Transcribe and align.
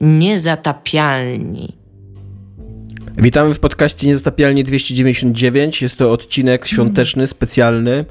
Niezatapialni. 0.00 1.79
Witamy 3.18 3.54
w 3.54 3.58
podcaście 3.58 4.06
Niezatapialnie 4.06 4.64
299. 4.64 5.82
Jest 5.82 5.96
to 5.96 6.12
odcinek 6.12 6.66
świąteczny, 6.66 7.26
specjalny, 7.26 8.04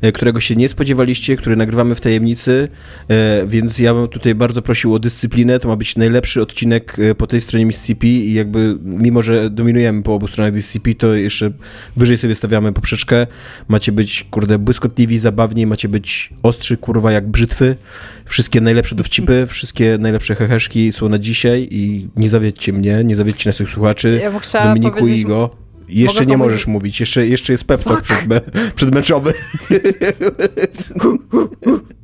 e, 0.00 0.12
którego 0.12 0.40
się 0.40 0.56
nie 0.56 0.68
spodziewaliście, 0.68 1.36
który 1.36 1.56
nagrywamy 1.56 1.94
w 1.94 2.00
tajemnicy, 2.00 2.68
e, 3.08 3.46
więc 3.46 3.78
ja 3.78 3.94
bym 3.94 4.08
tutaj 4.08 4.34
bardzo 4.34 4.62
prosił 4.62 4.94
o 4.94 4.98
dyscyplinę. 4.98 5.60
To 5.60 5.68
ma 5.68 5.76
być 5.76 5.96
najlepszy 5.96 6.42
odcinek 6.42 6.98
e, 6.98 7.14
po 7.14 7.26
tej 7.26 7.40
stronie 7.40 7.66
Mississippi 7.66 8.08
i 8.08 8.34
jakby 8.34 8.78
mimo, 8.82 9.22
że 9.22 9.50
dominujemy 9.50 10.02
po 10.02 10.14
obu 10.14 10.28
stronach 10.28 10.54
Mississippi, 10.54 10.96
to 10.96 11.14
jeszcze 11.14 11.50
wyżej 11.96 12.18
sobie 12.18 12.34
stawiamy 12.34 12.72
poprzeczkę. 12.72 13.26
Macie 13.68 13.92
być, 13.92 14.26
kurde, 14.30 14.58
błyskotliwi, 14.58 15.18
zabawni, 15.18 15.66
macie 15.66 15.88
być 15.88 16.30
ostrzy, 16.42 16.76
kurwa, 16.76 17.12
jak 17.12 17.28
brzytwy. 17.28 17.76
Wszystkie 18.24 18.60
najlepsze 18.60 18.94
dowcipy, 18.94 19.46
wszystkie 19.46 19.98
najlepsze 19.98 20.34
heheszki 20.34 20.92
są 20.92 21.08
na 21.08 21.18
dzisiaj 21.18 21.68
i 21.70 22.08
nie 22.16 22.30
zawiedźcie 22.30 22.72
mnie, 22.72 23.04
nie 23.04 23.16
zawiedźcie 23.16 23.50
naszych 23.50 23.70
słuchaczy. 23.70 24.20
Ja 24.22 24.30
bym 24.44 24.48
chciała 24.48 24.64
Dominiku 24.74 24.98
powiedzieć- 24.98 25.20
Igo. 25.20 25.50
Jeszcze 25.88 26.20
Mogę 26.20 26.30
nie 26.30 26.36
możesz 26.36 26.66
mówić, 26.66 27.00
jeszcze, 27.00 27.26
jeszcze 27.26 27.52
jest 27.52 27.64
pep 27.64 27.84
talk 27.84 28.02
przed, 28.02 28.26
me, 28.26 28.40
przedmeczowy. 28.74 29.34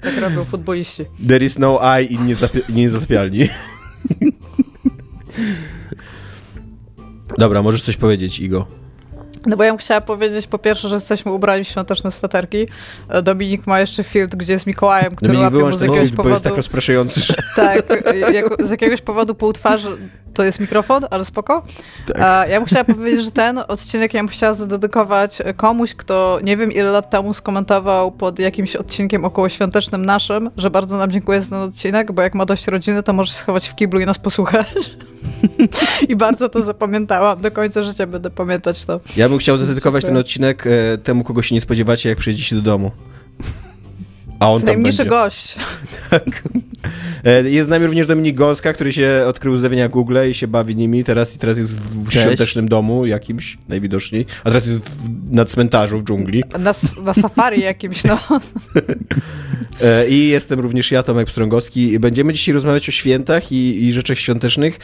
Tak 0.02 0.18
robią 0.20 0.44
futboliści. 0.44 1.04
There 1.28 1.44
is 1.44 1.58
no 1.58 1.80
I 2.00 2.14
i 2.14 2.18
niezapia- 2.18 2.72
niezatapialni. 2.74 3.48
Dobra, 7.38 7.62
możesz 7.62 7.82
coś 7.82 7.96
powiedzieć, 7.96 8.38
Igo. 8.40 8.66
No 9.46 9.56
bo 9.56 9.64
ja 9.64 9.70
bym 9.70 9.78
chciała 9.78 10.00
powiedzieć 10.00 10.46
po 10.46 10.58
pierwsze, 10.58 10.88
że 10.88 10.94
jesteśmy 10.94 11.32
ubrani 11.32 11.64
w 11.64 11.68
świąteczne 11.68 12.10
sweterki. 12.10 12.66
Dominik 13.22 13.66
ma 13.66 13.80
jeszcze 13.80 14.04
field, 14.04 14.36
gdzie 14.36 14.52
jest 14.52 14.66
Mikołajem, 14.66 15.16
który 15.16 15.32
Dominik, 15.32 15.54
łapie 15.54 15.66
mu 15.70 15.78
z 15.78 15.80
jakiegoś 15.80 16.08
film, 16.08 16.16
bo 16.16 16.22
jest 16.22 16.26
powodu... 16.28 16.40
tak 16.44 16.56
rozpraszający. 16.56 17.20
Tak, 17.56 17.82
jako, 18.32 18.66
z 18.66 18.70
jakiegoś 18.70 19.00
powodu 19.00 19.34
pół 19.34 19.52
twarzy 19.52 19.88
to 20.34 20.44
jest 20.44 20.60
mikrofon, 20.60 21.06
ale 21.10 21.24
spoko. 21.24 21.62
Tak. 22.06 22.48
Ja 22.50 22.60
bym 22.60 22.66
chciała 22.66 22.84
powiedzieć, 22.84 23.24
że 23.24 23.30
ten 23.30 23.60
odcinek 23.68 24.14
ja 24.14 24.20
bym 24.20 24.28
chciała 24.28 24.54
zadedykować 24.54 25.42
komuś, 25.56 25.94
kto 25.94 26.38
nie 26.42 26.56
wiem 26.56 26.72
ile 26.72 26.90
lat 26.90 27.10
temu 27.10 27.34
skomentował 27.34 28.12
pod 28.12 28.38
jakimś 28.38 28.76
odcinkiem 28.76 29.24
okołoświątecznym 29.24 30.06
naszym, 30.06 30.50
że 30.56 30.70
bardzo 30.70 30.96
nam 30.96 31.10
dziękuję 31.10 31.42
za 31.42 31.50
ten 31.50 31.58
odcinek, 31.58 32.12
bo 32.12 32.22
jak 32.22 32.34
ma 32.34 32.46
dość 32.46 32.66
rodziny, 32.66 33.02
to 33.02 33.12
może 33.12 33.32
się 33.32 33.38
schować 33.38 33.68
w 33.68 33.74
kiblu 33.74 34.00
i 34.00 34.06
nas 34.06 34.18
posłuchać. 34.18 34.96
I 36.08 36.16
bardzo 36.16 36.48
to 36.48 36.62
zapamiętałam. 36.62 37.40
Do 37.40 37.50
końca 37.50 37.82
życia 37.82 38.06
będę 38.06 38.30
pamiętać 38.30 38.84
to. 38.84 39.00
Ja 39.16 39.28
bym 39.28 39.38
chciał 39.38 39.56
zadedykować 39.56 40.02
Super. 40.02 40.14
ten 40.14 40.20
odcinek 40.20 40.66
e, 40.66 40.98
temu, 40.98 41.24
kogo 41.24 41.42
się 41.42 41.54
nie 41.54 41.60
spodziewacie, 41.60 42.08
jak 42.08 42.18
przyjedziecie 42.18 42.56
do 42.56 42.62
domu. 42.62 42.90
A 44.40 44.50
on 44.52 44.60
tam 44.60 44.66
Najmniejszy 44.66 44.96
będzie. 44.98 45.10
gość. 45.10 45.56
E, 47.24 47.50
Jest 47.50 47.66
z 47.66 47.70
nami 47.70 47.86
również 47.86 48.06
Dominik 48.06 48.36
Gąska, 48.36 48.72
który 48.72 48.92
się 48.92 49.24
odkrył 49.28 49.56
zdawienia 49.56 49.88
Google 49.88 50.18
i 50.30 50.34
się 50.34 50.48
bawi 50.48 50.76
nimi. 50.76 51.04
Teraz, 51.04 51.38
teraz 51.38 51.58
jest 51.58 51.80
w 51.80 52.08
Cześć. 52.08 52.26
świątecznym 52.26 52.68
domu 52.68 53.06
jakimś, 53.06 53.58
najwidoczniej. 53.68 54.26
A 54.44 54.50
teraz 54.50 54.66
jest 54.66 54.90
w, 54.90 55.32
na 55.32 55.44
cmentarzu 55.44 56.00
w 56.00 56.04
dżungli. 56.04 56.44
Na, 56.58 56.72
na 57.04 57.14
safari 57.14 57.60
jakimś, 57.62 58.04
no. 58.04 58.18
E, 59.82 60.08
I 60.08 60.28
jestem 60.28 60.60
również 60.60 60.90
ja, 60.90 61.02
Tomek 61.02 61.26
Pstrągowski. 61.26 61.98
Będziemy 61.98 62.32
dzisiaj 62.32 62.54
rozmawiać 62.54 62.88
o 62.88 62.92
świętach 62.92 63.52
i, 63.52 63.84
i 63.84 63.92
rzeczach 63.92 64.18
świątecznych. 64.18 64.78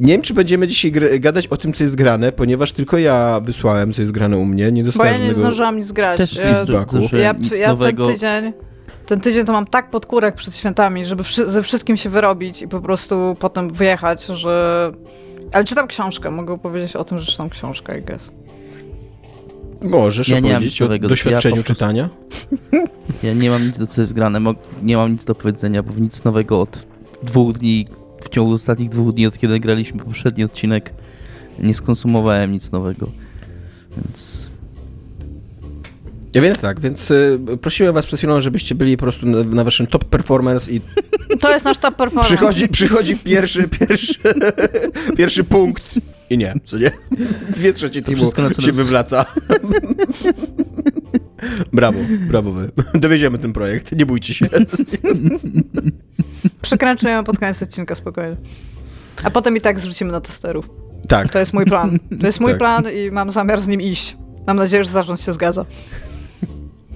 Nie 0.00 0.12
wiem, 0.12 0.22
czy 0.22 0.34
będziemy 0.34 0.68
dzisiaj 0.68 0.92
gadać 1.20 1.46
o 1.46 1.56
tym, 1.56 1.72
co 1.72 1.82
jest 1.84 1.94
grane, 1.94 2.32
ponieważ 2.32 2.72
tylko 2.72 2.98
ja 2.98 3.40
wysłałem, 3.40 3.92
co 3.92 4.00
jest 4.00 4.12
grane 4.12 4.38
u 4.38 4.44
mnie. 4.44 4.72
Nie 4.72 4.82
Bo 4.82 4.86
ja 4.86 4.92
dostałem 4.92 5.12
nie 5.14 5.18
żadnego- 5.18 5.40
zdążyłam 5.40 5.76
nic 5.76 5.92
grać. 5.92 6.18
Też 6.18 6.36
ja, 6.36 6.42
feedbacku. 6.54 7.16
ja, 7.16 7.32
nic 7.32 7.60
ja 7.60 7.76
ten 7.76 7.96
tydzień... 7.96 8.52
Ten 9.06 9.20
tydzień 9.20 9.44
to 9.44 9.52
mam 9.52 9.66
tak 9.66 9.90
pod 9.90 10.06
kurek 10.06 10.34
przed 10.34 10.56
świętami, 10.56 11.04
żeby 11.04 11.22
wszy- 11.22 11.50
ze 11.50 11.62
wszystkim 11.62 11.96
się 11.96 12.10
wyrobić 12.10 12.62
i 12.62 12.68
po 12.68 12.80
prostu 12.80 13.36
potem 13.40 13.68
wyjechać, 13.68 14.26
że... 14.26 14.92
Ale 15.52 15.64
czytam 15.64 15.86
książkę, 15.86 16.30
mogę 16.30 16.58
powiedzieć 16.58 16.96
o 16.96 17.04
tym, 17.04 17.18
że 17.18 17.26
czytam 17.26 17.50
książkę, 17.50 17.98
I 17.98 18.02
guess. 18.02 18.32
Możesz 19.82 20.28
Ja 20.28 20.40
nie 20.40 20.48
mam 20.48 20.56
opowiedzieć 20.56 20.82
o 20.82 20.88
doświadczeniu 20.98 21.56
Ja 21.56 21.62
czytania? 21.62 22.08
Ja 23.22 23.34
nie 23.34 23.50
mam 23.50 23.66
nic 23.66 23.78
do 23.78 23.86
co 23.86 24.00
jest 24.00 24.12
grane, 24.14 24.40
nie 24.82 24.96
mam 24.96 25.12
nic 25.12 25.24
do 25.24 25.34
powiedzenia, 25.34 25.82
bo 25.82 25.92
nic 26.00 26.24
nowego 26.24 26.60
od 26.60 26.86
dwóch 27.22 27.52
dni, 27.52 27.86
w 28.24 28.28
ciągu 28.28 28.52
ostatnich 28.52 28.88
dwóch 28.88 29.14
dni, 29.14 29.26
od 29.26 29.38
kiedy 29.38 29.60
graliśmy 29.60 30.04
poprzedni 30.04 30.44
odcinek, 30.44 30.92
nie 31.58 31.74
skonsumowałem 31.74 32.52
nic 32.52 32.72
nowego. 32.72 33.10
Więc 33.96 34.50
Ja 36.34 36.42
więc 36.42 36.58
tak, 36.60 36.80
więc 36.80 37.10
y, 37.10 37.38
prosiłem 37.60 37.94
was 37.94 38.06
przed 38.06 38.18
chwilą, 38.20 38.40
żebyście 38.40 38.74
byli 38.74 38.96
po 38.96 39.02
prostu 39.02 39.26
na, 39.26 39.42
na 39.44 39.64
waszym 39.64 39.86
top 39.86 40.04
performance 40.04 40.72
i 40.72 40.80
To 41.40 41.52
jest 41.52 41.64
nasz 41.64 41.78
top 41.78 41.96
performance. 41.96 42.36
przychodzi, 42.36 42.68
przychodzi 42.68 43.16
pierwszy, 43.16 43.68
pierwszy, 43.68 44.14
pierwszy 45.18 45.44
punkt 45.44 45.94
i 46.30 46.38
nie, 46.38 46.54
co 46.64 46.78
nie? 46.78 46.90
Dwie 47.56 47.72
trzecie 47.72 48.02
teamu 48.02 48.16
wszystko, 48.16 48.42
na 48.42 48.50
co 48.50 48.62
się 48.62 48.68
nas- 48.68 48.76
wywraca. 48.76 49.26
brawo, 51.72 51.98
brawo 52.28 52.52
wy. 52.52 52.70
Dowieziemy 52.94 53.38
ten 53.38 53.52
projekt, 53.52 53.92
nie 53.92 54.06
bójcie 54.06 54.34
się. 54.34 54.46
Przekręcujemy 56.62 57.24
pod 57.24 57.38
koniec 57.38 57.62
odcinka 57.62 57.94
spokojnie. 57.94 58.36
A 59.24 59.30
potem 59.30 59.56
i 59.56 59.60
tak 59.60 59.80
zrzucimy 59.80 60.12
na 60.12 60.20
testerów. 60.20 60.70
Tak, 61.08 61.28
To 61.32 61.38
jest 61.38 61.52
mój 61.52 61.64
plan. 61.64 61.98
To 62.20 62.26
jest 62.26 62.40
mój 62.40 62.50
Tak. 62.50 62.58
plan 62.58 62.84
i 62.94 63.10
mam 63.10 63.30
zamiar 63.30 63.62
z 63.62 63.68
nim 63.68 63.80
iść. 63.80 64.16
Mam 64.46 64.56
nadzieję, 64.56 64.84
że 64.84 64.90
zarząd 64.90 65.20
się 65.20 65.32
zgadza. 65.32 65.64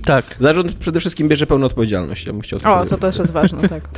tak, 0.04 0.25
zarząd 0.41 0.75
przede 0.75 1.00
wszystkim 1.00 1.28
bierze 1.28 1.47
pełną 1.47 1.66
odpowiedzialność, 1.66 2.26
ja 2.26 2.32
bym 2.32 2.42
chciał 2.42 2.58
O, 2.64 2.86
to 2.86 2.97
też 2.97 3.19
jest 3.19 3.30
ważne, 3.32 3.69
tak. 3.69 3.88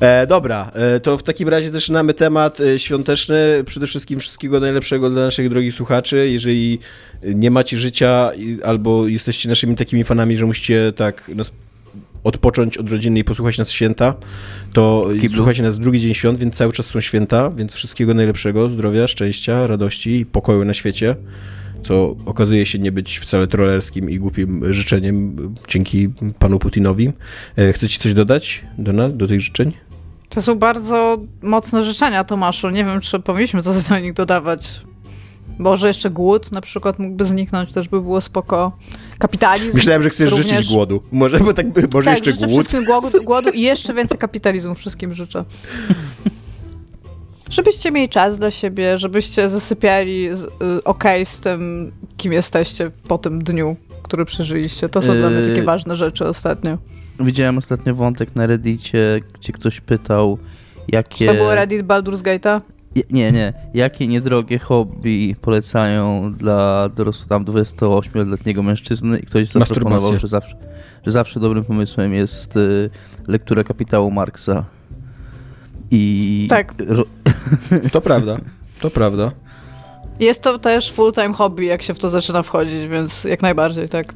E, 0.00 0.26
dobra, 0.26 0.70
e, 0.74 1.00
to 1.00 1.18
w 1.18 1.22
takim 1.22 1.48
razie 1.48 1.70
zaczynamy 1.70 2.14
temat 2.14 2.60
e, 2.60 2.78
świąteczny. 2.78 3.36
Przede 3.66 3.86
wszystkim 3.86 4.20
wszystkiego 4.20 4.60
najlepszego 4.60 5.10
dla 5.10 5.22
naszych 5.24 5.48
drogich 5.50 5.74
słuchaczy. 5.74 6.28
Jeżeli 6.30 6.78
nie 7.22 7.50
macie 7.50 7.76
życia 7.78 8.30
albo 8.64 9.06
jesteście 9.06 9.48
naszymi 9.48 9.76
takimi 9.76 10.04
fanami, 10.04 10.36
że 10.36 10.46
musicie 10.46 10.92
tak 10.96 11.28
nas 11.28 11.52
odpocząć 12.24 12.76
od 12.76 12.90
rodziny 12.90 13.18
i 13.18 13.24
posłuchać 13.24 13.58
nas 13.58 13.70
w 13.70 13.74
święta, 13.74 14.14
to 14.74 15.08
kiblu. 15.20 15.36
słuchajcie 15.36 15.62
nas 15.62 15.78
drugi 15.78 16.00
dzień 16.00 16.14
świąt, 16.14 16.38
więc 16.38 16.54
cały 16.54 16.72
czas 16.72 16.86
są 16.86 17.00
święta, 17.00 17.50
więc 17.50 17.74
wszystkiego 17.74 18.14
najlepszego, 18.14 18.70
zdrowia, 18.70 19.08
szczęścia, 19.08 19.66
radości 19.66 20.10
i 20.10 20.26
pokoju 20.26 20.64
na 20.64 20.74
świecie, 20.74 21.16
co 21.82 22.16
okazuje 22.26 22.66
się 22.66 22.78
nie 22.78 22.92
być 22.92 23.18
wcale 23.18 23.46
trollerskim 23.46 24.10
i 24.10 24.18
głupim 24.18 24.72
życzeniem 24.74 25.36
dzięki 25.68 26.08
panu 26.38 26.58
Putinowi. 26.58 27.12
E, 27.56 27.72
Chcecie 27.72 27.98
coś 27.98 28.14
dodać 28.14 28.64
do, 28.78 29.08
do 29.08 29.26
tych 29.26 29.40
życzeń? 29.40 29.72
To 30.28 30.42
są 30.42 30.54
bardzo 30.54 31.18
mocne 31.42 31.82
życzenia, 31.82 32.24
Tomaszu. 32.24 32.70
Nie 32.70 32.84
wiem, 32.84 33.00
czy 33.00 33.20
powinniśmy 33.20 33.62
coś 33.62 33.82
do 33.82 33.98
nich 33.98 34.12
dodawać. 34.12 34.80
Może 35.58 35.88
jeszcze 35.88 36.10
głód 36.10 36.52
na 36.52 36.60
przykład 36.60 36.98
mógłby 36.98 37.24
zniknąć, 37.24 37.72
też 37.72 37.88
by 37.88 38.00
było 38.00 38.20
spoko. 38.20 38.72
Kapitalizm. 39.18 39.74
Myślałem, 39.76 40.02
że 40.02 40.10
chcesz 40.10 40.30
również. 40.30 40.48
życzyć 40.48 40.68
głodu. 40.72 41.02
Może, 41.12 41.40
bo 41.40 41.54
tak, 41.54 41.66
może 41.92 42.04
tak, 42.10 42.18
jeszcze 42.18 42.32
życzę 42.32 42.46
głód. 42.46 42.58
wszystkim 42.58 42.84
głodu, 42.84 43.08
głodu 43.24 43.50
i 43.50 43.60
jeszcze 43.60 43.94
więcej 43.94 44.18
kapitalizmu 44.18 44.74
wszystkim 44.74 45.14
życzę. 45.14 45.44
Żebyście 47.50 47.90
mieli 47.90 48.08
czas 48.08 48.38
dla 48.38 48.50
siebie, 48.50 48.98
żebyście 48.98 49.48
zasypiali 49.48 50.28
z, 50.36 50.44
y, 50.44 50.48
okej 50.84 51.26
z 51.26 51.40
tym, 51.40 51.92
kim 52.16 52.32
jesteście 52.32 52.90
po 53.08 53.18
tym 53.18 53.44
dniu, 53.44 53.76
który 54.02 54.24
przeżyliście. 54.24 54.88
To 54.88 55.02
są 55.02 55.12
dla 55.12 55.30
mnie 55.30 55.40
takie 55.40 55.54
Yy, 55.54 55.62
ważne 55.62 55.96
rzeczy 55.96 56.24
ostatnio. 56.24 56.78
widziałem 57.20 57.58
ostatnio 57.58 57.94
wątek 57.94 58.36
na 58.36 58.46
Reddicie, 58.46 59.20
gdzie 59.34 59.52
ktoś 59.52 59.80
pytał, 59.80 60.38
jakie... 60.88 61.26
To 61.26 61.34
było 61.34 61.54
Reddit 61.54 61.86
Baldur's 61.86 62.22
Gate'a? 62.22 62.60
Je- 62.98 63.04
Nie, 63.10 63.32
nie. 63.32 63.52
Jakie 63.74 64.08
niedrogie 64.08 64.58
hobby 64.58 65.36
polecają 65.40 66.32
dla 66.34 66.88
dorosłego 66.88 67.28
tam 67.28 67.44
28-letniego 67.44 68.62
mężczyzny 68.62 69.18
i 69.18 69.26
ktoś 69.26 69.48
zaproponował, 69.48 70.18
że 70.18 70.28
zawsze, 70.28 70.56
że 71.06 71.12
zawsze 71.12 71.40
dobrym 71.40 71.64
pomysłem 71.64 72.14
jest 72.14 72.56
y, 72.56 72.90
lektura 73.28 73.64
kapitału 73.64 74.10
Marksa. 74.10 74.64
I 75.90 76.46
Tak. 76.50 76.74
ro- 76.88 77.04
To 77.92 78.00
prawda, 78.00 78.38
to 78.80 78.90
prawda. 78.90 79.30
Jest 80.20 80.42
to 80.42 80.58
też 80.58 80.92
full-time 80.92 81.32
hobby, 81.34 81.66
jak 81.66 81.82
się 81.82 81.94
w 81.94 81.98
to 81.98 82.08
zaczyna 82.08 82.42
wchodzić, 82.42 82.88
więc 82.88 83.24
jak 83.24 83.42
najbardziej, 83.42 83.88
tak. 83.88 84.14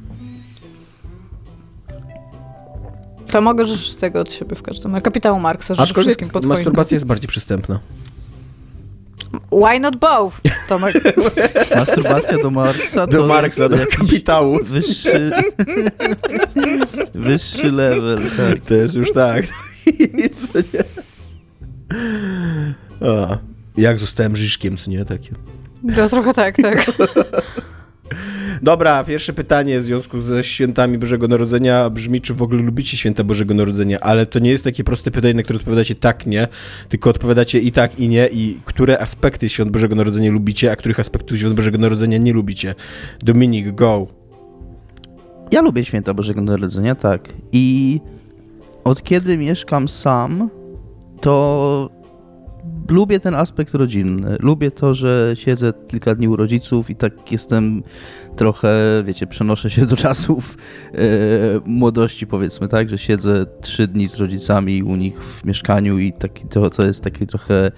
To 3.31 3.41
mogę 3.41 3.65
życzyć 3.65 3.95
tego 3.95 4.19
od 4.19 4.31
siebie 4.33 4.55
w 4.55 4.61
każdym 4.61 4.91
razie. 4.91 5.01
Kapitału 5.01 5.39
Marksa, 5.39 5.73
Aczkolwiek 5.77 6.09
wszystkim 6.09 6.29
pod 6.29 6.45
masturbacja 6.45 6.95
jest 6.95 7.05
bardziej 7.05 7.27
przystępna. 7.27 7.79
Why 9.51 9.79
not 9.79 9.95
both, 9.97 10.41
Tomek? 10.67 10.95
masturbacja 11.75 12.37
do 12.37 12.51
Marksa 12.51 13.07
Do 13.07 13.27
Marksa, 13.27 13.69
do 13.69 13.77
kapitału. 13.87 14.59
wyższy, 14.63 15.31
wyższy 17.13 17.71
level, 17.71 18.19
tak. 18.37 18.59
Też 18.59 18.93
już 18.93 19.13
tak. 19.13 19.45
Co 20.33 20.59
nie? 20.73 20.83
A, 23.09 23.37
jak 23.77 23.99
zostałem 23.99 24.35
Żyżkiem, 24.35 24.77
co 24.77 24.91
nie? 24.91 25.05
Takie. 25.05 25.29
No 25.83 26.09
trochę 26.09 26.33
tak, 26.33 26.55
tak. 26.61 26.85
Dobra, 28.61 29.03
pierwsze 29.03 29.33
pytanie 29.33 29.79
w 29.79 29.83
związku 29.83 30.21
ze 30.21 30.43
świętami 30.43 30.97
Bożego 30.97 31.27
Narodzenia 31.27 31.89
brzmi, 31.89 32.21
czy 32.21 32.33
w 32.33 32.41
ogóle 32.41 32.61
lubicie 32.61 32.97
święta 32.97 33.23
Bożego 33.23 33.53
Narodzenia, 33.53 33.99
ale 33.99 34.25
to 34.25 34.39
nie 34.39 34.49
jest 34.49 34.63
takie 34.63 34.83
proste 34.83 35.11
pytanie, 35.11 35.33
na 35.33 35.43
które 35.43 35.59
odpowiadacie 35.59 35.95
tak, 35.95 36.25
nie, 36.25 36.47
tylko 36.89 37.09
odpowiadacie 37.09 37.59
i 37.59 37.71
tak, 37.71 37.99
i 37.99 38.07
nie, 38.07 38.27
i 38.31 38.57
które 38.65 38.99
aspekty 38.99 39.49
świąt 39.49 39.71
Bożego 39.71 39.95
Narodzenia 39.95 40.31
lubicie, 40.31 40.71
a 40.71 40.75
których 40.75 40.99
aspektów 40.99 41.37
świąt 41.37 41.55
Bożego 41.55 41.77
Narodzenia 41.77 42.17
nie 42.17 42.33
lubicie. 42.33 42.75
Dominik, 43.19 43.75
go. 43.75 44.07
Ja 45.51 45.61
lubię 45.61 45.85
święta 45.85 46.13
Bożego 46.13 46.41
Narodzenia, 46.41 46.95
tak. 46.95 47.33
I 47.51 47.99
od 48.83 49.03
kiedy 49.03 49.37
mieszkam 49.37 49.87
sam, 49.87 50.49
to 51.21 51.89
lubię 52.93 53.19
ten 53.19 53.35
aspekt 53.35 53.73
rodzinny. 53.73 54.37
Lubię 54.39 54.71
to, 54.71 54.93
że 54.93 55.31
siedzę 55.35 55.73
kilka 55.87 56.15
dni 56.15 56.27
u 56.27 56.35
rodziców 56.35 56.89
i 56.89 56.95
tak 56.95 57.31
jestem 57.31 57.83
trochę, 58.35 59.03
wiecie, 59.05 59.27
przenoszę 59.27 59.69
się 59.69 59.85
do 59.85 59.95
czasów 59.95 60.57
e, 60.93 60.97
młodości, 61.65 62.27
powiedzmy, 62.27 62.67
tak, 62.67 62.89
że 62.89 62.97
siedzę 62.97 63.45
trzy 63.61 63.87
dni 63.87 64.09
z 64.09 64.17
rodzicami 64.17 64.83
u 64.83 64.95
nich 64.95 65.23
w 65.23 65.45
mieszkaniu 65.45 65.99
i 65.99 66.13
taki, 66.13 66.47
to, 66.47 66.69
to 66.69 66.83
jest 66.83 67.03
taki 67.03 67.27
trochę 67.27 67.71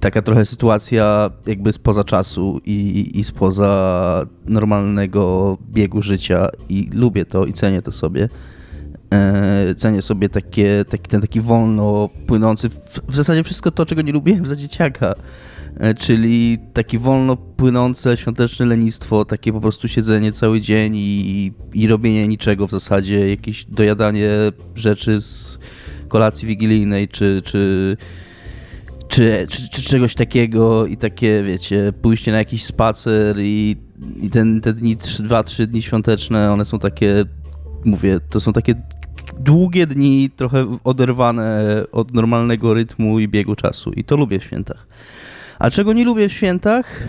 taka 0.00 0.22
trochę 0.22 0.44
sytuacja 0.44 1.30
jakby 1.46 1.72
spoza 1.72 2.04
czasu 2.04 2.60
i, 2.64 3.10
i 3.14 3.24
spoza 3.24 4.26
normalnego 4.46 5.58
biegu 5.70 6.02
życia 6.02 6.48
i 6.68 6.90
lubię 6.92 7.24
to 7.24 7.46
i 7.46 7.52
cenię 7.52 7.82
to 7.82 7.92
sobie. 7.92 8.28
E, 9.14 9.74
cenię 9.74 10.02
sobie 10.02 10.28
takie, 10.28 10.84
taki, 10.84 11.08
ten 11.08 11.20
taki 11.20 11.40
wolno 11.40 12.08
płynący, 12.26 12.68
w, 12.68 13.00
w 13.08 13.16
zasadzie 13.16 13.42
wszystko 13.44 13.70
to, 13.70 13.86
czego 13.86 14.02
nie 14.02 14.12
lubiłem 14.12 14.46
za 14.46 14.56
dzieciaka, 14.56 15.14
e, 15.76 15.94
czyli 15.94 16.58
taki 16.72 16.98
wolno 16.98 17.36
płynące 17.36 18.16
świąteczne 18.16 18.66
lenistwo, 18.66 19.24
takie 19.24 19.52
po 19.52 19.60
prostu 19.60 19.88
siedzenie 19.88 20.32
cały 20.32 20.60
dzień 20.60 20.96
i, 20.96 21.52
i 21.74 21.86
robienie 21.86 22.28
niczego 22.28 22.66
w 22.66 22.70
zasadzie, 22.70 23.30
jakieś 23.30 23.64
dojadanie 23.64 24.28
rzeczy 24.74 25.20
z 25.20 25.58
kolacji 26.08 26.48
wigilijnej, 26.48 27.08
czy, 27.08 27.42
czy, 27.44 27.96
czy, 29.08 29.46
czy, 29.50 29.68
czy 29.68 29.82
czegoś 29.82 30.14
takiego 30.14 30.86
i 30.86 30.96
takie, 30.96 31.42
wiecie, 31.42 31.92
pójście 32.02 32.32
na 32.32 32.38
jakiś 32.38 32.64
spacer 32.64 33.36
i, 33.38 33.76
i 34.20 34.30
ten, 34.30 34.60
te 34.60 34.72
dni, 34.72 34.96
dwa, 35.18 35.42
trzy 35.42 35.66
dni 35.66 35.82
świąteczne, 35.82 36.52
one 36.52 36.64
są 36.64 36.78
takie 36.78 37.24
mówię, 37.84 38.20
to 38.30 38.40
są 38.40 38.52
takie 38.52 38.74
długie 39.38 39.86
dni, 39.86 40.30
trochę 40.36 40.78
oderwane 40.84 41.64
od 41.92 42.14
normalnego 42.14 42.74
rytmu 42.74 43.18
i 43.20 43.28
biegu 43.28 43.56
czasu. 43.56 43.92
I 43.92 44.04
to 44.04 44.16
lubię 44.16 44.38
w 44.38 44.44
świętach. 44.44 44.86
A 45.58 45.70
czego 45.70 45.92
nie 45.92 46.04
lubię 46.04 46.28
w 46.28 46.32
świętach? 46.32 47.02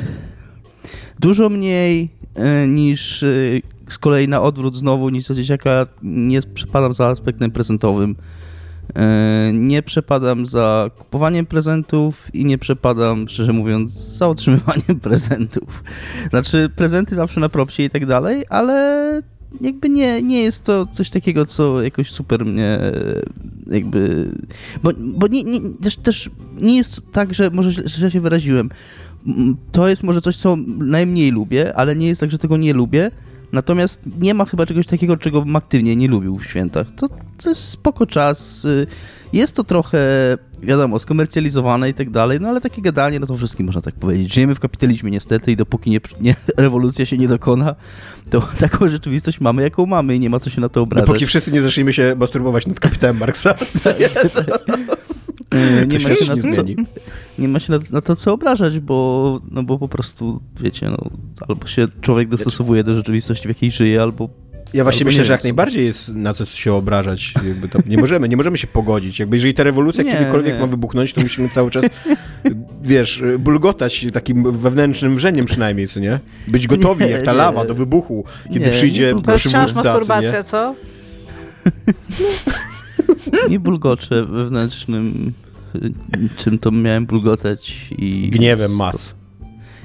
Dużo 1.19 1.49
mniej 1.49 2.09
e, 2.35 2.67
niż 2.67 3.23
e, 3.23 3.27
z 3.89 3.97
kolei 3.97 4.27
na 4.27 4.41
odwrót 4.41 4.77
znowu 4.77 5.09
niż 5.09 5.25
za 5.25 5.33
dzieciaka 5.33 5.85
nie 6.03 6.41
przepadam 6.41 6.93
za 6.93 7.07
aspektem 7.07 7.51
prezentowym. 7.51 8.15
E, 8.95 9.51
nie 9.53 9.83
przepadam 9.83 10.45
za 10.45 10.89
kupowaniem 10.97 11.45
prezentów 11.45 12.27
i 12.33 12.45
nie 12.45 12.57
przepadam, 12.57 13.29
szczerze 13.29 13.53
mówiąc, 13.53 13.91
za 13.91 14.27
otrzymywaniem 14.27 14.99
prezentów. 15.09 15.83
Znaczy, 16.29 16.69
prezenty 16.75 17.15
zawsze 17.15 17.39
na 17.39 17.49
propsie 17.49 17.83
i 17.83 17.89
tak 17.89 18.05
dalej, 18.05 18.45
ale 18.49 19.21
jakby 19.61 19.89
nie, 19.89 20.21
nie 20.21 20.43
jest 20.43 20.63
to 20.63 20.85
coś 20.85 21.09
takiego, 21.09 21.45
co 21.45 21.81
jakoś 21.81 22.11
super 22.11 22.45
mnie 22.45 22.79
jakby... 23.67 24.31
Bo, 24.83 24.91
bo 24.97 25.27
nie, 25.27 25.43
nie, 25.43 25.59
też, 25.83 25.95
też 25.95 26.29
nie 26.61 26.77
jest 26.77 27.01
tak, 27.11 27.33
że 27.33 27.49
może 27.49 27.71
źle 27.87 28.11
się 28.11 28.21
wyraziłem. 28.21 28.69
To 29.71 29.87
jest 29.87 30.03
może 30.03 30.21
coś, 30.21 30.37
co 30.37 30.55
najmniej 30.77 31.31
lubię, 31.31 31.75
ale 31.75 31.95
nie 31.95 32.07
jest 32.07 32.21
tak, 32.21 32.31
że 32.31 32.37
tego 32.37 32.57
nie 32.57 32.73
lubię. 32.73 33.11
Natomiast 33.51 34.01
nie 34.21 34.33
ma 34.33 34.45
chyba 34.45 34.65
czegoś 34.65 34.87
takiego, 34.87 35.17
czego 35.17 35.41
bym 35.41 35.55
aktywnie 35.55 35.95
nie 35.95 36.07
lubił 36.07 36.37
w 36.37 36.45
świętach. 36.45 36.91
To, 36.95 37.07
to 37.43 37.49
jest 37.49 37.61
spoko 37.61 38.05
czas. 38.05 38.67
Jest 39.35 39.55
to 39.55 39.63
trochę, 39.63 39.99
wiadomo, 40.63 40.99
skomercjalizowane 40.99 41.89
i 41.89 41.93
tak 41.93 42.09
dalej, 42.09 42.39
no 42.41 42.49
ale 42.49 42.61
takie 42.61 42.81
gadanie, 42.81 43.19
no 43.19 43.27
to 43.27 43.37
wszystkim 43.37 43.65
można 43.65 43.81
tak 43.81 43.95
powiedzieć. 43.95 44.33
Żyjemy 44.33 44.55
w 44.55 44.59
kapitalizmie 44.59 45.11
niestety 45.11 45.51
i 45.51 45.55
dopóki 45.55 45.89
nie, 45.89 45.99
nie, 46.21 46.35
rewolucja 46.57 47.05
się 47.05 47.17
nie 47.17 47.27
dokona, 47.27 47.75
to 48.29 48.41
taką 48.59 48.87
rzeczywistość 48.87 49.41
mamy, 49.41 49.61
jaką 49.61 49.85
mamy 49.85 50.15
i 50.15 50.19
nie 50.19 50.29
ma 50.29 50.39
co 50.39 50.49
się 50.49 50.61
na 50.61 50.69
to 50.69 50.81
obrażać. 50.81 51.07
Dopóki 51.07 51.25
wszyscy 51.25 51.51
nie 51.51 51.61
zaczniemy 51.61 51.93
się 51.93 52.15
masturbować 52.19 52.67
nad 52.67 52.79
kapitałem 52.79 53.17
Marksa. 53.17 53.55
nie, 55.87 55.99
ma 55.99 56.09
się 56.09 56.25
na 56.25 56.35
to, 56.35 56.63
nie 57.39 57.47
ma 57.47 57.59
się 57.59 57.73
na, 57.73 57.79
na, 57.91 58.01
to 58.01 58.15
co 58.15 58.33
obrażać, 58.33 58.79
bo, 58.79 59.41
no 59.51 59.63
bo 59.63 59.79
po 59.79 59.87
prostu, 59.87 60.41
wiecie, 60.59 60.89
no, 60.89 60.97
albo 61.47 61.67
się 61.67 61.87
człowiek 62.01 62.29
dostosowuje 62.29 62.83
do 62.83 62.95
rzeczywistości, 62.95 63.43
w 63.43 63.49
jakiej 63.49 63.71
żyje, 63.71 64.01
albo 64.01 64.29
ja 64.75 64.83
właśnie 64.83 65.05
myślę, 65.05 65.23
że 65.23 65.33
jak 65.33 65.43
najbardziej 65.43 65.85
jest 65.85 66.15
na 66.15 66.33
co 66.33 66.45
się 66.45 66.73
obrażać. 66.73 67.33
nie 67.85 67.97
możemy, 67.97 68.29
nie 68.29 68.37
możemy 68.37 68.57
się 68.57 68.67
pogodzić. 68.67 69.19
Jakby 69.19 69.35
jeżeli 69.35 69.53
ta 69.53 69.63
rewolucja 69.63 70.03
nie, 70.03 70.11
kiedykolwiek 70.11 70.53
nie. 70.53 70.59
ma 70.59 70.67
wybuchnąć, 70.67 71.13
to 71.13 71.21
musimy 71.21 71.49
cały 71.49 71.71
czas, 71.71 71.85
wiesz, 72.83 73.23
bulgotać 73.39 74.05
takim 74.13 74.57
wewnętrznym 74.57 75.15
wrzeniem 75.15 75.45
przynajmniej, 75.45 75.87
co 75.87 75.99
nie? 75.99 76.19
Być 76.47 76.67
gotowi 76.67 77.05
nie, 77.05 77.11
jak 77.11 77.23
ta 77.23 77.33
lawa 77.33 77.65
do 77.65 77.75
wybuchu, 77.75 78.25
kiedy 78.53 78.71
przyjdzie 78.71 79.15
To 79.23 79.31
jest 79.31 79.45
wciąż 79.45 79.73
masturbacja, 79.73 80.43
co? 80.43 80.75
nie 83.49 83.59
bulgoczę 83.69 84.25
wewnętrznym 84.25 85.33
czym 86.37 86.59
to 86.59 86.71
miałem 86.71 87.05
bulgotać 87.05 87.89
i... 87.97 88.29
Gniewem 88.29 88.75
mas. 88.75 89.13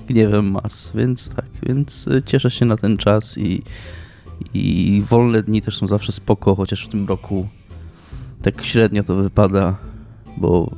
Gniewem 0.09 0.51
mas, 0.51 0.93
więc 0.95 1.29
tak, 1.29 1.47
więc 1.63 2.09
cieszę 2.27 2.51
się 2.51 2.65
na 2.65 2.77
ten 2.77 2.97
czas 2.97 3.39
i 3.39 3.63
i 4.55 5.03
wolne 5.09 5.43
dni 5.43 5.63
też 5.63 5.79
są 5.79 5.87
zawsze 5.87 6.13
spoko, 6.13 6.55
chociaż 6.55 6.87
w 6.87 6.89
tym 6.89 7.09
roku 7.09 7.49
tak 8.43 8.63
średnio 8.63 9.03
to 9.03 9.15
wypada, 9.15 9.77
bo 10.37 10.71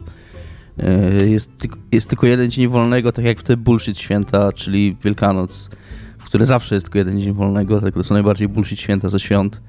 e, 0.78 1.26
jest, 1.26 1.68
jest 1.92 2.08
tylko 2.08 2.26
jeden 2.26 2.50
dzień 2.50 2.68
wolnego, 2.68 3.12
tak 3.12 3.24
jak 3.24 3.38
w 3.38 3.42
te 3.42 3.56
bullshit 3.56 3.98
święta, 3.98 4.52
czyli 4.52 4.96
Wielkanoc, 5.04 5.70
w 6.18 6.24
które 6.24 6.46
zawsze 6.46 6.74
jest 6.74 6.86
tylko 6.86 6.98
jeden 6.98 7.20
dzień 7.20 7.32
wolnego, 7.32 7.80
tak 7.80 7.94
to 7.94 8.04
są 8.04 8.14
najbardziej 8.14 8.48
bullshit 8.48 8.80
święta 8.80 9.10
ze 9.10 9.20
świąt, 9.20 9.60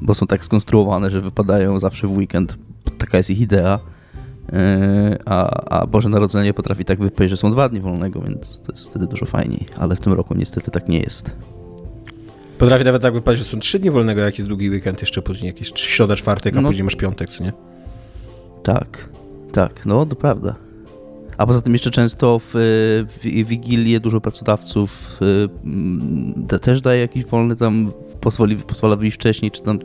bo 0.00 0.14
są 0.14 0.26
tak 0.26 0.44
skonstruowane, 0.44 1.10
że 1.10 1.20
wypadają 1.20 1.80
zawsze 1.80 2.06
w 2.06 2.16
weekend. 2.16 2.58
Taka 2.98 3.18
jest 3.18 3.30
ich 3.30 3.40
idea. 3.40 3.80
E, 4.52 5.18
a, 5.26 5.50
a 5.80 5.86
Boże 5.86 6.08
Narodzenie 6.08 6.54
potrafi 6.54 6.84
tak 6.84 6.98
wypaść, 6.98 7.30
że 7.30 7.36
są 7.36 7.50
dwa 7.50 7.68
dni 7.68 7.80
wolnego, 7.80 8.20
więc 8.20 8.60
to 8.60 8.72
jest 8.72 8.90
wtedy 8.90 9.06
dużo 9.06 9.26
fajniej. 9.26 9.66
Ale 9.78 9.96
w 9.96 10.00
tym 10.00 10.12
roku 10.12 10.34
niestety 10.34 10.70
tak 10.70 10.88
nie 10.88 11.00
jest. 11.00 11.36
Potrafi 12.58 12.84
nawet 12.84 13.02
tak 13.02 13.14
wypaść, 13.14 13.38
że 13.38 13.44
są 13.44 13.58
trzy 13.58 13.78
dni 13.78 13.90
wolnego, 13.90 14.20
jak 14.20 14.38
jest 14.38 14.48
długi 14.48 14.70
weekend, 14.70 15.00
jeszcze 15.00 15.22
później 15.22 15.46
jakieś 15.46 15.72
środa, 15.74 16.16
czwartek, 16.16 16.56
a 16.56 16.60
no, 16.60 16.68
później 16.68 16.84
masz 16.84 16.96
piątek, 16.96 17.30
co 17.30 17.44
nie? 17.44 17.52
Tak, 18.62 19.08
tak, 19.52 19.86
no 19.86 20.06
to 20.06 20.16
prawda. 20.16 20.54
A 21.38 21.46
poza 21.46 21.60
tym 21.60 21.72
jeszcze 21.72 21.90
często 21.90 22.38
w, 22.38 22.50
w 23.22 23.46
Wigilię 23.48 24.00
dużo 24.00 24.20
pracodawców 24.20 25.20
y, 26.52 26.58
też 26.58 26.80
daje 26.80 27.00
jakiś 27.00 27.24
wolny 27.24 27.56
tam, 27.56 27.92
pozwoli, 28.20 28.56
pozwala 28.56 28.96
wyjść 28.96 29.16
wcześniej, 29.16 29.50
czy 29.50 29.62
tam 29.62 29.78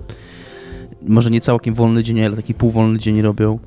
może 1.01 1.29
nie 1.29 1.41
całkiem 1.41 1.73
wolny 1.73 2.03
dzień, 2.03 2.21
ale 2.21 2.35
taki 2.35 2.53
półwolny 2.53 2.99
dzień 2.99 3.21
robią. 3.21 3.59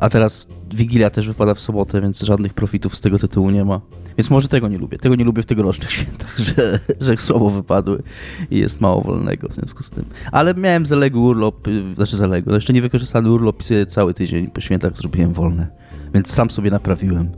A 0.00 0.08
teraz 0.08 0.46
Wigilia 0.74 1.10
też 1.10 1.28
wypada 1.28 1.54
w 1.54 1.60
sobotę, 1.60 2.00
więc 2.00 2.20
żadnych 2.20 2.54
profitów 2.54 2.96
z 2.96 3.00
tego 3.00 3.18
tytułu 3.18 3.50
nie 3.50 3.64
ma. 3.64 3.80
Więc 4.18 4.30
może 4.30 4.48
tego 4.48 4.68
nie 4.68 4.78
lubię. 4.78 4.98
Tego 4.98 5.14
nie 5.14 5.24
lubię 5.24 5.42
w 5.42 5.46
tegorocznych 5.46 5.92
świętach, 5.96 6.38
że, 6.38 6.78
że 7.00 7.16
słabo 7.16 7.50
wypadły 7.50 8.02
i 8.50 8.58
jest 8.58 8.80
mało 8.80 9.00
wolnego 9.00 9.48
w 9.48 9.54
związku 9.54 9.82
z 9.82 9.90
tym. 9.90 10.04
Ale 10.32 10.54
miałem 10.54 10.86
zaległy 10.86 11.20
urlop, 11.20 11.68
znaczy 11.96 12.16
zaległy, 12.16 12.50
no 12.50 12.54
jeszcze 12.54 12.72
nie 12.72 12.82
wykorzystany 12.82 13.30
urlop 13.30 13.62
i 13.62 13.86
cały 13.86 14.14
tydzień 14.14 14.46
po 14.46 14.60
świętach 14.60 14.96
zrobiłem 14.96 15.32
wolne. 15.32 15.66
Więc 16.14 16.32
sam 16.32 16.50
sobie 16.50 16.70
naprawiłem 16.70 17.30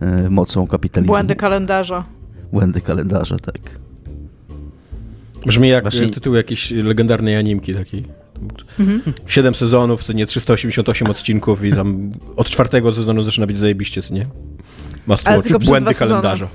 e, 0.00 0.30
mocą 0.30 0.66
kapitalizmu. 0.66 1.12
Błędy 1.12 1.36
kalendarza. 1.36 2.04
Błędy 2.52 2.80
kalendarza, 2.80 3.38
tak. 3.38 3.60
Brzmi 5.46 5.68
jak 5.68 5.84
Właśnie... 5.84 6.08
tytuł 6.08 6.34
jakiejś 6.34 6.70
legendarnej 6.70 7.36
animki 7.36 7.74
takiej. 7.74 8.21
Mhm. 8.80 9.02
7 9.26 9.54
sezonów, 9.54 10.04
co 10.04 10.12
nie 10.12 10.26
388 10.26 11.10
odcinków 11.10 11.64
i 11.64 11.72
tam 11.72 12.10
od 12.36 12.50
czwartego 12.50 12.92
sezonu 12.92 13.22
zaczyna 13.22 13.46
być 13.46 13.58
zajebiście, 13.58 14.02
co 14.02 14.14
nie? 14.14 14.26
Must 15.06 15.24
błędy 15.64 15.94
kalendarza. 15.94 16.48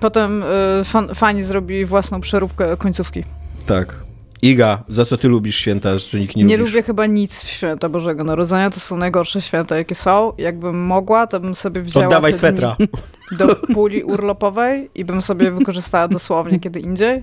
Potem 0.00 0.42
y, 0.80 0.84
fan, 0.84 1.14
fani 1.14 1.42
zrobili 1.42 1.86
własną 1.86 2.20
przeróbkę 2.20 2.76
końcówki. 2.76 3.24
Tak. 3.66 3.94
Iga, 4.42 4.82
za 4.88 5.04
co 5.04 5.16
ty 5.16 5.28
lubisz 5.28 5.56
święta, 5.56 5.98
że 5.98 6.18
nikt 6.18 6.36
nie 6.36 6.44
Nie 6.44 6.56
lubisz? 6.56 6.72
lubię 6.72 6.82
chyba 6.82 7.06
nic 7.06 7.42
w 7.42 7.48
święta 7.48 7.88
Bożego 7.88 8.24
Narodzenia. 8.24 8.70
To 8.70 8.80
są 8.80 8.96
najgorsze 8.96 9.40
święta, 9.40 9.76
jakie 9.76 9.94
są. 9.94 10.32
Jakbym 10.38 10.86
mogła, 10.86 11.26
to 11.26 11.40
bym 11.40 11.54
sobie 11.54 11.82
wzięła 11.82 12.06
Oddawaj 12.06 12.32
swetra. 12.32 12.76
do 13.38 13.56
puli 13.56 14.02
urlopowej 14.02 14.90
i 14.94 15.04
bym 15.04 15.22
sobie 15.22 15.50
wykorzystała 15.50 16.08
dosłownie 16.08 16.60
kiedy 16.60 16.80
indziej. 16.80 17.22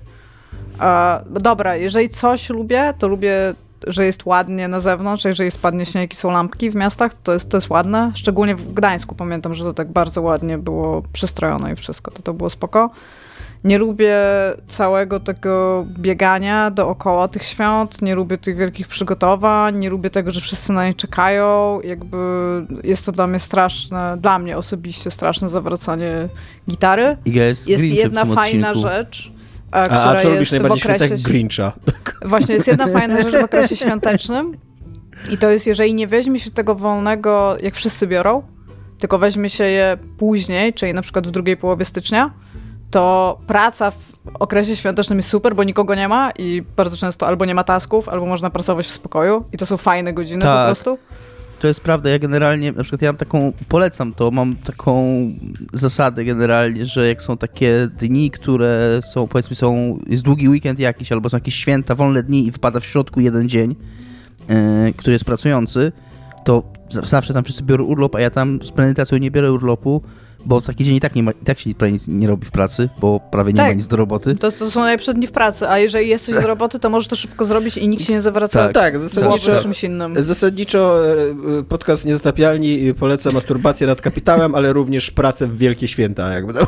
A, 0.79 1.21
dobra, 1.39 1.75
jeżeli 1.75 2.09
coś 2.09 2.49
lubię, 2.49 2.93
to 2.99 3.07
lubię 3.07 3.53
że 3.87 4.05
jest 4.05 4.25
ładnie 4.25 4.67
na 4.67 4.79
zewnątrz, 4.79 5.25
jeżeli 5.25 5.51
spadnie 5.51 5.85
śnieg 5.85 6.13
i 6.13 6.15
są 6.15 6.31
lampki 6.31 6.69
w 6.69 6.75
miastach, 6.75 7.13
to 7.13 7.33
jest, 7.33 7.49
to 7.49 7.57
jest 7.57 7.69
ładne. 7.69 8.11
Szczególnie 8.15 8.55
w 8.55 8.73
Gdańsku 8.73 9.15
pamiętam, 9.15 9.53
że 9.53 9.63
to 9.63 9.73
tak 9.73 9.91
bardzo 9.91 10.21
ładnie 10.21 10.57
było 10.57 11.03
przystrojone 11.13 11.73
i 11.73 11.75
wszystko, 11.75 12.11
to 12.11 12.21
to 12.21 12.33
było 12.33 12.49
spoko. 12.49 12.89
Nie 13.63 13.77
lubię 13.77 14.15
całego 14.67 15.19
tego 15.19 15.85
biegania 15.99 16.71
dookoła 16.71 17.27
tych 17.27 17.43
świąt, 17.43 18.01
nie 18.01 18.15
lubię 18.15 18.37
tych 18.37 18.57
wielkich 18.57 18.87
przygotowań, 18.87 19.77
nie 19.77 19.89
lubię 19.89 20.09
tego, 20.09 20.31
że 20.31 20.41
wszyscy 20.41 20.73
na 20.73 20.87
nie 20.87 20.93
czekają. 20.93 21.81
Jakby 21.81 22.17
jest 22.83 23.05
to 23.05 23.11
dla 23.11 23.27
mnie 23.27 23.39
straszne, 23.39 24.17
dla 24.21 24.39
mnie 24.39 24.57
osobiście 24.57 25.11
straszne 25.11 25.49
zawracanie 25.49 26.29
gitary. 26.69 27.17
Jest, 27.25 27.67
Jest 27.67 27.83
jedna 27.83 28.25
fajna 28.25 28.69
odcinku. 28.69 28.89
rzecz, 28.89 29.31
A, 29.71 29.85
która 29.85 30.01
a 30.01 30.21
co 30.21 30.29
lubisz 30.29 30.39
jest 30.39 30.49
w 30.51 30.51
najbardziej 30.51 30.83
okresie... 30.83 31.05
świętek 31.05 31.27
Grincha? 31.27 31.71
Właśnie, 32.25 32.55
jest 32.55 32.67
jedna 32.67 32.87
fajna 32.87 33.21
rzecz 33.21 33.35
w 33.35 33.43
okresie 33.53 33.75
świątecznym 33.75 34.57
i 35.31 35.37
to 35.37 35.49
jest, 35.49 35.67
jeżeli 35.67 35.93
nie 35.93 36.07
weźmie 36.07 36.39
się 36.39 36.51
tego 36.51 36.75
wolnego, 36.75 37.57
jak 37.61 37.75
wszyscy 37.75 38.07
biorą, 38.07 38.43
tylko 38.99 39.19
weźmie 39.19 39.49
się 39.49 39.63
je 39.63 39.97
później, 40.17 40.73
czyli 40.73 40.93
na 40.93 41.01
przykład 41.01 41.27
w 41.27 41.31
drugiej 41.31 41.57
połowie 41.57 41.85
stycznia, 41.85 42.31
to 42.91 43.37
praca 43.47 43.91
w 43.91 44.13
okresie 44.39 44.75
świątecznym 44.75 45.19
jest 45.19 45.29
super, 45.29 45.55
bo 45.55 45.63
nikogo 45.63 45.95
nie 45.95 46.07
ma 46.07 46.31
i 46.31 46.63
bardzo 46.77 46.97
często 46.97 47.27
albo 47.27 47.45
nie 47.45 47.55
ma 47.55 47.63
tasków, 47.63 48.09
albo 48.09 48.25
można 48.25 48.49
pracować 48.49 48.85
w 48.85 48.91
spokoju 48.91 49.45
i 49.53 49.57
to 49.57 49.65
są 49.65 49.77
fajne 49.77 50.13
godziny 50.13 50.41
Tak. 50.41 50.61
po 50.61 50.65
prostu. 50.65 50.97
To 51.59 51.67
jest 51.67 51.81
prawda, 51.81 52.09
ja 52.09 52.19
generalnie, 52.19 52.71
na 52.71 52.83
przykład 52.83 53.01
ja 53.01 53.09
mam 53.09 53.17
taką, 53.17 53.53
polecam 53.69 54.13
to, 54.13 54.31
mam 54.31 54.55
taką 54.55 55.23
zasadę 55.73 56.25
generalnie, 56.25 56.85
że 56.85 57.07
jak 57.07 57.21
są 57.21 57.37
takie 57.37 57.89
dni, 57.97 58.31
które 58.31 58.99
są, 59.01 59.27
powiedzmy 59.27 59.55
są, 59.55 59.99
jest 60.07 60.23
długi 60.23 60.49
weekend 60.49 60.79
jakiś, 60.79 61.11
albo 61.11 61.29
są 61.29 61.37
jakieś 61.37 61.55
święta, 61.55 61.95
wolne 61.95 62.23
dni 62.23 62.47
i 62.47 62.51
wpada 62.51 62.79
w 62.79 62.85
środku 62.85 63.19
jeden 63.21 63.49
dzień, 63.49 63.75
e, 64.47 64.91
który 64.97 65.13
jest 65.13 65.25
pracujący, 65.25 65.91
to 66.43 66.63
zawsze 66.89 67.33
tam 67.33 67.43
wszyscy 67.43 67.63
biorą 67.63 67.83
urlop, 67.83 68.15
a 68.15 68.21
ja 68.21 68.29
tam 68.29 68.59
z 68.63 68.71
premedytacją 68.71 69.17
nie 69.17 69.31
biorę 69.31 69.51
urlopu, 69.51 70.01
bo 70.45 70.59
w 70.59 70.65
taki 70.65 70.83
dzień 70.83 70.95
i 70.95 70.99
tak, 70.99 71.15
nie 71.15 71.23
ma, 71.23 71.31
i 71.31 71.45
tak 71.45 71.59
się 71.59 71.75
prawie 71.75 71.93
nic 71.93 72.07
nie 72.07 72.27
robi 72.27 72.45
w 72.45 72.51
pracy, 72.51 72.89
bo 72.99 73.19
prawie 73.31 73.53
nie 73.53 73.57
Tak. 73.57 73.67
ma 73.67 73.73
nic 73.73 73.87
do 73.87 73.97
roboty. 73.97 74.35
To, 74.35 74.51
to 74.51 74.71
są 74.71 74.79
najlepsze 74.79 75.13
dni 75.13 75.27
w 75.27 75.31
pracy, 75.31 75.69
a 75.69 75.79
jeżeli 75.79 76.07
jest 76.09 76.25
coś 76.25 76.35
z 76.35 76.43
roboty, 76.43 76.79
to 76.79 76.89
możesz 76.89 77.07
to 77.07 77.15
szybko 77.15 77.45
zrobić 77.45 77.77
i 77.77 77.87
nikt 77.87 78.03
się 78.03 78.13
nie 78.13 78.21
zawraca 78.21 78.63
Tak. 78.63 78.73
Tak, 78.73 78.99
zasadniczo, 78.99 79.59
z 79.59 79.63
czymś 79.63 79.83
innym. 79.83 80.23
zasadniczo 80.23 81.07
e, 81.07 81.11
e, 81.59 81.63
podcast 81.63 82.05
Niezatapialni 82.05 82.93
poleca 82.93 83.31
masturbację 83.31 83.87
nad 83.87 84.01
kapitałem, 84.01 84.55
ale 84.55 84.73
również 84.73 85.11
pracę 85.11 85.47
w 85.47 85.57
wielkie 85.57 85.87
święta, 85.87 86.29
jakby 86.33 86.53
to. 86.53 86.59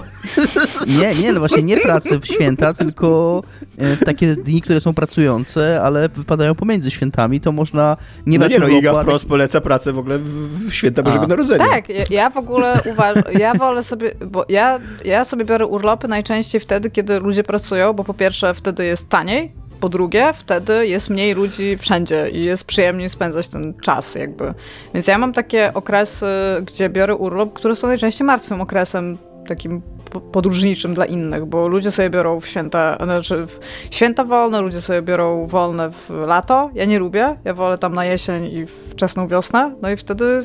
Nie, 0.88 1.15
nie, 1.23 1.33
no 1.33 1.39
właśnie 1.39 1.63
nie 1.63 1.77
pracę 1.77 2.19
w 2.19 2.25
święta, 2.25 2.73
tylko 2.73 3.41
e, 3.77 3.95
w 3.95 4.03
takie 4.03 4.35
dni, 4.35 4.61
które 4.61 4.81
są 4.81 4.93
pracujące, 4.93 5.81
ale 5.81 6.09
wypadają 6.09 6.55
pomiędzy 6.55 6.91
świętami, 6.91 7.41
to 7.41 7.51
można 7.51 7.97
nie 8.25 8.39
no 8.39 8.45
brać 8.47 8.51
nie 8.53 8.59
no, 8.59 8.67
Iga 8.67 8.89
ale- 8.91 9.03
wprost 9.03 9.25
poleca 9.25 9.61
pracę 9.61 9.93
w 9.93 9.97
ogóle 9.97 10.19
w 10.19 10.73
święta 10.73 11.03
Bożego 11.03 11.23
A. 11.23 11.27
Narodzenia. 11.27 11.65
Tak, 11.67 11.89
ja, 11.89 12.03
ja 12.09 12.29
w 12.29 12.38
ogóle 12.38 12.79
uważam, 12.91 13.23
ja 13.39 13.53
wolę 13.53 13.83
sobie, 13.83 14.11
bo 14.25 14.45
ja, 14.50 14.79
ja 15.05 15.25
sobie 15.25 15.45
biorę 15.45 15.65
urlopy 15.65 16.07
najczęściej 16.07 16.61
wtedy, 16.61 16.89
kiedy 16.89 17.19
ludzie 17.19 17.43
pracują, 17.43 17.93
bo 17.93 18.03
po 18.03 18.13
pierwsze 18.13 18.53
wtedy 18.53 18.85
jest 18.85 19.09
taniej, 19.09 19.51
po 19.79 19.89
drugie 19.89 20.33
wtedy 20.33 20.88
jest 20.88 21.09
mniej 21.09 21.33
ludzi 21.33 21.77
wszędzie 21.77 22.29
i 22.29 22.43
jest 22.43 22.63
przyjemniej 22.63 23.09
spędzać 23.09 23.47
ten 23.47 23.73
czas 23.81 24.15
jakby. 24.15 24.53
Więc 24.93 25.07
ja 25.07 25.17
mam 25.17 25.33
takie 25.33 25.73
okresy, 25.73 26.25
gdzie 26.65 26.89
biorę 26.89 27.15
urlop, 27.15 27.53
które 27.53 27.75
są 27.75 27.88
najczęściej 27.88 28.27
martwym 28.27 28.61
okresem 28.61 29.17
takim 29.48 29.81
po- 30.12 30.21
podróżniczym 30.21 30.93
dla 30.93 31.05
innych, 31.05 31.45
bo 31.45 31.67
ludzie 31.67 31.91
sobie 31.91 32.10
biorą 32.10 32.39
w 32.39 32.48
święta, 32.48 32.98
znaczy 33.03 33.45
w 33.45 33.60
święta 33.91 34.24
wolne, 34.24 34.62
ludzie 34.62 34.81
sobie 34.81 35.01
biorą 35.01 35.48
wolne 35.48 35.91
w 35.91 36.10
lato. 36.10 36.69
Ja 36.74 36.86
nie 36.86 37.00
lubię, 37.00 37.38
ja 37.45 37.53
wolę 37.53 37.77
tam 37.77 37.93
na 37.93 38.05
jesień 38.05 38.45
i 38.45 38.65
wczesną 38.89 39.27
wiosnę, 39.27 39.75
no 39.81 39.91
i 39.91 39.98
wtedy 39.98 40.43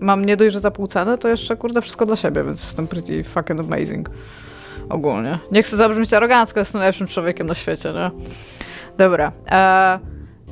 mam 0.00 0.24
nie 0.24 0.36
dość, 0.36 0.52
że 0.52 0.60
za 0.60 0.70
to 1.18 1.28
jeszcze 1.28 1.56
kurde 1.56 1.82
wszystko 1.82 2.06
dla 2.06 2.16
siebie, 2.16 2.44
więc 2.44 2.62
jestem 2.62 2.86
pretty 2.88 3.24
fucking 3.24 3.60
amazing. 3.60 4.10
Ogólnie. 4.88 5.38
Nie 5.52 5.62
chcę 5.62 5.76
zabrzmieć 5.76 6.12
arogancko, 6.12 6.60
jestem 6.60 6.78
najlepszym 6.78 7.06
człowiekiem 7.06 7.46
na 7.46 7.54
świecie, 7.54 7.92
nie? 7.92 8.10
Dobra. 8.98 9.32
E, 9.50 9.98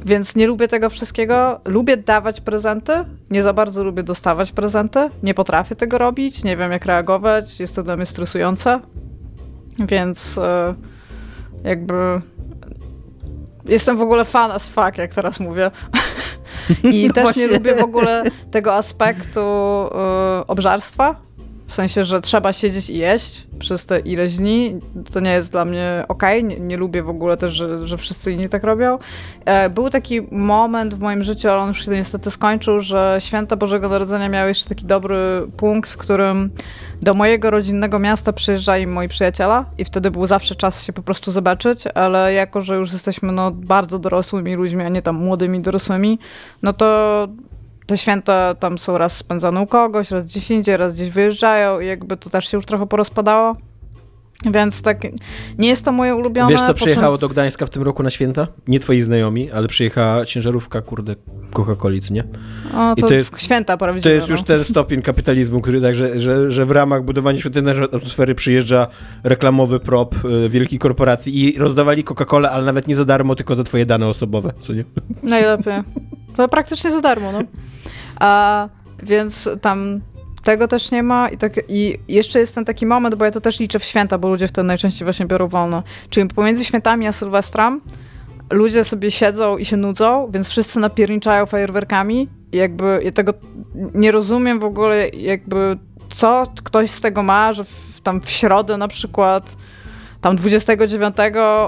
więc 0.05 0.37
nie 0.37 0.47
lubię 0.47 0.69
tego 0.69 0.91
wszystkiego. 0.91 1.61
Lubię 1.65 1.97
dawać 1.97 2.41
prezenty. 2.41 2.93
Nie 3.31 3.43
za 3.43 3.53
bardzo 3.53 3.85
lubię 3.85 4.03
dostawać 4.03 4.53
prezenty. 4.53 5.11
Nie 5.23 5.35
potrafię 5.35 5.75
tego 5.77 5.99
robić. 5.99 6.45
Nie 6.45 6.57
wiem, 6.57 6.73
jak 6.73 6.85
reagować. 6.85 7.61
Jest 7.61 7.77
to 7.77 7.83
dla 7.83 7.97
mnie 7.97 8.07
stresujące. 8.07 8.81
Więc 9.79 10.39
e, 10.39 10.75
jakby. 11.65 12.21
Jestem 13.65 13.97
w 13.97 14.01
ogóle 14.01 14.25
fan 14.25 14.51
as 14.51 14.69
fuck, 14.69 14.99
jak 14.99 15.15
teraz 15.15 15.41
mówię. 15.41 15.71
I 16.93 17.07
No 17.07 17.15
też 17.15 17.23
właśnie. 17.25 17.47
nie 17.47 17.53
lubię 17.53 17.75
w 17.75 17.83
ogóle 17.85 18.23
tego 18.51 18.75
aspektu 18.75 19.41
e, 19.41 20.47
obżarstwa. 20.47 21.17
W 21.75 21.77
sensie, 21.77 22.05
że 22.05 22.21
trzeba 22.21 22.53
siedzieć 22.53 22.91
i 22.91 22.99
jeść 22.99 23.47
przez 23.59 23.87
te 23.87 24.01
ileś 24.01 24.37
dni. 24.37 24.81
To 25.13 25.21
nie 25.21 25.31
jest 25.31 25.53
dla 25.53 25.65
mnie 25.65 26.05
okej. 26.09 26.45
Nie, 26.45 26.61
nie 26.61 26.77
lubię 26.77 27.03
w 27.03 27.09
ogóle 27.09 27.37
też, 27.37 27.53
że, 27.53 27.87
że 27.87 27.99
wszyscy 27.99 28.33
inni 28.33 28.49
tak 28.49 28.65
robią. 28.65 28.99
E, 29.45 29.71
Był 29.71 29.91
taki 29.91 30.21
moment 30.31 30.95
w 30.95 31.01
moim 31.01 31.23
życiu, 31.23 31.49
ale 31.49 31.61
on 31.61 31.69
już 31.69 31.85
się 31.85 31.91
niestety 31.91 32.31
skończył, 32.31 32.81
że 32.81 33.17
święta 33.21 33.57
Bożego 33.57 33.89
Narodzenia 33.89 34.29
miały 34.29 34.49
jeszcze 34.49 34.69
taki 34.69 34.87
dobry 34.87 35.17
punkt, 35.57 35.91
w 35.91 35.97
którym 35.97 36.51
do 37.03 37.15
mojego 37.15 37.51
rodzinnego 37.51 37.99
miasta 37.99 38.33
przyjeżdżali 38.33 38.87
moi 38.87 39.09
przyjaciele 39.09 39.65
i 39.79 39.85
wtedy 39.85 40.11
był 40.11 40.27
zawsze 40.27 40.55
czas 40.55 40.85
się 40.85 40.93
po 40.93 41.03
prostu 41.03 41.31
zobaczyć, 41.31 41.85
ale 41.95 42.33
jako, 42.33 42.61
że 42.61 42.77
już 42.77 42.93
jesteśmy 42.93 43.33
no, 43.33 43.51
bardzo 43.51 43.99
dorosłymi 43.99 44.55
ludźmi, 44.55 44.85
a 44.85 44.89
nie 44.89 45.03
tam 45.03 45.17
młodymi 45.17 45.61
dorosłymi, 45.61 46.19
no 46.63 46.73
to 46.73 47.29
te 47.87 47.99
święta 47.99 48.55
tam 48.55 48.79
są 48.79 48.99
raz 48.99 49.17
spędzane 49.17 49.61
u 49.61 49.67
kogoś, 49.67 50.11
raz 50.11 50.27
gdzieś 50.27 50.51
indziej, 50.51 50.77
raz 50.77 50.95
gdzieś 50.95 51.11
wyjeżdżają 51.11 51.81
i 51.81 51.87
jakby 51.87 52.17
to 52.17 52.31
też 52.31 52.49
się 52.49 52.57
już 52.59 52.67
trochę 52.67 52.87
porozpadało. 52.87 53.57
Więc 54.53 54.83
tak, 54.83 54.99
nie 55.59 55.69
jest 55.69 55.85
to 55.85 55.93
moje 55.93 56.15
ulubione. 56.15 56.51
Wiesz, 56.53 56.61
co 56.63 56.75
przyjechało 56.75 57.19
do 57.19 57.29
Gdańska 57.29 57.67
w 57.67 57.71
tym 57.71 57.83
roku 57.83 58.03
na 58.03 58.11
święta? 58.11 58.47
Nie 58.69 58.81
twoi 58.81 59.03
znajomi, 59.03 59.51
ale 59.51 59.69
przyjechała 59.69 60.27
ciężarówka, 60.27 60.83
kurde, 60.83 61.15
Coca-Coli, 61.53 62.01
co 62.01 62.15
nie? 62.15 62.25
O, 62.77 62.95
I 62.97 63.01
to, 63.01 63.09
to 63.09 63.15
jest- 63.15 63.31
święta 63.39 63.73
To 63.73 63.79
prawdziwe. 63.79 64.15
jest 64.15 64.29
już 64.29 64.41
no. 64.41 64.47
ten 64.47 64.65
stopień 64.65 65.03
kapitalizmu, 65.03 65.61
który 65.61 65.81
także, 65.81 66.21
że, 66.21 66.53
że 66.53 66.67
w 66.67 66.71
ramach 66.71 67.05
budowania 67.05 67.41
świątecznej 67.41 67.75
atmosfery 67.85 68.35
przyjeżdża 68.35 68.87
reklamowy 69.25 69.81
prop 69.81 70.15
y, 70.25 70.49
wielkiej 70.49 70.79
korporacji 70.79 71.45
i 71.55 71.59
rozdawali 71.59 72.05
Coca-Colę, 72.05 72.47
ale 72.49 72.65
nawet 72.65 72.89
nie 72.89 72.97
za 72.97 73.05
darmo, 73.05 73.35
tylko 73.35 73.55
za 73.57 73.65
twoje 73.65 73.87
dane 73.87 74.07
osobowe, 74.09 74.53
co 74.67 74.73
nie? 74.73 74.85
Najlepiej. 75.23 75.75
To 76.37 76.49
praktycznie 76.49 76.91
za 76.91 77.01
darmo, 77.01 77.33
no. 77.33 77.39
A, 78.21 78.69
więc 79.03 79.49
tam 79.61 80.01
tego 80.45 80.69
też 80.69 80.91
nie 80.91 81.03
ma 81.03 81.29
i, 81.29 81.37
tak, 81.37 81.61
i 81.69 81.99
jeszcze 82.09 82.39
jest 82.39 82.55
ten 82.55 82.65
taki 82.65 82.87
moment, 82.87 83.15
bo 83.15 83.25
ja 83.25 83.31
to 83.31 83.41
też 83.41 83.61
liczę 83.61 83.79
w 83.79 83.85
święta, 83.85 84.19
bo 84.19 84.29
ludzie 84.29 84.49
wtedy 84.49 84.67
najczęściej 84.67 85.05
właśnie 85.05 85.27
biorą 85.27 85.49
wolno. 85.49 85.83
Czyli 86.11 86.29
pomiędzy 86.29 86.65
świętami 86.65 87.07
a 87.07 87.13
Sylwestrem 87.13 87.81
ludzie 88.51 88.85
sobie 88.85 89.11
siedzą 89.11 89.59
i 89.59 89.65
się 89.65 89.77
nudzą, 89.77 90.31
więc 90.31 90.49
wszyscy 90.49 90.81
napierniczają 90.81 91.47
fajerwerkami 91.47 92.29
i 92.53 92.57
jakby 92.57 93.01
ja 93.05 93.13
tego 93.13 93.35
nie 93.95 94.11
rozumiem 94.11 94.61
w 94.61 94.65
ogóle 94.65 95.09
jakby 95.09 95.79
co 96.11 96.45
ktoś 96.65 96.91
z 96.91 97.01
tego 97.01 97.23
ma, 97.23 97.53
że 97.53 97.65
w, 97.65 98.01
tam 98.03 98.21
w 98.21 98.31
środę 98.31 98.77
na 98.77 98.89
przykład 98.89 99.57
tam 100.21 100.37
29 100.37 101.17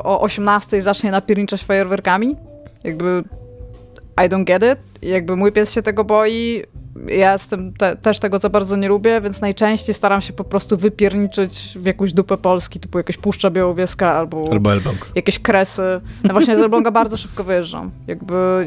o 0.05 0.21
18 0.21 0.83
zacznie 0.83 1.11
napierniczać 1.11 1.65
fajerwerkami. 1.65 2.37
Jakby 2.85 3.25
I 4.25 4.29
don't 4.29 4.45
get 4.45 4.63
it. 4.63 4.79
Jakby 5.03 5.37
mój 5.37 5.53
pies 5.53 5.73
się 5.73 5.83
tego 5.83 6.05
boi. 6.05 6.63
Ja 7.09 7.33
jestem 7.33 7.73
te, 7.73 7.97
też 7.97 8.19
tego 8.19 8.39
za 8.39 8.49
bardzo 8.49 8.77
nie 8.77 8.89
lubię, 8.89 9.21
więc 9.21 9.41
najczęściej 9.41 9.95
staram 9.95 10.21
się 10.21 10.33
po 10.33 10.45
prostu 10.45 10.77
wypierniczyć 10.77 11.79
w 11.79 11.85
jakąś 11.85 12.13
dupę 12.13 12.37
Polski, 12.37 12.81
typu 12.81 12.99
jakaś 12.99 13.17
Puszcza 13.17 13.51
Białowieska 13.51 14.13
albo, 14.13 14.49
Albo 14.53 14.73
Elbąg. 14.73 15.11
jakieś 15.15 15.39
kresy. 15.39 16.01
No 16.25 16.33
właśnie 16.33 16.57
z 16.57 16.61
Elbląga 16.61 16.91
bardzo 17.01 17.17
szybko 17.17 17.45
wyjeżdżam. 17.45 17.91
Jakby 18.07 18.67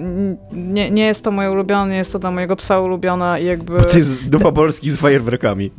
nie, 0.52 0.92
nie 0.92 1.06
jest 1.06 1.24
to 1.24 1.32
moje 1.32 1.52
ulubione, 1.52 1.92
nie 1.92 1.98
jest 1.98 2.12
to 2.14 2.20
dla 2.20 2.32
mojego 2.32 2.56
psa 2.56 2.80
ulubione 2.80 3.42
i 3.42 3.46
jakby... 3.46 3.78
Bo 3.78 3.86
to 3.86 3.98
jest 3.98 4.30
dupa 4.30 4.52
Polski 4.52 4.92
z 4.92 4.98
fajerwerkami. 4.98 5.72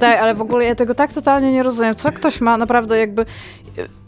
Tak, 0.00 0.20
ale 0.20 0.34
w 0.34 0.40
ogóle 0.40 0.64
ja 0.64 0.74
tego 0.74 0.94
tak 0.94 1.12
totalnie 1.12 1.52
nie 1.52 1.62
rozumiem. 1.62 1.94
Co 1.94 2.12
ktoś 2.12 2.40
ma 2.40 2.56
naprawdę 2.56 2.98
jakby... 2.98 3.24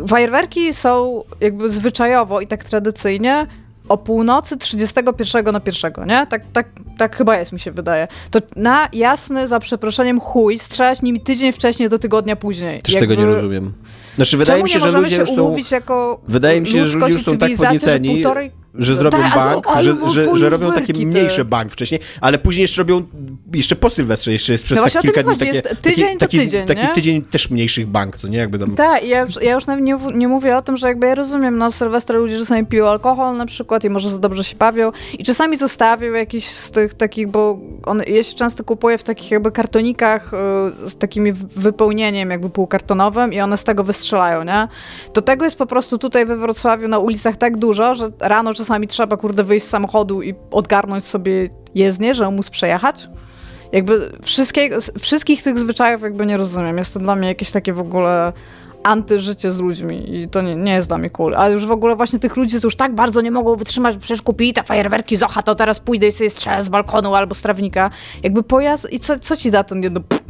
Fajerwerki 0.09 0.75
są 0.75 1.23
jakby 1.41 1.71
zwyczajowo 1.71 2.41
i 2.41 2.47
tak 2.47 2.65
tradycyjnie 2.65 3.47
o 3.89 3.99
północy 3.99 4.57
31 4.57 5.45
na 5.45 5.61
1, 5.67 5.93
nie? 6.07 6.27
Tak, 6.27 6.43
tak, 6.53 6.69
tak 6.99 7.17
chyba 7.17 7.39
jest, 7.39 7.53
mi 7.53 7.61
się 7.61 7.71
wydaje. 7.71 8.09
To 8.31 8.39
na 8.57 8.89
jasny, 8.93 9.49
za 9.49 9.61
przeproszeniem, 9.61 10.21
chuj, 10.21 10.59
strzelać 10.59 11.03
nimi 11.03 11.21
tydzień 11.21 11.53
wcześniej 11.53 11.89
do 11.89 11.99
tygodnia 11.99 12.37
później. 12.37 12.83
Też 12.83 12.95
Jakby- 12.95 13.09
tego 13.09 13.29
nie 13.29 13.35
rozumiem. 13.35 13.73
Znaczy, 14.17 14.37
wydaje 14.37 14.59
Czemu 14.59 14.65
mi 14.65 14.71
się, 14.71 14.81
że 14.81 14.91
ludzie 14.91 15.11
się 15.11 15.17
już 15.17 15.29
są... 15.31 15.57
jako 15.71 16.21
Wydaje 16.29 16.61
mi 16.61 16.67
się, 16.67 16.89
że 16.89 16.99
ludzie 16.99 17.13
już 17.13 17.25
są 17.25 17.39
tak 17.39 17.57
podnieceni, 17.57 18.15
półtorej... 18.15 18.62
że 18.75 18.93
No 18.93 18.99
zrobią 18.99 19.19
tak, 19.19 19.35
bank, 19.35 19.67
że, 19.81 19.97
że, 20.11 20.37
że 20.37 20.51
robią 20.51 20.73
takie 20.73 20.93
te. 20.93 21.07
mniejsze 21.07 21.45
bank 21.45 21.73
wcześniej, 21.73 22.01
ale 22.21 22.39
później 22.39 22.63
jeszcze 22.63 22.81
robią 22.83 23.03
jeszcze 23.53 23.77
po 23.77 23.91
Sylwestrze 23.91 24.33
jeszcze 24.33 24.53
jest 24.53 24.65
przez 24.65 24.79
No 24.79 24.91
tak 24.91 25.03
kilka 25.03 25.23
dni 25.23 25.33
chodzi, 25.33 25.63
takie, 25.63 25.77
tydzień 25.77 26.07
taki, 26.07 26.19
to 26.19 26.27
taki, 26.27 26.39
tydzień, 26.39 26.67
taki 26.67 26.95
tydzień 26.95 27.23
też 27.23 27.51
mniejszych 27.51 27.87
bank, 27.87 28.17
co 28.17 28.29
nie? 28.29 28.39
Jakby 28.39 28.59
tam... 28.59 28.77
Tak, 28.77 29.09
ja 29.09 29.21
już, 29.21 29.43
ja 29.43 29.53
już 29.53 29.67
nawet 29.67 29.85
nie, 29.85 29.99
nie 30.15 30.29
mówię 30.29 30.57
o 30.57 30.63
tym, 30.63 30.77
że 30.77 30.89
jakby 30.89 31.07
ja 31.07 31.15
rozumiem, 31.15 31.59
no 31.59 31.71
w 31.71 31.75
Sylwestra 31.75 32.19
ludzie 32.19 32.39
czasami 32.39 32.67
piją 32.67 32.89
alkohol 32.89 33.37
na 33.37 33.47
przykład 33.47 33.85
i 33.85 33.91
może 33.91 34.11
za 34.11 34.19
dobrze 34.19 34.45
się 34.45 34.57
bawią 34.57 34.93
i 35.19 35.25
czasami 35.25 35.57
zostawią 35.57 36.13
jakiś 36.13 36.49
z 36.49 36.71
tych 36.71 36.95
takich, 36.95 37.29
bo 37.29 37.59
on, 37.87 38.03
ja 38.07 38.23
się 38.23 38.35
często 38.35 38.65
kupuję 38.65 38.99
w 38.99 39.03
takich 39.03 39.31
jakby 39.31 39.53
kartonikach 39.53 40.33
y, 40.85 40.91
z 40.91 40.97
takimi 40.97 41.33
wypełnieniem 41.33 42.31
jakby 42.31 42.51
półkartonowym 42.51 43.33
i 43.33 43.41
one 43.41 43.57
z 43.57 43.65
tego 43.65 43.85
wystrzelają, 43.85 44.45
nie? 44.45 44.69
To 45.13 45.23
tego 45.23 45.45
jest 45.45 45.59
po 45.59 45.67
prostu 45.67 45.99
tutaj 45.99 46.27
we 46.27 46.37
Wrocławiu 46.37 46.89
na 46.89 46.99
ulicach 46.99 47.37
tak 47.37 47.57
dużo, 47.57 47.95
że 47.95 48.09
rano 48.21 48.53
czasami 48.63 48.87
trzeba 48.87 49.17
kurde 49.17 49.45
wyjść 49.45 49.67
z 49.67 49.69
samochodu 49.69 50.23
i 50.23 50.35
odgarnąć 50.51 51.05
sobie 51.05 51.51
jezdnię, 51.75 52.15
żeby 52.15 52.31
móc 52.31 52.51
przejechać. 52.51 53.09
Jakby 53.73 54.13
wszystkich 54.99 55.43
tych 55.43 55.59
zwyczajów 55.59 56.03
jakby 56.03 56.27
nie 56.27 56.37
rozumiem. 56.37 56.79
Jest 56.79 56.95
to 56.95 57.01
dla 57.01 57.15
mnie 57.15 57.29
jakieś 57.29 57.51
takie 57.51 57.73
w 57.73 57.81
ogóle 57.81 58.33
antyżycie 58.83 59.53
z 59.53 59.59
ludźmi 59.59 60.17
i 60.17 60.29
to 60.29 60.43
nie, 60.43 60.57
nie 60.57 60.73
jest 60.73 60.89
dla 60.89 60.99
mnie 60.99 61.11
cool. 61.11 61.35
A 61.37 61.49
już 61.49 61.67
w 61.67 61.71
ogóle 61.71 61.97
właśnie 61.97 62.19
tych 62.19 62.37
ludzi, 62.37 62.61
co 62.61 62.67
już 62.67 62.77
tak 62.77 62.95
bardzo 62.95 63.21
nie 63.21 63.31
mogą 63.31 63.57
wytrzymać, 63.57 63.95
bo 63.95 64.01
przecież 64.01 64.23
kupili 64.23 64.53
te 64.53 64.63
fajerwerki 64.63 65.17
z 65.17 65.23
Ocha, 65.23 65.43
to 65.43 65.55
teraz 65.55 65.81
pójdę 65.81 66.07
i 66.07 66.13
sobie 66.13 66.31
strzelę 66.31 66.63
z 66.63 66.69
balkonu 66.69 67.15
albo 67.15 67.35
z 67.35 67.43
trawnika. 67.43 67.91
Jakby 68.23 68.43
pojazd 68.43 68.93
i 68.93 69.01
co, 69.01 69.19
co 69.19 69.37
ci 69.37 69.51
da 69.51 69.65
ten 69.65 69.83
jedno... 69.83 70.01
Pff. 70.01 70.23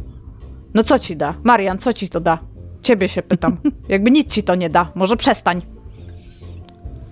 No 0.73 0.83
co 0.83 0.99
ci 0.99 1.15
da? 1.15 1.33
Marian, 1.43 1.77
co 1.77 1.93
ci 1.93 2.09
to 2.09 2.19
da? 2.19 2.39
Ciebie 2.81 3.09
się 3.09 3.21
pytam. 3.21 3.57
Jakby 3.89 4.11
nic 4.11 4.33
ci 4.33 4.43
to 4.43 4.55
nie 4.55 4.69
da. 4.69 4.91
Może 4.95 5.17
przestań. 5.17 5.72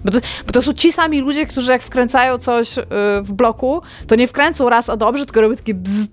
Bo 0.05 0.11
to, 0.11 0.19
bo 0.45 0.51
to 0.51 0.61
są 0.61 0.73
ci 0.73 0.91
sami 0.93 1.21
ludzie, 1.21 1.45
którzy 1.45 1.71
jak 1.71 1.83
wkręcają 1.83 2.37
coś 2.37 2.77
yy, 2.77 2.83
w 3.23 3.31
bloku, 3.33 3.81
to 4.07 4.15
nie 4.15 4.27
wkręcą 4.27 4.69
raz 4.69 4.89
a 4.89 4.97
dobrze, 4.97 5.25
tylko 5.25 5.41
robią 5.41 5.55
takie 5.55 5.73
bzz, 5.73 6.07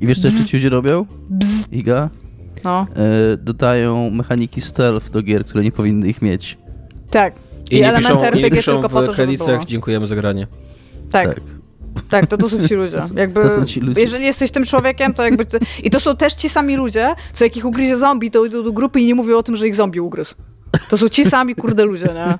I 0.00 0.06
wiesz, 0.06 0.20
co 0.20 0.28
jeszcze 0.28 0.44
ci 0.44 0.56
ludzie 0.56 0.68
robią? 0.68 1.06
bzz. 1.30 1.64
Iga? 1.72 2.08
No, 2.64 2.86
E, 2.96 3.36
dodają 3.36 4.10
mechaniki 4.10 4.60
stealth 4.60 5.10
do 5.10 5.22
gier, 5.22 5.44
które 5.46 5.64
nie 5.64 5.72
powinny 5.72 6.08
ich 6.08 6.22
mieć. 6.22 6.58
tak. 7.10 7.34
I, 7.70 7.76
I 7.76 7.80
nie 7.80 7.88
elementy 7.88 8.08
piszą, 8.14 8.24
RPG 8.26 8.50
piszą 8.56 8.72
tylko 8.72 8.88
po 8.88 9.02
to, 9.02 9.12
w 9.12 9.16
żeby 9.16 9.26
było. 9.32 9.36
kredytach 9.46 9.64
dziękujemy 9.68 10.06
za 10.06 10.14
granie. 10.14 10.46
Tak, 11.10 11.40
tak, 12.10 12.26
to, 12.26 12.36
to 12.36 12.48
są 12.48 12.68
ci 12.68 12.74
ludzie. 12.74 13.00
Jakby, 13.16 13.42
to 13.42 13.54
są 13.54 13.66
ci 13.66 13.80
ludzie. 13.80 14.00
Jeżeli 14.00 14.24
jesteś 14.24 14.50
tym 14.50 14.64
człowiekiem, 14.64 15.14
to 15.14 15.22
jakby... 15.24 15.44
Ty... 15.46 15.58
I 15.82 15.90
to 15.90 16.00
są 16.00 16.16
też 16.16 16.34
ci 16.34 16.48
sami 16.48 16.76
ludzie, 16.76 17.14
co 17.32 17.44
jak 17.44 17.56
ich 17.56 17.64
ugryzie 17.64 17.96
zombie, 17.96 18.30
to 18.30 18.44
idą 18.44 18.62
do 18.62 18.72
grupy 18.72 19.00
i 19.00 19.06
nie 19.06 19.14
mówią 19.14 19.36
o 19.38 19.42
tym, 19.42 19.56
że 19.56 19.68
ich 19.68 19.74
zombie 19.74 20.00
ugryzł. 20.00 20.34
To 20.88 20.96
są 20.96 21.08
ci 21.08 21.24
sami, 21.24 21.54
kurde, 21.54 21.84
ludzie, 21.84 22.06
nie? 22.06 22.38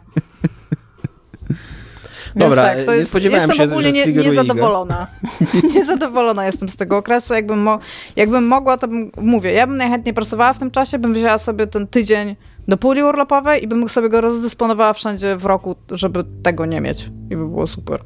Dobra, 2.36 2.62
tak, 2.62 2.84
to 2.84 2.92
nie 2.92 2.98
jest, 2.98 3.10
spodziewałem 3.10 3.48
jestem 3.48 3.56
się, 3.56 3.72
ogólnie 3.72 4.04
że 4.04 4.12
nie, 4.12 4.22
niezadowolona. 4.22 5.06
niezadowolona 5.74 6.46
jestem 6.46 6.68
z 6.68 6.76
tego 6.76 6.96
okresu. 6.96 7.34
Jakbym, 7.34 7.58
mo- 7.58 7.78
jakbym 8.16 8.46
mogła, 8.46 8.78
to 8.78 8.88
bym, 8.88 9.10
mówię, 9.16 9.52
ja 9.52 9.66
bym 9.66 9.76
najchętniej 9.76 10.14
pracowała 10.14 10.52
w 10.52 10.58
tym 10.58 10.70
czasie, 10.70 10.98
bym 10.98 11.14
wzięła 11.14 11.38
sobie 11.38 11.66
ten 11.66 11.86
tydzień 11.86 12.36
do 12.68 12.76
puli 12.76 13.02
urlopowej 13.02 13.64
i 13.64 13.68
bym 13.68 13.88
sobie 13.88 14.08
go 14.08 14.20
rozdysponowała 14.20 14.92
wszędzie 14.92 15.36
w 15.36 15.44
roku, 15.44 15.76
żeby 15.90 16.24
tego 16.42 16.66
nie 16.66 16.80
mieć. 16.80 17.04
I 17.30 17.36
by 17.36 17.48
było 17.48 17.66
super. 17.66 18.00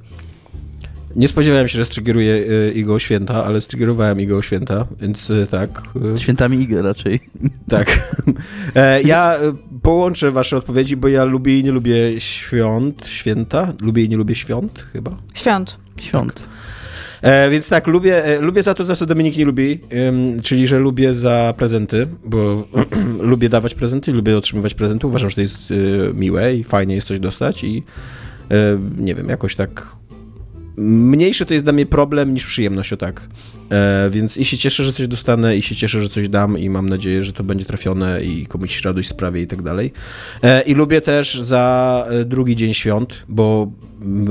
Nie 1.17 1.29
spodziewałem 1.29 1.69
się, 1.69 1.77
że 1.77 1.85
striggeruje 1.85 2.35
y, 2.35 2.73
Igo 2.73 2.99
Święta, 2.99 3.45
ale 3.45 3.61
striggerowałem 3.61 4.21
Igo 4.21 4.43
Święta, 4.43 4.87
więc 5.01 5.31
y, 5.31 5.47
tak. 5.51 5.83
y, 6.15 6.19
Świętami 6.19 6.61
Iga 6.61 6.83
raczej. 6.83 7.21
Tak. 7.69 8.15
E, 8.75 9.03
Ja 9.03 9.37
połączę 9.83 10.31
wasze 10.31 10.57
odpowiedzi, 10.57 10.97
bo 10.97 11.09
ja 11.09 11.25
lubię 11.25 11.59
i 11.59 11.65
nie 11.65 11.73
lubię 11.73 12.21
świąt, 12.21 13.07
święta. 13.07 13.73
Lubię 13.81 14.05
i 14.05 14.09
nie 14.09 14.17
lubię 14.17 14.35
świąt, 14.35 14.85
chyba. 14.93 15.17
Świąt. 15.35 15.77
Świąt. 16.01 16.43
E, 17.23 17.51
więc 17.51 17.69
tak, 17.69 17.87
lubię, 17.87 18.25
e, 18.25 18.41
lubię 18.41 18.63
za 18.63 18.75
to, 18.75 18.85
za 18.85 18.97
co 18.97 19.07
Dominik 19.07 19.37
nie 19.37 19.45
lubi, 19.45 19.81
ym, 20.09 20.43
czyli 20.43 20.67
że 20.67 20.79
lubię 20.79 21.15
za 21.15 21.55
prezenty, 21.57 22.07
bo 22.25 22.69
lubię 23.31 23.49
dawać 23.49 23.75
prezenty, 23.75 24.13
lubię 24.13 24.37
otrzymywać 24.39 24.75
prezenty. 24.75 25.07
Uważam, 25.07 25.31
że 25.31 25.35
to 25.35 25.41
jest 25.41 25.71
y, 25.71 26.11
miłe 26.15 26.55
i 26.55 26.65
fajnie 26.65 26.95
jest 26.95 27.07
coś 27.09 27.19
dostać 27.19 27.65
i 27.65 27.83
y, 28.53 28.55
nie 28.99 29.15
wiem, 29.15 29.29
jakoś 29.29 29.55
tak 29.57 29.87
mniejszy 30.79 31.47
to 31.47 31.55
jest 31.55 31.67
dla 31.67 31.73
mnie 31.73 31.87
problem 31.87 32.35
niż 32.35 32.45
przyjemność, 32.45 32.93
o 32.93 32.97
tak. 32.97 33.29
E, 33.71 34.11
więc 34.11 34.37
i 34.37 34.45
się 34.45 34.59
cieszę, 34.59 34.85
że 34.85 34.93
coś 34.93 35.09
dostanę, 35.09 35.57
i 35.57 35.63
się 35.63 35.77
cieszę, 35.77 36.03
że 36.03 36.09
coś 36.09 36.29
dam, 36.29 36.59
i 36.59 36.71
mam 36.71 36.89
nadzieję, 36.89 37.25
że 37.25 37.33
to 37.33 37.45
będzie 37.45 37.65
trafione 37.65 38.25
i 38.25 38.47
komuś 38.47 38.83
radość 38.83 39.09
sprawie 39.09 39.43
i 39.43 39.47
tak 39.47 39.63
dalej. 39.63 39.93
E, 40.43 40.63
I 40.63 40.75
lubię 40.75 41.01
też 41.01 41.41
za 41.41 42.07
e, 42.11 42.25
drugi 42.25 42.57
dzień 42.57 42.75
świąt, 42.75 43.25
bo 43.29 43.73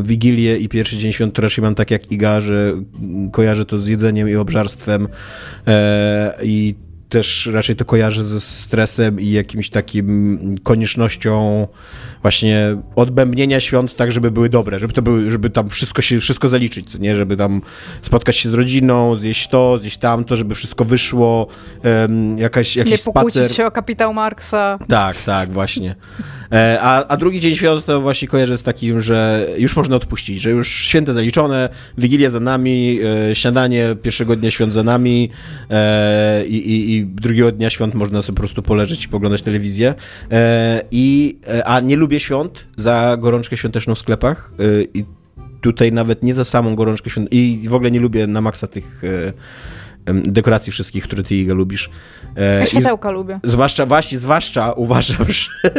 Wigilię 0.03 0.57
i 0.57 0.69
pierwszy 0.69 0.97
dzień 0.97 1.13
świąt 1.13 1.33
to 1.33 1.41
raczej 1.41 1.61
mam 1.61 1.75
tak 1.75 1.91
jak 1.91 2.11
Iga, 2.11 2.41
że 2.41 2.73
kojarzę 3.31 3.65
to 3.65 3.79
z 3.79 3.87
jedzeniem 3.87 4.29
i 4.29 4.35
obżarstwem 4.35 5.07
e, 5.67 6.35
i 6.43 6.75
też 7.09 7.49
raczej 7.53 7.75
to 7.75 7.85
kojarzę 7.85 8.23
ze 8.23 8.41
stresem 8.41 9.19
i 9.19 9.31
jakimś 9.31 9.69
takim 9.69 10.39
koniecznością 10.63 11.67
właśnie 12.21 12.77
odbębnienia 12.95 13.59
świąt 13.59 13.95
tak, 13.95 14.11
żeby 14.11 14.31
były 14.31 14.49
dobre, 14.49 14.79
żeby 14.79 14.93
to 14.93 15.01
były, 15.01 15.31
żeby 15.31 15.49
tam 15.49 15.69
wszystko 15.69 16.01
się, 16.01 16.19
wszystko 16.19 16.49
zaliczyć, 16.49 16.91
co 16.91 16.97
nie, 16.97 17.15
żeby 17.15 17.37
tam 17.37 17.61
spotkać 18.01 18.37
się 18.37 18.49
z 18.49 18.53
rodziną, 18.53 19.15
zjeść 19.15 19.47
to, 19.47 19.79
zjeść 19.79 19.97
tamto, 19.97 20.35
żeby 20.35 20.55
wszystko 20.55 20.85
wyszło, 20.85 21.47
em, 21.83 22.37
jakaś, 22.37 22.75
jakiś 22.75 22.91
nie 22.91 23.13
pokłócić 23.13 23.39
spacer. 23.39 23.55
się 23.57 23.65
o 23.65 23.71
kapitał 23.71 24.13
Marksa. 24.13 24.79
Tak, 24.87 25.17
tak, 25.17 25.49
właśnie. 25.49 25.95
E, 26.51 26.79
A, 26.81 27.07
a 27.07 27.17
drugi 27.17 27.39
dzień 27.39 27.55
świąt 27.55 27.85
to 27.85 28.01
właśnie 28.01 28.27
kojarzę 28.27 28.57
z 28.57 28.63
takim, 28.63 29.01
że 29.01 29.47
już 29.57 29.75
można 29.75 29.95
odpuścić, 29.95 30.41
że 30.41 30.49
już 30.49 30.75
święta 30.75 31.13
zaliczone, 31.13 31.69
Wigilia 31.97 32.29
za 32.29 32.39
nami, 32.39 32.99
e, 33.31 33.35
śniadanie 33.35 33.95
pierwszego 34.01 34.35
dnia 34.35 34.51
świąt 34.51 34.73
za 34.73 34.83
nami 34.83 35.29
e, 35.69 36.45
i, 36.45 36.95
i, 36.95 36.96
i 36.97 37.05
drugiego 37.05 37.51
dnia 37.51 37.69
świąt 37.69 37.95
można 37.95 38.21
sobie 38.21 38.35
po 38.35 38.39
prostu 38.39 38.61
poleżeć 38.61 39.05
i 39.05 39.09
poglądać 39.09 39.41
telewizję. 39.41 39.93
E, 40.31 40.81
I, 40.91 41.37
e, 41.47 41.67
a 41.67 41.79
nie 41.79 41.95
lubię 41.95 42.19
świąt 42.19 42.65
za 42.77 43.17
gorączkę 43.19 43.57
świąteczną 43.57 43.95
w 43.95 43.99
sklepach 43.99 44.53
e, 44.59 44.83
i 44.93 45.05
tutaj 45.61 45.91
nawet 45.91 46.23
nie 46.23 46.33
za 46.33 46.45
samą 46.45 46.75
gorączkę 46.75 47.09
świąt 47.09 47.27
i 47.31 47.61
w 47.69 47.73
ogóle 47.73 47.91
nie 47.91 47.99
lubię 47.99 48.27
na 48.27 48.41
maksa 48.41 48.67
tych 48.67 49.01
dekoracji 50.13 50.71
wszystkich, 50.71 51.03
które 51.03 51.23
ty, 51.23 51.35
Iga, 51.35 51.53
lubisz. 51.53 51.89
E, 52.35 52.57
Ja 52.57 52.63
i 52.63 52.67
z- 52.67 52.69
światełka 52.69 53.11
lubię. 53.11 53.39
Zwłaszcza, 53.43 53.85
właśnie, 53.85 54.17
zwłaszcza 54.17 54.71
uważam, 54.71 55.25
że 55.33 55.69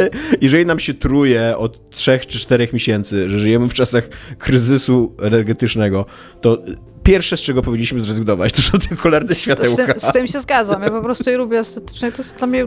jeżeli 0.41 0.67
nam 0.67 0.79
się 0.81 0.95
truje 0.95 1.59
od 1.59 1.91
trzech 1.91 2.27
czy 2.27 2.39
czterech 2.39 2.73
miesięcy, 2.73 3.29
że 3.29 3.39
żyjemy 3.39 3.69
w 3.69 3.75
czasach 3.75 4.09
kryzysu 4.39 5.17
energetycznego, 5.23 6.05
to 6.41 6.59
pierwsze, 7.03 7.37
z 7.37 7.41
czego 7.41 7.63
powinniśmy 7.63 8.01
zrezygnować, 8.01 8.53
to 8.53 8.63
są 8.63 8.79
te 8.79 8.97
cholerne 8.97 9.29
To 9.29 9.35
z, 9.35 9.39
światełka. 9.39 9.87
tym, 9.95 10.01
z 10.01 10.13
tym 10.13 10.27
się 10.27 10.41
zgadzam. 10.41 10.83
Ja 10.83 10.91
po 10.91 11.03
prostu 11.03 11.31
je 11.31 11.39
lubię 11.39 11.59
estetycznie. 11.59 12.13
To 12.13 12.23
jest 12.23 12.37
dla 12.39 12.47
mnie... 12.47 12.67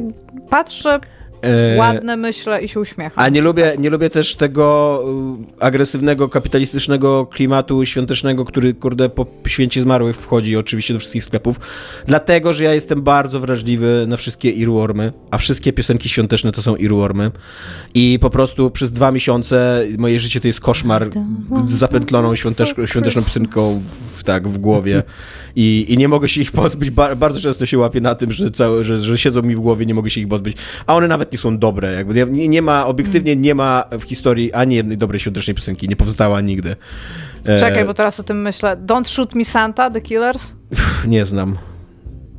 Patrzę, 0.50 1.00
E, 1.42 1.78
ładne 1.78 2.18
myślę 2.18 2.62
i 2.62 2.68
się 2.68 2.80
uśmiecham. 2.80 3.14
A 3.16 3.30
nie 3.30 3.42
lubię, 3.42 3.74
nie 3.78 3.90
lubię 3.90 4.10
też 4.10 4.36
tego 4.36 5.04
y, 5.60 5.64
agresywnego, 5.64 6.30
kapitalistycznego 6.30 7.26
klimatu 7.26 7.86
świątecznego, 7.86 8.46
który, 8.46 8.74
kurde, 8.74 9.10
po 9.10 9.26
święcie 9.48 9.82
zmarłych 9.82 10.16
wchodzi 10.16 10.58
oczywiście 10.58 10.94
do 10.94 11.00
wszystkich 11.00 11.24
sklepów. 11.24 11.60
Dlatego, 12.06 12.54
że 12.54 12.64
ja 12.64 12.74
jestem 12.74 13.02
bardzo 13.02 13.40
wrażliwy 13.40 14.06
na 14.08 14.18
wszystkie 14.18 14.50
earwormy, 14.50 15.14
a 15.32 15.38
wszystkie 15.38 15.74
piosenki 15.74 16.10
świąteczne 16.10 16.52
to 16.52 16.62
są 16.62 16.76
earwormy. 16.78 17.32
I 17.94 18.20
po 18.22 18.30
prostu 18.30 18.72
przez 18.72 18.92
dwa 18.92 19.12
miesiące 19.12 19.86
moje 19.98 20.20
życie 20.20 20.42
to 20.42 20.48
jest 20.48 20.60
koszmar 20.60 21.10
z 21.66 21.72
zapętloną 21.72 22.36
świątecz, 22.36 22.76
świąteczną 22.86 23.24
piosenką 23.24 23.82
tak, 24.24 24.48
w 24.48 24.58
głowie. 24.58 25.04
I, 25.56 25.86
I 25.90 25.98
nie 25.98 26.08
mogę 26.08 26.30
się 26.30 26.42
ich 26.42 26.52
pozbyć. 26.52 26.90
Ba, 26.90 27.16
bardzo 27.16 27.42
często 27.42 27.66
się 27.66 27.78
łapię 27.78 28.02
na 28.02 28.16
tym, 28.16 28.32
że, 28.32 28.52
całe, 28.52 28.84
że, 28.84 28.98
że 28.98 29.18
siedzą 29.18 29.42
mi 29.42 29.56
w 29.56 29.60
głowie, 29.60 29.86
nie 29.86 29.94
mogę 29.94 30.10
się 30.10 30.22
ich 30.22 30.28
pozbyć. 30.28 30.58
A 30.88 30.96
one 30.96 31.08
nawet 31.08 31.32
nie 31.32 31.38
są 31.38 31.58
dobre. 31.58 31.94
Jakby 31.94 32.26
nie, 32.26 32.48
nie 32.48 32.62
ma, 32.62 32.86
obiektywnie 32.86 33.36
nie 33.36 33.56
ma 33.56 33.84
w 34.00 34.04
historii 34.04 34.54
ani 34.54 34.76
jednej 34.76 34.98
dobrej 34.98 35.20
świątecznej 35.20 35.56
piosenki. 35.56 35.90
Nie 35.90 35.96
powstała 35.96 36.42
nigdy. 36.42 36.76
E, 37.46 37.60
Czekaj, 37.60 37.86
bo 37.86 37.94
teraz 37.94 38.20
o 38.20 38.24
tym 38.24 38.42
myślę. 38.42 38.78
Don't 38.86 39.08
Shoot 39.08 39.36
Me 39.36 39.46
Santa, 39.46 39.90
The 39.90 40.02
Killers? 40.02 40.54
Nie 41.08 41.26
znam. 41.26 41.58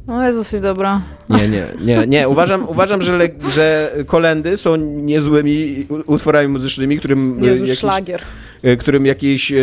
No 0.07 0.27
jest 0.27 0.39
dosyć 0.39 0.61
dobra. 0.61 1.01
Nie, 1.31 1.49
nie, 1.49 1.65
nie, 1.85 2.07
nie. 2.07 2.29
Uważam, 2.29 2.69
uważam 2.69 3.03
że, 3.03 3.13
le, 3.13 3.29
że 3.55 3.93
kolendy 4.07 4.57
są 4.57 4.77
niezłymi 4.77 5.87
utworami 6.07 6.49
muzycznymi, 6.49 6.99
którym 6.99 7.41
Niezły 7.41 7.67
jakiś, 7.67 7.81
szlagier. 7.81 8.23
E, 8.63 8.77
którym 8.77 9.07
jakiś 9.07 9.53
e, 9.53 9.57
e, 9.57 9.59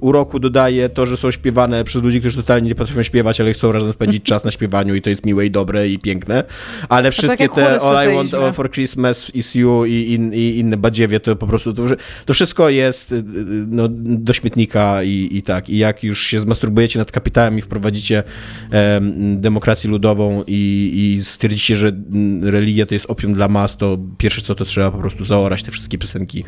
uroku 0.00 0.38
dodaje 0.38 0.88
to, 0.88 1.06
że 1.06 1.16
są 1.16 1.30
śpiewane 1.30 1.84
przez 1.84 2.02
ludzi, 2.02 2.20
którzy 2.20 2.36
totalnie 2.36 2.68
nie 2.68 2.74
potrafią 2.74 3.02
śpiewać, 3.02 3.40
ale 3.40 3.52
chcą 3.52 3.72
razem 3.72 3.92
spędzić 3.92 4.22
czas 4.22 4.44
na 4.44 4.50
śpiewaniu 4.50 4.94
i 4.94 5.02
to 5.02 5.10
jest 5.10 5.26
miłe 5.26 5.46
i 5.46 5.50
dobre 5.50 5.88
i 5.88 5.98
piękne. 5.98 6.44
Ale 6.88 7.10
wszystkie 7.10 7.48
te 7.48 7.80
All 7.80 8.10
I 8.10 8.14
Want 8.14 8.56
for 8.56 8.70
Christmas 8.70 9.34
is 9.34 9.54
You 9.54 9.84
i, 9.84 10.12
in, 10.12 10.34
i 10.34 10.58
inne 10.58 10.76
badziewie, 10.76 11.20
to 11.20 11.36
po 11.36 11.46
prostu 11.46 11.72
to, 11.72 11.82
to 12.24 12.34
wszystko 12.34 12.68
jest 12.68 13.14
no, 13.66 13.88
do 13.90 14.32
śmietnika 14.32 15.02
i, 15.02 15.28
i 15.32 15.42
tak. 15.42 15.70
I 15.70 15.78
jak 15.78 16.04
już 16.04 16.26
się 16.26 16.40
zmasturbujecie 16.40 16.98
nad 16.98 17.12
kapitałem 17.12 17.58
i 17.58 17.62
wprowadzicie 17.62 18.22
em, 18.70 19.40
demokrację 19.40 19.90
ludową 19.90 20.44
i, 20.46 20.92
i 20.94 21.24
stwierdzicie, 21.24 21.76
że 21.76 21.88
mm, 21.88 22.48
religia 22.48 22.86
to 22.86 22.94
jest 22.94 23.06
opium 23.08 23.34
dla 23.34 23.48
mas, 23.48 23.76
to 23.76 23.98
pierwsze 24.18 24.42
co 24.42 24.54
to 24.54 24.64
trzeba 24.64 24.90
po 24.90 24.98
prostu 24.98 25.24
zaorać 25.24 25.62
te 25.62 25.70
wszystkie 25.70 25.98
piosenki 25.98 26.44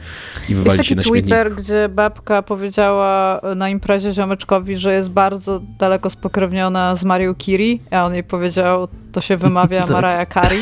i 0.49 0.55
wywalić 0.55 0.91
je 0.91 0.97
na 0.97 1.03
śmietnik. 1.03 1.35
Gdzie 1.51 1.89
babka 1.89 2.43
powiedziała 2.43 3.41
na 3.57 3.69
imprezie 3.69 4.13
ziomeczkowi, 4.15 4.77
że 4.77 4.93
jest 4.93 5.11
bardzo 5.11 5.61
daleko 5.79 6.11
spokrewniona 6.11 6.97
z 6.97 7.05
Marią 7.05 7.35
Kiri, 7.35 7.81
a 7.91 8.05
on 8.07 8.15
jej 8.15 8.25
powiedział, 8.25 8.89
to 9.13 9.21
się 9.21 9.37
wymawia 9.37 9.81
Tak. 9.87 9.91
Mariah 9.91 10.29
Carey. 10.35 10.59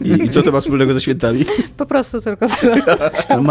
I, 0.00 0.22
I 0.24 0.30
co 0.30 0.42
to 0.42 0.52
ma 0.52 0.60
wspólnego 0.60 0.94
ze 0.94 1.00
świętami? 1.00 1.44
Po 1.76 1.86
prostu 1.86 2.20
tylko 2.20 2.46
tyle. 2.60 2.76
No, 3.30 3.42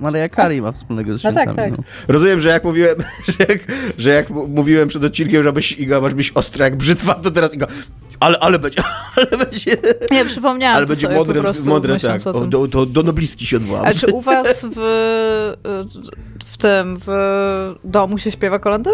Mariah, 0.00 0.30
Carey 0.36 0.62
ma 0.62 0.72
wspólnego 0.72 1.18
z 1.18 1.24
No 1.24 1.32
tak, 1.32 1.42
świętami. 1.42 1.70
tak. 1.70 1.78
no. 1.78 1.84
Rozumiem, 2.08 2.40
że 2.40 2.48
jak 2.48 2.64
mówiłem, 2.64 2.98
że 3.28 3.46
jak, 3.48 3.58
że 3.98 4.10
jak 4.10 4.30
mówiłem 4.30 4.88
przed 4.88 5.04
odcinkiem, 5.04 5.42
żebyś 5.42 5.72
Iga 5.72 6.00
masz 6.00 6.14
być 6.14 6.32
ostra 6.34 6.64
jak 6.64 6.76
brzytwa, 6.76 7.14
to 7.14 7.30
teraz 7.30 7.54
Iga, 7.54 7.66
ale, 8.20 8.38
ale 8.38 8.58
będzie, 8.58 8.82
ale 9.16 9.44
będzie, 9.44 9.76
Nie, 10.10 10.24
przypomniałam 10.24 10.76
ale 10.76 10.86
to 10.86 10.90
będzie 10.90 11.06
sobie 11.06 11.18
mądre, 11.18 11.42
mądre 11.64 12.00
tak, 12.00 12.26
o 12.26 12.46
do, 12.46 12.66
do, 12.66 12.86
do 12.86 13.02
noblistki 13.02 13.46
się 13.46 13.56
odwołam. 13.56 13.86
A 13.86 13.94
czy 13.94 14.06
u 14.06 14.20
was 14.20 14.66
w, 14.76 14.80
w 16.44 16.56
tym, 16.56 16.98
w 17.06 17.10
domu 17.84 18.18
się 18.18 18.30
śpiewa 18.30 18.58
kolendy? 18.58 18.90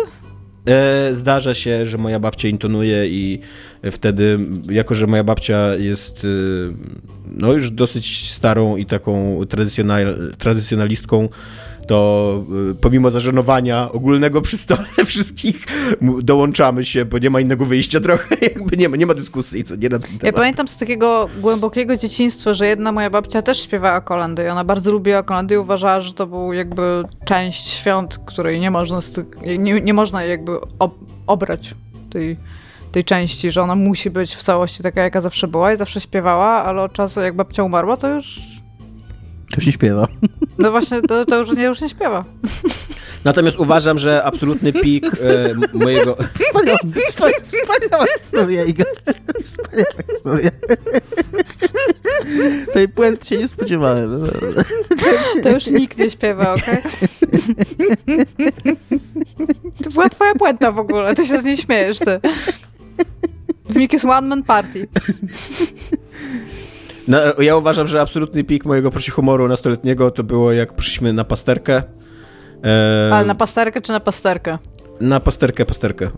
E, 0.68 1.14
Zdarza 1.14 1.54
się, 1.54 1.86
że 1.86 1.98
moja 1.98 2.20
babcia 2.20 2.48
intonuje 2.48 3.06
i 3.08 3.40
wtedy, 3.92 4.38
jako 4.70 4.94
że 4.94 5.06
moja 5.06 5.24
babcia 5.24 5.74
jest 5.74 6.24
e, 6.24 6.28
no 7.26 7.52
już 7.52 7.70
dosyć 7.70 8.30
starą 8.30 8.76
i 8.76 8.86
taką 8.86 9.40
tradycjonal, 9.48 10.32
tradycjonalistką, 10.38 11.28
to 11.86 12.42
e, 12.70 12.74
pomimo 12.74 13.10
zażenowania 13.10 13.92
ogólnego 13.92 14.40
przy 14.42 14.58
stole 14.58 14.86
wszystkich 15.06 15.64
dołączamy 16.22 16.84
się, 16.84 17.04
bo 17.04 17.18
nie 17.18 17.30
ma 17.30 17.40
innego 17.40 17.64
wyjścia 17.64 18.00
trochę, 18.00 18.36
jakby 18.54 18.76
nie 18.76 18.88
ma, 18.88 18.96
nie 18.96 19.06
ma 19.06 19.14
dyskusji, 19.14 19.64
co 19.64 19.76
nie 19.76 19.88
na 19.88 19.98
ten 19.98 20.12
Ja 20.12 20.18
temat. 20.18 20.34
pamiętam 20.34 20.68
z 20.68 20.76
takiego 20.76 21.28
głębokiego 21.40 21.96
dzieciństwa, 21.96 22.54
że 22.54 22.66
jedna 22.66 22.92
moja 22.92 23.10
babcia 23.10 23.42
też 23.42 23.62
śpiewała 23.62 24.00
kolendy 24.00 24.44
i 24.44 24.48
ona 24.48 24.64
bardzo 24.64 24.92
lubiła 24.92 25.22
kolendy 25.22 25.54
i 25.54 25.58
uważała, 25.58 26.00
że 26.00 26.14
to 26.14 26.26
był 26.26 26.52
jakby 26.52 27.02
część 27.24 27.68
świąt, 27.68 28.18
której 28.26 28.60
nie 28.60 28.70
można, 28.70 28.98
nie, 29.58 29.80
nie 29.80 29.94
można 29.94 30.24
jakby 30.24 30.52
ob, 30.78 30.94
obrać 31.26 31.74
tej, 32.10 32.36
tej 32.92 33.04
części, 33.04 33.50
że 33.50 33.62
ona 33.62 33.74
musi 33.74 34.10
być 34.10 34.34
w 34.34 34.42
całości 34.42 34.82
taka, 34.82 35.02
jaka 35.02 35.20
zawsze 35.20 35.48
była 35.48 35.72
i 35.72 35.76
zawsze 35.76 36.00
śpiewała, 36.00 36.46
ale 36.46 36.82
od 36.82 36.92
czasu 36.92 37.20
jak 37.20 37.36
babcia 37.36 37.62
umarła, 37.62 37.96
to 37.96 38.08
już 38.08 38.55
To 39.54 39.60
się 39.60 39.72
śpiewa. 39.72 40.08
no 40.58 40.70
właśnie, 40.70 41.02
to, 41.02 41.24
to 41.26 41.38
już, 41.38 41.50
nie, 41.50 41.64
już 41.64 41.80
nie 41.80 41.88
śpiewa. 41.88 42.24
Natomiast 43.24 43.58
uważam, 43.58 43.98
że 43.98 44.24
absolutny 44.24 44.72
pik 44.72 45.06
e, 45.06 45.54
mojego... 45.72 46.16
Wspaniała, 46.38 46.78
wspaniała, 47.08 47.32
wspaniała 47.48 48.06
historia, 48.18 48.64
Igor. 48.64 48.86
Wspaniała 49.44 50.02
historia. 50.14 50.50
Tej 52.72 52.88
puenty 52.88 53.26
się 53.26 53.36
nie 53.36 53.48
spodziewałem. 53.48 54.30
To 55.42 55.48
już 55.48 55.66
nikt 55.66 55.98
nie 55.98 56.10
śpiewa, 56.10 56.54
okej? 56.54 56.78
To 59.84 59.90
była 59.90 60.08
twoja 60.08 60.34
puenta 60.34 60.72
w 60.72 60.78
ogóle, 60.78 61.14
ty 61.14 61.26
się 61.26 61.40
z 61.40 61.44
niej 61.44 61.56
śmiejesz, 61.56 61.98
ty. 61.98 62.20
Mik 63.74 63.92
jest 63.92 64.04
one 64.04 64.28
man 64.28 64.42
party. 64.42 64.88
No, 67.08 67.18
ja 67.38 67.56
uważam, 67.56 67.86
że 67.86 68.00
absolutny 68.00 68.44
pik 68.44 68.64
mojego 68.64 68.90
poczucia 68.90 69.12
humoru 69.12 69.48
nastoletniego 69.48 70.10
to 70.10 70.24
było 70.24 70.52
jak 70.52 70.74
przyszliśmy 70.74 71.12
na 71.12 71.24
pasterkę. 71.24 71.82
E, 72.64 73.10
Ale 73.12 73.26
na 73.26 73.34
pasterkę 73.34 73.80
czy 73.80 73.92
na 73.92 74.00
pasterkę? 74.00 74.58
Na 75.00 75.20
pasterkę, 75.20 75.64
pasterkę. 75.66 76.10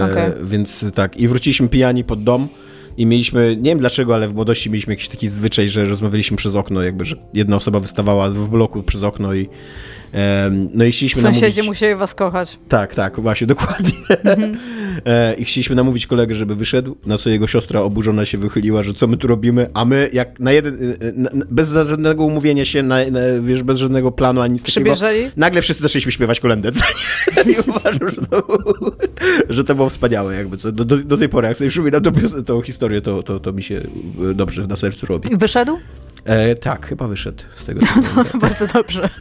E, 0.00 0.04
Okej. 0.04 0.32
Więc 0.42 0.84
tak, 0.94 1.16
i 1.16 1.28
wróciliśmy 1.28 1.68
pijani 1.68 2.04
pod 2.04 2.22
dom 2.22 2.48
i 2.96 3.06
mieliśmy, 3.06 3.56
nie 3.56 3.70
wiem 3.70 3.78
dlaczego, 3.78 4.14
ale 4.14 4.28
w 4.28 4.34
młodości 4.34 4.70
mieliśmy 4.70 4.92
jakiś 4.92 5.08
taki 5.08 5.28
zwyczaj, 5.28 5.68
że 5.68 5.84
rozmawialiśmy 5.84 6.36
przez 6.36 6.54
okno, 6.54 6.82
jakby, 6.82 7.04
że 7.04 7.16
jedna 7.34 7.56
osoba 7.56 7.80
wystawała 7.80 8.28
w 8.28 8.48
bloku 8.48 8.82
przez 8.82 9.02
okno 9.02 9.34
i 9.34 9.48
no 10.74 10.84
i 10.84 10.92
chcieliśmy 10.92 11.22
Sąsiedzi 11.22 11.44
namówić... 11.44 11.66
musieli 11.66 11.94
was 11.94 12.14
kochać. 12.14 12.58
Tak, 12.68 12.94
tak, 12.94 13.20
właśnie, 13.20 13.46
dokładnie. 13.54 13.92
E, 15.06 15.34
I 15.34 15.44
chcieliśmy 15.44 15.76
namówić 15.76 16.06
kolegę, 16.06 16.34
żeby 16.34 16.54
wyszedł, 16.54 16.96
na 17.06 17.18
co 17.18 17.30
jego 17.30 17.46
siostra 17.46 17.80
oburzona 17.80 18.24
się 18.24 18.38
wychyliła, 18.38 18.82
że 18.82 18.92
co 18.92 19.06
my 19.06 19.16
tu 19.16 19.26
robimy, 19.26 19.70
a 19.74 19.84
my 19.84 20.10
jak 20.12 20.40
na 20.40 20.52
jeden, 20.52 20.96
e, 21.00 21.12
na, 21.12 21.30
na, 21.34 21.44
bez 21.50 21.72
żadnego 21.72 22.24
umówienia 22.24 22.64
się, 22.64 22.82
na, 22.82 22.96
na, 23.10 23.20
wiesz, 23.42 23.62
bez 23.62 23.78
żadnego 23.78 24.12
planu 24.12 24.40
ani 24.40 24.52
nic 24.52 24.74
takiego, 24.74 24.94
nagle 25.36 25.62
wszyscy 25.62 25.82
zaczęliśmy 25.82 26.12
śpiewać 26.12 26.40
kolędę. 26.40 26.70
I 27.50 27.70
uważam, 27.70 28.08
że 28.08 28.26
to, 28.30 28.46
że 29.48 29.64
to 29.64 29.74
było 29.74 29.88
wspaniałe 29.88 30.36
jakby. 30.36 30.56
Co, 30.56 30.72
do, 30.72 30.84
do, 30.84 30.96
do 30.96 31.16
tej 31.16 31.28
pory, 31.28 31.48
jak 31.48 31.56
sobie 31.56 31.70
przypominam 31.70 32.02
tą, 32.02 32.12
tą 32.44 32.62
historię, 32.62 33.00
to, 33.00 33.22
to, 33.22 33.40
to 33.40 33.52
mi 33.52 33.62
się 33.62 33.80
e, 34.30 34.34
dobrze 34.34 34.66
na 34.66 34.76
sercu 34.76 35.06
robi. 35.06 35.36
Wyszedł? 35.36 35.78
E, 36.24 36.54
tak, 36.54 36.86
chyba 36.86 37.08
wyszedł 37.08 37.42
z 37.56 37.64
tego. 37.64 37.80
No 38.16 38.24
to 38.24 38.38
bardzo 38.38 38.66
dobrze. 38.66 39.08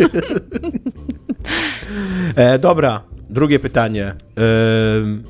E, 2.36 2.60
dobra, 2.60 3.02
drugie 3.30 3.60
pytanie. 3.60 4.06
E, 4.08 4.16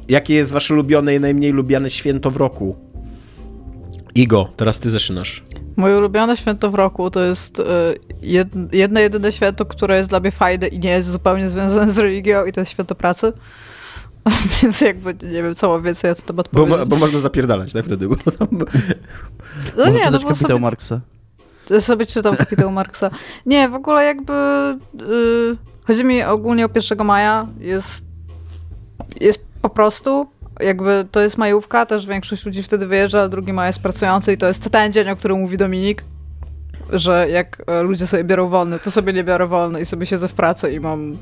jakie 0.10 0.34
jest 0.34 0.52
wasze 0.52 0.74
ulubione 0.74 1.16
i 1.16 1.20
najmniej 1.20 1.52
lubiane 1.52 1.90
święto 1.90 2.32
w 2.32 2.38
roku? 2.38 2.76
Igo, 4.16 4.50
teraz 4.58 4.80
ty 4.80 4.90
zaczynasz. 4.90 5.44
Moje 5.76 5.98
ulubione 5.98 6.38
święto 6.38 6.72
w 6.72 6.76
roku 6.76 7.10
to 7.12 7.20
jest 7.20 7.60
e, 7.60 7.64
jed- 8.24 8.68
jedno, 8.72 9.00
jedyne 9.00 9.32
święto, 9.32 9.66
które 9.66 9.98
jest 9.98 10.10
dla 10.10 10.20
mnie 10.20 10.32
fajne 10.32 10.68
i 10.68 10.80
nie 10.80 10.90
jest 10.90 11.10
zupełnie 11.10 11.50
związane 11.50 11.92
z 11.92 11.98
religią 11.98 12.46
i 12.46 12.52
to 12.52 12.62
jest 12.62 12.72
święto 12.72 12.96
pracy. 12.96 13.34
Więc 14.62 14.82
jakby 14.82 15.14
nie 15.14 15.44
wiem, 15.44 15.56
co 15.56 15.70
mam 15.70 15.82
więcej 15.82 16.12
na 16.12 16.16
ten 16.16 16.26
temat 16.26 16.50
Bo, 16.54 16.86
bo 16.86 16.96
można 16.96 17.20
zapierdalać, 17.20 17.74
tak 17.74 17.86
wtedy? 17.86 18.08
Bo 18.08 18.16
tam, 18.40 18.48
no 18.52 18.66
Może 19.78 19.92
nie, 19.92 20.12
no 20.12 20.20
bo 20.20 20.28
kapitał 20.28 20.36
sobie, 20.36 20.60
Marksa. 20.60 21.02
Sobie 21.80 22.06
czytam 22.06 22.36
kapitał 22.36 22.72
Marksa. 22.72 23.10
Nie, 23.46 23.70
w 23.70 23.76
ogóle 23.76 24.06
jakby 24.06 24.34
y, 25.02 25.58
chodzi 25.88 26.04
mi 26.04 26.24
ogólnie 26.24 26.66
o 26.66 26.70
1 26.76 27.08
maja. 27.08 27.48
Jest, 27.60 28.06
jest 29.20 29.46
po 29.62 29.70
prostu 29.70 30.28
jakby 30.60 31.06
to 31.12 31.20
jest 31.20 31.38
majówka, 31.38 31.86
też 31.86 32.06
większość 32.06 32.46
ludzi 32.46 32.64
wtedy 32.64 32.88
wyjeżdża, 32.88 33.20
ale 33.20 33.30
2 33.30 33.54
maja 33.54 33.68
jest 33.68 33.80
pracujący 33.80 34.34
i 34.34 34.38
to 34.38 34.48
jest 34.48 34.70
ten 34.70 34.94
dzień, 34.94 35.10
o 35.10 35.16
którym 35.16 35.40
mówi 35.40 35.58
Dominik, 35.58 36.04
że 36.94 37.30
jak 37.30 37.64
e, 37.68 37.84
ludzie 37.84 38.08
sobie 38.08 38.24
biorą 38.24 38.50
wolny, 38.50 38.80
to 38.80 38.92
sobie 38.92 39.14
nie 39.14 39.24
biorę 39.24 39.48
wolny 39.48 39.82
i 39.82 39.86
sobie 39.86 40.06
siedzę 40.06 40.28
w 40.28 40.34
pracy 40.34 40.74
i 40.74 40.80
mam, 40.80 41.18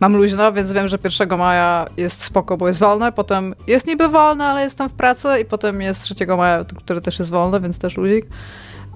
mam 0.00 0.16
luźno, 0.16 0.52
więc 0.52 0.72
wiem, 0.72 0.88
że 0.88 0.98
1 1.04 1.38
maja 1.38 1.86
jest 1.96 2.22
spoko, 2.22 2.56
bo 2.56 2.68
jest 2.68 2.80
wolne, 2.80 3.12
potem 3.12 3.54
jest 3.66 3.86
niby 3.86 4.08
wolne, 4.08 4.46
ale 4.46 4.62
jestem 4.62 4.88
w 4.88 4.92
pracy 4.92 5.28
i 5.42 5.44
potem 5.44 5.82
jest 5.82 6.02
3 6.02 6.26
maja, 6.26 6.64
który 6.84 7.00
też 7.00 7.18
jest 7.18 7.30
wolny, 7.30 7.60
więc 7.60 7.78
też 7.78 7.96
luzik. 7.96 8.26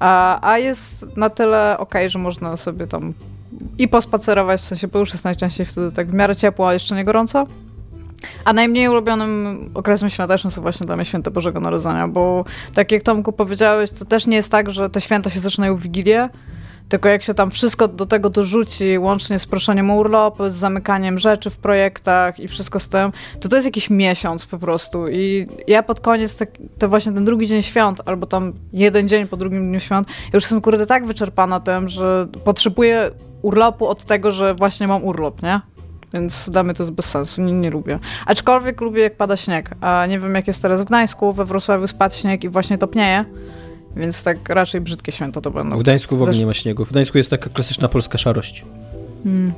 A, 0.00 0.50
a 0.50 0.58
jest 0.58 1.16
na 1.16 1.30
tyle 1.30 1.78
okej, 1.78 2.10
że 2.10 2.18
można 2.18 2.56
sobie 2.56 2.86
tam 2.86 3.12
i 3.78 3.88
pospacerować, 3.88 4.60
w 4.60 4.64
sensie, 4.64 4.88
bo 4.88 4.98
już 4.98 5.12
jest 5.12 5.24
najczęściej 5.24 5.66
wtedy 5.66 5.92
tak 5.92 6.10
w 6.10 6.14
miarę 6.14 6.36
ciepło, 6.36 6.68
a 6.68 6.72
jeszcze 6.72 6.94
nie 6.94 7.04
gorąco. 7.04 7.46
A 8.44 8.52
najmniej 8.52 8.88
ulubionym 8.88 9.70
okresem 9.74 10.10
świątecznym 10.10 10.50
są 10.50 10.62
właśnie 10.62 10.86
dla 10.86 10.96
mnie 10.96 11.04
święta 11.04 11.30
Bożego 11.30 11.60
Narodzenia, 11.60 12.08
bo 12.08 12.44
tak 12.74 12.92
jak 12.92 13.02
Tomku 13.02 13.32
powiedziałeś, 13.32 13.90
to 13.90 14.04
też 14.04 14.26
nie 14.26 14.36
jest 14.36 14.50
tak, 14.50 14.70
że 14.70 14.90
te 14.90 15.00
święta 15.00 15.30
się 15.30 15.40
zaczynają 15.40 15.76
w 15.76 15.82
Wigilię, 15.82 16.28
tylko 16.88 17.08
jak 17.08 17.22
się 17.22 17.34
tam 17.34 17.50
wszystko 17.50 17.88
do 17.88 18.06
tego 18.06 18.30
dorzuci, 18.30 18.98
łącznie 18.98 19.38
z 19.38 19.46
proszeniem 19.46 19.90
o 19.90 19.96
urlopy, 19.96 20.50
z 20.50 20.54
zamykaniem 20.54 21.18
rzeczy 21.18 21.50
w 21.50 21.56
projektach 21.56 22.40
i 22.40 22.48
wszystko 22.48 22.80
z 22.80 22.88
tym, 22.88 23.12
to 23.40 23.48
to 23.48 23.56
jest 23.56 23.66
jakiś 23.66 23.90
miesiąc 23.90 24.46
po 24.46 24.58
prostu. 24.58 25.08
I 25.08 25.46
ja 25.68 25.82
pod 25.82 26.00
koniec, 26.00 26.36
tak, 26.36 26.48
to 26.78 26.88
właśnie 26.88 27.12
ten 27.12 27.24
drugi 27.24 27.46
dzień 27.46 27.62
świąt, 27.62 28.00
albo 28.04 28.26
tam 28.26 28.52
jeden 28.72 29.08
dzień 29.08 29.26
po 29.28 29.36
drugim 29.36 29.68
dniu 29.68 29.80
świąt, 29.80 30.08
ja 30.08 30.30
już 30.34 30.44
jestem 30.44 30.60
kurde 30.60 30.86
tak 30.86 31.06
wyczerpana 31.06 31.60
tym, 31.60 31.88
że 31.88 32.26
potrzebuję 32.44 33.10
urlopu 33.42 33.86
od 33.86 34.04
tego, 34.04 34.30
że 34.30 34.54
właśnie 34.54 34.88
mam 34.88 35.04
urlop, 35.04 35.42
nie? 35.42 35.60
Więc 36.14 36.50
mnie 36.64 36.74
to 36.74 36.82
jest 36.82 36.92
bez 36.92 37.04
sensu, 37.04 37.42
nie, 37.42 37.52
nie 37.52 37.70
lubię. 37.70 37.98
Aczkolwiek 38.26 38.80
lubię 38.80 39.02
jak 39.02 39.16
pada 39.16 39.36
śnieg, 39.36 39.70
a 39.80 40.06
nie 40.06 40.18
wiem 40.18 40.34
jak 40.34 40.46
jest 40.46 40.62
teraz 40.62 40.82
w 40.82 40.84
Gdańsku, 40.84 41.32
we 41.32 41.44
Wrocławiu 41.44 41.86
spadł 41.86 42.14
śnieg 42.14 42.44
i 42.44 42.48
właśnie 42.48 42.78
topnieje, 42.78 43.24
więc 43.96 44.22
tak 44.22 44.48
raczej 44.48 44.80
brzydkie 44.80 45.12
święta 45.12 45.40
to 45.40 45.50
będą. 45.50 45.76
w 45.76 45.82
Gdańsku 45.82 46.16
w 46.16 46.22
ogóle 46.22 46.38
nie 46.38 46.46
ma 46.46 46.54
śniegu. 46.54 46.84
W 46.84 46.90
Gdańsku 46.90 47.18
jest 47.18 47.30
taka 47.30 47.50
klasyczna 47.50 47.88
polska 47.88 48.18
szarość. 48.18 48.64
Hmm. 49.24 49.52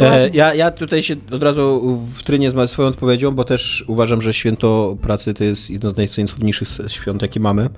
E, 0.00 0.28
ja, 0.28 0.54
ja 0.54 0.70
tutaj 0.70 1.02
się 1.02 1.16
od 1.30 1.42
razu 1.42 1.98
wtrynię 2.14 2.50
z 2.50 2.70
swoją 2.70 2.88
odpowiedzią, 2.88 3.30
bo 3.30 3.44
też 3.44 3.84
uważam, 3.86 4.22
że 4.22 4.34
święto 4.34 4.96
pracy 5.02 5.34
to 5.34 5.44
jest 5.44 5.70
jedno 5.70 5.90
z 5.90 5.96
najsłynniejszych 5.96 6.68
świąt, 6.86 7.22
jakie 7.22 7.40
mamy. 7.40 7.68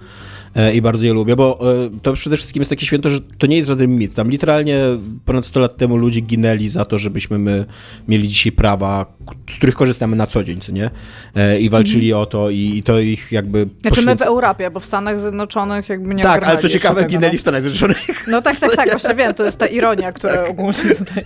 E, 0.54 0.72
I 0.72 0.82
bardzo 0.82 1.04
je 1.04 1.12
lubię, 1.12 1.36
bo 1.36 1.58
e, 1.86 1.90
to 2.02 2.12
przede 2.12 2.36
wszystkim 2.36 2.60
jest 2.60 2.70
takie 2.70 2.86
święto, 2.86 3.10
że 3.10 3.20
to 3.38 3.46
nie 3.46 3.56
jest 3.56 3.68
żaden 3.68 3.96
mit. 3.96 4.14
Tam 4.14 4.30
literalnie 4.30 4.78
ponad 5.24 5.46
100 5.46 5.60
lat 5.60 5.76
temu 5.76 5.96
ludzie 5.96 6.20
ginęli 6.20 6.68
za 6.68 6.84
to, 6.84 6.98
żebyśmy 6.98 7.38
my 7.38 7.64
mieli 8.08 8.28
dzisiaj 8.28 8.52
prawa, 8.52 9.06
z 9.50 9.56
których 9.56 9.74
korzystamy 9.74 10.16
na 10.16 10.26
co 10.26 10.44
dzień, 10.44 10.60
co 10.60 10.72
nie? 10.72 10.90
E, 11.36 11.58
I 11.58 11.68
walczyli 11.68 12.12
o 12.12 12.26
to 12.26 12.50
i, 12.50 12.72
i 12.76 12.82
to 12.82 13.00
ich 13.00 13.32
jakby... 13.32 13.58
Mhm. 13.58 13.80
Znaczy 13.80 14.02
my 14.02 14.16
w 14.16 14.18
poświęca- 14.18 14.26
Europie, 14.26 14.70
bo 14.70 14.80
w 14.80 14.84
Stanach 14.84 15.20
Zjednoczonych 15.20 15.88
jakby 15.88 16.14
nie 16.14 16.22
Tak, 16.22 16.42
ale 16.42 16.58
co 16.58 16.68
ciekawe, 16.68 17.00
tego, 17.00 17.10
ginęli 17.10 17.38
w 17.38 17.40
Stanach 17.40 17.62
Zjednoczonych. 17.62 18.26
No. 18.26 18.32
no 18.32 18.42
tak, 18.42 18.58
tak, 18.58 18.76
tak, 18.76 18.90
właśnie 18.90 19.14
wiem, 19.14 19.34
to 19.34 19.44
jest 19.44 19.58
ta 19.58 19.66
ironia, 19.66 20.12
która 20.12 20.44
ogólnie 20.44 20.94
tutaj... 20.98 21.24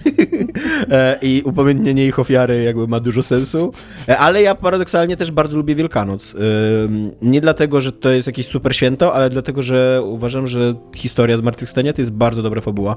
I 1.22 1.42
upamiętnienie 1.44 2.06
ich 2.06 2.18
ofiary 2.18 2.62
jakby 2.62 2.88
ma 2.88 3.00
dużo 3.00 3.22
sensu. 3.22 3.72
Ale 4.18 4.42
ja 4.42 4.54
paradoksalnie 4.54 5.16
też 5.16 5.30
bardzo 5.30 5.56
lubię 5.56 5.74
Wielkanoc. 5.74 6.34
Nie 7.22 7.40
dlatego, 7.40 7.80
że 7.80 7.92
to 7.92 8.10
jest 8.10 8.26
jakieś 8.26 8.46
super 8.46 8.76
święto, 8.76 9.11
ale 9.14 9.30
dlatego, 9.30 9.62
że 9.62 10.02
uważam, 10.04 10.48
że 10.48 10.74
historia 10.94 11.36
Zmartwychwstania 11.36 11.92
to 11.92 12.00
jest 12.00 12.12
bardzo 12.12 12.42
dobra 12.42 12.60
fabuła. 12.60 12.96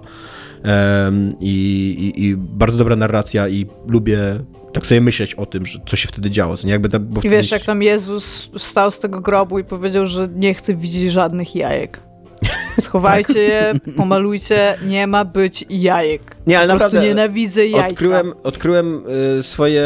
I, 1.40 2.14
i, 2.16 2.24
i 2.24 2.36
bardzo 2.38 2.78
dobra 2.78 2.96
narracja 2.96 3.48
i 3.48 3.66
lubię 3.88 4.40
tak 4.74 4.86
sobie 4.86 5.02
myśleć 5.02 5.36
o 5.36 5.46
tym, 5.46 5.66
że 5.66 5.80
co 5.86 5.96
się 5.96 6.08
wtedy 6.08 6.30
działo. 6.30 6.56
Nie? 6.64 6.72
Jakby 6.72 6.90
tam, 6.90 7.10
I 7.24 7.30
wiesz, 7.30 7.52
jak 7.52 7.64
tam 7.64 7.84
Jezus 7.84 8.50
wstał 8.60 8.92
z 8.92 9.00
tego 9.00 9.22
grobu 9.22 9.60
i 9.60 9.64
powiedział, 9.64 10.06
że 10.06 10.28
nie 10.36 10.54
chce 10.54 10.76
widzieć 10.76 11.12
żadnych 11.12 11.56
jajek. 11.56 12.00
Schowajcie 12.82 13.40
je, 13.40 13.74
pomalujcie, 13.98 14.78
nie 14.88 15.08
ma 15.08 15.26
być 15.26 15.66
jajek. 15.70 16.36
Nie, 16.48 16.60
ale 16.60 16.68
po 16.68 16.74
naprawdę 16.74 17.02
nienawidzę 17.02 17.68
jajka. 17.68 17.90
Odkryłem, 17.90 18.34
odkryłem 18.44 19.04
y, 19.40 19.44
swoje, 19.44 19.84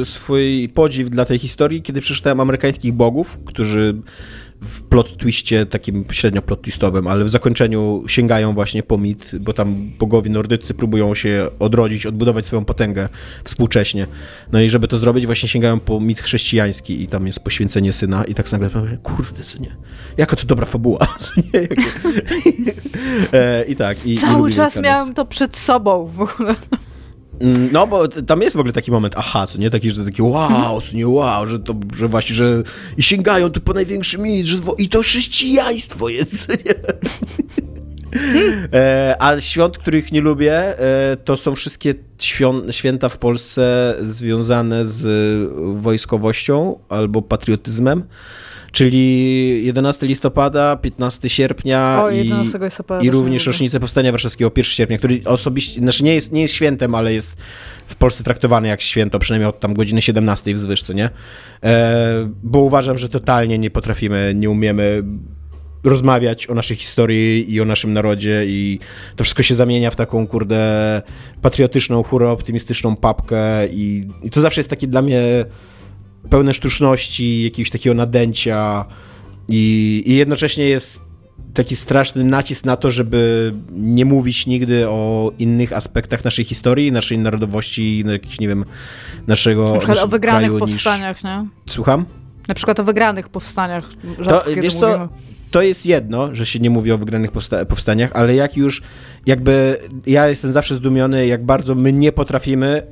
y, 0.00 0.04
swój 0.04 0.68
podziw 0.74 1.10
dla 1.10 1.24
tej 1.24 1.38
historii, 1.38 1.82
kiedy 1.82 2.00
przeczytałem 2.00 2.40
amerykańskich 2.40 2.92
bogów, 2.92 3.38
którzy 3.44 3.94
w 4.60 4.82
plot 4.82 5.18
twistie, 5.18 5.66
takim 5.66 6.04
średnio 6.10 6.42
plot 6.42 6.62
twistowym, 6.62 7.06
ale 7.06 7.24
w 7.24 7.30
zakończeniu 7.30 8.04
sięgają 8.06 8.52
właśnie 8.52 8.82
po 8.82 8.98
mit, 8.98 9.30
bo 9.40 9.52
tam 9.52 9.90
bogowie 9.98 10.30
nordycy 10.30 10.74
próbują 10.74 11.14
się 11.14 11.48
odrodzić, 11.58 12.06
odbudować 12.06 12.46
swoją 12.46 12.64
potęgę 12.64 13.08
współcześnie. 13.44 14.06
No 14.52 14.60
i 14.60 14.70
żeby 14.70 14.88
to 14.88 14.98
zrobić, 14.98 15.26
właśnie 15.26 15.48
sięgają 15.48 15.80
po 15.80 16.00
mit 16.00 16.20
chrześcijański 16.20 17.02
i 17.02 17.08
tam 17.08 17.26
jest 17.26 17.40
poświęcenie 17.40 17.92
syna 17.92 18.24
i 18.24 18.34
tak 18.34 18.52
nagle 18.52 18.70
kurde, 19.02 19.44
synie, 19.44 19.76
jaka 20.16 20.36
to 20.36 20.46
dobra 20.46 20.66
fabuła. 20.66 21.06
e, 23.32 23.64
I 23.64 23.76
tak. 23.76 24.06
I, 24.06 24.16
Cały 24.16 24.50
i 24.50 24.52
czas 24.52 24.80
miałem 24.80 25.14
to 25.14 25.24
przed 25.24 25.56
sobą 25.56 26.06
w 26.06 26.20
ogóle. 26.20 26.54
Mm, 27.40 27.68
no, 27.72 27.86
bo 27.86 28.08
tam 28.08 28.42
jest 28.42 28.56
w 28.56 28.58
ogóle 28.58 28.72
taki 28.72 28.90
moment, 28.90 29.14
aha, 29.16 29.46
co 29.46 29.58
nie, 29.58 29.70
taki, 29.70 29.90
że 29.90 30.04
taki 30.04 30.22
wow, 30.22 30.80
co 30.80 30.96
nie 30.96 31.08
wow, 31.08 31.46
że 31.46 31.58
to, 31.58 31.74
że 31.96 32.08
właśnie, 32.08 32.34
że 32.34 32.62
i 32.96 33.02
sięgają 33.02 33.50
tu 33.50 33.60
po 33.60 33.72
największy 33.72 34.18
mit, 34.18 34.46
że 34.46 34.58
i 34.78 34.88
to 34.88 35.02
chrześcijaństwo 35.02 36.08
jest, 36.08 36.48
nie? 36.48 36.74
e, 38.72 39.16
a 39.18 39.40
świąt, 39.40 39.78
których 39.78 40.12
nie 40.12 40.20
lubię, 40.20 40.78
e, 40.78 41.16
to 41.24 41.36
są 41.36 41.54
wszystkie 41.54 41.94
święta 42.70 43.08
w 43.08 43.18
Polsce 43.18 43.94
związane 44.02 44.86
z 44.86 45.06
wojskowością 45.82 46.78
albo 46.88 47.22
patriotyzmem 47.22 48.04
czyli 48.76 49.64
11 49.66 50.06
listopada, 50.06 50.76
15 50.76 51.28
sierpnia 51.28 52.02
o, 52.04 52.10
i, 52.10 52.32
i 53.00 53.10
również 53.10 53.46
rocznicę 53.46 53.80
Powstania 53.80 54.12
Warszawskiego 54.12 54.50
1 54.56 54.64
sierpnia, 54.64 54.98
który 54.98 55.20
osobiście, 55.24 55.80
znaczy 55.80 56.04
nie 56.04 56.14
jest, 56.14 56.32
nie 56.32 56.42
jest 56.42 56.54
świętem, 56.54 56.94
ale 56.94 57.12
jest 57.12 57.36
w 57.86 57.94
Polsce 57.94 58.24
traktowany 58.24 58.68
jak 58.68 58.80
święto, 58.80 59.18
przynajmniej 59.18 59.48
od 59.48 59.60
tam 59.60 59.74
godziny 59.74 60.02
17 60.02 60.54
wzwyż, 60.54 60.82
co 60.82 60.92
nie? 60.92 61.10
E, 61.62 62.30
bo 62.42 62.58
uważam, 62.58 62.98
że 62.98 63.08
totalnie 63.08 63.58
nie 63.58 63.70
potrafimy, 63.70 64.32
nie 64.34 64.50
umiemy 64.50 65.02
rozmawiać 65.84 66.50
o 66.50 66.54
naszej 66.54 66.76
historii 66.76 67.54
i 67.54 67.60
o 67.60 67.64
naszym 67.64 67.92
narodzie 67.92 68.44
i 68.46 68.78
to 69.16 69.24
wszystko 69.24 69.42
się 69.42 69.54
zamienia 69.54 69.90
w 69.90 69.96
taką, 69.96 70.26
kurde, 70.26 71.02
patriotyczną, 71.42 72.02
hura 72.02 72.30
optymistyczną 72.30 72.96
papkę 72.96 73.66
i, 73.70 74.08
i 74.22 74.30
to 74.30 74.40
zawsze 74.40 74.60
jest 74.60 74.70
takie 74.70 74.86
dla 74.86 75.02
mnie 75.02 75.44
pełne 76.30 76.54
sztuczności, 76.54 77.42
jakiegoś 77.42 77.70
takiego 77.70 77.94
nadęcia 77.94 78.84
i, 79.48 80.02
i 80.06 80.16
jednocześnie 80.16 80.68
jest 80.68 81.06
taki 81.54 81.76
straszny 81.76 82.24
nacisk 82.24 82.64
na 82.64 82.76
to, 82.76 82.90
żeby 82.90 83.52
nie 83.70 84.04
mówić 84.04 84.46
nigdy 84.46 84.88
o 84.88 85.32
innych 85.38 85.72
aspektach 85.72 86.24
naszej 86.24 86.44
historii, 86.44 86.92
naszej 86.92 87.18
narodowości, 87.18 88.02
no 88.06 88.12
jakichś, 88.12 88.40
nie 88.40 88.48
wiem, 88.48 88.64
naszego 89.26 89.72
Na 89.72 89.78
przykład 89.78 89.98
o 89.98 90.08
wygranych 90.08 90.58
powstaniach, 90.58 91.16
niż... 91.16 91.24
nie? 91.24 91.46
Słucham? 91.68 92.04
Na 92.48 92.54
przykład 92.54 92.80
o 92.80 92.84
wygranych 92.84 93.28
powstaniach. 93.28 93.84
To, 94.28 94.44
wiesz 94.62 94.74
co, 94.74 95.08
to 95.50 95.62
jest 95.62 95.86
jedno, 95.86 96.34
że 96.34 96.46
się 96.46 96.58
nie 96.58 96.70
mówi 96.70 96.92
o 96.92 96.98
wygranych 96.98 97.32
powsta 97.32 97.64
powstaniach, 97.64 98.10
ale 98.14 98.34
jak 98.34 98.56
już, 98.56 98.82
jakby, 99.26 99.78
ja 100.06 100.28
jestem 100.28 100.52
zawsze 100.52 100.76
zdumiony, 100.76 101.26
jak 101.26 101.44
bardzo 101.44 101.74
my 101.74 101.92
nie 101.92 102.12
potrafimy 102.12 102.82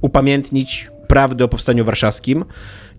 upamiętnić 0.00 0.88
prawdy 1.10 1.44
o 1.44 1.48
Powstaniu 1.48 1.84
Warszawskim, 1.84 2.44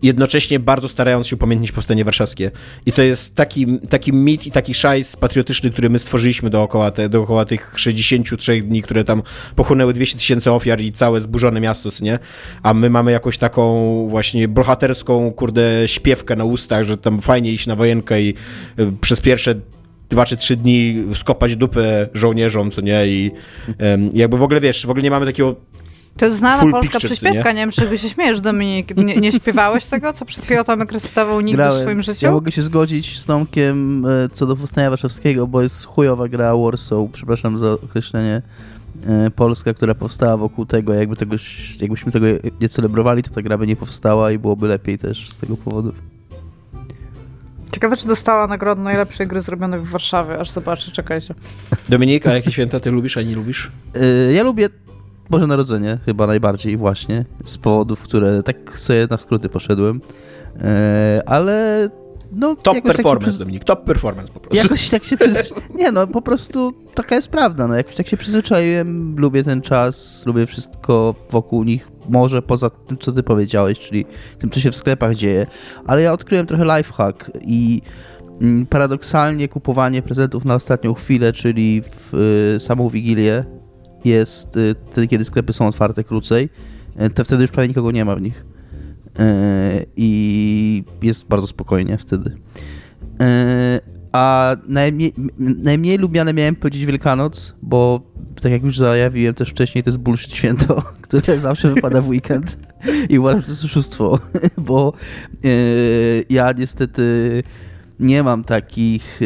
jednocześnie 0.02 0.60
bardzo 0.60 0.88
starając 0.88 1.28
się 1.28 1.36
upamiętnić 1.36 1.72
Powstanie 1.72 2.06
Warszawskie. 2.06 2.52
I 2.86 2.92
to 2.92 3.02
jest 3.02 3.36
taki, 3.36 3.80
taki 3.90 4.14
mit 4.14 4.48
i 4.48 4.52
taki 4.52 4.74
szajs 4.74 5.16
patriotyczny, 5.16 5.70
który 5.70 5.90
my 5.90 6.00
stworzyliśmy 6.00 6.50
dookoła, 6.50 6.92
te, 6.92 7.10
dookoła 7.10 7.46
tych 7.46 7.74
63 7.76 8.62
dni, 8.62 8.82
które 8.82 9.04
tam 9.04 9.22
pochłonęły 9.56 9.94
200 9.94 10.18
tysięcy 10.18 10.52
ofiar 10.52 10.82
i 10.82 10.92
całe 10.92 11.22
zburzone 11.22 11.60
miasto, 11.60 11.90
nie? 12.02 12.20
A 12.64 12.74
my 12.74 12.90
mamy 12.90 13.12
jakąś 13.12 13.38
taką 13.38 14.08
właśnie 14.10 14.48
bohaterską, 14.48 15.32
kurde, 15.32 15.88
śpiewkę 15.88 16.36
na 16.36 16.44
ustach, 16.44 16.84
że 16.84 16.98
tam 16.98 17.20
fajnie 17.20 17.52
iść 17.52 17.68
na 17.68 17.76
wojenkę 17.76 18.22
i 18.22 18.34
y, 18.80 18.92
przez 19.02 19.22
pierwsze 19.22 19.56
dwa 20.10 20.26
czy 20.26 20.38
trzy 20.38 20.56
dni 20.56 21.04
skopać 21.16 21.56
dupę 21.56 22.10
żołnierzom, 22.14 22.72
co 22.72 22.82
nie? 22.82 23.08
I 23.08 23.32
jakby 24.14 24.38
w 24.38 24.44
ogóle, 24.44 24.62
wiesz, 24.62 24.86
w 24.86 24.90
ogóle 24.90 25.04
nie 25.04 25.12
mamy 25.12 25.26
takiego 25.26 25.56
to 26.18 26.26
jest 26.26 26.38
znana 26.38 26.72
polska 26.72 26.82
picture, 26.82 27.06
przyśpiewka, 27.06 27.52
nie? 27.52 27.56
nie 27.56 27.62
wiem, 27.62 27.72
czy 27.72 27.98
się 27.98 28.10
śmiejesz, 28.10 28.42
Dominik. 28.42 28.98
Nie, 28.98 29.16
nie 29.16 29.32
śpiewałeś 29.32 29.86
tego, 29.86 30.14
co 30.14 30.26
przed 30.26 30.46
chwilą 30.46 30.64
Tomek 30.64 30.92
recytował 30.92 31.42
nigdy 31.42 31.58
Grałem. 31.58 31.80
w 31.80 31.82
swoim 31.82 32.02
życiu? 32.02 32.26
Ja 32.26 32.32
mogę 32.32 32.52
się 32.52 32.62
zgodzić 32.62 33.20
z 33.20 33.26
Tomkiem 33.26 34.06
e, 34.06 34.30
co 34.30 34.46
do 34.46 34.56
Powstania 34.56 34.90
Warszawskiego, 34.90 35.48
bo 35.48 35.62
jest 35.62 35.86
chujowa 35.86 36.28
gra 36.28 36.58
Warsaw, 36.58 37.00
przepraszam 37.12 37.58
za 37.58 37.72
określenie, 37.72 38.42
e, 39.08 39.32
Polska, 39.32 39.74
która 39.74 39.96
powstała 39.96 40.38
wokół 40.38 40.66
tego, 40.66 40.94
jakby 40.94 41.16
tego, 41.16 41.36
jakbyśmy 41.80 42.12
tego 42.12 42.26
nie 42.62 42.70
celebrowali, 42.70 43.24
to 43.24 43.30
ta 43.30 43.42
gra 43.42 43.58
by 43.58 43.68
nie 43.68 43.76
powstała 43.76 44.32
i 44.32 44.40
byłoby 44.40 44.68
lepiej 44.68 44.98
też 44.98 45.30
z 45.30 45.38
tego 45.38 45.58
powodu. 45.58 45.94
Ciekawe, 47.74 47.96
czy 47.96 48.08
dostała 48.08 48.48
nagrodę 48.48 48.82
najlepszej 48.82 49.28
gry 49.28 49.42
zrobionej 49.42 49.80
w 49.80 49.90
Warszawie, 49.90 50.40
aż 50.40 50.52
zobaczę, 50.52 50.92
czekajcie. 50.92 51.34
Dominika, 51.90 52.34
jakie 52.34 52.52
święta 52.52 52.80
ty 52.80 52.92
lubisz, 52.92 53.18
a 53.18 53.22
nie 53.22 53.36
lubisz? 53.36 53.72
Yy, 53.96 54.34
ja 54.34 54.44
lubię 54.44 54.70
Boże 55.32 55.48
Narodzenie 55.48 55.98
chyba 56.06 56.28
najbardziej 56.28 56.78
właśnie, 56.78 57.26
z 57.46 57.58
powodów, 57.58 58.02
które 58.02 58.44
tak 58.44 58.80
sobie 58.80 59.08
na 59.10 59.18
skróty 59.18 59.50
poszedłem, 59.50 60.02
e, 60.62 61.24
ale 61.26 61.90
no, 62.32 62.56
top 62.56 62.74
tak 62.74 62.84
performance, 62.84 63.32
tak 63.32 63.40
Dominik, 63.40 63.64
top 63.64 63.84
performance 63.84 64.34
po 64.34 64.40
prostu. 64.40 64.58
Jakoś 64.58 64.90
tak 64.90 65.04
się 65.04 65.18
Nie 65.80 65.92
no, 65.92 66.08
po 66.08 66.22
prostu 66.22 66.74
taka 66.94 67.16
jest 67.16 67.28
prawda, 67.28 67.68
no 67.68 67.76
jakoś 67.76 67.96
tak 67.96 68.08
się 68.08 68.18
przyzwyczaiłem, 68.18 69.16
lubię 69.18 69.44
ten 69.44 69.62
czas, 69.62 70.24
lubię 70.26 70.46
wszystko 70.46 71.16
wokół 71.30 71.64
nich, 71.64 71.92
może 72.10 72.42
poza 72.42 72.70
tym, 72.70 72.98
co 72.98 73.12
ty 73.12 73.24
powiedziałeś, 73.24 73.80
czyli 73.80 74.06
tym, 74.38 74.50
co 74.50 74.60
się 74.60 74.72
w 74.72 74.76
sklepach 74.76 75.16
dzieje, 75.16 75.48
ale 75.86 76.02
ja 76.02 76.14
odkryłem 76.14 76.46
trochę 76.46 76.78
lifehack 76.78 77.32
i 77.42 77.82
mm, 78.42 78.66
paradoksalnie 78.66 79.50
kupowanie 79.50 80.02
prezentów 80.02 80.46
na 80.46 80.56
ostatnią 80.56 80.94
chwilę, 80.94 81.34
czyli 81.34 81.82
w 81.82 82.16
y, 82.56 82.60
samą 82.60 82.90
Wigilię, 82.90 83.61
jest 84.06 84.58
y, 84.58 84.76
wtedy, 84.92 85.08
kiedy 85.08 85.26
sklepy 85.26 85.54
są 85.54 85.68
otwarte 85.68 86.04
krócej, 86.04 86.50
y, 87.02 87.10
to 87.10 87.24
wtedy 87.24 87.42
już 87.42 87.52
prawie 87.52 87.68
nikogo 87.68 87.92
nie 87.92 88.06
ma 88.06 88.16
w 88.16 88.22
nich. 88.22 88.46
Y, 89.20 89.86
I 89.96 90.84
jest 91.02 91.28
bardzo 91.28 91.48
spokojnie 91.48 91.98
wtedy. 91.98 92.38
A 94.12 94.56
najmniej, 94.68 95.14
najmniej 95.38 95.98
lubiane 95.98 96.34
miałem 96.34 96.56
powiedzieć 96.56 96.86
Wielkanoc, 96.86 97.56
bo 97.62 98.02
tak 98.42 98.52
jak 98.52 98.64
już 98.64 98.78
zajawiłem 98.78 99.34
też 99.34 99.50
wcześniej, 99.50 99.84
to 99.84 99.90
jest 99.90 100.00
bullshit 100.00 100.36
święto, 100.36 100.82
które 101.02 101.40
zawsze 101.40 101.74
wypada 101.74 102.02
w 102.02 102.10
weekend 102.10 102.58
i 103.10 103.20
uważam, 103.20 103.40
że 103.42 103.46
to 103.46 103.52
jest 103.52 103.66
oszustwo, 103.66 104.20
bo 104.58 104.94
ja 106.30 106.52
niestety 106.52 107.44
nie 108.00 108.24
mam 108.24 108.44
takich 108.44 109.20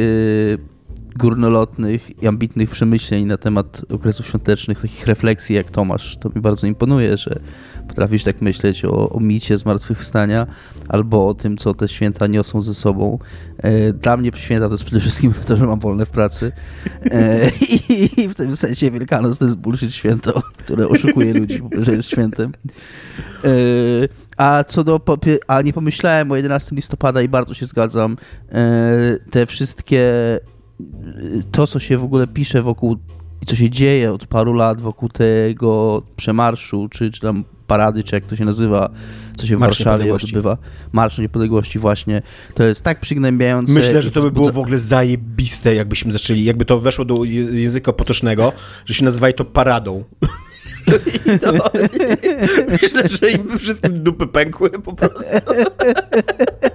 górnolotnych 1.15 2.23
i 2.23 2.27
ambitnych 2.27 2.69
przemyśleń 2.69 3.25
na 3.25 3.37
temat 3.37 3.85
okresów 3.93 4.27
świątecznych, 4.27 4.81
takich 4.81 5.07
refleksji 5.07 5.55
jak 5.55 5.71
Tomasz. 5.71 6.17
To 6.17 6.29
mi 6.35 6.41
bardzo 6.41 6.67
imponuje, 6.67 7.17
że 7.17 7.39
potrafisz 7.87 8.23
tak 8.23 8.41
myśleć 8.41 8.85
o, 8.85 9.09
o 9.09 9.19
micie 9.19 9.57
zmartwychwstania 9.57 10.47
albo 10.89 11.27
o 11.27 11.33
tym, 11.33 11.57
co 11.57 11.73
te 11.73 11.87
święta 11.87 12.27
niosą 12.27 12.61
ze 12.61 12.73
sobą. 12.73 13.19
E, 13.57 13.93
dla 13.93 14.17
mnie 14.17 14.31
święta 14.35 14.67
to 14.67 14.73
jest 14.73 14.83
przede 14.83 15.01
wszystkim 15.01 15.33
to, 15.47 15.57
że 15.57 15.65
mam 15.65 15.79
wolne 15.79 16.05
w 16.05 16.11
pracy 16.11 16.51
e, 17.11 17.49
i, 18.17 18.29
w 18.29 18.35
tym 18.35 18.55
sensie 18.55 18.91
Wielkanoc 18.91 19.37
to 19.37 19.45
jest 19.45 19.57
bullshit 19.57 19.93
święto, 19.93 20.41
które 20.57 20.87
oszukuje 20.87 21.33
ludzi, 21.33 21.61
że 21.79 21.91
jest 21.91 22.09
świętem. 22.09 22.51
E, 23.43 23.49
a 24.37 24.63
co 24.63 24.83
do. 24.83 25.01
A 25.47 25.61
nie 25.61 25.73
pomyślałem 25.73 26.31
o 26.31 26.35
11 26.35 26.75
listopada 26.75 27.21
i 27.21 27.29
bardzo 27.29 27.53
się 27.53 27.65
zgadzam. 27.65 28.17
Te 29.31 29.45
wszystkie 29.45 30.11
to, 31.51 31.67
co 31.67 31.79
się 31.79 31.97
w 31.97 32.03
ogóle 32.03 32.27
pisze 32.27 32.61
wokół 32.61 32.97
i 33.41 33.45
co 33.45 33.55
się 33.55 33.69
dzieje 33.69 34.13
od 34.13 34.25
paru 34.25 34.53
lat 34.53 34.81
wokół 34.81 35.09
tego 35.09 36.01
przemarszu, 36.15 36.89
czy, 36.89 37.11
czy 37.11 37.21
tam 37.21 37.43
parady, 37.67 38.03
czy 38.03 38.15
jak 38.15 38.25
to 38.25 38.35
się 38.35 38.45
nazywa, 38.45 38.89
co 39.37 39.47
się 39.47 39.57
w 39.57 39.59
Marsz 39.59 39.83
Warszawie 39.83 40.13
odbywa. 40.13 40.57
Marsz 40.91 41.17
Niepodległości 41.17 41.79
właśnie. 41.79 42.21
To 42.53 42.63
jest 42.63 42.81
tak 42.81 42.99
przygnębiające. 42.99 43.73
Myślę, 43.73 44.01
że 44.01 44.11
to 44.11 44.21
by 44.21 44.31
było 44.31 44.51
w 44.51 44.59
ogóle 44.59 44.79
zajebiste, 44.79 45.75
jakbyśmy 45.75 46.11
zaczęli, 46.11 46.43
jakby 46.43 46.65
to 46.65 46.79
weszło 46.79 47.05
do 47.05 47.23
języka 47.23 47.93
potocznego, 47.93 48.53
że 48.85 48.93
się 48.93 49.05
nazywali 49.05 49.33
to 49.33 49.45
paradą. 49.45 50.03
No, 51.41 51.53
myślę, 52.67 53.09
że 53.09 53.31
im 53.31 53.59
wszystkim 53.59 54.03
dupy 54.03 54.27
pękły 54.27 54.69
po 54.69 54.93
prostu. 54.93 55.23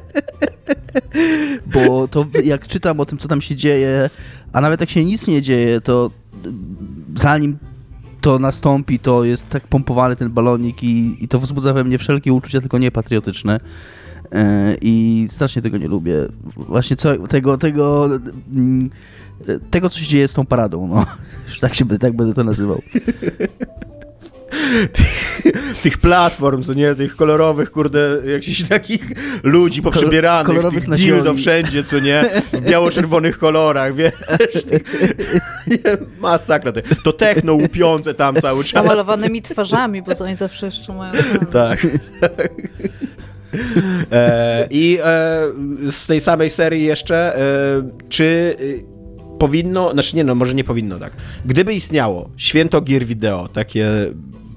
Bo 1.75 2.09
to 2.09 2.27
jak 2.45 2.69
czytam 2.69 3.01
o 3.01 3.07
tym, 3.07 3.19
co 3.19 3.29
tam 3.29 3.41
się 3.41 3.57
dzieje, 3.57 4.11
a 4.53 4.61
nawet 4.61 4.81
jak 4.81 4.91
się 4.91 5.05
nic 5.05 5.27
nie 5.27 5.43
dzieje, 5.43 5.81
to 5.81 6.11
zanim 7.17 7.59
to 8.21 8.39
nastąpi, 8.39 8.99
to 8.99 9.25
jest 9.25 9.49
tak 9.49 9.67
pompowany 9.67 10.17
ten 10.17 10.31
balonik 10.31 10.83
i, 10.83 11.25
i 11.25 11.29
to 11.29 11.39
wzbudza 11.39 11.73
we 11.73 11.85
mnie 11.85 11.99
wszelkie 11.99 12.33
uczucia, 12.33 12.61
tylko 12.61 12.79
nie 12.79 12.91
patriotyczne. 12.91 13.61
E, 14.33 14.77
I 14.81 15.27
strasznie 15.31 15.63
tego 15.63 15.79
nie 15.79 15.89
lubię. 15.89 16.15
Właśnie 16.57 16.97
co, 16.97 17.27
tego, 17.29 17.59
tego, 17.59 18.09
mm, 18.55 18.91
tego, 19.71 19.89
co 19.89 19.99
się 19.99 20.07
dzieje 20.07 20.29
z 20.29 20.35
tą 20.35 20.47
paradą, 20.47 20.89
no. 20.89 21.07
tak, 21.61 21.75
się, 21.75 21.87
tak 21.87 22.17
będę 22.17 22.35
to 22.35 22.45
nazywał. 22.45 22.83
Tych 25.83 25.99
platform, 25.99 26.63
co 26.63 26.75
nie, 26.75 26.95
tych 26.95 27.17
kolorowych, 27.17 27.71
kurde, 27.71 28.19
jakichś 28.25 28.63
takich 28.63 29.03
ludzi 29.43 29.83
poprzebieranych, 29.83 30.47
kolorowych 30.47 30.85
tych 30.85 30.95
dildo 30.95 31.35
wszędzie, 31.35 31.85
co 31.85 31.99
nie, 31.99 32.25
w 32.53 32.61
biało-czerwonych 32.61 33.39
kolorach, 33.39 33.95
wiesz, 33.95 34.13
masakra, 36.19 36.73
to 37.05 37.13
techno 37.13 37.55
łupiące 37.55 38.15
tam 38.15 38.37
cały 38.37 38.65
czas. 38.65 38.75
Namalowanymi 38.75 39.43
twarzami, 39.43 40.03
bo 40.03 40.15
to 40.15 40.25
oni 40.25 40.37
zawsze 40.37 40.67
jeszcze 40.67 40.93
mają... 40.93 41.13
Tak, 41.53 41.87
tak. 42.21 42.51
E, 44.13 44.67
I 44.71 44.99
e, 45.05 45.39
z 45.93 46.07
tej 46.07 46.21
samej 46.21 46.51
serii 46.51 46.85
jeszcze, 46.85 47.37
e, 47.37 47.43
czy 48.09 48.57
powinno, 49.41 49.93
znaczy 49.93 50.17
nie 50.17 50.25
no, 50.25 50.35
może 50.35 50.55
nie 50.55 50.65
powinno 50.65 50.99
tak. 50.99 51.13
Gdyby 51.47 51.75
istniało 51.75 52.31
święto 52.37 52.81
gier 52.81 53.05
wideo, 53.05 53.49
takie 53.49 53.87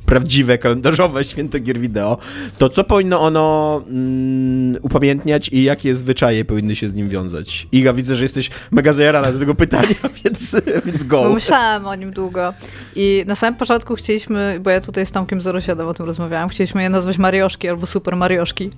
prawdziwe, 0.05 0.57
kalendarzowe 0.57 1.23
święto 1.33 1.59
gier 1.59 1.79
wideo, 1.79 2.17
to 2.57 2.69
co 2.69 2.83
powinno 2.83 3.21
ono 3.21 3.81
mm, 3.89 4.77
upamiętniać 4.81 5.49
i 5.49 5.63
jakie 5.63 5.95
zwyczaje 5.95 6.45
powinny 6.45 6.75
się 6.75 6.89
z 6.89 6.93
nim 6.93 7.09
wiązać? 7.09 7.67
Iga, 7.71 7.93
widzę, 7.93 8.15
że 8.15 8.23
jesteś 8.23 8.49
mega 8.71 8.93
zajarana 8.93 9.31
do 9.31 9.39
tego 9.39 9.55
pytania, 9.55 9.95
więc, 10.23 10.55
więc 10.85 11.03
go. 11.03 11.23
Bo 11.23 11.33
myślałam 11.33 11.85
o 11.85 11.95
nim 11.95 12.11
długo 12.11 12.53
i 12.95 13.23
na 13.27 13.35
samym 13.35 13.59
początku 13.59 13.95
chcieliśmy, 13.95 14.59
bo 14.63 14.69
ja 14.69 14.81
tutaj 14.81 15.05
z 15.05 15.11
Tomkiem 15.11 15.39
07 15.61 15.87
o 15.87 15.93
tym 15.93 16.05
rozmawiałam, 16.05 16.49
chcieliśmy 16.49 16.83
je 16.83 16.89
nazwać 16.89 17.17
Marioszki 17.17 17.69
albo 17.69 17.85
Super 17.85 18.15
Marioszki. 18.15 18.69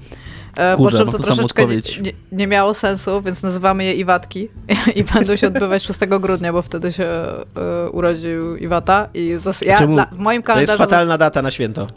E, 0.57 0.75
Kurczę, 0.75 0.97
po 0.97 1.03
czym 1.03 1.11
to, 1.11 1.17
to 1.17 1.23
troszeczkę 1.23 1.65
nie, 1.67 1.75
nie, 2.01 2.11
nie, 2.31 2.47
miało 2.47 2.73
sensu, 2.73 3.21
więc 3.21 3.43
nazywamy 3.43 3.83
je 3.83 3.93
Iwatki 3.93 4.49
i 4.95 5.03
będą 5.03 5.35
się 5.35 5.47
odbywać 5.47 5.83
6 5.83 5.99
grudnia, 5.99 6.53
bo 6.53 6.61
wtedy 6.61 6.91
się 6.91 7.07
y, 7.87 7.89
urodził 7.89 8.55
Iwata 8.57 9.09
i 9.13 9.35
zas- 9.35 9.65
ja, 9.65 9.87
dla, 9.87 10.05
w 10.05 10.17
moim 10.17 10.43
kalendarzu... 10.43 10.77
To 10.77 10.83
jest 10.83 10.91
fatalna 10.91 11.17
data 11.17 11.41
na 11.41 11.51
święto. 11.51 11.87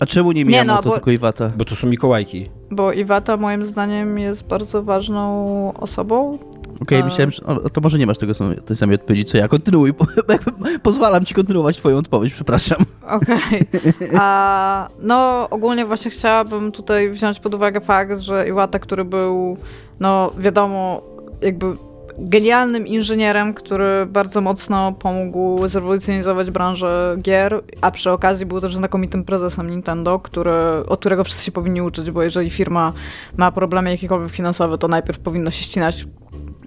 A 0.00 0.06
czemu 0.06 0.32
nie 0.32 0.44
Miyamoto, 0.44 0.82
no, 0.82 0.82
bo, 0.82 0.94
tylko 0.94 1.10
Iwata? 1.10 1.52
Bo 1.56 1.64
to 1.64 1.76
są 1.76 1.86
Mikołajki. 1.86 2.50
Bo 2.70 2.92
Iwata 2.92 3.36
moim 3.36 3.64
zdaniem 3.64 4.18
jest 4.18 4.42
bardzo 4.44 4.82
ważną 4.82 5.72
osobą 5.74 6.38
Okej, 6.82 6.98
okay, 6.98 7.10
myślałem, 7.10 7.30
że 7.30 7.44
o, 7.46 7.70
to 7.70 7.80
może 7.80 7.98
nie 7.98 8.06
masz 8.06 8.18
tego 8.18 8.32
tej 8.66 8.76
samej 8.76 8.94
odpowiedzi 8.94 9.24
co 9.24 9.38
ja. 9.38 9.48
Kontynuuj, 9.48 9.94
pozwalam 10.82 11.24
ci 11.24 11.34
kontynuować 11.34 11.76
twoją 11.76 11.96
odpowiedź, 11.96 12.32
przepraszam. 12.34 12.78
Okej. 13.08 13.62
Okay. 14.08 14.88
No, 15.02 15.48
ogólnie 15.50 15.86
właśnie 15.86 16.10
chciałabym 16.10 16.72
tutaj 16.72 17.10
wziąć 17.10 17.40
pod 17.40 17.54
uwagę 17.54 17.80
fakt, 17.80 18.18
że 18.18 18.48
Iwata, 18.48 18.78
który 18.78 19.04
był, 19.04 19.56
no 20.00 20.32
wiadomo, 20.38 21.02
jakby 21.42 21.76
genialnym 22.18 22.86
inżynierem, 22.86 23.54
który 23.54 24.06
bardzo 24.06 24.40
mocno 24.40 24.92
pomógł 24.92 25.68
zrewolucjonizować 25.68 26.50
branżę 26.50 27.16
gier, 27.22 27.62
a 27.80 27.90
przy 27.90 28.10
okazji 28.10 28.46
był 28.46 28.60
też 28.60 28.76
znakomitym 28.76 29.24
prezesem 29.24 29.70
Nintendo, 29.70 30.18
który, 30.18 30.52
od 30.86 31.00
którego 31.00 31.24
wszyscy 31.24 31.44
się 31.44 31.52
powinni 31.52 31.82
uczyć, 31.82 32.10
bo 32.10 32.22
jeżeli 32.22 32.50
firma 32.50 32.92
ma 33.36 33.52
problemy 33.52 33.90
jakiekolwiek 33.90 34.30
finansowe, 34.30 34.78
to 34.78 34.88
najpierw 34.88 35.18
powinno 35.18 35.50
się 35.50 35.64
ścinać 35.64 36.06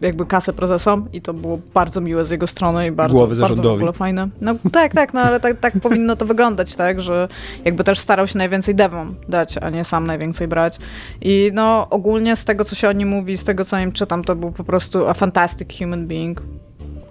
jakby 0.02 0.26
kasę 0.26 0.54
prezesom 0.54 1.08
i 1.14 1.22
to 1.22 1.34
było 1.34 1.60
bardzo 1.74 2.02
miłe 2.02 2.26
z 2.26 2.30
jego 2.32 2.48
strony 2.48 2.88
i 2.88 2.92
bardzo, 2.92 3.18
Głowy 3.18 3.36
bardzo 3.36 3.64
w 3.64 3.66
ogóle 3.66 3.94
fajne. 3.94 4.28
No 4.42 4.56
tak, 4.72 4.94
tak, 4.94 5.14
no 5.14 5.22
ale 5.22 5.40
tak, 5.40 5.60
tak 5.60 5.74
powinno 5.84 6.16
to 6.16 6.26
wyglądać, 6.26 6.76
tak, 6.76 7.02
że 7.02 7.28
jakby 7.66 7.84
też 7.84 8.00
starał 8.00 8.28
się 8.28 8.38
najwięcej 8.38 8.76
devom 8.76 9.16
dać, 9.30 9.58
a 9.58 9.70
nie 9.70 9.84
sam 9.84 10.08
najwięcej 10.08 10.48
brać. 10.48 10.80
I 11.22 11.52
no 11.54 11.88
ogólnie 11.90 12.36
z 12.36 12.46
tego, 12.46 12.66
co 12.66 12.76
się 12.76 12.90
o 12.90 12.92
nim 12.92 13.10
mówi, 13.10 13.38
z 13.38 13.44
tego, 13.44 13.66
co 13.66 13.78
o 13.78 13.80
nim 13.80 13.92
czytam, 13.92 14.24
to 14.24 14.36
był 14.36 14.52
po 14.52 14.64
prostu 14.64 15.08
a 15.08 15.14
fantastic 15.14 15.78
human 15.80 16.08
being. 16.08 16.42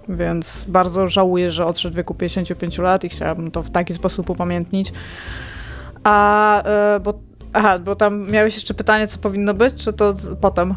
Więc 0.09 0.65
bardzo 0.67 1.07
żałuję, 1.07 1.51
że 1.51 1.65
odszedł 1.65 1.93
w 1.93 1.97
wieku 1.97 2.13
55 2.13 2.77
lat 2.77 3.03
i 3.03 3.09
chciałabym 3.09 3.51
to 3.51 3.63
w 3.63 3.69
taki 3.69 3.93
sposób 3.93 4.29
upamiętnić. 4.29 4.93
A, 6.03 6.63
yy, 6.93 6.99
bo, 6.99 7.13
aha, 7.53 7.79
bo 7.79 7.95
tam 7.95 8.31
miałeś 8.31 8.55
jeszcze 8.55 8.73
pytanie, 8.73 9.07
co 9.07 9.17
powinno 9.17 9.53
być, 9.53 9.73
czy 9.75 9.93
to 9.93 10.13
potem? 10.41 10.75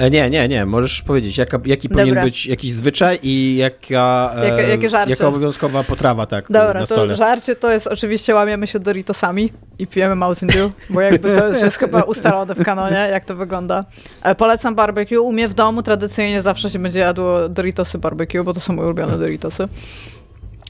E, 0.00 0.10
nie, 0.10 0.30
nie, 0.30 0.48
nie. 0.48 0.66
Możesz 0.66 1.02
powiedzieć, 1.02 1.38
jaka, 1.38 1.60
jaki 1.64 1.88
Dobra. 1.88 2.04
powinien 2.04 2.24
być 2.24 2.46
jakiś 2.46 2.72
zwyczaj 2.72 3.18
i 3.22 3.56
jaka, 3.56 4.32
e, 4.36 4.48
jakie, 4.48 4.62
jakie 4.62 4.90
żarcie? 4.90 5.10
jaka 5.10 5.26
obowiązkowa 5.28 5.84
potrawa 5.84 6.26
tak 6.26 6.44
Dobra, 6.50 6.80
na 6.80 6.86
stole. 6.86 7.08
to 7.08 7.16
żarcie 7.16 7.56
to 7.56 7.72
jest 7.72 7.86
oczywiście 7.86 8.34
łamiemy 8.34 8.66
się 8.66 8.78
Doritosami 8.78 9.52
i 9.78 9.86
pijemy 9.86 10.14
Mountain 10.14 10.52
Dew, 10.52 10.72
bo 10.90 11.00
jakby 11.00 11.36
to 11.36 11.48
jest, 11.48 11.62
jest 11.62 11.78
chyba 11.78 12.02
ustalone 12.02 12.54
w 12.54 12.64
kanonie, 12.64 13.08
jak 13.10 13.24
to 13.24 13.36
wygląda. 13.36 13.84
E, 14.22 14.34
polecam 14.34 14.74
barbecue. 14.74 15.18
U 15.20 15.32
mnie 15.32 15.48
w 15.48 15.54
domu 15.54 15.82
tradycyjnie 15.82 16.42
zawsze 16.42 16.70
się 16.70 16.78
będzie 16.78 16.98
jadło 16.98 17.48
Doritosy 17.48 17.98
barbecue, 17.98 18.44
bo 18.44 18.54
to 18.54 18.60
są 18.60 18.72
moje 18.72 18.86
ulubione 18.86 19.18
Doritosy. 19.18 19.68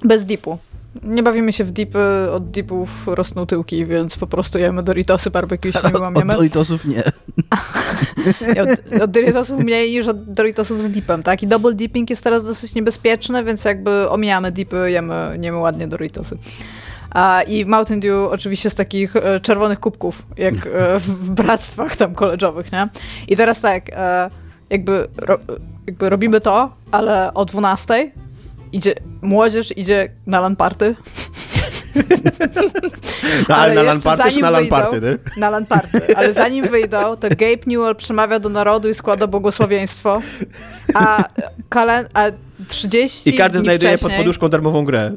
Bez 0.04 0.24
dipu. 0.24 0.58
Nie 1.02 1.22
bawimy 1.22 1.52
się 1.52 1.64
w 1.64 1.70
dipy, 1.70 2.30
od 2.32 2.50
dipów 2.50 3.08
rosną 3.08 3.46
tyłki, 3.46 3.86
więc 3.86 4.16
po 4.16 4.26
prostu 4.26 4.58
jemy 4.58 4.82
Doritosy, 4.82 5.30
barbecue 5.30 5.72
się 5.72 5.78
nie 5.94 6.00
łamiemy. 6.00 6.30
Od 6.32 6.36
Doritosów 6.36 6.84
nie. 6.84 7.02
od, 9.02 9.10
Doritosów 9.10 9.60
mniej 9.60 9.90
niż 9.90 10.08
od 10.08 10.24
Doritosów 10.24 10.82
z 10.82 10.90
dipem, 10.90 11.22
tak? 11.22 11.42
I 11.42 11.46
double 11.46 11.74
dipping 11.74 12.10
jest 12.10 12.24
teraz 12.24 12.44
dosyć 12.44 12.74
niebezpieczny, 12.74 13.44
więc 13.44 13.64
jakby 13.64 14.10
omijamy 14.10 14.52
dipy, 14.52 14.90
jemy, 14.90 15.38
jemy 15.40 15.58
ładnie 15.58 15.88
Doritosy. 15.88 16.38
A, 17.10 17.42
I 17.42 17.64
Mountain 17.64 18.00
Dew 18.00 18.30
oczywiście 18.30 18.70
z 18.70 18.74
takich 18.74 19.16
e, 19.16 19.40
czerwonych 19.40 19.80
kubków, 19.80 20.26
jak 20.36 20.54
e, 20.54 20.98
w 20.98 21.30
bractwach 21.30 21.96
tam 21.96 22.14
koleżowych, 22.14 22.72
nie? 22.72 22.88
I 23.28 23.36
teraz 23.36 23.60
tak, 23.60 23.90
e, 23.92 24.30
jakby, 24.70 25.08
ro, 25.16 25.38
jakby 25.86 26.08
robimy 26.08 26.40
to, 26.40 26.72
ale 26.90 27.34
o 27.34 27.44
12 27.44 28.12
idzie, 28.72 28.94
młodzież 29.22 29.76
idzie 29.76 30.10
na 30.26 30.40
lamparty. 30.40 30.94
No, 33.48 33.54
ale, 33.56 33.64
ale 33.64 33.74
na 33.74 33.82
lamparty 33.82 34.40
na 34.40 34.50
lamparty, 34.50 35.00
ty? 35.00 35.18
Na 35.36 35.50
lamparty. 35.50 36.16
Ale 36.16 36.32
zanim 36.32 36.68
wyjdą, 36.68 37.16
to 37.16 37.28
Gabe 37.28 37.62
Newell 37.66 37.96
przemawia 37.96 38.38
do 38.38 38.48
narodu 38.48 38.88
i 38.88 38.94
składa 38.94 39.26
błogosławieństwo, 39.26 40.20
a, 40.94 41.24
kalen- 41.70 42.06
a 42.14 42.24
30 42.68 43.30
I 43.30 43.32
każdy 43.38 43.58
dni 43.58 43.64
znajduje 43.66 43.98
pod 43.98 44.12
poduszką 44.12 44.48
darmową 44.48 44.84
grę. 44.84 45.12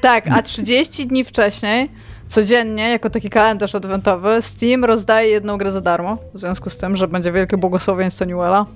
Tak, 0.00 0.24
a 0.30 0.42
30 0.42 1.06
dni 1.06 1.24
wcześniej 1.24 1.90
codziennie, 2.26 2.90
jako 2.90 3.10
taki 3.10 3.30
kalendarz 3.30 3.74
adwentowy, 3.74 4.42
Steam 4.42 4.84
rozdaje 4.84 5.30
jedną 5.30 5.58
grę 5.58 5.72
za 5.72 5.80
darmo, 5.80 6.18
w 6.34 6.40
związku 6.40 6.70
z 6.70 6.76
tym, 6.78 6.96
że 6.96 7.08
będzie 7.08 7.32
wielkie 7.32 7.56
błogosławieństwo 7.56 8.24
Newella. 8.24 8.66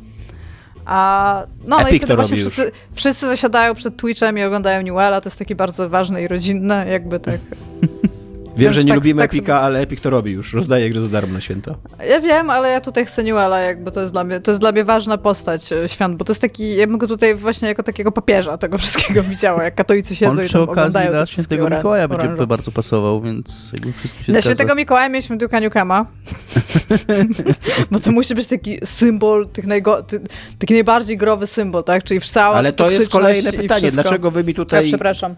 A, 0.90 1.46
no, 1.64 1.80
no 1.80 1.88
i 1.88 1.98
wtedy 1.98 2.16
właśnie 2.16 2.36
wszyscy, 2.36 2.72
wszyscy, 2.94 3.28
zasiadają 3.28 3.74
przed 3.74 3.96
Twitchem 3.96 4.38
i 4.38 4.42
oglądają 4.42 4.82
Newella, 4.82 5.20
to 5.20 5.28
jest 5.28 5.38
takie 5.38 5.54
bardzo 5.54 5.88
ważne 5.88 6.22
i 6.22 6.28
rodzinne, 6.28 6.86
jakby 6.88 7.20
tak. 7.20 7.40
Wiem, 8.56 8.72
że 8.72 8.84
nie 8.84 8.88
tak, 8.88 8.94
lubimy 8.94 9.22
tak 9.22 9.30
Epika, 9.30 9.46
sobie... 9.46 9.60
ale 9.60 9.80
Epic 9.80 10.00
to 10.00 10.10
robi 10.10 10.32
już. 10.32 10.52
Rozdaje 10.52 10.90
gry 10.90 11.00
za 11.00 11.08
darmo 11.08 11.32
na 11.32 11.40
święto. 11.40 11.74
Ja 12.08 12.20
wiem, 12.20 12.50
ale 12.50 12.70
ja 12.70 12.80
tutaj 12.80 13.06
chcę 13.06 13.24
Newella, 13.24 13.60
jakby 13.60 13.90
to 13.90 14.00
jest 14.00 14.12
dla 14.12 14.24
mnie, 14.24 14.40
to 14.40 14.50
jest 14.50 14.60
dla 14.60 14.72
mnie 14.72 14.84
ważna 14.84 15.18
postać 15.18 15.72
e, 15.72 15.88
świąt, 15.88 16.16
bo 16.16 16.24
to 16.24 16.32
jest 16.32 16.40
taki, 16.40 16.76
ja 16.76 16.86
bym 16.86 16.98
go 16.98 17.06
tutaj 17.06 17.34
właśnie 17.34 17.68
jako 17.68 17.82
takiego 17.82 18.12
papieża 18.12 18.58
tego 18.58 18.78
wszystkiego 18.82 19.22
widziała, 19.22 19.64
jak 19.64 19.74
katolicy 19.74 20.16
siedzą 20.16 20.32
On 20.32 20.44
i 20.44 20.48
tam 20.48 20.62
okazji 20.62 21.00
na 21.12 21.26
świętego 21.26 21.68
Mikołaja 21.70 22.08
będzie 22.08 22.26
oranżu. 22.26 22.46
bardzo 22.46 22.72
pasował, 22.72 23.22
więc 23.22 23.70
jakby 23.72 23.92
wszystko 23.92 24.22
się 24.22 24.32
Na 24.32 24.40
świętego 24.40 24.74
Mikołaja 24.74 25.08
mieliśmy 25.08 25.36
Duke'a 25.36 25.62
Nukema, 25.62 26.06
bo 27.90 28.00
to 28.00 28.12
musi 28.12 28.34
być 28.34 28.46
taki 28.46 28.78
symbol, 28.84 29.48
tych 29.48 29.66
najgo, 29.66 30.02
ty, 30.02 30.20
taki 30.58 30.74
najbardziej 30.74 31.16
growy 31.16 31.46
symbol, 31.46 31.84
tak? 31.84 32.04
Czyli 32.04 32.20
w 32.20 32.36
Ale 32.36 32.72
to 32.72 32.90
jest 32.90 33.08
kolejne 33.08 33.52
pytanie, 33.52 33.90
dlaczego 33.90 34.30
wy 34.30 34.44
mi 34.44 34.54
tutaj... 34.54 34.84
Ja 34.84 34.88
przepraszam. 34.88 35.36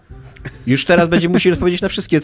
Już 0.67 0.85
teraz 0.85 1.07
będzie 1.07 1.29
musieli 1.29 1.53
odpowiedzieć 1.53 1.81
na 1.81 1.89
wszystkie, 1.89 2.21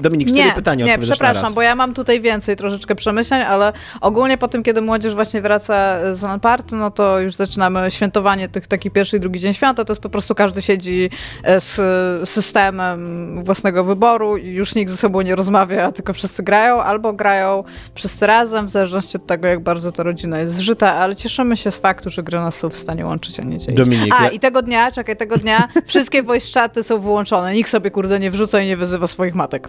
Dominik, 0.00 0.28
cztery 0.28 0.44
nie, 0.44 0.52
pytania 0.52 0.86
Nie, 0.86 0.98
przepraszam, 0.98 1.54
bo 1.54 1.62
ja 1.62 1.74
mam 1.74 1.94
tutaj 1.94 2.20
więcej 2.20 2.56
troszeczkę 2.56 2.94
przemyśleń, 2.94 3.42
ale 3.42 3.72
ogólnie 4.00 4.38
po 4.38 4.48
tym, 4.48 4.62
kiedy 4.62 4.80
młodzież 4.80 5.14
właśnie 5.14 5.40
wraca 5.40 5.98
z 6.14 6.22
Lamparty, 6.22 6.76
no 6.76 6.90
to 6.90 7.20
już 7.20 7.34
zaczynamy 7.34 7.90
świętowanie 7.90 8.48
tych 8.48 8.66
taki 8.66 8.90
pierwszy 8.90 9.16
i 9.16 9.20
drugi 9.20 9.40
dzień 9.40 9.52
święta, 9.52 9.84
to 9.84 9.92
jest 9.92 10.02
po 10.02 10.08
prostu 10.08 10.34
każdy 10.34 10.62
siedzi 10.62 11.10
e, 11.42 11.60
z 11.60 12.28
systemem 12.28 13.44
własnego 13.44 13.84
wyboru 13.84 14.36
i 14.36 14.48
już 14.48 14.74
nikt 14.74 14.90
ze 14.90 14.96
sobą 14.96 15.20
nie 15.20 15.34
rozmawia, 15.34 15.92
tylko 15.92 16.12
wszyscy 16.12 16.42
grają, 16.42 16.82
albo 16.82 17.12
grają 17.12 17.64
wszyscy 17.94 18.26
razem, 18.26 18.66
w 18.66 18.70
zależności 18.70 19.16
od 19.16 19.26
tego, 19.26 19.48
jak 19.48 19.60
bardzo 19.60 19.92
ta 19.92 20.02
rodzina 20.02 20.38
jest 20.38 20.54
zżyta, 20.54 20.94
ale 20.94 21.16
cieszymy 21.16 21.56
się 21.56 21.70
z 21.70 21.78
faktu, 21.78 22.10
że 22.10 22.22
gry 22.22 22.38
nas 22.38 22.58
są 22.58 22.70
w 22.70 22.76
stanie 22.76 23.06
łączyć, 23.06 23.40
a 23.40 23.42
nie 23.42 23.58
dzielić. 23.58 23.76
Dominik, 23.76 24.14
a, 24.18 24.28
i 24.28 24.40
tego 24.40 24.62
dnia, 24.62 24.92
czekaj, 24.92 25.16
tego 25.16 25.36
dnia 25.36 25.68
wszystkie 25.86 26.22
voice 26.22 26.60
chaty 26.60 26.82
są 26.82 27.00
wyłączone. 27.00 27.56
Nikt 27.62 27.70
sobie, 27.70 27.90
kurde, 27.90 28.20
nie 28.20 28.30
wrzuca 28.30 28.60
i 28.62 28.66
nie 28.66 28.76
wyzywa 28.76 29.06
swoich 29.06 29.34
matek. 29.34 29.68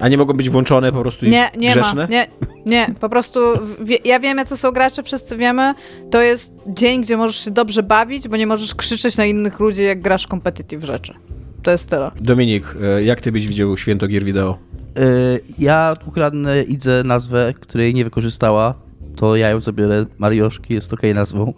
A 0.00 0.08
nie 0.08 0.16
mogą 0.18 0.34
być 0.34 0.50
włączone 0.50 0.92
po 0.92 1.00
prostu 1.00 1.26
i 1.26 1.30
Nie, 1.30 1.50
nie 1.58 1.70
grzeszne? 1.72 2.02
ma. 2.02 2.08
Nie, 2.08 2.26
nie, 2.66 2.86
po 3.00 3.08
prostu 3.08 3.40
wie, 3.80 3.98
ja 4.04 4.20
wiem, 4.20 4.38
jacy 4.38 4.56
są 4.56 4.70
gracze, 4.72 5.02
wszyscy 5.02 5.36
wiemy. 5.36 5.74
To 6.10 6.22
jest 6.22 6.52
dzień, 6.66 7.02
gdzie 7.02 7.16
możesz 7.16 7.44
się 7.44 7.50
dobrze 7.50 7.82
bawić, 7.82 8.28
bo 8.28 8.36
nie 8.36 8.46
możesz 8.46 8.74
krzyczeć 8.74 9.16
na 9.16 9.24
innych 9.24 9.60
ludzi, 9.60 9.84
jak 9.84 10.00
grasz 10.00 10.26
competitive 10.26 10.84
rzeczy. 10.84 11.14
To 11.62 11.70
jest 11.70 11.90
tyle. 11.90 12.10
Dominik, 12.20 12.74
e, 12.82 13.02
jak 13.02 13.20
ty 13.20 13.32
byś 13.32 13.46
widział 13.48 13.76
święto 13.76 14.06
gier 14.08 14.24
wideo? 14.24 14.58
Y, 14.98 15.40
Ja 15.58 15.94
ukradnę 16.06 16.62
Idze 16.62 17.02
nazwę, 17.04 17.54
której 17.60 17.94
nie 17.94 18.04
wykorzystała. 18.04 18.74
To 19.16 19.36
ja 19.36 19.50
ją 19.50 19.60
zabiorę. 19.60 20.06
Marioszki 20.18 20.74
jest 20.74 20.92
okej 20.92 21.14
nazwą 21.14 21.52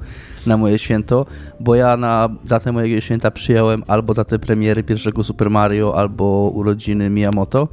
na 0.46 0.56
moje 0.56 0.78
święto, 0.78 1.26
bo 1.60 1.74
ja 1.74 1.96
na 1.96 2.28
datę 2.44 2.72
mojego 2.72 3.00
święta 3.00 3.30
przyjąłem 3.30 3.84
albo 3.86 4.14
datę 4.14 4.38
premiery 4.38 4.82
pierwszego 4.82 5.24
Super 5.24 5.50
Mario, 5.50 5.96
albo 5.96 6.50
urodziny 6.54 7.10
Miyamoto, 7.10 7.68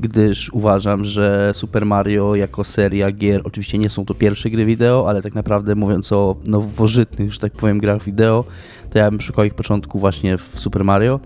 gdyż 0.00 0.50
uważam, 0.52 1.04
że 1.04 1.50
Super 1.54 1.86
Mario 1.86 2.34
jako 2.34 2.64
seria 2.64 3.10
gier, 3.12 3.40
oczywiście 3.44 3.78
nie 3.78 3.90
są 3.90 4.04
to 4.04 4.14
pierwsze 4.14 4.50
gry 4.50 4.64
wideo, 4.64 5.08
ale 5.08 5.22
tak 5.22 5.34
naprawdę 5.34 5.74
mówiąc 5.74 6.12
o 6.12 6.36
nowożytnych, 6.44 7.32
że 7.32 7.38
tak 7.38 7.52
powiem, 7.52 7.78
grach 7.78 8.04
wideo, 8.04 8.44
to 8.90 8.98
ja 8.98 9.10
bym 9.10 9.20
szukał 9.20 9.44
ich 9.44 9.54
początku 9.54 9.98
właśnie 9.98 10.38
w 10.38 10.50
Super 10.54 10.84
Mario. 10.84 11.20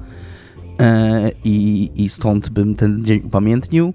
E, 0.81 1.31
i, 1.45 1.91
i 1.97 2.09
stąd 2.09 2.49
bym 2.49 2.75
ten 2.75 3.05
dzień 3.05 3.23
upamiętnił. 3.25 3.95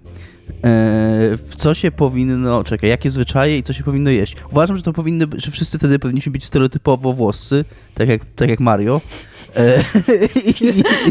E, 0.65 1.37
co 1.57 1.73
się 1.73 1.91
powinno, 1.91 2.63
czekaj, 2.63 2.89
jakie 2.89 3.11
zwyczaje 3.11 3.57
i 3.57 3.63
co 3.63 3.73
się 3.73 3.83
powinno 3.83 4.09
jeść? 4.09 4.35
Uważam, 4.51 4.77
że 4.77 4.83
to 4.83 4.93
powinny, 4.93 5.27
że 5.37 5.51
wszyscy 5.51 5.77
wtedy 5.77 5.99
powinniśmy 5.99 6.31
być 6.31 6.45
stereotypowo 6.45 7.13
włoscy, 7.13 7.65
tak 7.95 8.09
jak, 8.09 8.21
tak 8.35 8.49
jak 8.49 8.59
Mario. 8.59 9.01
E, 9.55 9.83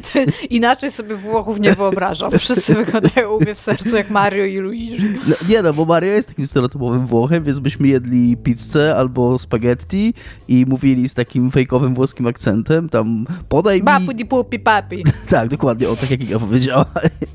Inaczej 0.50 0.90
sobie 0.90 1.16
Włochów 1.16 1.60
nie 1.60 1.74
wyobrażam. 1.74 2.38
Wszyscy 2.38 2.74
wyglądają 2.74 3.30
u 3.30 3.40
mnie 3.40 3.54
w 3.54 3.60
sercu 3.60 3.96
jak 3.96 4.10
Mario 4.10 4.44
i 4.44 4.58
Luigi. 4.58 4.98
no, 5.28 5.34
nie 5.48 5.62
no, 5.62 5.72
bo 5.72 5.84
Mario 5.84 6.12
jest 6.12 6.28
takim 6.28 6.46
stereotypowym 6.46 7.06
Włochem, 7.06 7.44
więc 7.44 7.58
byśmy 7.58 7.88
jedli 7.88 8.36
pizzę 8.36 8.96
albo 8.96 9.38
spaghetti 9.38 10.14
i 10.48 10.66
mówili 10.68 11.08
z 11.08 11.14
takim 11.14 11.50
fejkowym 11.50 11.94
włoskim 11.94 12.26
akcentem, 12.26 12.88
tam 12.88 13.26
podaj 13.48 13.78
mi... 13.78 13.84
Bapu 13.84 14.12
di 14.12 14.24
pupi 14.24 14.58
papi. 14.58 15.04
Tak, 15.28 15.48
dokładnie, 15.48 15.88
o 15.88 15.96
tak 15.96 16.10
jak 16.10 16.20
Iga 16.20 16.38
powiedziała. 16.38 16.86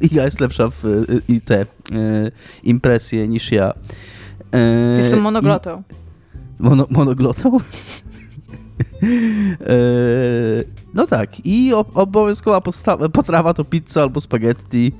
Iga 0.01 0.25
jest 0.25 0.39
lepsza 0.39 0.69
w 0.69 0.85
y, 0.85 1.21
y, 1.91 2.31
impresje 2.63 3.27
niż 3.27 3.51
ja. 3.51 3.73
Y, 4.95 4.97
Jestem 4.97 5.21
monoglotą. 5.21 5.83
i- 5.89 6.63
Mono, 6.63 6.87
monoglotą? 6.89 7.57
Y, 9.03 10.65
no 10.93 11.07
tak, 11.07 11.45
i 11.45 11.73
obowiązkowa 11.93 12.61
podstawa, 12.61 13.09
potrawa 13.09 13.53
to 13.53 13.63
pizza 13.65 14.01
albo 14.01 14.21
spaghetti 14.21 14.91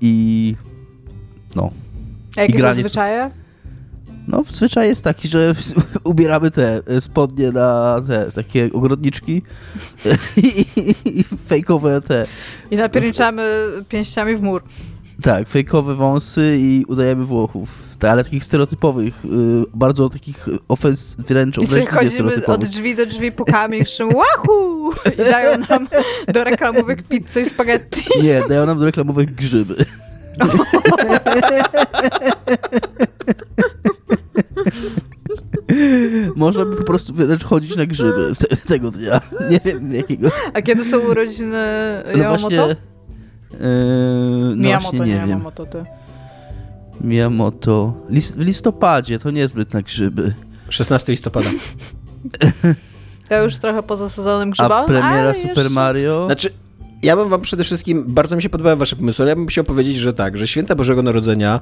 i 0.00 0.54
no. 1.56 1.70
A 2.36 2.40
jakie 2.42 2.60
są 2.60 2.74
zwyczaje? 2.74 3.30
No, 4.28 4.42
zwyczaj 4.50 4.88
jest 4.88 5.04
taki, 5.04 5.28
że 5.28 5.54
ubieramy 6.04 6.50
te 6.50 6.80
spodnie 7.00 7.50
na 7.52 8.00
te 8.08 8.32
takie 8.32 8.70
ogrodniczki 8.72 9.42
i, 10.36 10.64
i, 10.76 11.18
i 11.20 11.24
fejkowe 11.46 12.00
te 12.00 12.26
I 12.70 12.76
napierniczamy 12.76 13.66
pięściami 13.88 14.36
w 14.36 14.42
mur. 14.42 14.62
Tak, 15.22 15.48
fejkowe 15.48 15.94
wąsy 15.94 16.56
i 16.60 16.84
udajemy 16.88 17.24
Włochów. 17.24 17.82
Tak, 17.98 18.10
ale 18.10 18.24
takich 18.24 18.44
stereotypowych, 18.44 19.24
y, 19.24 19.28
bardzo 19.74 20.08
takich 20.08 20.46
ofens, 20.68 21.16
wręcz 21.18 21.58
obraźliwie 21.58 21.86
chodzimy 21.86 22.46
od 22.46 22.64
drzwi 22.64 22.94
do 22.94 23.06
drzwi, 23.06 23.32
pukamy 23.32 23.78
i 23.78 23.84
krzyczymy 23.84 24.12
Wahoo! 24.12 24.92
I 25.12 25.30
dają 25.30 25.58
nam 25.68 25.88
do 26.28 26.44
reklamówek 26.44 27.02
pizzę 27.02 27.40
i 27.40 27.46
spaghetti. 27.46 28.04
Nie, 28.22 28.42
dają 28.48 28.66
nam 28.66 28.78
do 28.78 28.84
reklamowych 28.84 29.34
grzyby. 29.34 29.84
Można 36.36 36.64
by 36.64 36.76
po 36.76 36.84
prostu 36.84 37.14
wręcz 37.14 37.44
chodzić 37.44 37.76
na 37.76 37.86
grzyby 37.86 38.32
te, 38.38 38.56
tego 38.56 38.90
dnia. 38.90 39.20
Nie 39.50 39.60
wiem 39.64 39.94
jakiego. 39.94 40.30
A 40.54 40.62
kiedy 40.62 40.84
są 40.84 40.98
urodziny 40.98 41.58
No 42.16 42.18
Yamamoto? 42.18 42.48
właśnie... 42.48 42.76
Yy, 43.50 43.58
no 43.60 44.56
Miyamoto, 44.56 44.80
właśnie 44.96 45.06
nie 45.06 45.06
nie 45.14 45.20
wiem. 45.20 45.28
Yamamoto, 45.30 45.66
ty. 45.66 45.84
Miyamoto. 47.00 47.94
Lis, 48.10 48.32
w 48.36 48.40
listopadzie, 48.40 49.18
to 49.18 49.30
niezbyt 49.30 49.74
na 49.74 49.82
grzyby. 49.82 50.34
16 50.68 51.12
listopada. 51.12 51.50
Ja 53.30 53.42
już 53.42 53.56
trochę 53.56 53.82
poza 53.82 54.08
sezonem 54.08 54.50
grzyba, 54.50 54.80
A 54.80 54.84
premiera 54.84 55.08
ale 55.14 55.34
Super 55.34 55.56
jeszcze... 55.56 55.70
Mario? 55.70 56.26
Znaczy, 56.26 56.50
ja 57.02 57.16
bym 57.16 57.28
wam 57.28 57.40
przede 57.40 57.64
wszystkim, 57.64 58.04
bardzo 58.08 58.36
mi 58.36 58.42
się 58.42 58.48
podobały 58.48 58.76
wasze 58.76 58.96
pomysły, 58.96 59.22
ale 59.22 59.30
ja 59.30 59.36
bym 59.36 59.46
chciał 59.46 59.64
powiedzieć, 59.64 59.96
że 59.96 60.14
tak, 60.14 60.36
że 60.36 60.46
święta 60.46 60.74
Bożego 60.74 61.02
Narodzenia 61.02 61.60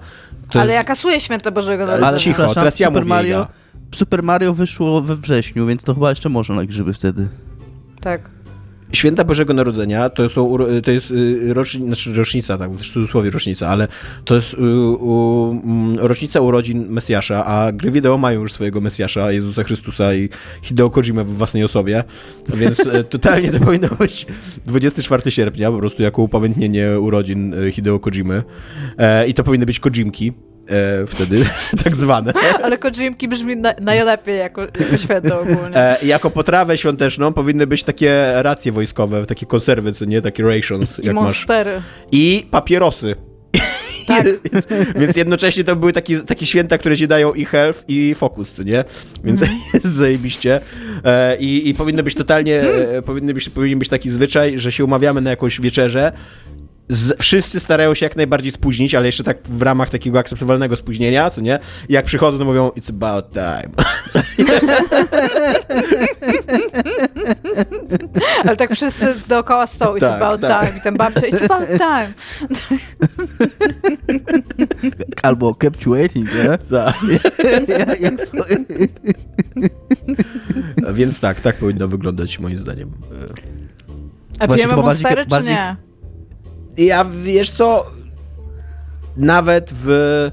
to 0.50 0.60
Ale 0.60 0.72
ja 0.72 0.78
jest... 0.78 0.88
kasuję 0.88 1.20
święta 1.20 1.50
Bożego 1.50 1.82
Ale 1.84 1.92
Narodzenia. 1.92 2.18
cicho, 2.18 2.34
przepraszam, 2.34 2.60
teraz 2.60 2.80
ja 2.80 2.86
Super 2.86 3.02
mówię, 3.02 3.08
Mario, 3.14 3.36
Iga. 3.38 3.48
Super 3.94 4.22
Mario 4.22 4.54
wyszło 4.54 5.00
we 5.02 5.16
wrześniu, 5.16 5.66
więc 5.66 5.82
to 5.82 5.94
chyba 5.94 6.10
jeszcze 6.10 6.28
można 6.28 6.54
na 6.54 6.64
grzyby 6.64 6.92
wtedy. 6.92 7.28
Tak. 8.00 8.30
Święta 8.92 9.24
Bożego 9.24 9.54
Narodzenia 9.54 10.10
to, 10.10 10.28
są, 10.28 10.56
to 10.84 10.90
jest 10.90 11.10
y, 11.10 11.54
rocznica, 11.54 11.86
znaczy 11.86 12.14
rocznica, 12.14 12.58
tak, 12.58 12.72
w 12.72 12.92
cudzysłowie 12.92 13.30
rocznica, 13.30 13.68
ale 13.68 13.88
to 14.24 14.34
jest 14.34 14.54
y, 14.54 14.56
u, 14.56 15.50
mm, 15.64 15.98
rocznica 15.98 16.40
urodzin 16.40 16.88
Mesjasza, 16.88 17.46
a 17.46 17.72
gry 17.72 17.90
wideo 17.90 18.18
mają 18.18 18.42
już 18.42 18.52
swojego 18.52 18.80
Mesjasza, 18.80 19.32
Jezusa 19.32 19.64
Chrystusa 19.64 20.14
i 20.14 20.28
Hideo 20.62 20.90
Kojima 20.90 21.24
w 21.24 21.28
własnej 21.28 21.64
osobie, 21.64 22.04
więc 22.54 22.80
y, 22.80 23.04
totalnie 23.10 23.52
to 23.52 23.60
powinno 23.60 23.88
być 23.88 24.26
24 24.66 25.30
sierpnia, 25.30 25.72
po 25.72 25.78
prostu 25.78 26.02
jako 26.02 26.22
upamiętnienie 26.22 27.00
urodzin 27.00 27.54
Hideo 27.72 27.98
Kojimy 27.98 28.42
e, 28.98 29.28
i 29.28 29.34
to 29.34 29.44
powinny 29.44 29.66
być 29.66 29.80
Kojimki. 29.80 30.32
E, 30.70 31.06
wtedy 31.06 31.44
tak 31.84 31.96
zwane. 31.96 32.32
Ale 32.62 32.78
Kojimki 32.78 33.28
brzmi 33.28 33.56
na, 33.56 33.74
najlepiej 33.80 34.38
jako, 34.38 34.60
jako 34.60 34.98
święto 34.98 35.40
ogólnie. 35.40 35.76
E, 35.76 35.96
jako 36.06 36.30
potrawę 36.30 36.78
świąteczną 36.78 37.32
powinny 37.32 37.66
być 37.66 37.84
takie 37.84 38.32
racje 38.34 38.72
wojskowe, 38.72 39.26
takie 39.26 39.46
konserwy, 39.46 39.92
co 39.92 40.04
nie? 40.04 40.22
Takie 40.22 40.42
rations, 40.42 40.98
I 40.98 41.06
jak 41.06 41.14
masz. 41.14 41.24
monstery. 41.24 41.82
I 42.12 42.46
papierosy. 42.50 43.14
Tak. 44.06 44.26
więc, 44.52 44.66
więc 44.96 45.16
jednocześnie 45.16 45.64
to 45.64 45.76
były 45.76 45.92
takie, 45.92 46.18
takie 46.18 46.46
święta, 46.46 46.78
które 46.78 46.96
ci 46.96 47.08
dają 47.08 47.32
i 47.34 47.44
health, 47.44 47.84
i 47.88 48.14
focus, 48.14 48.52
co 48.52 48.62
nie? 48.62 48.84
Więc 49.24 49.42
Mhm. 49.42 49.60
jest 49.74 49.86
zajebiście. 49.86 50.60
E, 51.04 51.36
i, 51.36 51.68
I 51.68 51.74
powinno 51.74 52.02
być 52.02 52.14
totalnie, 52.14 52.60
e, 52.62 53.02
powinny 53.02 53.34
być, 53.34 53.48
powinien 53.48 53.78
być 53.78 53.88
taki 53.88 54.10
zwyczaj, 54.10 54.58
że 54.58 54.72
się 54.72 54.84
umawiamy 54.84 55.20
na 55.20 55.30
jakąś 55.30 55.60
wieczerzę, 55.60 56.12
z, 56.88 57.22
wszyscy 57.22 57.60
starają 57.60 57.94
się 57.94 58.06
jak 58.06 58.16
najbardziej 58.16 58.52
spóźnić, 58.52 58.94
ale 58.94 59.06
jeszcze 59.06 59.24
tak 59.24 59.38
w 59.44 59.62
ramach 59.62 59.90
takiego 59.90 60.18
akceptowalnego 60.18 60.76
spóźnienia, 60.76 61.30
co 61.30 61.40
nie? 61.40 61.58
I 61.88 61.92
jak 61.92 62.04
przychodzą, 62.04 62.38
to 62.38 62.44
mówią, 62.44 62.68
it's 62.68 62.90
about 62.90 63.32
time. 63.32 63.70
Ale 68.44 68.56
tak 68.56 68.74
wszyscy 68.74 69.14
dookoła 69.28 69.66
stołu, 69.66 69.96
it's 69.96 70.00
Tak, 70.00 70.22
about 70.22 70.40
tak. 70.40 70.66
time. 70.66 70.78
I 70.78 70.82
ten 70.82 70.96
babcia, 70.96 71.20
it's 71.20 71.44
about 71.44 71.68
time. 71.68 72.12
Albo 75.22 75.54
kept 75.54 75.86
you 75.86 75.92
waiting, 75.92 76.28
nie? 76.34 76.58
Tak. 76.70 76.94
Więc 80.94 81.20
tak, 81.20 81.40
tak 81.40 81.56
powinno 81.56 81.88
wyglądać 81.88 82.38
moim 82.38 82.58
zdaniem. 82.58 82.90
A 84.38 84.48
pijemy 84.48 84.72
bardziej- 84.74 84.84
monstery, 84.84 85.22
czy 85.24 85.28
bardziej- 85.30 85.54
nie? 85.54 85.76
Ja, 86.78 87.04
wiesz 87.04 87.50
co, 87.50 87.86
nawet 89.16 89.70
w 89.72 90.30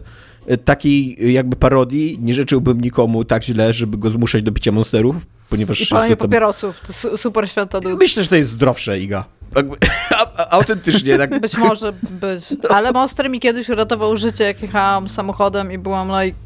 takiej 0.66 1.34
jakby 1.34 1.56
parodii 1.56 2.20
nie 2.22 2.34
życzyłbym 2.34 2.82
nikomu 2.82 3.26
tak 3.26 3.44
źle, 3.44 3.74
żeby 3.74 3.98
go 3.98 4.10
zmuszać 4.10 4.44
do 4.44 4.52
picia 4.52 4.72
monsterów, 4.72 5.16
ponieważ... 5.50 5.82
I 5.82 5.88
palenie 5.88 6.18
tam- 6.18 6.28
papierosów. 6.28 6.82
To 6.88 6.94
su 6.94 7.18
super 7.18 7.50
święto 7.50 7.80
dud. 7.82 8.00
Myślę, 8.00 8.24
że 8.24 8.30
to 8.30 8.36
jest 8.36 8.52
zdrowsze, 8.52 9.00
Iga. 9.00 9.26
A- 9.56 10.50
Autentycznie, 10.58 11.18
tak. 11.18 11.40
Być 11.42 11.58
może 11.58 11.94
być. 11.94 12.44
Ale 12.70 12.92
Monster 12.92 13.30
mi 13.30 13.40
kiedyś 13.40 13.70
uratował 13.70 14.18
życie, 14.18 14.44
jak 14.44 14.62
jechałam 14.62 15.10
samochodem 15.10 15.72
i 15.72 15.78
byłam 15.78 16.08
like, 16.24 16.38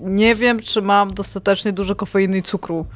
nie 0.00 0.34
wiem, 0.34 0.60
czy 0.60 0.82
mam 0.82 1.14
dostatecznie 1.14 1.72
dużo 1.72 1.94
kofeiny 1.94 2.38
i 2.38 2.42
cukru. 2.42 2.86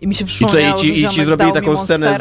I 0.00 0.06
mi 0.06 0.14
się 0.14 0.24
I 0.24 0.28
co, 0.28 0.34
i 0.34 0.36
przypomniało, 0.36 0.78
ci, 0.78 1.02
i 1.02 1.08
ci 1.08 1.24
zrobili 1.24 1.52
taką 1.52 1.76
scenę 1.76 2.18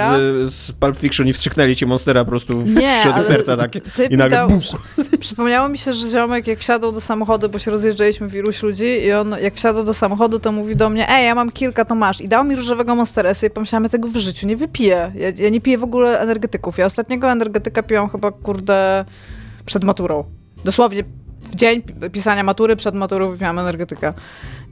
z, 0.48 0.54
z 0.54 0.72
Pulp 0.72 0.98
Fiction 0.98 1.28
i 1.28 1.34
wstrzyknęli 1.34 1.76
ci 1.76 1.86
Monstera 1.86 2.24
po 2.26 2.30
prostu 2.30 2.60
w 2.60 2.76
Nie, 2.76 3.00
środku 3.04 3.24
serca 3.24 3.58
takie. 3.58 3.82
I 4.10 4.18
nagle 4.18 4.38
dał-. 4.38 4.78
Przypomniało 5.20 5.70
mi 5.70 5.78
się, 5.78 5.94
że 5.94 6.10
ziomek 6.10 6.48
jak 6.48 6.60
wsiadł 6.60 6.92
do 6.92 7.02
samochodu, 7.02 7.50
bo 7.50 7.60
się 7.60 7.72
rozjeżdżaliśmy 7.72 8.28
w 8.28 8.36
iluś 8.36 8.64
ludzi 8.64 8.86
i 9.06 9.12
on 9.12 9.36
jak 9.42 9.56
wsiadł 9.56 9.84
do 9.84 9.94
samochodu, 9.94 10.40
to 10.40 10.52
mówi 10.52 10.76
do 10.76 10.90
mnie, 10.90 11.10
ej, 11.10 11.26
ja 11.26 11.36
mam 11.36 11.52
kilka, 11.52 11.86
to 11.86 11.96
masz. 11.96 12.22
I 12.22 12.28
dał 12.28 12.44
mi 12.44 12.56
różowego 12.56 12.96
Monstera. 12.96 13.30
Ja 13.30 13.34
sobie 13.34 13.50
pomyślałam, 13.50 13.84
ja 13.84 13.90
tego 13.90 14.08
w 14.08 14.18
życiu 14.18 14.48
nie 14.48 14.58
wypiję. 14.58 15.12
Ja, 15.16 15.30
ja 15.38 15.50
nie 15.50 15.62
piję 15.62 15.78
w 15.78 15.84
ogóle 15.84 16.20
energetyków. 16.20 16.78
Ja 16.78 16.86
ostatniego 16.86 17.32
energetyka 17.32 17.84
piłam 17.84 18.10
chyba, 18.10 18.32
kurde, 18.32 19.06
przed 19.66 19.84
maturą. 19.84 20.24
Dosłownie 20.66 21.04
w 21.42 21.56
dzień 21.56 21.82
pisania 22.12 22.44
matury, 22.44 22.76
przed 22.76 22.96
maturą 22.96 23.32
wypiłam 23.32 23.60
energetyka. 23.60 24.14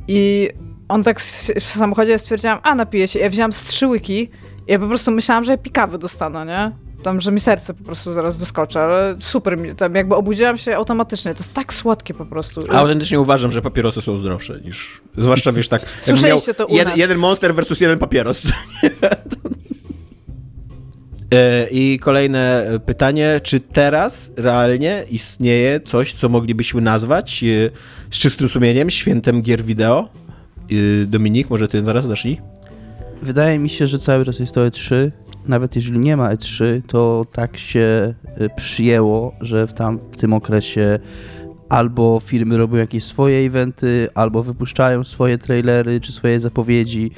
I 0.08 0.50
on 0.90 1.04
tak 1.04 1.22
w 1.60 1.64
samochodzie 1.64 2.20
stwierdziłam, 2.20 2.60
a 2.64 2.76
napiję 2.76 3.08
się. 3.08 3.20
Ja 3.20 3.30
wziąłam 3.30 3.54
z 3.54 3.64
trzy 3.64 3.88
łyki 3.88 4.30
ja 4.68 4.80
po 4.80 4.88
prostu 4.88 5.12
myślałam, 5.12 5.44
że 5.44 5.58
pikawy 5.58 5.98
dostanę, 5.98 6.46
nie? 6.46 6.88
Tam, 7.04 7.22
że 7.22 7.32
mi 7.32 7.40
serce 7.40 7.74
po 7.74 7.84
prostu 7.84 8.14
zaraz 8.14 8.38
wyskoczy, 8.38 8.80
ale 8.80 9.16
super 9.20 9.58
mi, 9.58 9.76
tam 9.76 9.96
jakby 9.96 10.16
obudziłam 10.16 10.58
się 10.58 10.76
automatycznie. 10.76 11.34
To 11.34 11.40
jest 11.40 11.54
tak 11.54 11.74
słodkie 11.74 12.14
po 12.14 12.26
prostu. 12.26 12.62
A 12.70 12.74
autentycznie 12.74 13.20
uważam, 13.20 13.52
że 13.52 13.62
papierosy 13.62 14.02
są 14.02 14.18
zdrowsze 14.18 14.62
niż, 14.62 15.02
zwłaszcza 15.18 15.52
wiesz 15.52 15.68
tak, 15.68 15.82
Słyszeliście 16.02 16.54
to 16.54 16.66
u 16.66 16.76
jed, 16.76 16.98
jeden 16.98 17.18
monster 17.18 17.56
versus 17.56 17.80
jeden 17.82 18.00
papieros. 18.00 18.42
E, 21.34 21.68
I 21.72 22.00
kolejne 22.00 22.66
pytanie, 22.86 23.42
czy 23.44 23.60
teraz 23.60 24.32
realnie 24.38 25.06
istnieje 25.10 25.80
coś, 25.80 26.14
co 26.14 26.30
moglibyśmy 26.30 26.82
nazwać 26.82 27.44
e, 27.44 27.70
z 28.12 28.20
czystym 28.20 28.50
sumieniem 28.50 28.90
świętem 28.90 29.42
gier 29.42 29.64
wideo? 29.64 30.10
E, 30.72 31.06
Dominik, 31.06 31.50
może 31.50 31.68
ty 31.68 31.84
teraz 31.84 32.06
zacznij? 32.06 32.42
Wydaje 33.22 33.60
mi 33.60 33.70
się, 33.70 33.88
że 33.88 34.00
cały 34.00 34.26
czas 34.26 34.40
jest 34.40 34.54
to 34.54 34.62
E3. 34.62 35.12
Nawet 35.48 35.76
jeżeli 35.76 36.00
nie 36.00 36.18
ma 36.18 36.36
E3, 36.36 36.82
to 36.88 37.26
tak 37.32 37.58
się 37.58 38.14
y, 38.42 38.50
przyjęło, 38.56 39.36
że 39.42 39.68
w, 39.68 39.74
tam, 39.74 40.00
w 40.12 40.18
tym 40.18 40.34
okresie 40.34 41.00
albo 41.70 42.20
firmy 42.20 42.58
robią 42.58 42.78
jakieś 42.78 43.04
swoje 43.04 43.48
eventy, 43.48 44.08
albo 44.16 44.44
wypuszczają 44.44 45.04
swoje 45.04 45.38
trailery 45.38 46.02
czy 46.02 46.12
swoje 46.12 46.40
zapowiedzi. 46.40 47.12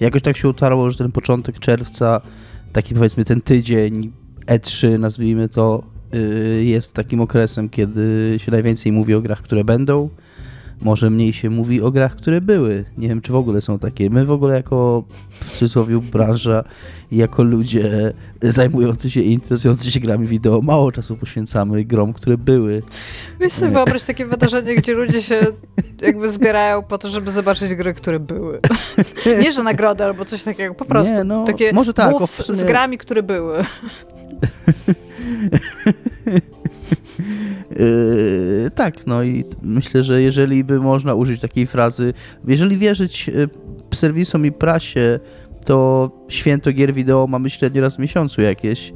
Jakoś 0.00 0.22
tak 0.22 0.36
się 0.36 0.48
utarło, 0.48 0.90
że 0.90 0.98
ten 0.98 1.12
początek 1.12 1.58
czerwca, 1.58 2.20
taki 2.72 2.94
powiedzmy 2.94 3.24
ten 3.24 3.40
tydzień 3.40 4.12
E3, 4.46 4.98
nazwijmy 4.98 5.48
to, 5.48 5.82
y, 6.14 6.64
jest 6.64 6.92
takim 6.94 7.20
okresem, 7.20 7.68
kiedy 7.68 8.34
się 8.38 8.52
najwięcej 8.52 8.92
mówi 8.92 9.14
o 9.14 9.20
grach, 9.20 9.42
które 9.42 9.64
będą 9.64 10.08
może 10.80 11.10
mniej 11.10 11.32
się 11.32 11.50
mówi 11.50 11.82
o 11.82 11.90
grach, 11.90 12.16
które 12.16 12.40
były. 12.40 12.84
Nie 12.98 13.08
wiem, 13.08 13.20
czy 13.20 13.32
w 13.32 13.36
ogóle 13.36 13.60
są 13.60 13.78
takie. 13.78 14.10
My 14.10 14.24
w 14.24 14.30
ogóle 14.30 14.54
jako 14.54 15.04
w 15.30 15.50
cudzysłowie 15.50 15.98
branża 15.98 16.64
i 17.10 17.16
jako 17.16 17.42
ludzie 17.42 18.12
zajmujący 18.42 19.10
się 19.10 19.20
i 19.20 19.32
interesujący 19.32 19.90
się 19.90 20.00
grami 20.00 20.26
wideo 20.26 20.62
mało 20.62 20.92
czasu 20.92 21.16
poświęcamy 21.16 21.84
grom, 21.84 22.12
które 22.12 22.38
były. 22.38 22.82
Weź 23.38 23.52
sobie 23.52 23.72
wyobraź 23.72 24.04
takie 24.04 24.26
wydarzenie, 24.26 24.76
gdzie 24.76 24.92
ludzie 24.92 25.22
się 25.22 25.40
jakby 26.00 26.30
zbierają 26.30 26.82
po 26.82 26.98
to, 26.98 27.10
żeby 27.10 27.30
zobaczyć 27.30 27.74
gry, 27.74 27.94
które 27.94 28.20
były. 28.20 28.60
Nie, 29.42 29.52
że 29.52 29.62
nagrody 29.62 30.04
albo 30.04 30.24
coś 30.24 30.42
takiego, 30.42 30.74
po 30.74 30.84
prostu. 30.84 31.14
Nie, 31.14 31.24
no, 31.24 31.44
takie 31.44 31.72
może 31.72 31.94
tak, 31.94 32.14
z 32.48 32.64
grami, 32.64 32.98
które 32.98 33.22
były. 33.22 33.56
Yy, 37.70 38.70
tak, 38.74 39.06
no 39.06 39.22
i 39.22 39.44
myślę, 39.62 40.02
że 40.02 40.22
jeżeli 40.22 40.64
by 40.64 40.80
można 40.80 41.14
użyć 41.14 41.40
takiej 41.40 41.66
frazy, 41.66 42.14
jeżeli 42.46 42.78
wierzyć 42.78 43.28
yy, 43.28 43.48
serwisom 43.94 44.46
i 44.46 44.52
prasie, 44.52 45.20
to 45.64 46.10
święto 46.28 46.72
gier 46.72 46.94
wideo 46.94 47.26
mamy 47.26 47.50
średnio 47.50 47.82
raz 47.82 47.96
w 47.96 47.98
miesiącu 47.98 48.42
jakieś, 48.42 48.92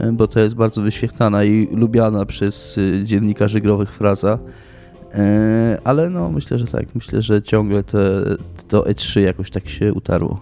yy, 0.00 0.12
bo 0.12 0.28
to 0.28 0.40
jest 0.40 0.54
bardzo 0.54 0.82
wyświetlana 0.82 1.44
i 1.44 1.68
lubiana 1.76 2.26
przez 2.26 2.76
yy, 2.76 3.04
dziennikarzy 3.04 3.60
growych 3.60 3.94
fraza. 3.94 4.38
Ale 5.84 6.10
no, 6.10 6.30
myślę, 6.30 6.58
że 6.58 6.66
tak. 6.66 6.94
Myślę, 6.94 7.22
że 7.22 7.42
ciągle 7.42 7.82
to 8.68 8.82
E3 8.82 9.20
jakoś 9.20 9.50
tak 9.50 9.68
się 9.68 9.92
utarło. 9.92 10.40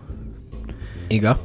Iga? 1.10 1.38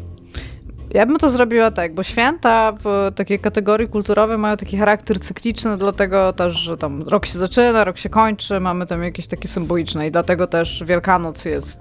Ja 0.93 1.05
bym 1.05 1.17
to 1.17 1.29
zrobiła 1.29 1.71
tak, 1.71 1.93
bo 1.93 2.03
święta 2.03 2.73
w 2.83 3.11
takiej 3.15 3.39
kategorii 3.39 3.87
kulturowej 3.87 4.37
mają 4.37 4.57
taki 4.57 4.77
charakter 4.77 5.19
cykliczny, 5.19 5.77
dlatego 5.77 6.33
też, 6.33 6.53
że 6.53 6.77
tam 6.77 7.01
rok 7.01 7.25
się 7.25 7.39
zaczyna, 7.39 7.83
rok 7.83 7.97
się 7.97 8.09
kończy, 8.09 8.59
mamy 8.59 8.85
tam 8.85 9.03
jakieś 9.03 9.27
takie 9.27 9.47
symboliczne 9.47 10.07
i 10.07 10.11
dlatego 10.11 10.47
też 10.47 10.83
Wielkanoc 10.87 11.45
jest 11.45 11.79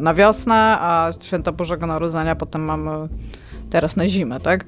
na 0.00 0.14
wiosnę, 0.14 0.54
a 0.80 1.10
święta 1.20 1.52
Bożego 1.52 1.86
Narodzenia 1.86 2.36
potem 2.36 2.64
mamy 2.64 3.08
teraz 3.70 3.96
na 3.96 4.08
zimę, 4.08 4.40
tak? 4.40 4.64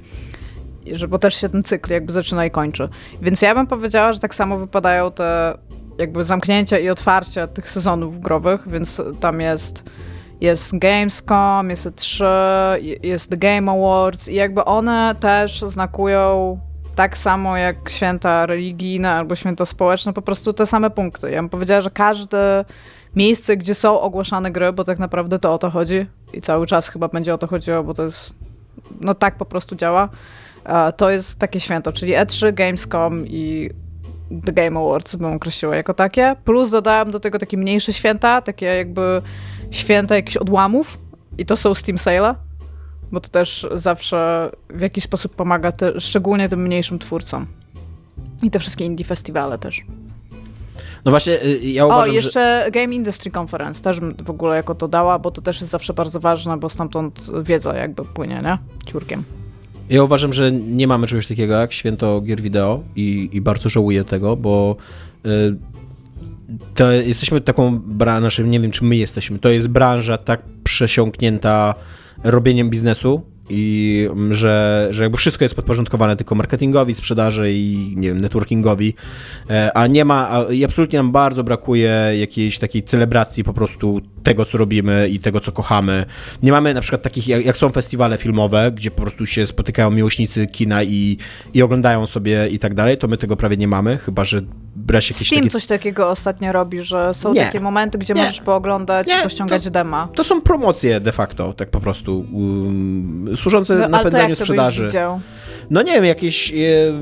I 0.84 0.96
że, 0.96 1.08
bo 1.08 1.18
też 1.18 1.34
się 1.34 1.48
ten 1.48 1.62
cykl 1.62 1.92
jakby 1.92 2.12
zaczyna 2.12 2.46
i 2.46 2.50
kończy. 2.50 2.88
Więc 3.22 3.42
ja 3.42 3.54
bym 3.54 3.66
powiedziała, 3.66 4.12
że 4.12 4.18
tak 4.18 4.34
samo 4.34 4.58
wypadają 4.58 5.12
te 5.12 5.58
jakby 5.98 6.24
zamknięcia 6.24 6.78
i 6.78 6.88
otwarcia 6.88 7.46
tych 7.46 7.70
sezonów 7.70 8.20
growych, 8.20 8.68
więc 8.68 9.02
tam 9.20 9.40
jest 9.40 9.82
jest 10.40 10.78
Gamescom, 10.78 11.70
jest 11.70 11.86
E3, 11.86 12.24
jest 13.02 13.30
The 13.30 13.36
Game 13.36 13.72
Awards 13.72 14.28
i 14.28 14.34
jakby 14.34 14.64
one 14.64 15.14
też 15.20 15.62
znakują 15.62 16.58
tak 16.94 17.18
samo 17.18 17.56
jak 17.56 17.76
święta 17.90 18.46
religijne 18.46 19.10
albo 19.10 19.36
święta 19.36 19.66
społeczne, 19.66 20.12
po 20.12 20.22
prostu 20.22 20.52
te 20.52 20.66
same 20.66 20.90
punkty. 20.90 21.30
Ja 21.30 21.42
bym 21.42 21.48
powiedziała, 21.48 21.80
że 21.80 21.90
każde 21.90 22.64
miejsce, 23.16 23.56
gdzie 23.56 23.74
są 23.74 24.00
ogłaszane 24.00 24.50
gry, 24.50 24.72
bo 24.72 24.84
tak 24.84 24.98
naprawdę 24.98 25.38
to 25.38 25.54
o 25.54 25.58
to 25.58 25.70
chodzi 25.70 26.06
i 26.32 26.40
cały 26.40 26.66
czas 26.66 26.88
chyba 26.88 27.08
będzie 27.08 27.34
o 27.34 27.38
to 27.38 27.46
chodziło, 27.46 27.82
bo 27.82 27.94
to 27.94 28.02
jest, 28.02 28.34
no 29.00 29.14
tak 29.14 29.36
po 29.36 29.44
prostu 29.44 29.76
działa, 29.76 30.08
to 30.96 31.10
jest 31.10 31.38
takie 31.38 31.60
święto, 31.60 31.92
czyli 31.92 32.12
E3, 32.12 32.54
Gamescom 32.54 33.26
i 33.26 33.70
The 34.46 34.52
Game 34.52 34.80
Awards 34.80 35.16
bym 35.16 35.32
określiła 35.34 35.76
jako 35.76 35.94
takie. 35.94 36.36
Plus 36.44 36.70
dodałam 36.70 37.10
do 37.10 37.20
tego 37.20 37.38
takie 37.38 37.56
mniejsze 37.56 37.92
święta, 37.92 38.42
takie 38.42 38.66
jakby 38.66 39.22
święta 39.74 40.16
jakichś 40.16 40.36
odłamów 40.36 40.98
i 41.38 41.46
to 41.46 41.56
są 41.56 41.74
Steam 41.74 41.98
Sale, 41.98 42.34
bo 43.12 43.20
to 43.20 43.28
też 43.28 43.66
zawsze 43.74 44.50
w 44.70 44.80
jakiś 44.80 45.04
sposób 45.04 45.36
pomaga 45.36 45.72
te, 45.72 46.00
szczególnie 46.00 46.48
tym 46.48 46.62
mniejszym 46.62 46.98
twórcom. 46.98 47.46
I 48.42 48.50
te 48.50 48.58
wszystkie 48.58 48.84
indie 48.84 49.04
festiwale 49.04 49.58
też. 49.58 49.82
No 51.04 51.10
właśnie, 51.10 51.44
y, 51.44 51.58
ja 51.58 51.86
uważam, 51.86 52.10
O, 52.10 52.12
jeszcze 52.12 52.62
że... 52.64 52.70
Game 52.70 52.94
Industry 52.94 53.30
Conference 53.40 53.82
też 53.82 54.00
bym 54.00 54.14
w 54.24 54.30
ogóle 54.30 54.56
jako 54.56 54.74
to 54.74 54.88
dała, 54.88 55.18
bo 55.18 55.30
to 55.30 55.42
też 55.42 55.60
jest 55.60 55.70
zawsze 55.70 55.94
bardzo 55.94 56.20
ważne, 56.20 56.56
bo 56.56 56.68
stamtąd 56.68 57.30
wiedza 57.42 57.76
jakby 57.76 58.04
płynie, 58.04 58.40
nie? 58.44 58.58
Ciurkiem. 58.86 59.24
Ja 59.90 60.02
uważam, 60.02 60.32
że 60.32 60.52
nie 60.52 60.86
mamy 60.86 61.06
czegoś 61.06 61.26
takiego 61.26 61.54
jak 61.54 61.72
święto 61.72 62.20
gier 62.20 62.40
wideo 62.40 62.80
i, 62.96 63.30
i 63.32 63.40
bardzo 63.40 63.68
żałuję 63.68 64.04
tego, 64.04 64.36
bo 64.36 64.76
y, 65.26 65.56
to 66.74 66.92
jesteśmy 66.92 67.40
taką 67.40 67.78
branżą, 67.78 68.20
znaczy 68.20 68.44
nie 68.44 68.60
wiem 68.60 68.70
czy 68.70 68.84
my 68.84 68.96
jesteśmy, 68.96 69.38
to 69.38 69.48
jest 69.48 69.68
branża 69.68 70.18
tak 70.18 70.42
przesiąknięta 70.64 71.74
robieniem 72.24 72.70
biznesu, 72.70 73.22
i 73.48 74.08
że, 74.30 74.88
że 74.90 75.02
jakby 75.02 75.18
wszystko 75.18 75.44
jest 75.44 75.54
podporządkowane 75.54 76.16
tylko 76.16 76.34
marketingowi, 76.34 76.94
sprzedaży 76.94 77.52
i 77.52 77.94
nie 77.96 78.08
wiem, 78.08 78.20
networkingowi, 78.20 78.94
e, 79.50 79.76
a 79.76 79.86
nie 79.86 80.04
ma, 80.04 80.44
i 80.50 80.64
absolutnie 80.64 80.98
nam 80.98 81.12
bardzo 81.12 81.44
brakuje 81.44 82.12
jakiejś 82.18 82.58
takiej 82.58 82.82
celebracji 82.82 83.44
po 83.44 83.52
prostu 83.52 84.00
tego, 84.24 84.44
co 84.44 84.58
robimy 84.58 85.08
i 85.08 85.20
tego, 85.20 85.40
co 85.40 85.52
kochamy. 85.52 86.06
Nie 86.42 86.52
mamy 86.52 86.74
na 86.74 86.80
przykład 86.80 87.02
takich, 87.02 87.28
jak, 87.28 87.44
jak 87.44 87.56
są 87.56 87.70
festiwale 87.70 88.16
filmowe, 88.16 88.72
gdzie 88.74 88.90
po 88.90 89.02
prostu 89.02 89.26
się 89.26 89.46
spotykają 89.46 89.90
miłośnicy 89.90 90.46
kina 90.46 90.82
i, 90.82 91.18
i 91.54 91.62
oglądają 91.62 92.06
sobie 92.06 92.48
i 92.48 92.58
tak 92.58 92.74
dalej, 92.74 92.98
to 92.98 93.08
my 93.08 93.18
tego 93.18 93.36
prawie 93.36 93.56
nie 93.56 93.68
mamy, 93.68 93.98
chyba, 93.98 94.24
że 94.24 94.40
brać 94.76 95.10
jakieś 95.10 95.26
Steam 95.26 95.42
takie... 95.42 95.50
coś 95.50 95.66
takiego 95.66 96.10
ostatnio 96.10 96.52
robi, 96.52 96.82
że 96.82 97.14
są 97.14 97.32
nie. 97.32 97.40
takie 97.40 97.60
momenty, 97.60 97.98
gdzie 97.98 98.14
nie. 98.14 98.22
możesz 98.22 98.40
pooglądać 98.40 99.06
nie. 99.06 99.18
i 99.20 99.22
pościągać 99.22 99.64
to, 99.64 99.70
dema. 99.70 100.08
To 100.14 100.24
są 100.24 100.40
promocje 100.40 101.00
de 101.00 101.12
facto, 101.12 101.52
tak 101.52 101.70
po 101.70 101.80
prostu. 101.80 102.18
Um, 102.32 103.36
służące 103.36 103.78
no, 103.78 103.88
napędzaniu 103.88 104.36
sprzedaży. 104.36 104.88
No 105.70 105.82
nie 105.82 105.92
wiem, 105.92 106.04
jakieś, 106.04 106.52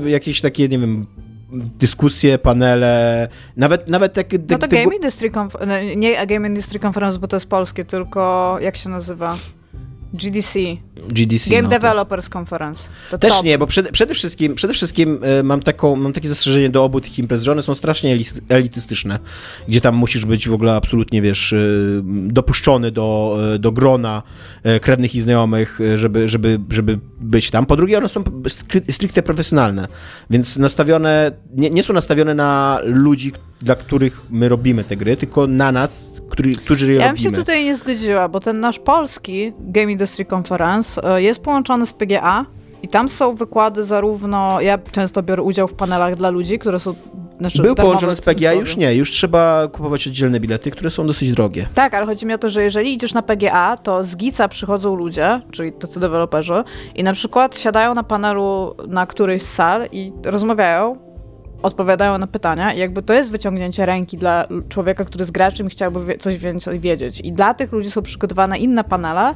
jakieś 0.05 0.41
takie, 0.41 0.69
nie 0.69 0.79
wiem, 0.79 1.05
dyskusje, 1.53 2.37
panele, 2.37 3.27
nawet, 3.57 3.87
nawet 3.87 4.13
takie... 4.13 4.39
No 4.49 4.57
to 4.57 4.67
Game 4.67 4.95
Industry 4.95 5.31
Conference, 5.31 5.95
nie 5.95 6.27
Game 6.27 6.47
Industry 6.47 6.79
Conference, 6.79 7.19
bo 7.19 7.27
to 7.27 7.35
jest 7.35 7.49
polskie, 7.49 7.85
tylko 7.85 8.57
jak 8.61 8.77
się 8.77 8.89
nazywa? 8.89 9.37
GDC. 10.13 10.59
GDC. 11.09 11.49
Game 11.49 11.61
no, 11.61 11.69
Developers 11.69 12.29
to... 12.29 12.39
Conference. 12.39 12.89
To 13.11 13.17
Też 13.17 13.33
top. 13.33 13.43
nie, 13.43 13.57
bo 13.57 13.67
przed, 13.67 13.91
przede 13.91 14.13
wszystkim, 14.13 14.55
przede 14.55 14.73
wszystkim 14.73 15.19
e, 15.21 15.43
mam, 15.43 15.61
taką, 15.61 15.95
mam 15.95 16.13
takie 16.13 16.29
zastrzeżenie 16.29 16.69
do 16.69 16.83
obu 16.83 17.01
tych 17.01 17.19
imprez, 17.19 17.43
że 17.43 17.51
one 17.51 17.61
są 17.61 17.75
strasznie 17.75 18.17
elitystyczne, 18.49 19.19
gdzie 19.67 19.81
tam 19.81 19.95
musisz 19.95 20.25
być 20.25 20.49
w 20.49 20.53
ogóle 20.53 20.75
absolutnie, 20.75 21.21
wiesz, 21.21 21.53
e, 21.53 21.57
dopuszczony 22.03 22.91
do, 22.91 23.37
e, 23.55 23.59
do 23.59 23.71
grona 23.71 24.23
krewnych 24.81 25.15
i 25.15 25.21
znajomych, 25.21 25.79
żeby, 25.95 26.29
żeby, 26.29 26.59
żeby 26.69 26.99
być 27.19 27.49
tam. 27.49 27.65
Po 27.65 27.75
drugie, 27.75 27.97
one 27.97 28.09
są 28.09 28.23
stricte 28.89 29.23
profesjonalne, 29.23 29.87
więc 30.29 30.57
nastawione, 30.57 31.31
nie, 31.55 31.69
nie 31.69 31.83
są 31.83 31.93
nastawione 31.93 32.35
na 32.35 32.79
ludzi, 32.83 33.31
dla 33.63 33.75
których 33.75 34.21
my 34.29 34.49
robimy 34.49 34.83
te 34.83 34.95
gry, 34.95 35.17
tylko 35.17 35.47
na 35.47 35.71
nas, 35.71 36.21
który, 36.29 36.55
którzy 36.55 36.93
je 36.93 36.99
ja 36.99 37.07
robimy. 37.07 37.25
Ja 37.25 37.31
bym 37.31 37.37
się 37.37 37.45
tutaj 37.45 37.65
nie 37.65 37.75
zgodziła, 37.75 38.29
bo 38.29 38.39
ten 38.39 38.59
nasz 38.59 38.79
polski 38.79 39.53
Game 39.59 39.91
Industry 39.91 40.25
Conference 40.35 41.15
e, 41.15 41.21
jest 41.21 41.41
połączony 41.41 41.85
z 41.85 41.93
PGA 41.93 42.45
i 42.83 42.87
tam 42.87 43.09
są 43.09 43.35
wykłady 43.35 43.83
zarówno, 43.83 44.61
ja 44.61 44.77
często 44.77 45.23
biorę 45.23 45.43
udział 45.43 45.67
w 45.67 45.73
panelach 45.73 46.15
dla 46.15 46.29
ludzi, 46.29 46.59
które 46.59 46.79
są 46.79 46.95
znaczy, 47.39 47.61
Był 47.61 47.75
połączony 47.75 48.15
z 48.15 48.21
PGA, 48.21 48.53
już 48.53 48.77
nie, 48.77 48.95
już 48.95 49.11
trzeba 49.11 49.67
kupować 49.67 50.07
oddzielne 50.07 50.39
bilety, 50.39 50.71
które 50.71 50.89
są 50.89 51.07
dosyć 51.07 51.31
drogie. 51.31 51.67
Tak, 51.73 51.93
ale 51.93 52.05
chodzi 52.05 52.25
mi 52.25 52.33
o 52.33 52.37
to, 52.37 52.49
że 52.49 52.63
jeżeli 52.63 52.93
idziesz 52.93 53.13
na 53.13 53.21
PGA, 53.21 53.77
to 53.77 54.03
z 54.03 54.17
GICA 54.17 54.47
przychodzą 54.47 54.95
ludzie, 54.95 55.41
czyli 55.51 55.71
tacy 55.71 55.99
deweloperzy 55.99 56.63
i 56.95 57.03
na 57.03 57.13
przykład 57.13 57.59
siadają 57.59 57.93
na 57.93 58.03
panelu 58.03 58.75
na 58.87 59.05
którejś 59.05 59.41
z 59.41 59.53
sal 59.53 59.87
i 59.91 60.13
rozmawiają 60.23 61.12
odpowiadają 61.63 62.17
na 62.17 62.27
pytania 62.27 62.73
i 62.73 62.79
jakby 62.79 63.03
to 63.03 63.13
jest 63.13 63.31
wyciągnięcie 63.31 63.85
ręki 63.85 64.17
dla 64.17 64.47
człowieka, 64.69 65.05
który 65.05 65.21
jest 65.21 65.31
graczem 65.31 65.69
chciałby 65.69 66.17
coś 66.17 66.37
więcej 66.37 66.79
wiedzieć. 66.79 67.19
I 67.21 67.31
dla 67.31 67.53
tych 67.53 67.71
ludzi 67.71 67.91
są 67.91 68.01
przygotowane 68.01 68.59
inne 68.59 68.83
panele 68.83 69.33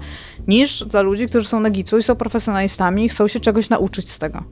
niż 0.48 0.84
dla 0.84 1.02
ludzi, 1.02 1.28
którzy 1.28 1.48
są 1.48 1.60
na 1.60 1.70
gicu 1.70 1.98
i 1.98 2.04
są 2.04 2.16
profesjonalistami 2.16 3.06
i 3.06 3.10
chcą 3.10 3.28
się 3.28 3.40
czegoś 3.40 3.70
nauczyć 3.70 4.12
z 4.12 4.20
tego. 4.20 4.44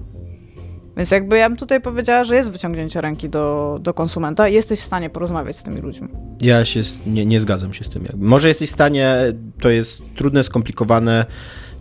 Więc 0.97 1.11
jakby 1.11 1.37
ja 1.37 1.49
bym 1.49 1.57
tutaj 1.57 1.81
powiedziała, 1.81 2.23
że 2.23 2.35
jest 2.35 2.51
wyciągnięcie 2.51 3.01
ręki 3.01 3.29
do, 3.29 3.77
do 3.81 3.93
konsumenta 3.93 4.49
i 4.49 4.53
jesteś 4.53 4.79
w 4.79 4.83
stanie 4.83 5.09
porozmawiać 5.09 5.57
z 5.57 5.63
tymi 5.63 5.81
ludźmi. 5.81 6.07
Ja 6.41 6.65
się 6.65 6.81
nie, 7.07 7.25
nie 7.25 7.39
zgadzam 7.39 7.73
się 7.73 7.83
z 7.83 7.89
tym. 7.89 8.07
Może 8.17 8.47
jesteś 8.47 8.69
w 8.69 8.73
stanie, 8.73 9.15
to 9.61 9.69
jest 9.69 10.01
trudne, 10.15 10.43
skomplikowane, 10.43 11.25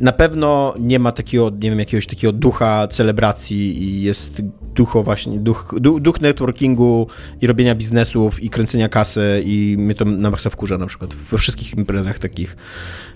na 0.01 0.13
pewno 0.13 0.75
nie 0.79 0.99
ma 0.99 1.13
takiego, 1.13 1.51
nie 1.51 1.71
wiem, 1.71 1.79
jakiegoś 1.79 2.07
takiego 2.07 2.33
ducha 2.33 2.89
celebracji 2.89 3.83
i 3.83 4.03
jest 4.03 4.43
ducho 4.75 5.03
właśnie, 5.03 5.39
duch, 5.39 5.75
duch 6.01 6.21
networkingu 6.21 7.07
i 7.41 7.47
robienia 7.47 7.75
biznesów 7.75 8.43
i 8.43 8.51
kręcenia 8.51 8.89
kasy 8.89 9.43
i 9.47 9.77
mnie 9.79 9.95
to 9.95 10.05
na 10.05 10.31
maksa 10.31 10.51
wkurza 10.51 10.79
na 10.79 10.87
przykład 10.87 11.15
we 11.15 11.39
wszystkich 11.39 11.75
imprezach 11.75 12.19
takich. 12.19 12.57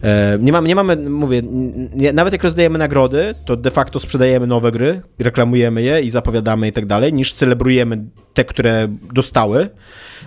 E, 0.03 0.39
nie 0.41 0.53
mamy, 0.53 0.69
nie 0.69 0.75
mamy 0.75 0.97
mówię, 0.97 1.43
nie, 1.95 2.13
nawet 2.13 2.33
jak 2.33 2.45
rozdajemy 2.45 2.79
nagrody, 2.79 3.35
to 3.45 3.57
de 3.57 3.71
facto 3.71 4.01
sprzedajemy 4.01 4.47
nowe 4.47 4.73
gry, 4.73 5.03
reklamujemy 5.19 5.83
je 5.83 6.03
i 6.03 6.11
zapowiadamy 6.11 6.69
i 6.69 6.73
tak 6.73 6.87
dalej, 6.87 7.13
niż 7.13 7.33
celebrujemy 7.33 8.05
te, 8.35 8.45
które 8.45 8.89
dostały. 9.13 9.69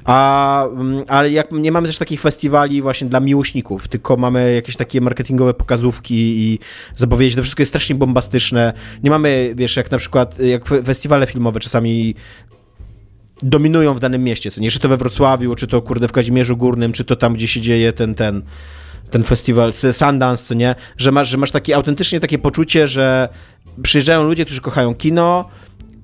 A, 0.05 0.65
mm, 0.65 1.03
ale 1.07 1.31
jak 1.31 1.51
nie 1.51 1.71
mamy 1.71 1.87
też 1.87 1.97
takich 1.97 2.21
festiwali 2.21 2.81
właśnie 2.81 3.07
dla 3.07 3.19
miłośników, 3.19 3.87
tylko 3.87 4.17
mamy 4.17 4.53
jakieś 4.53 4.75
takie 4.75 5.01
marketingowe 5.01 5.53
pokazówki 5.53 6.15
i 6.15 6.59
zapowiedzi, 6.95 7.35
to 7.35 7.41
wszystko 7.41 7.61
jest 7.61 7.71
strasznie 7.71 7.95
bombastyczne. 7.95 8.73
Nie 9.03 9.09
mamy, 9.09 9.53
wiesz, 9.55 9.75
jak 9.75 9.91
na 9.91 9.97
przykład, 9.97 10.39
jak 10.39 10.65
festiwale 10.65 11.27
filmowe 11.27 11.59
czasami 11.59 12.15
dominują 13.43 13.93
w 13.93 13.99
danym 13.99 14.23
mieście, 14.23 14.51
co 14.51 14.61
nie, 14.61 14.71
czy 14.71 14.79
to 14.79 14.89
we 14.89 14.97
Wrocławiu, 14.97 15.55
czy 15.55 15.67
to 15.67 15.81
kurde 15.81 16.07
w 16.07 16.11
Kazimierzu 16.11 16.57
Górnym, 16.57 16.91
czy 16.91 17.05
to 17.05 17.15
tam, 17.15 17.33
gdzie 17.33 17.47
się 17.47 17.61
dzieje 17.61 17.93
ten, 17.93 18.15
ten, 18.15 18.41
ten 19.11 19.23
festiwal, 19.23 19.73
Sundance, 19.91 20.45
co 20.45 20.53
nie, 20.53 20.75
że 20.97 21.11
masz, 21.11 21.29
że 21.29 21.37
masz 21.37 21.51
takie 21.51 21.75
autentycznie 21.75 22.19
takie 22.19 22.39
poczucie, 22.39 22.87
że 22.87 23.29
przyjeżdżają 23.83 24.23
ludzie, 24.23 24.45
którzy 24.45 24.61
kochają 24.61 24.95
kino, 24.95 25.49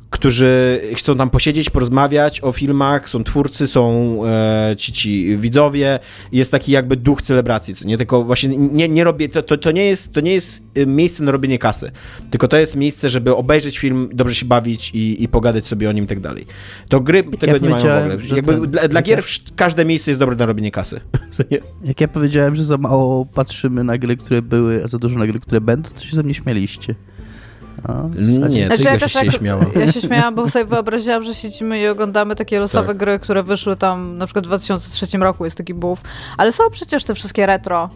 którzy 0.10 0.82
chcą 0.96 1.18
tam 1.18 1.30
posiedzieć, 1.30 1.70
porozmawiać 1.70 2.44
o 2.44 2.52
filmach, 2.52 3.10
są 3.10 3.24
twórcy, 3.24 3.68
są 3.68 4.20
e, 4.26 4.76
ci, 4.78 4.94
ci 4.94 5.38
widzowie, 5.38 6.00
jest 6.32 6.52
taki 6.52 6.72
jakby 6.72 6.98
duch 6.98 7.22
celebracji, 7.22 7.76
co 7.76 7.86
nie, 7.86 7.98
tylko 7.98 8.24
właśnie 8.24 8.58
nie, 8.58 8.90
nie 8.90 9.04
robię, 9.04 9.30
to, 9.30 9.44
to, 9.44 9.58
to, 9.58 9.72
nie 9.72 9.86
jest, 9.86 10.12
to 10.14 10.22
nie 10.22 10.34
jest 10.34 10.62
e, 10.76 10.86
miejsce 10.86 11.24
na 11.24 11.32
robienie 11.32 11.60
kasy, 11.60 11.92
tylko 12.32 12.48
to 12.48 12.58
jest 12.58 12.76
miejsce, 12.76 13.10
żeby 13.10 13.36
obejrzeć 13.36 13.80
film, 13.80 14.10
dobrze 14.14 14.36
się 14.36 14.46
bawić 14.46 14.92
i, 14.94 15.24
i 15.24 15.28
pogadać 15.28 15.66
sobie 15.66 15.90
o 15.90 15.92
nim 15.92 16.04
i 16.04 16.08
tak 16.08 16.20
dalej. 16.20 16.46
To 16.90 17.00
gry 17.00 17.24
tego 17.24 17.54
ja 17.54 17.58
nie 17.58 17.70
mają 17.70 17.80
w 17.80 18.14
ogóle. 18.14 18.36
Jakby 18.36 18.54
ten, 18.54 18.72
dla, 18.72 18.88
dla 18.88 19.02
gier 19.02 19.20
ja... 19.20 19.24
każde 19.56 19.86
miejsce 19.86 20.12
jest 20.12 20.20
dobre 20.20 20.36
na 20.36 20.46
robienie 20.46 20.72
kasy. 20.72 21.00
jak 21.84 22.02
ja 22.02 22.08
powiedziałem, 22.08 22.56
że 22.56 22.64
za 22.64 22.78
mało 22.78 23.26
patrzymy 23.26 23.84
na 23.84 23.98
gry, 23.98 24.18
które 24.18 24.42
były, 24.42 24.84
a 24.84 24.88
za 24.88 24.98
dużo 24.98 25.20
na 25.20 25.28
gry, 25.28 25.40
które 25.40 25.62
będą, 25.62 25.90
to 25.90 26.00
się 26.00 26.16
ze 26.16 26.24
mnie 26.24 26.34
śmieliście. 26.34 26.96
No, 27.88 28.10
nie, 28.48 28.68
znaczy, 28.68 28.84
ja, 28.84 29.00
się, 29.00 29.20
tak, 29.20 29.32
śmiała. 29.32 29.66
Ja 29.80 29.92
się 29.92 30.02
śmiałam, 30.02 30.36
bo 30.36 30.50
sobie 30.50 30.66
wyobraziłam, 30.66 31.24
że 31.24 31.36
siedzimy 31.36 31.80
i 31.80 31.88
oglądamy 31.88 32.36
takie 32.36 32.60
losowe 32.60 32.88
tak. 32.88 32.98
gry, 32.98 33.20
które 33.20 33.44
wyszły 33.44 33.76
tam 33.76 34.18
na 34.18 34.26
przykład 34.26 34.46
w 34.46 34.48
2003 34.48 35.18
roku, 35.18 35.46
jest 35.46 35.58
taki 35.58 35.74
buff. 35.74 36.02
Ale 36.38 36.52
są 36.52 36.64
przecież 36.72 37.04
te 37.04 37.16
wszystkie 37.16 37.46
retro 37.46 37.90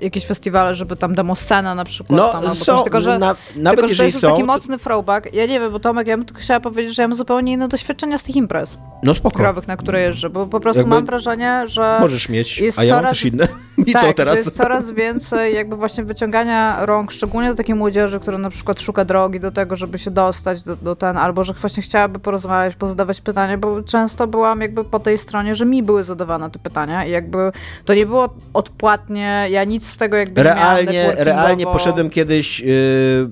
jakieś 0.00 0.26
festiwale, 0.26 0.74
żeby 0.74 0.96
tam 0.96 1.14
demoscena 1.14 1.74
na 1.74 1.84
przykład. 1.84 2.18
No, 2.18 2.32
tam, 2.32 2.54
są, 2.54 2.82
tylko, 2.82 3.00
że, 3.00 3.18
na, 3.18 3.36
nawet 3.56 3.80
tylko, 3.80 3.94
że 3.94 3.96
to 3.96 4.04
jest 4.04 4.20
są, 4.20 4.30
taki 4.30 4.44
mocny 4.44 4.78
throwback. 4.78 5.34
Ja 5.34 5.46
nie 5.46 5.60
wiem, 5.60 5.72
bo 5.72 5.80
Tomek, 5.80 6.06
ja 6.06 6.16
bym 6.16 6.26
tylko 6.26 6.40
chciała 6.40 6.60
powiedzieć, 6.60 6.94
że 6.96 7.02
ja 7.02 7.08
mam 7.08 7.16
zupełnie 7.16 7.52
inne 7.52 7.68
doświadczenia 7.68 8.18
z 8.18 8.22
tych 8.22 8.36
imprez. 8.36 8.76
No 9.02 9.14
spoko. 9.14 9.38
Growych, 9.38 9.68
na 9.68 9.76
które 9.76 10.00
jeżdżę, 10.00 10.30
bo 10.30 10.46
po 10.46 10.60
prostu 10.60 10.80
jakby 10.80 10.94
mam 10.94 11.06
wrażenie, 11.06 11.62
że... 11.66 11.98
Możesz 12.00 12.28
mieć, 12.28 12.58
jest 12.58 12.78
a 12.78 12.84
ja 12.84 12.88
coraz, 12.88 13.02
mam 13.02 13.12
też 13.12 13.24
inne. 13.24 13.48
I 13.86 13.92
tak, 13.92 14.06
co 14.06 14.12
teraz? 14.12 14.36
jest 14.36 14.56
coraz 14.56 14.90
więcej 14.90 15.54
jakby 15.54 15.76
właśnie 15.76 16.04
wyciągania 16.04 16.86
rąk, 16.86 17.12
szczególnie 17.12 17.48
do 17.48 17.54
takiej 17.54 17.74
młodzieży, 17.74 18.20
która 18.20 18.38
na 18.38 18.50
przykład 18.50 18.80
szuka 18.80 19.04
drogi 19.04 19.40
do 19.40 19.52
tego, 19.52 19.76
żeby 19.76 19.98
się 19.98 20.10
dostać 20.10 20.62
do, 20.62 20.76
do 20.76 20.96
ten, 20.96 21.16
albo 21.16 21.44
że 21.44 21.52
właśnie 21.52 21.82
chciałaby 21.82 22.18
porozmawiać, 22.18 22.76
pozadawać 22.76 23.20
pytania, 23.20 23.58
bo 23.58 23.82
często 23.82 24.26
byłam 24.26 24.60
jakby 24.60 24.84
po 24.84 24.98
tej 24.98 25.18
stronie, 25.18 25.54
że 25.54 25.66
mi 25.66 25.82
były 25.82 26.04
zadawane 26.04 26.50
te 26.50 26.58
pytania 26.58 27.04
i 27.04 27.10
jakby 27.10 27.52
to 27.84 27.94
nie 27.94 28.06
było 28.06 28.28
odpłatnie, 28.54 29.46
ja 29.50 29.64
nic 29.64 29.83
z 29.86 29.96
tego 29.96 30.16
jakby 30.16 30.42
realnie, 30.42 30.92
nie 30.92 30.98
miałam 30.98 31.16
Realnie 31.18 31.66
poszedłem 31.66 32.10
kiedyś 32.10 32.60
yy, 32.60 32.66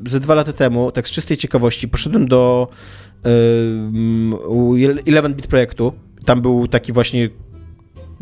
ze 0.06 0.20
dwa 0.20 0.34
lata 0.34 0.52
temu, 0.52 0.92
tak 0.92 1.08
z 1.08 1.10
czystej 1.10 1.36
ciekawości, 1.36 1.88
poszedłem 1.88 2.28
do 2.28 2.68
yy, 3.24 3.30
11-bit 5.04 5.46
projektu, 5.46 5.92
tam 6.24 6.42
był 6.42 6.68
taki 6.68 6.92
właśnie 6.92 7.30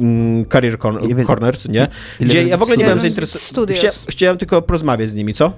Mm, 0.01 0.45
career 0.47 0.79
Corner, 1.27 1.59
co 1.59 1.73
nie? 1.73 1.89
Gdzie 2.21 2.45
ja 2.45 2.57
w 2.57 2.63
ogóle 2.63 2.77
nie 2.77 2.85
byłem 2.85 3.01
zainteresowany. 3.01 3.75
Chcia, 3.75 3.91
chciałem 4.09 4.39
tylko 4.39 4.63
porozmawiać 4.63 5.11
z 5.11 5.15
nimi, 5.15 5.35
co? 5.35 5.53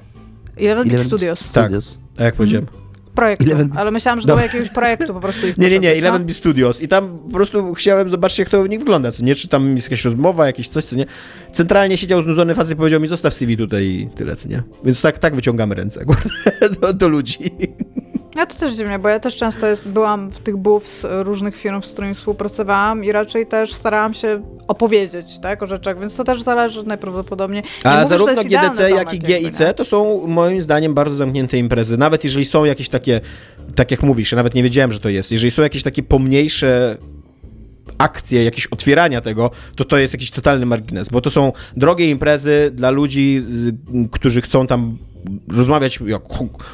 11 0.57 1.05
Studios. 1.05 1.41
Tak, 1.53 1.73
a 2.19 2.25
jak 2.25 2.35
powiedziałem? 2.35 2.67
Mhm. 2.67 2.83
Projektu, 3.15 3.51
ale 3.77 3.91
myślałam, 3.91 4.21
że 4.21 4.27
do 4.27 4.39
jakiegoś 4.39 4.71
projektu 4.71 5.15
po 5.15 5.21
prostu 5.21 5.47
ich 5.47 5.59
Nie, 5.63 5.71
nie, 5.71 5.79
nie, 5.79 5.95
11 5.95 6.27
B 6.27 6.35
Studios 6.35 6.83
i 6.83 6.89
tam 6.89 7.19
po 7.19 7.35
prostu 7.35 7.75
chciałem 7.75 8.11
zobaczyć, 8.11 8.39
jak 8.39 8.49
to 8.49 8.61
u 8.61 8.67
nich 8.67 8.79
wygląda, 8.79 9.13
co 9.13 9.25
nie? 9.25 9.35
Czy 9.35 9.49
tam 9.49 9.77
jest 9.77 9.91
jakaś 9.91 10.05
rozmowa, 10.05 10.47
jakieś 10.47 10.69
coś, 10.69 10.85
co 10.85 10.97
nie? 10.97 11.07
Centralnie 11.53 11.99
siedział 11.99 12.23
znudzony 12.23 12.55
facet 12.55 12.73
i 12.73 12.77
powiedział 12.77 13.01
mi, 13.01 13.09
zostaw 13.09 13.35
CV 13.35 13.57
tutaj 13.57 13.85
i 13.85 14.09
tyle, 14.15 14.37
co 14.37 14.49
nie? 14.49 14.63
Więc 14.85 15.03
tak, 15.03 15.19
tak 15.19 15.35
wyciągamy 15.35 15.75
ręce 15.75 16.05
do, 16.81 16.93
do 16.93 17.09
ludzi. 17.09 17.39
Ja 18.37 18.47
to 18.47 18.55
też 18.55 18.73
dziwnie, 18.75 18.99
bo 18.99 19.09
ja 19.09 19.21
też 19.21 19.37
często 19.37 19.67
jest, 19.67 19.89
byłam 19.89 20.31
w 20.31 20.39
tych 20.39 20.55
z 20.85 21.07
różnych 21.11 21.57
firm, 21.57 21.83
z 21.83 21.93
którymi 21.93 22.15
współpracowałam 22.15 23.05
i 23.05 23.13
raczej 23.13 23.47
też 23.47 23.75
starałam 23.75 24.15
się 24.15 24.43
opowiedzieć 24.69 25.39
tak, 25.39 25.63
o 25.63 25.67
rzeczach, 25.67 26.01
więc 26.01 26.17
to 26.17 26.25
też 26.25 26.43
zależy 26.43 26.87
najprawdopodobniej. 26.87 27.63
Nie 27.85 27.91
A 27.91 27.97
mówię, 27.97 28.09
zarówno 28.09 28.45
GDC, 28.45 28.91
jak 28.91 29.15
i 29.15 29.21
GIC 29.21 29.59
to 29.77 29.85
są 29.85 30.27
moim 30.27 30.63
zdaniem 30.63 30.95
bardzo 30.95 31.17
zamknięte 31.17 31.59
imprezy. 31.59 31.97
Nawet 31.97 32.25
jeżeli 32.25 32.45
są 32.45 32.65
jakieś 32.65 32.89
takie, 32.89 33.21
tak 33.75 33.91
jak 33.91 34.03
mówisz, 34.03 34.33
ja 34.33 34.37
nawet 34.37 34.55
nie 34.55 34.63
wiedziałem, 34.63 34.93
że 34.93 35.01
to 35.01 35.09
jest, 35.09 35.33
jeżeli 35.33 35.51
są 35.51 35.63
jakieś 35.63 35.83
takie 35.83 36.03
pomniejsze 36.03 36.97
akcje, 37.99 38.45
jakieś 38.45 38.67
otwierania 38.67 39.21
tego, 39.21 39.51
to 39.77 39.85
to 39.85 39.99
jest 39.99 40.15
jakiś 40.15 40.31
totalny 40.31 40.67
margines, 40.67 41.09
bo 41.09 41.21
to 41.21 41.31
są 41.31 41.53
drogie 41.77 42.11
imprezy 42.11 42.71
dla 42.75 42.91
ludzi, 42.91 43.43
którzy 44.11 44.41
chcą 44.41 44.67
tam 44.67 44.99
rozmawiać 45.49 45.99
jak 46.07 46.23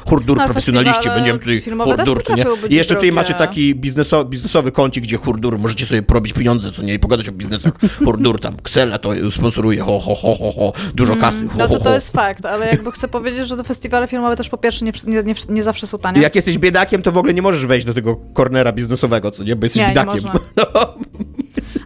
hurdur 0.05 0.37
no, 0.37 0.45
profesjonaliści, 0.45 1.09
będziemy 1.09 1.39
tutaj 1.39 1.61
hurdur, 1.61 2.23
nie? 2.35 2.45
I 2.69 2.75
jeszcze 2.75 2.95
tutaj 2.95 3.11
macie 3.11 3.33
taki 3.33 3.75
biznesowy, 3.75 4.29
biznesowy 4.29 4.71
kącik, 4.71 5.03
gdzie 5.03 5.17
hurdur, 5.17 5.59
możecie 5.59 5.85
sobie 5.85 6.03
porobić 6.03 6.33
pieniądze, 6.33 6.71
co 6.71 6.81
nie? 6.81 6.93
I 6.93 6.99
pogadać 6.99 7.29
o 7.29 7.31
biznesach. 7.31 7.73
Hurdur 8.05 8.41
tam, 8.41 8.57
Ksela 8.63 8.97
to 8.97 9.31
sponsoruje, 9.31 9.81
ho, 9.81 9.99
ho, 9.99 10.15
ho, 10.15 10.35
ho, 10.35 10.51
ho 10.51 10.73
dużo 10.93 11.13
mm, 11.13 11.25
kasy, 11.25 11.47
ho, 11.47 11.53
No 11.57 11.67
to 11.67 11.79
to 11.79 11.93
jest 11.95 12.11
fakt, 12.11 12.45
ale 12.45 12.67
jakby 12.67 12.91
chcę 12.91 13.07
powiedzieć, 13.07 13.47
że 13.47 13.57
te 13.57 13.63
festiwale 13.63 14.07
filmowe 14.07 14.35
też 14.35 14.49
po 14.49 14.57
pierwsze 14.57 14.85
nie, 14.85 14.91
nie, 15.07 15.23
nie, 15.23 15.35
nie 15.49 15.63
zawsze 15.63 15.87
są 15.87 15.97
tanie. 15.97 16.21
Jak 16.21 16.35
jesteś 16.35 16.57
biedakiem, 16.57 17.01
to 17.01 17.11
w 17.11 17.17
ogóle 17.17 17.33
nie 17.33 17.41
możesz 17.41 17.65
wejść 17.65 17.85
do 17.85 17.93
tego 17.93 18.15
kornera 18.33 18.71
biznesowego, 18.71 19.31
co 19.31 19.43
nie? 19.43 19.55
Bo 19.55 19.65
jesteś 19.65 19.81
nie, 19.81 19.87
biedakiem. 19.87 20.15
Nie 20.15 20.21
można. 20.21 20.93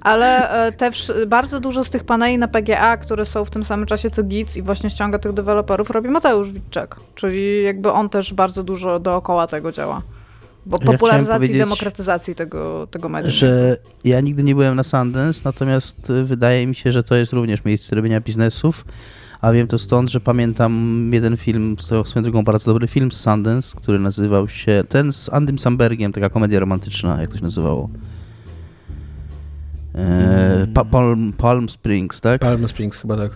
Ale 0.04 0.50
e, 0.68 0.72
te 0.72 0.92
bardzo 1.28 1.60
dużo 1.60 1.84
z 1.84 1.90
tych 1.90 2.04
paneli 2.04 2.38
na 2.38 2.48
PGA, 2.48 2.98
które 2.98 3.26
są 3.26 3.46
w 3.46 3.50
tym 3.50 3.64
samym 3.64 3.86
czasie 3.86 4.10
co 4.10 4.24
GITS 4.24 4.58
i 4.58 4.62
właśnie 4.62 4.90
ściąga 4.90 5.20
tych 5.20 5.34
deweloperów, 5.34 5.90
robi 5.90 6.10
Mateusz 6.10 6.52
Witczek. 6.52 6.96
Czyli 7.16 7.64
jakby 7.64 7.92
on 7.92 8.10
też 8.10 8.34
bardzo 8.34 8.64
dużo 8.64 9.00
dookoła 9.00 9.48
tego 9.48 9.72
działa. 9.72 10.02
Bo 10.66 10.78
ja 10.82 10.86
popularyzacji 10.92 11.56
i 11.56 11.58
demokratyzacji 11.58 12.36
tego, 12.36 12.88
tego 12.92 13.10
medium. 13.10 13.32
Że 13.32 13.78
ja 14.04 14.22
nigdy 14.22 14.44
nie 14.44 14.56
byłem 14.56 14.76
na 14.76 14.84
Sundance, 14.84 15.42
natomiast 15.46 16.10
e, 16.10 16.24
wydaje 16.24 16.68
mi 16.68 16.76
się, 16.76 16.92
że 16.92 17.04
to 17.04 17.16
jest 17.16 17.34
również 17.34 17.66
miejsce 17.66 17.96
robienia 17.96 18.22
biznesów. 18.22 18.86
A 19.42 19.52
wiem 19.52 19.68
to 19.68 19.80
stąd, 19.80 20.10
że 20.10 20.20
pamiętam 20.20 21.10
jeden 21.14 21.38
film, 21.38 21.76
swoją 21.80 22.24
drogą 22.24 22.44
bardzo 22.44 22.72
dobry 22.72 22.88
film 22.88 23.12
z 23.12 23.20
Sundance, 23.20 23.78
który 23.78 24.00
nazywał 24.00 24.48
się, 24.48 24.84
ten 24.90 25.14
z 25.14 25.34
Andym 25.34 25.60
Sambergiem, 25.60 26.12
taka 26.14 26.30
komedia 26.30 26.60
romantyczna, 26.60 27.22
jak 27.22 27.30
to 27.30 27.38
się 27.38 27.44
nazywało. 27.44 27.90
E, 29.96 30.68
Palm, 30.92 31.34
Palm 31.34 31.70
Springs, 31.70 32.22
tak? 32.22 32.42
Palm 32.42 32.68
Springs, 32.68 32.98
chyba 32.98 33.18
tak 33.18 33.32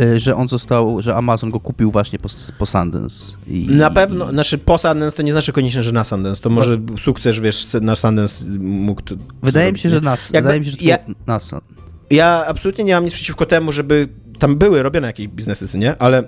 e, 0.00 0.20
że 0.20 0.36
on 0.36 0.48
został, 0.48 1.02
że 1.02 1.16
Amazon 1.16 1.50
go 1.50 1.60
kupił 1.60 1.90
właśnie 1.90 2.18
po, 2.18 2.28
po 2.58 2.66
Sundance. 2.66 3.32
I, 3.46 3.66
na 3.70 3.90
pewno, 3.90 4.30
znaczy 4.30 4.58
po 4.58 4.78
Sundance 4.78 5.16
to 5.16 5.22
nie 5.22 5.32
znaczy 5.32 5.52
koniecznie, 5.52 5.82
że 5.82 5.92
na 5.92 6.04
Sundance, 6.04 6.42
to 6.42 6.50
może 6.50 6.78
no. 6.78 6.98
sukces, 6.98 7.38
wiesz, 7.38 7.66
na 7.80 7.96
Sundance 7.96 8.44
mógł... 8.60 9.02
To, 9.02 9.14
wydaje 9.42 9.72
mi 9.72 9.78
się, 9.78 9.90
że 9.90 10.00
nas, 10.00 10.30
Jakby, 10.30 10.46
wydaje 10.46 10.60
mi 10.60 10.66
się, 10.66 10.70
że 10.70 10.76
to 10.76 10.84
ja, 10.84 10.98
na 11.26 11.40
Ja 12.10 12.44
absolutnie 12.46 12.84
nie 12.84 12.94
mam 12.94 13.04
nic 13.04 13.14
przeciwko 13.14 13.46
temu, 13.46 13.72
żeby 13.72 14.08
tam 14.38 14.56
były 14.56 14.82
robione 14.82 15.06
jakieś 15.06 15.28
biznesy, 15.28 15.78
nie? 15.78 15.98
Ale 15.98 16.24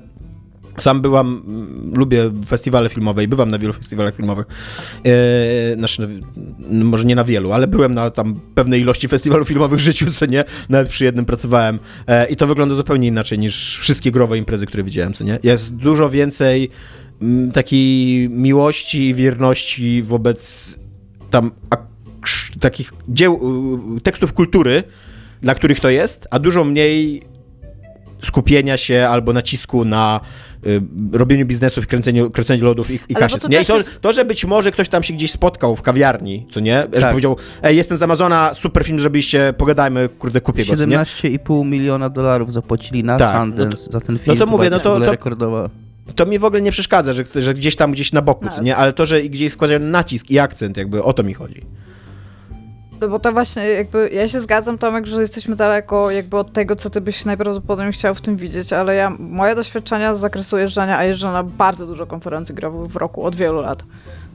sam 0.76 1.00
byłam, 1.00 1.42
mm, 1.46 1.92
lubię 1.94 2.30
festiwale 2.48 2.88
filmowe 2.88 3.24
i 3.24 3.28
bywam 3.28 3.50
na 3.50 3.58
wielu 3.58 3.72
festiwalach 3.72 4.16
filmowych. 4.16 4.46
E, 5.04 5.76
znaczy, 5.76 6.20
no, 6.58 6.84
może 6.84 7.04
nie 7.04 7.16
na 7.16 7.24
wielu, 7.24 7.52
ale 7.52 7.66
byłem 7.66 7.94
na 7.94 8.10
tam 8.10 8.40
pewnej 8.54 8.80
ilości 8.80 9.08
festiwalów 9.08 9.48
filmowych 9.48 9.78
w 9.78 9.82
życiu, 9.82 10.12
co 10.12 10.26
nie? 10.26 10.44
Nawet 10.68 10.88
przy 10.88 11.04
jednym 11.04 11.24
pracowałem. 11.24 11.78
E, 12.06 12.26
I 12.28 12.36
to 12.36 12.46
wygląda 12.46 12.74
zupełnie 12.74 13.08
inaczej 13.08 13.38
niż 13.38 13.78
wszystkie 13.78 14.10
growe 14.10 14.38
imprezy, 14.38 14.66
które 14.66 14.84
widziałem, 14.84 15.12
co 15.12 15.24
nie? 15.24 15.38
Jest 15.42 15.76
dużo 15.76 16.10
więcej 16.10 16.70
m, 17.22 17.28
mm, 17.28 17.52
takiej 17.52 18.28
miłości 18.28 19.08
i 19.08 19.14
wierności 19.14 20.02
wobec 20.02 20.72
tam 21.30 21.50
takich 22.60 22.92
dzieł, 23.08 23.40
tekstów 24.02 24.32
kultury, 24.32 24.82
dla 25.42 25.54
których 25.54 25.80
to 25.80 25.90
jest, 25.90 26.28
a 26.30 26.38
dużo 26.38 26.64
mniej 26.64 27.22
skupienia 28.24 28.76
się 28.76 29.08
albo 29.10 29.32
nacisku 29.32 29.84
na 29.84 30.20
robieniu 31.12 31.46
biznesów, 31.46 31.86
kręceniu, 31.86 32.30
kręceniu 32.30 32.64
lodów 32.64 32.90
i, 32.90 33.00
i 33.08 33.14
kasie. 33.14 33.36
Nie? 33.48 33.60
I 33.60 33.64
to, 33.64 33.76
jest... 33.76 34.00
to, 34.00 34.12
że 34.12 34.24
być 34.24 34.44
może 34.44 34.70
ktoś 34.70 34.88
tam 34.88 35.02
się 35.02 35.14
gdzieś 35.14 35.30
spotkał 35.30 35.76
w 35.76 35.82
kawiarni, 35.82 36.46
co 36.50 36.60
nie? 36.60 36.86
Tak. 36.92 37.00
Że 37.00 37.08
powiedział, 37.08 37.36
ej, 37.62 37.76
jestem 37.76 37.98
z 37.98 38.02
Amazona, 38.02 38.54
super 38.54 38.84
film, 38.84 38.98
żebyście, 38.98 39.54
pogadajmy, 39.58 40.08
kurde, 40.08 40.40
kupię 40.40 40.64
go, 40.64 40.72
17,5 40.72 41.66
miliona 41.66 42.08
dolarów 42.08 42.52
zapłacili 42.52 43.04
na 43.04 43.18
tak, 43.18 43.42
Sundance 43.42 43.80
no 43.80 43.86
to, 43.86 43.92
za 43.92 44.00
ten 44.00 44.18
film. 44.18 44.38
No 44.38 44.46
to 44.46 44.50
mówię, 44.50 44.70
no 44.70 44.80
to, 44.80 45.00
to, 45.00 45.10
rekordowa. 45.10 45.70
to 46.14 46.26
mi 46.26 46.38
w 46.38 46.44
ogóle 46.44 46.62
nie 46.62 46.72
przeszkadza, 46.72 47.12
że, 47.12 47.24
że 47.34 47.54
gdzieś 47.54 47.76
tam, 47.76 47.92
gdzieś 47.92 48.12
na 48.12 48.22
boku, 48.22 48.44
no. 48.44 48.50
co 48.50 48.62
nie? 48.62 48.76
Ale 48.76 48.92
to, 48.92 49.06
że 49.06 49.22
gdzieś 49.22 49.52
składają 49.52 49.80
nacisk 49.80 50.30
i 50.30 50.38
akcent, 50.38 50.76
jakby 50.76 51.02
o 51.02 51.12
to 51.12 51.22
mi 51.22 51.34
chodzi. 51.34 51.62
No 53.02 53.08
bo 53.08 53.18
to 53.18 53.32
właśnie 53.32 53.68
jakby, 53.68 54.10
ja 54.12 54.28
się 54.28 54.40
zgadzam 54.40 54.78
Tomek, 54.78 55.06
że 55.06 55.20
jesteśmy 55.20 55.56
daleko 55.56 56.10
jakby 56.10 56.36
od 56.36 56.52
tego, 56.52 56.76
co 56.76 56.90
ty 56.90 57.00
byś 57.00 57.24
najprawdopodobniej 57.24 57.92
chciał 57.92 58.14
w 58.14 58.20
tym 58.20 58.36
widzieć, 58.36 58.72
ale 58.72 58.94
ja, 58.94 59.10
moje 59.18 59.54
doświadczenia 59.54 60.14
z 60.14 60.20
zakresu 60.20 60.58
jeżdżania, 60.58 60.98
a 60.98 61.04
jeżdżę 61.04 61.32
na 61.32 61.42
bardzo 61.42 61.86
dużo 61.86 62.06
konferencji 62.06 62.54
growych 62.54 62.90
w 62.90 62.96
roku 62.96 63.24
od 63.24 63.36
wielu 63.36 63.60
lat, 63.60 63.84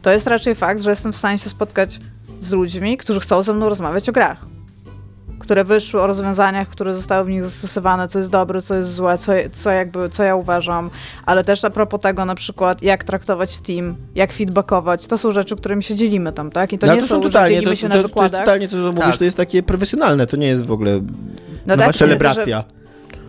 to 0.02 0.12
jest 0.12 0.28
raczej 0.28 0.56
fakt, 0.56 0.82
że 0.82 0.90
jestem 0.90 1.14
w 1.14 1.18
stanie 1.18 1.38
się 1.38 1.50
spotkać 1.50 2.00
z 2.40 2.52
ludźmi, 2.52 2.98
którzy 2.98 3.20
chcą 3.20 3.44
ze 3.44 3.54
mną 3.54 3.70
rozmawiać 3.70 4.10
o 4.10 4.12
grach 4.12 4.57
które 5.48 5.64
wyszły, 5.64 6.02
o 6.02 6.08
rozwiązaniach, 6.08 6.68
które 6.68 6.94
zostały 6.94 7.26
w 7.26 7.30
nich 7.30 7.44
zastosowane, 7.44 8.08
co 8.08 8.20
jest 8.20 8.32
dobre, 8.32 8.62
co 8.62 8.76
jest 8.76 8.94
złe, 8.94 9.18
co, 9.18 9.32
co, 9.54 9.72
jakby, 9.72 10.10
co 10.10 10.24
ja 10.24 10.36
uważam, 10.36 10.90
ale 11.26 11.44
też 11.44 11.66
a 11.66 11.70
propos 11.70 12.02
tego 12.02 12.26
na 12.26 12.36
przykład, 12.36 12.84
jak 12.84 13.04
traktować 13.04 13.58
team, 13.58 13.96
jak 14.16 14.34
feedbackować, 14.34 15.08
to 15.08 15.18
są 15.18 15.32
rzeczy, 15.32 15.56
którymi 15.56 15.84
się 15.84 15.96
dzielimy 15.96 16.34
tam, 16.34 16.52
tak? 16.52 16.74
I 16.74 16.80
to 16.80 16.88
no, 16.88 16.96
nie 16.96 17.02
to 17.02 17.08
są, 17.08 17.22
totalnie, 17.22 17.48
że 17.48 17.54
dzielimy 17.54 17.72
to, 17.72 17.76
się 17.76 17.90
to, 17.90 17.96
na 17.96 18.02
wykładach. 18.02 18.32
To 18.32 18.38
jest 18.38 18.46
totalnie, 18.46 18.68
to 18.68 18.72
co 18.72 18.92
mówisz, 18.92 19.06
tak. 19.06 19.18
to 19.18 19.24
jest 19.24 19.38
takie 19.38 19.64
profesjonalne, 19.64 20.28
to 20.28 20.38
nie 20.38 20.48
jest 20.48 20.66
w 20.66 20.72
ogóle 20.72 21.02
no 21.66 21.78
tak, 21.78 21.96
celebracja. 21.96 22.64
Że, 22.70 22.77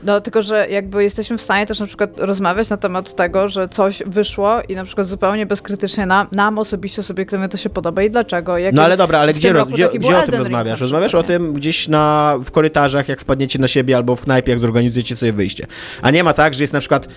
no, 0.02 0.20
tylko 0.20 0.42
że 0.42 0.68
jakby 0.70 1.02
jesteśmy 1.02 1.38
w 1.38 1.42
stanie 1.42 1.66
też 1.66 1.80
na 1.80 1.86
przykład 1.86 2.10
rozmawiać 2.16 2.70
na 2.70 2.76
temat 2.76 3.14
tego, 3.14 3.48
że 3.48 3.68
coś 3.68 4.02
wyszło 4.06 4.62
i 4.68 4.74
na 4.74 4.84
przykład 4.84 5.06
zupełnie 5.06 5.46
bezkrytycznie 5.46 6.06
nam, 6.06 6.26
nam 6.32 6.58
osobiście, 6.58 7.02
subiektywnie 7.02 7.48
to 7.48 7.56
się 7.56 7.70
podoba 7.70 8.02
i 8.02 8.10
dlaczego. 8.10 8.58
Jak 8.58 8.74
no 8.74 8.82
ale 8.82 8.96
dobra, 8.96 9.18
ale 9.18 9.32
gdzie, 9.32 9.54
gdzie, 9.72 9.88
gdzie 9.94 10.18
o 10.18 10.22
tym 10.22 10.34
rozmawiasz? 10.34 10.80
Rozmawiasz 10.80 11.14
o 11.14 11.22
tym 11.22 11.52
gdzieś 11.52 11.88
na, 11.88 12.36
w 12.44 12.50
korytarzach, 12.50 13.08
jak 13.08 13.20
wpadniecie 13.20 13.58
na 13.58 13.68
siebie 13.68 13.96
albo 13.96 14.16
w 14.16 14.20
knajpie, 14.20 14.52
jak 14.52 14.60
zorganizujecie 14.60 15.16
sobie 15.16 15.32
wyjście. 15.32 15.66
A 16.02 16.10
nie 16.10 16.24
ma 16.24 16.32
tak, 16.32 16.54
że 16.54 16.62
jest 16.62 16.72
na 16.72 16.80
przykład, 16.80 17.08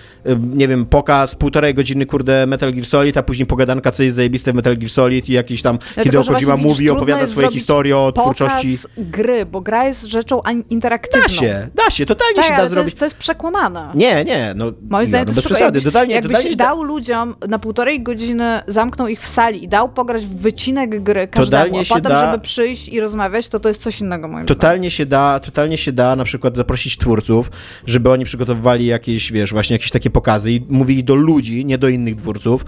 nie 0.54 0.68
wiem, 0.68 0.86
pokaz 0.86 1.36
półtorej 1.36 1.74
godziny, 1.74 2.06
kurde, 2.06 2.46
Metal 2.46 2.72
Gear 2.72 2.86
Solid, 2.86 3.16
a 3.16 3.22
później 3.22 3.46
pogadanka, 3.46 3.92
co 3.92 4.02
jest 4.02 4.16
zajebiste 4.16 4.52
w 4.52 4.54
Metal 4.54 4.76
Gear 4.76 4.90
Solid 4.90 5.28
i 5.28 5.32
jakiś 5.32 5.62
tam 5.62 5.78
no, 5.96 6.02
Hideo 6.02 6.24
Kojima 6.24 6.56
mówi, 6.56 6.90
opowiada 6.90 7.26
swoje 7.26 7.48
historie 7.48 7.98
o 7.98 8.12
twórczości. 8.12 8.76
gry, 8.98 9.46
bo 9.46 9.60
gra 9.60 9.84
jest 9.86 10.04
rzeczą 10.04 10.40
interaktywną. 10.70 11.22
Da 11.22 11.28
się, 11.28 11.68
da 11.74 11.90
się, 11.90 12.06
totalnie 12.06 12.34
tak, 12.34 12.44
się 12.44 12.56
da 12.56 12.68
zrobić. 12.74 12.94
To 12.94 12.94
jest, 12.94 12.98
to 12.98 13.04
jest 13.04 13.16
przekłamana. 13.16 13.92
Nie, 13.94 14.24
nie, 14.24 14.52
no, 14.56 14.72
Moim 14.90 15.06
zdaniem 15.06 15.28
no, 15.28 15.34
bez 15.34 15.44
przesady. 15.44 15.82
Totalnie, 15.82 16.14
jakbyś 16.14 16.36
totalnie 16.36 16.56
dał 16.56 16.82
ludziom 16.82 17.34
na 17.48 17.58
półtorej 17.58 18.02
godziny, 18.02 18.60
zamknął 18.66 19.08
ich 19.08 19.20
w 19.20 19.26
sali 19.26 19.64
i 19.64 19.68
dał 19.68 19.88
pograć 19.88 20.26
w 20.26 20.36
wycinek 20.36 21.02
gry 21.02 21.28
każdemu, 21.28 21.78
a 21.78 21.84
potem, 21.88 22.02
da, 22.02 22.30
żeby 22.30 22.42
przyjść 22.42 22.88
i 22.88 23.00
rozmawiać, 23.00 23.48
to 23.48 23.60
to 23.60 23.68
jest 23.68 23.82
coś 23.82 24.00
innego 24.00 24.28
moim 24.28 24.46
totalnie 24.46 24.78
zdaniem. 24.78 24.90
Się 24.90 25.06
da, 25.06 25.40
totalnie 25.40 25.78
się 25.78 25.92
da 25.92 26.16
na 26.16 26.24
przykład 26.24 26.56
zaprosić 26.56 26.96
twórców, 26.96 27.50
żeby 27.86 28.10
oni 28.10 28.24
przygotowywali 28.24 28.86
jakieś, 28.86 29.32
wiesz, 29.32 29.52
właśnie 29.52 29.74
jakieś 29.74 29.90
takie 29.90 30.10
pokazy 30.10 30.52
i 30.52 30.66
mówili 30.68 31.04
do 31.04 31.14
ludzi, 31.14 31.64
nie 31.64 31.78
do 31.78 31.88
innych 31.88 32.16
twórców, 32.16 32.64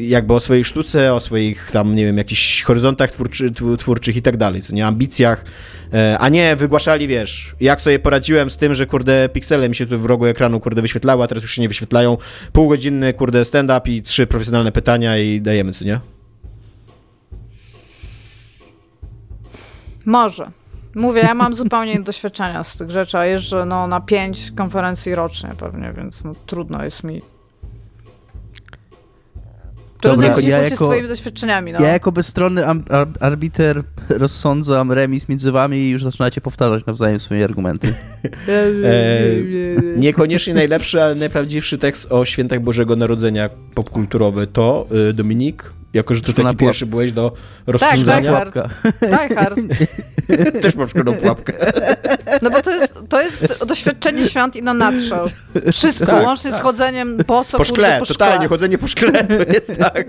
jakby 0.00 0.34
o 0.34 0.40
swojej 0.40 0.64
sztuce, 0.64 1.14
o 1.14 1.20
swoich 1.20 1.70
tam, 1.72 1.94
nie 1.94 2.04
wiem, 2.04 2.18
jakichś 2.18 2.62
horyzontach 2.62 3.10
twórczy, 3.10 3.52
twórczych 3.78 4.16
i 4.16 4.22
tak 4.22 4.36
dalej, 4.36 4.62
co 4.62 4.74
nie, 4.74 4.86
ambicjach, 4.86 5.44
a 6.18 6.28
nie 6.28 6.56
wygłaszali, 6.56 7.08
wiesz, 7.08 7.56
jak 7.60 7.80
sobie 7.80 7.98
poradziłem 7.98 8.50
z 8.50 8.56
tym, 8.56 8.74
że 8.74 8.86
kurde 8.86 9.28
piksele 9.28 9.68
mi 9.68 9.76
się 9.76 9.86
tu 9.86 9.98
w 9.98 10.04
rogu 10.04 10.26
ekranu 10.26 10.60
kurde 10.60 10.82
wyświetlały, 10.82 11.24
a 11.24 11.26
teraz 11.26 11.42
już 11.42 11.52
się 11.54 11.62
nie 11.62 11.68
wyświetlają. 11.68 12.16
Półgodzinny 12.52 13.14
kurde 13.14 13.44
stand-up 13.44 13.90
i 13.90 14.02
trzy 14.02 14.26
profesjonalne 14.26 14.72
pytania 14.72 15.18
i 15.18 15.40
dajemy, 15.40 15.72
co 15.72 15.84
nie? 15.84 16.00
Może. 20.04 20.50
Mówię, 20.94 21.20
ja 21.20 21.34
mam 21.34 21.54
zupełnie 21.54 22.00
doświadczenia 22.00 22.64
z 22.64 22.76
tych 22.76 22.90
rzeczy, 22.90 23.18
a 23.18 23.26
jeżdżę 23.26 23.64
no, 23.64 23.86
na 23.86 24.00
pięć 24.00 24.50
konferencji 24.50 25.14
rocznie 25.14 25.50
pewnie, 25.58 25.92
więc 25.92 26.24
no, 26.24 26.32
trudno 26.46 26.84
jest 26.84 27.04
mi 27.04 27.22
Trudno 30.00 30.28
Dobra, 30.28 30.42
ja 30.42 30.58
jako, 30.58 30.86
swoimi 30.86 31.08
doświadczeniami. 31.08 31.72
No. 31.72 31.80
Ja 31.80 31.88
jako 31.88 32.12
bezstronny 32.12 32.64
arbiter 33.20 33.82
rozsądzam 34.08 34.92
remis 34.92 35.28
między 35.28 35.52
wami 35.52 35.76
i 35.76 35.90
już 35.90 36.02
zaczynacie 36.02 36.40
powtarzać 36.40 36.86
nawzajem 36.86 37.20
swoje 37.20 37.44
argumenty. 37.44 37.88
e, 38.48 38.62
niekoniecznie 39.96 40.54
najlepszy, 40.54 41.02
ale 41.02 41.14
najprawdziwszy 41.14 41.78
tekst 41.78 42.12
o 42.12 42.24
świętach 42.24 42.60
Bożego 42.60 42.96
Narodzenia 42.96 43.50
popkulturowy 43.74 44.46
to 44.46 44.86
y, 45.10 45.12
Dominik 45.12 45.72
jako, 45.94 46.14
że 46.14 46.20
ty 46.20 46.26
taki 46.26 46.42
pułap... 46.42 46.58
pierwszy 46.58 46.86
byłeś 46.86 47.12
do 47.12 47.32
rozsądzania. 47.66 48.32
Tak, 48.32 48.54
tak, 49.00 49.34
hard. 49.34 49.60
Też 50.62 50.74
mam 50.74 50.88
szkolną 50.88 51.14
pułapkę. 51.14 51.52
No 52.42 52.50
bo 52.50 52.62
to 52.62 52.70
jest, 52.70 52.94
to 53.08 53.22
jest 53.22 53.64
doświadczenie 53.66 54.24
świąt 54.24 54.56
i 54.56 54.62
na 54.62 54.74
nadszał. 54.74 55.26
Wszystko, 55.72 56.06
tak, 56.06 56.26
łącznie 56.26 56.50
tak. 56.50 56.60
z 56.60 56.62
chodzeniem 56.62 57.16
boso, 57.16 57.58
po 57.58 57.64
szkle. 57.64 57.96
Po 58.00 58.06
totalnie, 58.06 58.36
szkle. 58.36 58.48
chodzenie 58.48 58.78
po 58.78 58.88
szkle 58.88 59.24
to 59.24 59.34
jest 59.54 59.78
tak. 59.78 60.06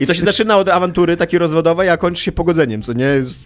I 0.00 0.06
to 0.06 0.14
się 0.14 0.24
zaczyna 0.24 0.56
od 0.56 0.68
awantury 0.68 1.16
takiej 1.16 1.38
rozwodowej, 1.38 1.88
a 1.88 1.96
kończy 1.96 2.22
się 2.22 2.32
pogodzeniem, 2.32 2.82
co 2.82 2.92
nie 2.92 3.04
jest 3.04 3.38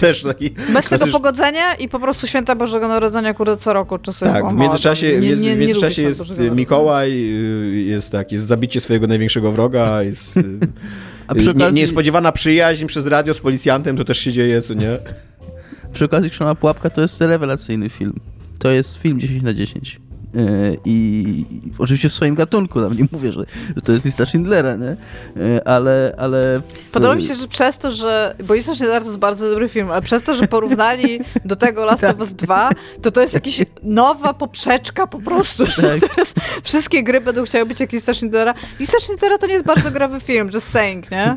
też 0.00 0.22
taki... 0.22 0.50
Bez 0.72 0.88
tego 0.88 1.06
pogodzenia 1.06 1.74
i 1.74 1.88
po 1.88 2.00
prostu 2.00 2.26
święta 2.26 2.54
Bożego 2.54 2.88
Narodzenia, 2.88 3.34
kurde, 3.34 3.56
co 3.56 3.72
roku 3.72 3.98
czasem. 3.98 4.32
Tak, 4.32 4.50
w 4.50 4.54
międzyczasie, 4.54 5.20
nie, 5.20 5.20
nie, 5.20 5.36
nie 5.36 5.56
w 5.56 5.58
międzyczasie 5.58 6.02
jest 6.02 6.20
Mikołaj, 6.52 7.10
y, 7.12 7.82
jest 7.82 8.12
tak, 8.12 8.32
jest 8.32 8.46
zabicie 8.46 8.80
swojego 8.80 9.06
największego 9.06 9.52
wroga, 9.52 10.02
jest... 10.02 10.34
A 11.26 11.34
przy 11.34 11.50
okazji... 11.50 11.74
nie, 11.74 11.80
niespodziewana 11.80 12.32
przyjaźń 12.32 12.86
przez 12.86 13.06
radio 13.06 13.34
z 13.34 13.40
policjantem, 13.40 13.96
to 13.96 14.04
też 14.04 14.18
się 14.18 14.32
dzieje, 14.32 14.62
co 14.62 14.74
nie? 14.74 14.98
Przy 15.92 16.04
okazji 16.04 16.30
Krzona 16.30 16.54
Pułapka 16.54 16.90
to 16.90 17.00
jest 17.00 17.20
rewelacyjny 17.20 17.88
film. 17.88 18.20
To 18.58 18.70
jest 18.70 18.96
film 18.96 19.20
10 19.20 19.42
na 19.42 19.54
10. 19.54 20.00
E, 20.36 20.76
I, 20.84 21.44
oczywiście 21.78 22.08
w 22.08 22.12
swoim 22.14 22.34
gatunku, 22.34 22.80
tam 22.80 22.96
nie 22.96 23.04
mówię, 23.12 23.32
że, 23.32 23.44
że 23.76 23.82
to 23.82 23.92
jest 23.92 24.04
lista 24.04 24.26
Schindlera, 24.26 24.76
nie? 24.76 24.96
E, 25.56 25.68
ale, 25.68 26.14
ale... 26.18 26.60
W... 26.60 26.90
Podoba 26.90 27.14
mi 27.14 27.24
się, 27.24 27.34
że 27.34 27.48
przez 27.48 27.78
to, 27.78 27.90
że... 27.90 28.34
Bo 28.44 28.54
lista 28.54 28.74
Schindlera 28.74 29.00
to 29.00 29.06
jest 29.06 29.18
bardzo 29.18 29.50
dobry 29.50 29.68
film, 29.68 29.90
ale 29.90 30.02
przez 30.02 30.22
to, 30.22 30.34
że 30.34 30.48
porównali 30.48 31.20
do 31.44 31.56
tego 31.56 31.84
Last 31.84 32.04
of 32.04 32.20
Us 32.20 32.32
2, 32.32 32.70
to 33.02 33.10
to 33.10 33.20
jest 33.20 33.34
jakaś 33.34 33.62
nowa 33.82 34.34
poprzeczka 34.34 35.06
po 35.06 35.20
prostu. 35.20 35.66
Tak. 35.66 36.00
Teraz 36.14 36.34
wszystkie 36.62 37.02
gry 37.02 37.20
będą 37.20 37.44
chciały 37.44 37.66
być 37.66 37.80
jak 37.80 37.92
lista 37.92 38.14
Schindlera. 38.14 38.54
Lista 38.80 39.00
Schindlera 39.00 39.38
to 39.38 39.46
nie 39.46 39.52
jest 39.52 39.64
bardzo 39.64 39.90
grawy 39.90 40.20
film, 40.20 40.50
just 40.54 40.68
saying, 40.68 41.10
nie? 41.10 41.36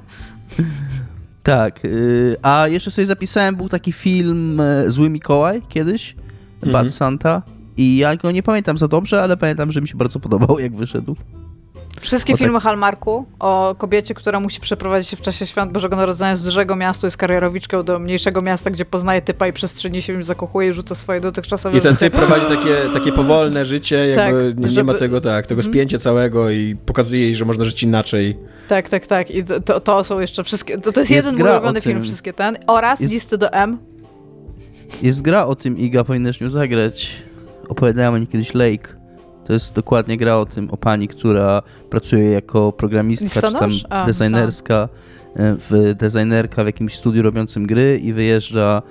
Tak. 1.43 1.86
Y, 1.86 2.36
a 2.41 2.68
jeszcze 2.68 2.91
sobie 2.91 3.06
zapisałem, 3.06 3.56
był 3.56 3.70
taki 3.70 3.93
film 3.93 4.62
e, 4.62 4.91
Zły 4.91 5.10
Mikołaj 5.10 5.62
kiedyś, 5.70 6.16
mhm. 6.56 6.74
Bad 6.74 6.93
Santa. 6.93 7.57
I 7.78 7.97
ja 7.97 8.15
go 8.15 8.32
nie 8.32 8.43
pamiętam 8.43 8.78
za 8.78 8.88
dobrze, 8.88 9.23
ale 9.23 9.38
pamiętam, 9.38 9.71
że 9.71 9.82
mi 9.82 9.88
się 9.88 9.97
bardzo 9.97 10.19
podobał, 10.19 10.59
jak 10.59 10.75
wyszedł. 10.75 11.15
Wszystkie 12.01 12.34
o, 12.34 12.38
filmy 12.38 12.53
tak. 12.53 12.63
Hallmarku 12.63 13.25
o 13.39 13.75
kobiecie, 13.78 14.13
która 14.13 14.39
musi 14.39 14.59
przeprowadzić 14.59 15.09
się 15.09 15.17
w 15.17 15.21
czasie 15.21 15.45
świąt 15.45 15.71
Bożego 15.71 15.95
Narodzenia 15.95 16.36
z 16.36 16.41
dużego 16.41 16.75
miasta, 16.75 17.07
jest 17.07 17.17
karierowiczką 17.17 17.84
do 17.84 17.99
mniejszego 17.99 18.41
miasta, 18.41 18.69
gdzie 18.69 18.86
poznaje 18.86 19.21
typa 19.21 19.47
i 19.47 19.53
przestrzeni 19.53 20.01
się 20.01 20.13
w 20.13 20.15
nim 20.15 20.23
zakochuje 20.23 20.69
i 20.69 20.73
rzuca 20.73 20.95
swoje 20.95 21.21
dotychczasowe 21.21 21.78
I 21.78 21.82
ten 21.82 21.95
typ 21.95 22.13
prowadzi 22.13 22.45
takie, 22.45 22.75
takie 22.93 23.11
powolne 23.11 23.65
życie, 23.65 24.07
jakby 24.07 24.49
tak, 24.49 24.59
nie, 24.59 24.69
żeby... 24.69 24.88
nie, 24.88 24.93
ma 24.93 24.99
tego 24.99 25.21
tak, 25.21 25.47
tego 25.47 25.59
mhm. 25.59 25.73
spięcia 25.73 25.97
całego 25.97 26.49
i 26.49 26.75
pokazuje 26.86 27.21
jej, 27.21 27.36
że 27.36 27.45
można 27.45 27.65
żyć 27.65 27.84
inaczej. 27.84 28.38
Tak, 28.67 28.89
tak, 28.89 29.07
tak. 29.07 29.32
I 29.32 29.43
to, 29.65 29.80
to 29.80 30.03
są 30.03 30.19
jeszcze 30.19 30.43
wszystkie, 30.43 30.78
to, 30.78 30.91
to 30.91 30.99
jest, 30.99 31.11
jest 31.11 31.28
jeden 31.28 31.45
mój 31.45 31.51
ulubiony 31.51 31.82
film, 31.82 32.03
wszystkie 32.03 32.34
ten. 32.34 32.57
Oraz 32.67 32.99
jest... 32.99 33.13
listy 33.13 33.38
do 33.38 33.53
M. 33.53 33.78
Jest 35.01 35.21
gra 35.21 35.45
o 35.45 35.55
tym, 35.55 35.78
Iga, 35.78 36.03
powinieneś 36.03 36.41
ją 36.41 36.49
zagrać 36.49 37.26
opowiadała 37.70 38.20
mi 38.20 38.28
kiedyś 38.28 38.53
Lake. 38.53 38.97
To 39.45 39.53
jest 39.53 39.74
dokładnie 39.74 40.18
gra 40.18 40.38
o 40.38 40.45
tym, 40.45 40.70
o 40.70 40.78
pani, 40.78 41.07
która 41.07 41.61
pracuje 41.89 42.32
jako 42.32 42.72
programistka, 42.72 43.41
czy 43.41 43.53
tam 43.53 43.72
designerska, 44.05 44.89
e, 45.36 45.55
w, 45.59 45.93
designerka 45.95 46.63
w 46.63 46.65
jakimś 46.65 46.95
studiu 46.95 47.24
robiącym 47.24 47.68
gry 47.68 47.99
i 48.03 48.13
wyjeżdża 48.13 48.82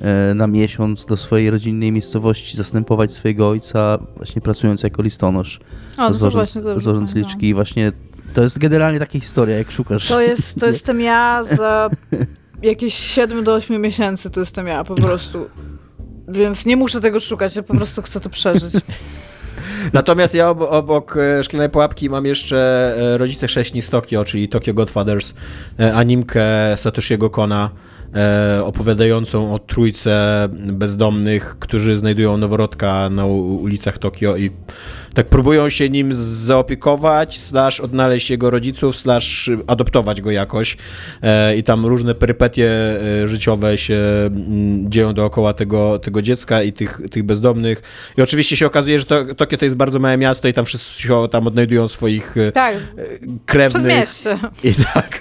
e, 0.00 0.34
na 0.34 0.46
miesiąc 0.46 1.06
do 1.06 1.16
swojej 1.16 1.50
rodzinnej 1.50 1.92
miejscowości 1.92 2.56
zastępować 2.56 3.12
swojego 3.12 3.48
ojca, 3.48 3.98
właśnie 4.16 4.42
pracując 4.42 4.82
jako 4.82 5.02
listonosz. 5.02 5.60
A, 5.96 6.12
złożąc, 6.12 6.58
złożąc 6.76 7.14
liczki 7.14 7.48
i 7.48 7.54
właśnie 7.54 7.92
to 8.34 8.42
jest 8.42 8.58
generalnie 8.58 8.98
taka 8.98 9.12
historia, 9.12 9.58
jak 9.58 9.70
szukasz. 9.70 10.08
To 10.08 10.20
jest, 10.20 10.60
to 10.60 10.66
jestem 10.66 11.00
ja 11.00 11.42
za 11.42 11.90
jakieś 12.62 12.94
7 12.94 13.44
do 13.44 13.54
8 13.54 13.82
miesięcy, 13.82 14.30
to 14.30 14.40
jestem 14.40 14.66
ja 14.66 14.84
po 14.84 14.94
prostu. 14.94 15.46
Więc 16.28 16.66
nie 16.66 16.76
muszę 16.76 17.00
tego 17.00 17.20
szukać, 17.20 17.56
ja 17.56 17.62
po 17.62 17.74
prostu 17.74 18.02
chcę 18.02 18.20
to 18.20 18.30
przeżyć. 18.30 18.74
Natomiast 19.92 20.34
ja 20.34 20.50
obok, 20.50 20.72
obok 20.72 21.16
e, 21.16 21.44
Szklanej 21.44 21.70
Pułapki 21.70 22.10
mam 22.10 22.26
jeszcze 22.26 22.56
e, 22.98 23.18
Rodzice 23.18 23.46
Chrześni 23.46 23.82
z 23.82 23.90
Tokio, 23.90 24.24
czyli 24.24 24.48
Tokyo 24.48 24.74
Godfathers, 24.74 25.34
e, 25.80 25.94
animkę 25.94 26.44
Satoshiego 26.76 27.30
Kona, 27.30 27.70
opowiadającą 28.64 29.54
o 29.54 29.58
trójce 29.58 30.48
bezdomnych, 30.52 31.56
którzy 31.58 31.98
znajdują 31.98 32.36
noworodka 32.36 33.10
na 33.10 33.26
ulicach 33.26 33.98
Tokio 33.98 34.36
i 34.36 34.50
tak 35.14 35.28
próbują 35.28 35.68
się 35.68 35.90
nim 35.90 36.14
zaopiekować, 36.14 37.38
slash 37.38 37.80
odnaleźć 37.80 38.30
jego 38.30 38.50
rodziców, 38.50 38.96
slash 38.96 39.50
adoptować 39.66 40.20
go 40.20 40.30
jakoś 40.30 40.76
e, 41.22 41.56
i 41.56 41.64
tam 41.64 41.86
różne 41.86 42.14
perypetie 42.14 42.70
e, 43.22 43.28
życiowe 43.28 43.78
się 43.78 43.94
mm, 44.26 44.90
dzieją 44.90 45.14
dookoła 45.14 45.52
tego, 45.52 45.98
tego 45.98 46.22
dziecka 46.22 46.62
i 46.62 46.72
tych, 46.72 47.00
tych 47.10 47.22
bezdomnych. 47.22 47.82
I 48.18 48.22
oczywiście 48.22 48.56
się 48.56 48.66
okazuje, 48.66 48.98
że 48.98 49.04
to, 49.04 49.34
Tokio 49.34 49.58
to 49.58 49.64
jest 49.64 49.76
bardzo 49.76 49.98
małe 49.98 50.16
miasto 50.16 50.48
i 50.48 50.52
tam 50.52 50.64
wszyscy 50.64 51.02
się 51.02 51.28
tam 51.30 51.46
odnajdują 51.46 51.88
swoich 51.88 52.36
e, 52.36 52.52
tak. 52.52 52.76
krewnych. 53.46 54.14
I 54.64 54.74
tak. 54.94 55.20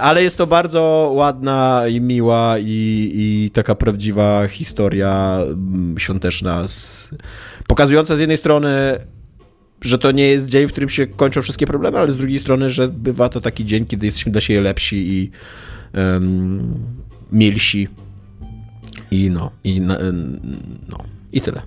Ale 0.00 0.22
jest 0.22 0.38
to 0.38 0.46
bardzo 0.46 1.10
ładna 1.14 1.82
i 1.88 2.00
miła 2.00 2.58
i, 2.58 3.10
i 3.14 3.50
taka 3.50 3.74
prawdziwa 3.74 4.48
historia 4.48 5.38
mm, 5.42 5.94
świąteczna 5.98 6.68
z 6.68 7.02
pokazująca 7.72 8.16
z 8.16 8.18
jednej 8.18 8.38
strony, 8.38 8.98
że 9.80 9.98
to 9.98 10.12
nie 10.12 10.26
jest 10.26 10.48
dzień, 10.48 10.66
w 10.66 10.72
którym 10.72 10.88
się 10.88 11.06
kończą 11.06 11.42
wszystkie 11.42 11.66
problemy, 11.66 11.98
ale 11.98 12.12
z 12.12 12.16
drugiej 12.16 12.40
strony, 12.40 12.70
że 12.70 12.88
bywa 12.88 13.28
to 13.28 13.40
taki 13.40 13.64
dzień, 13.64 13.86
kiedy 13.86 14.06
jesteśmy 14.06 14.32
dla 14.32 14.40
siebie 14.40 14.60
lepsi 14.60 14.96
i 14.96 15.30
um, 15.94 16.74
milsi. 17.32 17.88
I 19.10 19.30
no, 19.30 19.50
i 19.64 19.80
no, 19.80 19.96
i 21.32 21.40
tyle. 21.40 21.62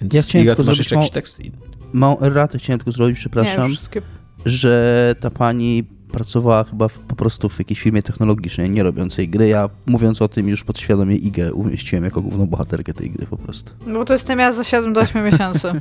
Więc 0.00 0.14
ja 0.14 0.22
chciałem 0.22 0.46
tylko 0.46 0.64
zrobić 0.64 0.90
jakiś 0.90 1.10
tekst? 1.10 1.38
Małą 1.92 2.20
erratę 2.20 2.58
chciałem 2.58 2.78
tylko 2.78 2.92
zrobić, 2.92 3.18
przepraszam, 3.18 3.70
nie, 3.70 4.02
że 4.44 5.14
ta 5.20 5.30
pani 5.30 5.84
pracowała 6.16 6.64
chyba 6.64 6.88
w, 6.88 6.98
po 6.98 7.16
prostu 7.16 7.48
w 7.48 7.58
jakiejś 7.58 7.80
firmie 7.80 8.02
technologicznej, 8.02 8.70
nie 8.70 8.82
robiącej 8.82 9.28
gry. 9.28 9.48
Ja 9.48 9.70
mówiąc 9.86 10.22
o 10.22 10.28
tym 10.28 10.48
już 10.48 10.64
podświadomie 10.64 11.16
IGę 11.16 11.52
umieściłem 11.52 12.04
jako 12.04 12.22
główną 12.22 12.46
bohaterkę 12.46 12.94
tej 12.94 13.10
gry 13.10 13.26
po 13.26 13.36
prostu. 13.36 13.72
No 13.86 13.98
bo 13.98 14.04
to 14.04 14.12
jest 14.12 14.26
tym 14.26 14.38
ja 14.38 14.52
za 14.52 14.64
7 14.64 14.92
do 14.92 15.00
8 15.00 15.24
miesięcy. 15.24 15.68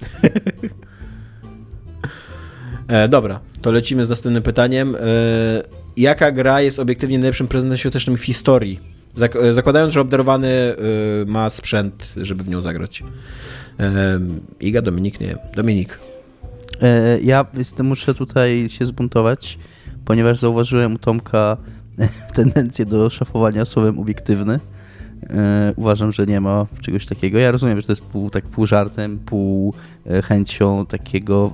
e, 2.87 3.07
dobra, 3.07 3.39
to 3.61 3.71
lecimy 3.71 4.05
z 4.05 4.09
następnym 4.09 4.43
pytaniem. 4.43 4.95
E, 4.95 4.99
jaka 5.97 6.31
gra 6.31 6.61
jest 6.61 6.79
obiektywnie 6.79 7.17
najlepszym 7.17 7.47
prezentem 7.47 7.77
świątecznym 7.77 8.17
w 8.17 8.23
historii? 8.23 8.79
Zak 9.15 9.35
e, 9.35 9.53
zakładając, 9.53 9.93
że 9.93 10.01
obdarowany 10.01 10.47
e, 10.47 10.75
ma 11.25 11.49
sprzęt, 11.49 12.07
żeby 12.17 12.43
w 12.43 12.49
nią 12.49 12.61
zagrać. 12.61 13.03
E, 13.79 14.19
Iga, 14.59 14.81
Dominik, 14.81 15.19
nie. 15.19 15.37
Dominik. 15.55 15.99
E, 16.81 17.19
ja 17.19 17.45
jestem, 17.57 17.85
muszę 17.85 18.13
tutaj 18.13 18.69
się 18.69 18.85
zbuntować 18.85 19.57
ponieważ 20.05 20.39
zauważyłem 20.39 20.93
u 20.93 20.97
Tomka 20.97 21.57
tendencję 22.35 22.85
do 22.85 23.09
szafowania 23.09 23.65
słowem 23.65 23.99
obiektywny. 23.99 24.59
E, 25.29 25.73
uważam, 25.75 26.11
że 26.11 26.25
nie 26.25 26.41
ma 26.41 26.65
czegoś 26.81 27.05
takiego. 27.05 27.39
Ja 27.39 27.51
rozumiem, 27.51 27.81
że 27.81 27.87
to 27.87 27.91
jest 27.91 28.01
pół, 28.01 28.29
tak 28.29 28.45
pół 28.45 28.65
żartem, 28.65 29.19
pół 29.19 29.73
e, 30.05 30.21
chęcią 30.21 30.85
takiego 30.85 31.51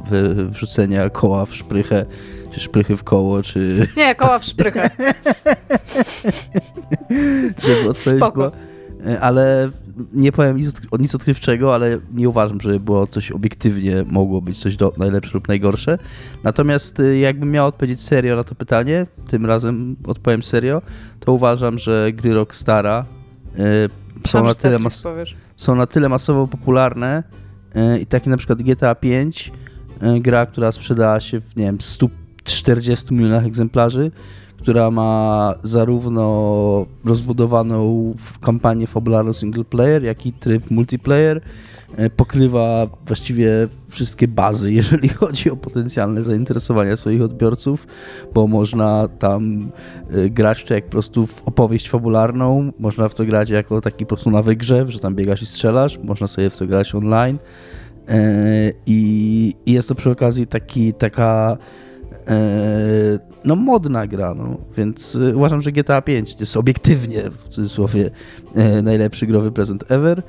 wrzucenia 0.50 1.10
koła 1.10 1.46
w 1.46 1.56
szprychę, 1.56 2.06
czy 2.52 2.60
szprychy 2.60 2.98
w 2.98 3.04
koło, 3.04 3.44
czy... 3.44 3.88
Nie, 3.98 4.16
koła 4.16 4.40
w 4.40 4.46
szprychę. 4.46 4.90
Żeby 7.64 7.90
odpowiedź 7.90 8.34
była... 8.34 8.52
E, 9.08 9.20
ale 9.20 9.70
nie 10.14 10.32
powiem 10.32 10.58
nic, 10.58 10.82
nic 11.00 11.16
odkrywczego, 11.16 11.74
ale 11.76 12.00
nie 12.14 12.30
uważam, 12.30 12.62
że 12.62 12.80
było 12.80 13.08
coś 13.08 13.32
obiektywnie 13.32 14.04
mogło 14.08 14.42
być 14.42 14.60
coś 14.60 14.76
do, 14.76 14.94
najlepsze 14.98 15.32
lub 15.34 15.48
najgorsze. 15.48 15.98
Natomiast 16.44 17.00
y, 17.00 17.18
jakbym 17.18 17.52
miał 17.52 17.68
odpowiedzieć 17.68 18.02
serio 18.02 18.36
na 18.36 18.44
to 18.44 18.56
pytanie, 18.56 19.06
tym 19.28 19.46
razem 19.46 19.96
odpowiem 20.08 20.44
serio, 20.44 20.82
to 21.20 21.34
uważam, 21.34 21.80
że 21.80 22.10
gry 22.14 22.34
Rockstara 22.34 23.06
y, 24.26 24.28
są, 24.28 24.44
na 24.44 24.56
tyle 24.56 24.80
mas- 24.80 25.04
są 25.58 25.76
na 25.76 25.86
tyle 25.86 26.10
masowo 26.10 26.48
popularne 26.48 27.24
y, 27.96 28.00
i 28.00 28.06
takie 28.06 28.30
na 28.30 28.38
przykład 28.38 28.62
GTA 28.62 28.96
5, 28.96 29.52
y, 30.18 30.20
gra, 30.20 30.46
która 30.46 30.72
sprzedała 30.72 31.20
się 31.20 31.42
w 31.42 31.56
nie 31.56 31.66
wiem, 31.66 31.82
140 31.82 33.14
milionach 33.14 33.46
egzemplarzy, 33.46 34.12
która 34.62 34.92
ma 34.92 35.54
zarówno 35.64 36.86
rozbudowaną 37.06 38.14
kampanię 38.42 38.88
fabularną 38.88 39.34
single 39.34 39.64
player, 39.64 40.04
jak 40.04 40.26
i 40.26 40.34
tryb 40.34 40.72
multiplayer. 40.72 41.42
E, 41.98 42.10
pokrywa 42.10 42.88
właściwie 43.06 43.68
wszystkie 43.90 44.28
bazy, 44.28 44.74
jeżeli 44.82 45.10
chodzi 45.10 45.52
o 45.52 45.56
potencjalne 45.56 46.24
zainteresowania 46.24 46.98
swoich 46.98 47.22
odbiorców, 47.22 47.88
bo 48.34 48.48
można 48.48 49.08
tam 49.08 49.72
e, 50.12 50.30
grać 50.30 50.64
to 50.64 50.74
jak 50.74 50.86
po 50.86 50.92
prostu 50.92 51.26
w 51.26 51.44
opowieść 51.44 51.90
fabularną, 51.90 52.72
można 52.80 53.10
w 53.10 53.16
to 53.16 53.26
grać 53.26 53.50
jako 53.50 53.82
taki 53.82 54.06
po 54.06 54.10
prostu 54.10 54.32
na 54.32 54.44
wygrzew, 54.44 54.90
że 54.90 55.00
tam 55.00 55.16
biegasz 55.16 55.42
i 55.42 55.46
strzelasz, 55.46 56.00
można 56.04 56.28
sobie 56.28 56.50
w 56.50 56.58
to 56.58 56.68
grać 56.68 56.96
online. 56.96 57.38
E, 58.08 58.72
I, 58.86 59.56
jest 59.66 59.90
to 59.90 59.96
przy 59.96 60.10
okazji 60.10 60.48
taki, 60.48 60.94
taka 60.94 61.58
no 63.46 63.56
modna 63.56 64.08
gra, 64.08 64.34
no. 64.34 64.58
więc 64.78 65.16
e, 65.16 65.36
uważam, 65.36 65.62
że 65.62 65.72
GTA 65.72 66.02
5 66.02 66.36
jest 66.40 66.58
obiektywnie, 66.58 67.22
w 67.30 67.50
cudzysłowie, 67.50 68.12
e, 68.56 68.82
najlepszy 68.82 69.28
growy 69.28 69.52
prezent 69.52 69.92
ever. 69.92 70.24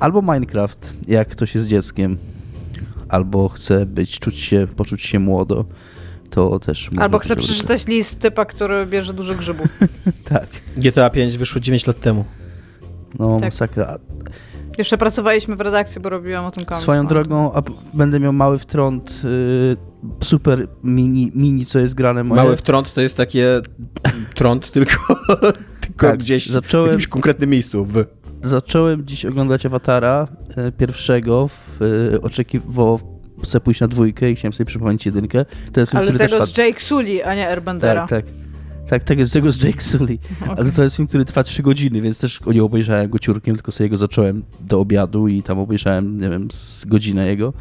Albo 0.00 0.22
Minecraft, 0.22 0.94
jak 1.08 1.28
ktoś 1.28 1.54
jest 1.54 1.66
dzieckiem, 1.66 2.16
albo 3.08 3.48
chce 3.48 3.86
być, 3.86 4.18
czuć 4.18 4.38
się, 4.38 4.66
poczuć 4.76 5.02
się 5.02 5.18
młodo, 5.18 5.64
to 6.30 6.58
też... 6.58 6.90
Albo 6.98 7.18
chce 7.18 7.36
przeczytać 7.36 7.86
list 7.86 8.20
typa, 8.20 8.44
który 8.44 8.86
bierze 8.86 9.14
dużo 9.14 9.34
grzybów. 9.34 9.66
tak. 10.24 10.46
GTA 10.76 11.10
5 11.10 11.38
wyszło 11.38 11.60
9 11.60 11.86
lat 11.86 12.00
temu. 12.00 12.24
No, 13.18 13.34
tak. 13.34 13.44
masakra. 13.44 13.98
Jeszcze 14.78 14.98
pracowaliśmy 14.98 15.56
w 15.56 15.60
redakcji, 15.60 16.00
bo 16.00 16.08
robiłam 16.08 16.44
o 16.44 16.50
tym 16.50 16.64
komiks. 16.64 16.82
Swoją 16.82 17.06
drogą, 17.06 17.52
będę 17.94 18.20
miał 18.20 18.32
mały 18.32 18.58
wtrąd, 18.58 19.22
y, 19.24 20.24
super 20.24 20.66
mini, 20.84 21.32
mini, 21.34 21.66
co 21.66 21.78
jest 21.78 21.94
grane 21.94 22.24
moje. 22.24 22.42
Mały 22.42 22.56
wtrąd 22.56 22.92
to 22.92 23.00
jest 23.00 23.16
takie 23.16 23.60
trąd, 24.34 24.70
tylko, 24.70 24.96
tylko 25.80 26.06
tak, 26.06 26.18
gdzieś 26.18 26.46
zacząłem, 26.46 26.88
w 26.88 26.90
jakimś 26.90 27.08
konkretnym 27.08 27.50
miejscu. 27.50 27.84
W. 27.84 28.04
Zacząłem 28.42 29.06
dziś 29.06 29.24
oglądać 29.24 29.66
Awatara 29.66 30.28
y, 30.68 30.72
pierwszego, 30.72 31.48
w, 31.48 31.82
y, 31.82 32.20
oczekiwał 32.20 33.00
chcę 33.42 33.60
pójść 33.60 33.80
na 33.80 33.88
dwójkę 33.88 34.30
i 34.30 34.36
chciałem 34.36 34.52
sobie 34.52 34.66
przypomnieć 34.66 35.06
jedynkę. 35.06 35.44
To 35.72 35.80
jest 35.80 35.94
Ale 35.94 36.12
tego 36.12 36.46
z 36.46 36.58
Jake 36.58 36.80
Sully, 36.80 37.26
a 37.26 37.34
nie 37.34 37.48
Airbendera. 37.48 38.00
Tak, 38.00 38.10
tak. 38.10 38.43
Tak, 38.88 39.04
tego, 39.04 39.26
tego 39.26 39.52
z 39.52 39.62
Jake 39.62 39.80
Sully. 39.80 40.18
Okay. 40.42 40.56
Ale 40.58 40.72
to 40.72 40.82
jest 40.82 40.96
film, 40.96 41.08
który 41.08 41.24
trwa 41.24 41.42
3 41.42 41.62
godziny, 41.62 42.00
więc 42.00 42.20
też 42.20 42.40
nie 42.46 42.64
obejrzałem 42.64 43.10
go 43.10 43.18
ciurkiem, 43.18 43.54
tylko 43.54 43.72
sobie 43.72 43.88
go 43.88 43.96
zacząłem 43.96 44.44
do 44.60 44.80
obiadu 44.80 45.28
i 45.28 45.42
tam 45.42 45.58
obejrzałem, 45.58 46.20
nie 46.20 46.30
wiem, 46.30 46.48
z 46.50 46.84
godzinę 46.84 47.26
jego. 47.26 47.52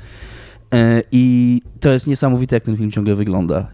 E, 0.74 1.04
I 1.12 1.62
to 1.80 1.92
jest 1.92 2.08
niesamowite, 2.08 2.56
jak 2.56 2.64
ten 2.64 2.78
film 2.78 2.92
ciągle 2.92 3.16
wygląda. 3.16 3.68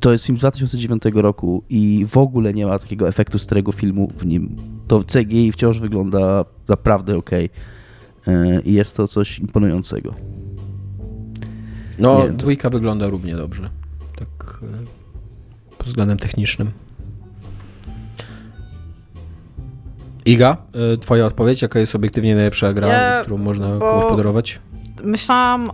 To 0.00 0.12
jest 0.12 0.26
film 0.26 0.38
z 0.38 0.40
2009 0.40 1.02
roku 1.14 1.62
i 1.68 2.06
w 2.08 2.16
ogóle 2.16 2.54
nie 2.54 2.66
ma 2.66 2.78
takiego 2.78 3.08
efektu 3.08 3.38
starego 3.38 3.72
filmu 3.72 4.12
w 4.18 4.26
nim. 4.26 4.56
To 4.86 5.02
CGI 5.02 5.52
wciąż 5.52 5.80
wygląda 5.80 6.44
naprawdę 6.68 7.16
ok. 7.16 7.30
E, 7.32 7.48
I 8.64 8.72
jest 8.72 8.96
to 8.96 9.08
coś 9.08 9.38
imponującego. 9.38 10.14
No, 11.98 12.28
dwójka 12.28 12.70
wygląda 12.70 13.06
równie 13.06 13.36
dobrze. 13.36 13.70
Tak 14.16 14.60
e, 14.62 14.66
pod 15.84 15.90
względem 15.90 16.18
technicznym. 16.18 16.70
Iga, 20.24 20.56
twoja 21.00 21.26
odpowiedź, 21.26 21.62
jaka 21.62 21.80
jest 21.80 21.94
obiektywnie 21.94 22.34
najlepsza 22.34 22.72
gra, 22.72 22.88
ja, 22.88 23.22
którą 23.22 23.38
można 23.38 23.78
komuś 23.78 24.04
podarować? 24.04 24.60
Myślałam 25.02 25.70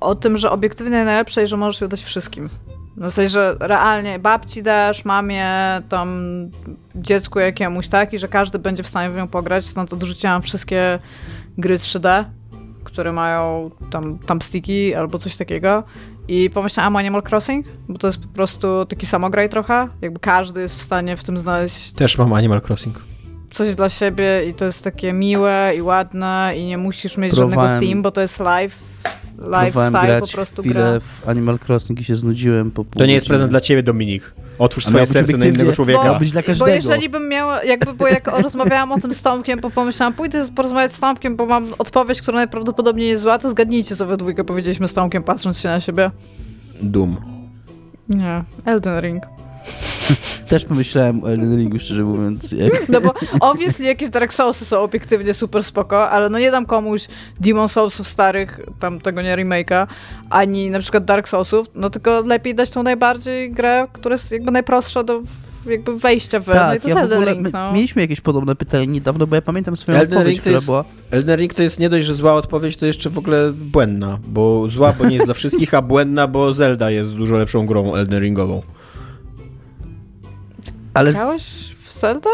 o 0.00 0.14
tym, 0.14 0.36
że 0.36 0.50
obiektywnie 0.50 1.04
najlepsze 1.04 1.42
i 1.42 1.46
że 1.46 1.56
możesz 1.56 1.80
ją 1.80 1.88
dać 1.88 2.02
wszystkim. 2.02 2.48
W 2.96 3.00
zasadzie, 3.00 3.28
że 3.28 3.56
realnie 3.60 4.18
babci 4.18 4.62
dasz, 4.62 5.04
mamie, 5.04 5.46
tam 5.88 6.20
dziecku 6.94 7.38
jakiemuś, 7.38 7.88
tak? 7.88 8.12
I 8.12 8.18
że 8.18 8.28
każdy 8.28 8.58
będzie 8.58 8.82
w 8.82 8.88
stanie 8.88 9.10
w 9.10 9.16
nią 9.16 9.28
pograć. 9.28 9.66
Stąd 9.66 9.92
odrzuciłam 9.92 10.42
wszystkie 10.42 10.98
gry 11.58 11.76
3D, 11.76 12.24
które 12.84 13.12
mają 13.12 13.70
tam, 13.90 14.18
tam 14.18 14.42
sticky 14.42 14.98
albo 14.98 15.18
coś 15.18 15.36
takiego. 15.36 15.82
I 16.30 16.50
pomyślałam 16.50 16.96
o 16.96 16.98
Animal 16.98 17.22
Crossing, 17.22 17.66
bo 17.88 17.98
to 17.98 18.06
jest 18.06 18.22
po 18.22 18.28
prostu 18.28 18.86
taki 18.86 19.06
samograj 19.06 19.48
trochę. 19.48 19.88
Jakby 20.02 20.20
każdy 20.20 20.60
jest 20.60 20.78
w 20.78 20.82
stanie 20.82 21.16
w 21.16 21.24
tym 21.24 21.38
znaleźć. 21.38 21.90
Też 21.90 22.18
mam 22.18 22.32
Animal 22.32 22.60
Crossing. 22.68 23.09
Coś 23.50 23.74
dla 23.74 23.88
siebie 23.88 24.48
i 24.50 24.54
to 24.54 24.64
jest 24.64 24.84
takie 24.84 25.12
miłe 25.12 25.72
i 25.76 25.82
ładne 25.82 26.52
i 26.56 26.66
nie 26.66 26.78
musisz 26.78 27.16
mieć 27.16 27.34
Próbowałem. 27.34 27.68
żadnego 27.70 27.90
theme, 27.90 28.02
bo 28.02 28.10
to 28.10 28.20
jest 28.20 28.40
live 28.40 28.78
lifestyle 29.64 30.06
grać 30.06 30.30
po 30.30 30.36
prostu 30.36 30.62
chwilę 30.62 30.74
gra. 30.74 31.00
w 31.00 31.28
Animal 31.28 31.58
Crossing 31.68 32.00
i 32.00 32.04
się 32.04 32.16
znudziłem 32.16 32.70
po 32.70 32.84
To 32.84 33.06
nie 33.06 33.14
jest 33.14 33.26
prezent 33.26 33.50
dla 33.50 33.60
ciebie, 33.60 33.82
Dominik. 33.82 34.32
Otwórz 34.58 34.86
swoje 34.86 35.06
serce 35.06 35.36
na 35.36 35.46
innego 35.46 35.72
człowieka. 35.72 36.04
Miał 36.04 36.18
być 36.18 36.32
dla 36.32 36.40
Bo 36.42 36.46
każdego. 36.46 36.70
jeżeli 36.70 37.08
bym 37.08 37.28
miała, 37.28 37.64
jakby, 37.64 37.94
bo 37.94 38.08
jak 38.08 38.26
rozmawiałam 38.42 38.92
o 38.92 39.00
tym 39.00 39.14
z 39.14 39.22
Tomkiem, 39.22 39.60
to 39.60 39.70
pomyślałam, 39.70 40.14
pójdę 40.14 40.48
porozmawiać 40.54 40.92
z 40.92 41.00
Tomkiem, 41.00 41.36
bo 41.36 41.46
mam 41.46 41.74
odpowiedź, 41.78 42.22
która 42.22 42.36
najprawdopodobniej 42.36 43.08
jest 43.08 43.22
zła, 43.22 43.38
to 43.38 43.50
zgadnijcie, 43.50 43.96
co 43.96 44.06
we 44.06 44.16
dwójkę 44.16 44.44
powiedzieliśmy 44.44 44.88
z 44.88 44.94
Tomkiem, 44.94 45.22
patrząc 45.22 45.58
się 45.60 45.68
na 45.68 45.80
siebie. 45.80 46.10
Doom. 46.82 47.16
Nie, 48.08 48.44
Elden 48.64 49.00
Ring. 49.00 49.22
Też 50.48 50.64
pomyślałem 50.64 51.24
o 51.24 51.30
Elden 51.30 51.56
Ringu, 51.56 51.78
szczerze 51.78 52.02
mówiąc. 52.02 52.52
Jak... 52.52 52.88
No 52.88 53.00
bo 53.00 53.14
obviously 53.40 53.84
jakieś 53.84 54.10
Dark 54.10 54.32
Soulsy 54.32 54.64
są 54.64 54.80
obiektywnie 54.80 55.34
super 55.34 55.64
spoko, 55.64 56.10
ale 56.10 56.28
no 56.28 56.38
nie 56.38 56.50
dam 56.50 56.66
komuś 56.66 57.08
Demon 57.40 57.68
Soulsów 57.68 58.08
starych, 58.08 58.60
tam 58.80 59.00
tego 59.00 59.22
nie 59.22 59.36
remake'a, 59.36 59.86
ani 60.30 60.70
na 60.70 60.78
przykład 60.80 61.04
Dark 61.04 61.28
Soulsów, 61.28 61.66
no 61.74 61.90
tylko 61.90 62.20
lepiej 62.20 62.54
dać 62.54 62.70
tą 62.70 62.82
najbardziej 62.82 63.52
grę, 63.52 63.86
która 63.92 64.14
jest 64.14 64.32
jakby 64.32 64.50
najprostsza 64.50 65.02
do 65.02 65.22
jakby 65.66 65.98
wejścia 65.98 66.40
w, 66.40 66.46
no 66.46 66.52
i 66.52 66.56
Tak, 66.56 66.82
to 66.82 66.88
ja 66.88 66.94
w 66.94 66.98
Elden 66.98 67.18
ogóle, 67.18 67.34
Ring, 67.34 67.52
no. 67.52 67.72
mieliśmy 67.72 68.02
jakieś 68.02 68.20
podobne 68.20 68.56
pytanie 68.56 68.86
niedawno, 68.86 69.26
bo 69.26 69.34
ja 69.34 69.42
pamiętam 69.42 69.76
swoją 69.76 69.98
Elden 69.98 70.18
odpowiedź, 70.18 70.32
Ring 70.34 70.40
która 70.40 70.54
jest- 70.54 70.66
była... 70.66 70.84
Elden 71.10 71.38
Ring 71.40 71.54
to 71.54 71.62
jest 71.62 71.78
nie 71.80 71.88
dość, 71.88 72.06
że 72.06 72.14
zła 72.14 72.34
odpowiedź, 72.34 72.76
to 72.76 72.86
jeszcze 72.86 73.10
w 73.10 73.18
ogóle 73.18 73.52
błędna, 73.52 74.18
bo 74.28 74.68
zła, 74.68 74.92
bo 74.98 75.06
nie 75.06 75.14
jest 75.14 75.26
dla 75.26 75.34
wszystkich, 75.34 75.74
a 75.74 75.82
błędna, 75.82 76.26
bo 76.26 76.52
Zelda 76.54 76.90
jest 76.90 77.14
dużo 77.14 77.36
lepszą 77.36 77.66
grą 77.66 77.94
Elden 77.94 78.22
Ringową. 78.22 78.62
Ale 80.94 81.12
Grałeś 81.12 81.76
w 81.84 81.92
Zelda? 81.92 82.30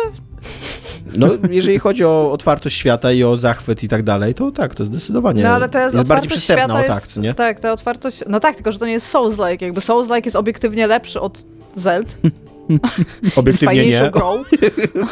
No, 1.16 1.28
jeżeli 1.50 1.78
chodzi 1.78 2.04
o 2.04 2.32
otwartość 2.32 2.76
świata 2.76 3.12
i 3.12 3.24
o 3.24 3.36
zachwyt 3.36 3.82
i 3.82 3.88
tak 3.88 4.02
dalej, 4.02 4.34
to 4.34 4.50
tak, 4.50 4.74
to 4.74 4.84
zdecydowanie 4.84 5.42
No 5.42 5.48
ale 5.48 5.68
to 5.68 5.78
jest, 5.78 5.94
jest 5.94 6.08
bardziej 6.08 6.30
przystępna, 6.30 6.64
o 6.64 6.68
świata 6.68 6.94
tak, 6.94 7.02
jest, 7.02 7.14
co 7.14 7.20
nie? 7.20 7.34
Tak, 7.34 7.60
ta 7.60 7.72
otwartość, 7.72 8.24
no 8.28 8.40
tak, 8.40 8.54
tylko 8.54 8.72
że 8.72 8.78
to 8.78 8.86
nie 8.86 8.92
jest 8.92 9.14
Souls-like, 9.14 9.62
jakby 9.62 9.80
Souls-like 9.80 10.24
jest 10.24 10.36
obiektywnie 10.36 10.86
lepszy 10.86 11.20
od 11.20 11.44
Zeld, 11.74 12.16
jest 12.24 12.45
Obiektywnie 13.36 13.86
nie. 13.86 14.10
grą. 14.10 14.42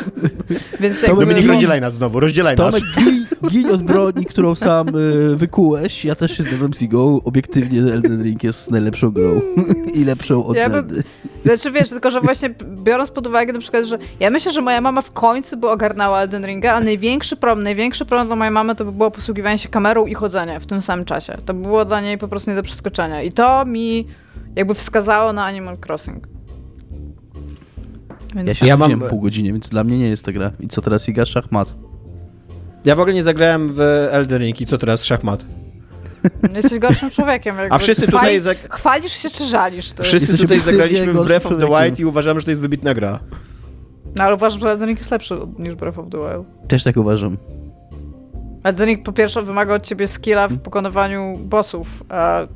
Więc 0.81 1.01
To 1.01 1.07
jakby, 1.07 1.27
Dominik, 1.27 1.47
rozdzielaj 1.47 1.81
nas 1.81 1.95
znowu, 1.95 2.21
rozdzielaj 2.21 2.57
nas. 2.57 2.75
Tomek, 2.75 2.85
gin, 2.95 3.27
gin 3.51 3.71
od 3.71 3.83
broni, 3.83 4.25
którą 4.25 4.55
sam 4.55 4.89
y, 4.89 5.37
wykułeś. 5.37 6.05
Ja 6.05 6.15
też 6.15 6.37
się 6.37 6.43
zgadzam 6.43 6.75
z 6.75 6.83
Igą. 6.83 7.21
Obiektywnie 7.25 7.81
Elden 7.81 8.23
Ring 8.23 8.45
jest 8.45 8.71
najlepszą 8.71 9.11
grą. 9.11 9.41
I 9.95 10.05
lepszą 10.05 10.45
od 10.45 10.57
Ja 10.57 10.71
bym-. 10.71 11.03
Znaczy 11.45 11.71
wiesz, 11.71 11.89
tylko 11.89 12.11
że 12.11 12.21
właśnie 12.21 12.55
biorąc 12.85 13.11
pod 13.11 13.27
uwagę 13.27 13.53
na 13.53 13.59
przykład, 13.59 13.85
że 13.85 13.99
ja 14.21 14.31
myślę, 14.31 14.53
że 14.53 14.61
moja 14.61 14.81
mama 14.81 15.03
w 15.03 15.11
końcu 15.11 15.57
by 15.57 15.69
ogarnęła 15.69 16.23
Elden 16.23 16.47
Ringa, 16.47 16.73
a 16.73 16.81
największy 16.81 17.37
problem, 17.37 17.65
największy 17.65 18.05
problem 18.05 18.27
dla 18.27 18.37
mojej 18.37 18.51
mamy 18.51 18.75
to 18.75 18.85
by 18.85 18.93
było 18.93 19.11
posługiwanie 19.11 19.59
się 19.59 19.69
kamerą 19.69 20.07
i 20.07 20.15
chodzenie 20.15 20.61
w 20.61 20.67
tym 20.67 20.83
samym 20.83 21.05
czasie. 21.05 21.39
To 21.47 21.55
by 21.55 21.63
było 21.63 21.85
dla 21.85 22.01
niej 22.01 22.19
po 22.19 22.29
prostu 22.29 22.51
nie 22.51 22.57
do 22.57 22.63
przeskoczenia. 22.63 23.23
I 23.23 23.33
to 23.33 23.65
mi 23.65 24.07
jakby 24.57 24.75
wskazało 24.75 25.33
na 25.33 25.45
Animal 25.45 25.77
Crossing. 25.87 26.34
Więc 28.35 28.49
Ja 28.49 28.55
się 28.55 28.67
Ja 28.67 28.77
mam- 28.77 29.01
pół 29.01 29.21
godziny, 29.21 29.53
więc 29.53 29.69
dla 29.69 29.85
mnie 29.85 29.99
nie 29.99 30.09
jest 30.09 30.25
ta 30.25 30.33
gra. 30.33 30.51
I 30.61 30.69
co 30.69 30.81
teraz 30.83 31.09
Iga? 31.09 31.27
Szachmat. 31.27 31.75
Ja 32.85 32.97
w 32.97 33.01
ogóle 33.01 33.15
nie 33.15 33.23
zagrałem 33.23 33.75
w 33.75 33.81
Elden 34.11 34.43
Ring 34.43 34.61
i 34.61 34.67
co 34.67 34.79
teraz? 34.79 35.05
Szachmat. 35.05 35.41
jesteś 36.57 36.79
gorszym 36.79 37.11
człowiekiem. 37.11 37.57
Jakby. 37.57 37.75
A 37.75 37.79
wszyscy 37.79 38.07
tutaj, 38.07 38.21
Chwali- 38.21 38.41
zag... 38.41 38.59
Chwalisz 38.75 39.13
się 39.13 39.31
czy 39.31 39.45
żalisz? 39.45 39.93
Ty? 39.93 40.03
wszyscy 40.03 40.33
Jesteś 40.33 40.41
tutaj 40.41 40.61
zagraliśmy 40.61 41.13
w 41.13 41.25
Breath 41.25 41.47
of 41.47 41.53
the. 41.61 41.67
Wild 41.67 41.99
i 42.01 42.05
uważamy, 42.05 42.41
że 42.41 42.45
to 42.45 42.51
jest 42.51 42.61
wybitna 42.63 42.95
gra. 42.95 43.19
No 44.17 44.25
ale 44.25 44.35
uważam, 44.35 44.61
że 44.61 44.71
Elden 44.71 44.89
Ring 44.89 44.99
jest 44.99 45.11
lepszy 45.11 45.35
niż 45.59 45.75
Breath 45.75 45.99
of 45.99 46.07
the 46.11 46.19
Wild. 46.19 46.69
Też 46.69 46.85
tak 46.85 46.97
uważam. 46.97 47.37
Elden 48.65 48.87
Ring 48.89 49.03
po 49.03 49.13
pierwsze 49.13 49.43
wymaga 49.43 49.75
od 49.75 49.83
ciebie 49.87 50.09
skilla 50.09 50.49
w 50.49 50.59
pokonywaniu 50.59 51.39
bossów, 51.39 52.03
a 52.09 52.47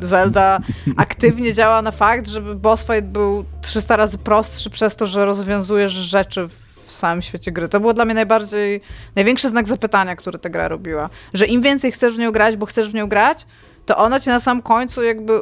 Zelda 0.00 0.60
aktywnie 0.96 1.54
działa 1.54 1.82
na 1.82 1.90
fakt, 1.90 2.28
żeby 2.28 2.54
boss 2.54 2.86
fight 2.86 3.04
był 3.04 3.44
300 3.62 3.96
razy 3.96 4.18
prostszy 4.18 4.70
przez 4.70 4.96
to, 4.96 5.06
że 5.06 5.24
rozwiązujesz 5.24 5.92
rzeczy 5.92 6.48
w 6.86 6.92
samym 6.92 7.22
świecie 7.22 7.52
gry. 7.52 7.68
To 7.68 7.80
było 7.80 7.94
dla 7.94 8.04
mnie 8.04 8.14
najbardziej, 8.14 8.80
największy 9.16 9.48
znak 9.50 9.68
zapytania, 9.68 10.16
który 10.16 10.38
ta 10.38 10.48
gra 10.48 10.68
robiła. 10.68 11.10
Że 11.34 11.46
im 11.46 11.62
więcej 11.62 11.92
chcesz 11.92 12.14
w 12.14 12.18
nią 12.18 12.32
grać, 12.32 12.56
bo 12.56 12.66
chcesz 12.66 12.88
w 12.90 12.94
nią 12.94 13.08
grać, 13.08 13.46
to 13.86 13.96
ona 13.96 14.20
ci 14.20 14.28
na 14.28 14.40
samym 14.40 14.62
końcu 14.62 15.02
jakby 15.02 15.40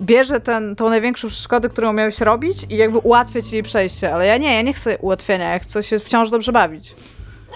bierze 0.00 0.40
ten, 0.40 0.76
tą 0.76 0.88
największą 0.88 1.28
przeszkodę, 1.28 1.68
którą 1.68 1.92
miałeś 1.92 2.20
robić 2.20 2.66
i 2.70 2.76
jakby 2.76 2.98
ułatwia 2.98 3.42
ci 3.42 3.54
jej 3.54 3.62
przejście. 3.62 4.14
Ale 4.14 4.26
ja 4.26 4.36
nie, 4.36 4.54
ja 4.54 4.62
nie 4.62 4.72
chcę 4.72 4.98
ułatwienia, 4.98 5.52
ja 5.52 5.58
chcę 5.58 5.82
się 5.82 5.98
wciąż 5.98 6.30
dobrze 6.30 6.52
bawić. 6.52 6.94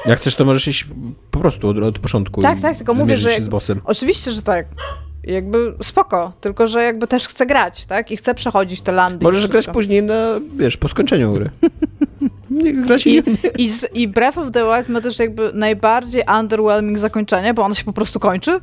Jak 0.06 0.18
chcesz, 0.18 0.34
to 0.34 0.44
możesz 0.44 0.68
iść 0.68 0.86
po 1.30 1.40
prostu 1.40 1.68
od, 1.68 1.78
od 1.78 1.98
początku 1.98 2.42
Tak, 2.42 2.58
i 2.58 2.62
tak, 2.62 2.76
tylko 2.76 2.94
mówię, 2.94 3.16
że 3.16 3.32
się 3.32 3.42
z 3.42 3.48
bossem. 3.48 3.80
Oczywiście, 3.84 4.30
że 4.30 4.42
tak. 4.42 4.66
Jakby 5.26 5.74
spoko, 5.82 6.32
tylko 6.40 6.66
że 6.66 6.82
jakby 6.82 7.06
też 7.06 7.28
chcę 7.28 7.46
grać, 7.46 7.86
tak? 7.86 8.10
I 8.10 8.16
chcę 8.16 8.34
przechodzić 8.34 8.82
te 8.82 8.92
landy. 8.92 9.24
Możesz 9.24 9.48
grać 9.48 9.66
później 9.66 10.02
na, 10.02 10.40
wiesz, 10.56 10.76
po 10.76 10.88
skończeniu 10.88 11.32
gry. 11.32 11.50
Nie 12.50 12.72
grać 12.72 13.06
I, 13.06 13.14
nie, 13.14 13.50
i, 13.58 13.70
z, 13.70 13.94
I 13.94 14.08
Breath 14.08 14.38
of 14.38 14.50
the 14.50 14.64
Wild 14.64 14.88
ma 14.88 15.00
też 15.00 15.18
jakby 15.18 15.50
najbardziej 15.54 16.22
underwhelming 16.40 16.98
zakończenie, 16.98 17.54
bo 17.54 17.62
ono 17.62 17.74
się 17.74 17.84
po 17.84 17.92
prostu 17.92 18.20
kończy. 18.20 18.60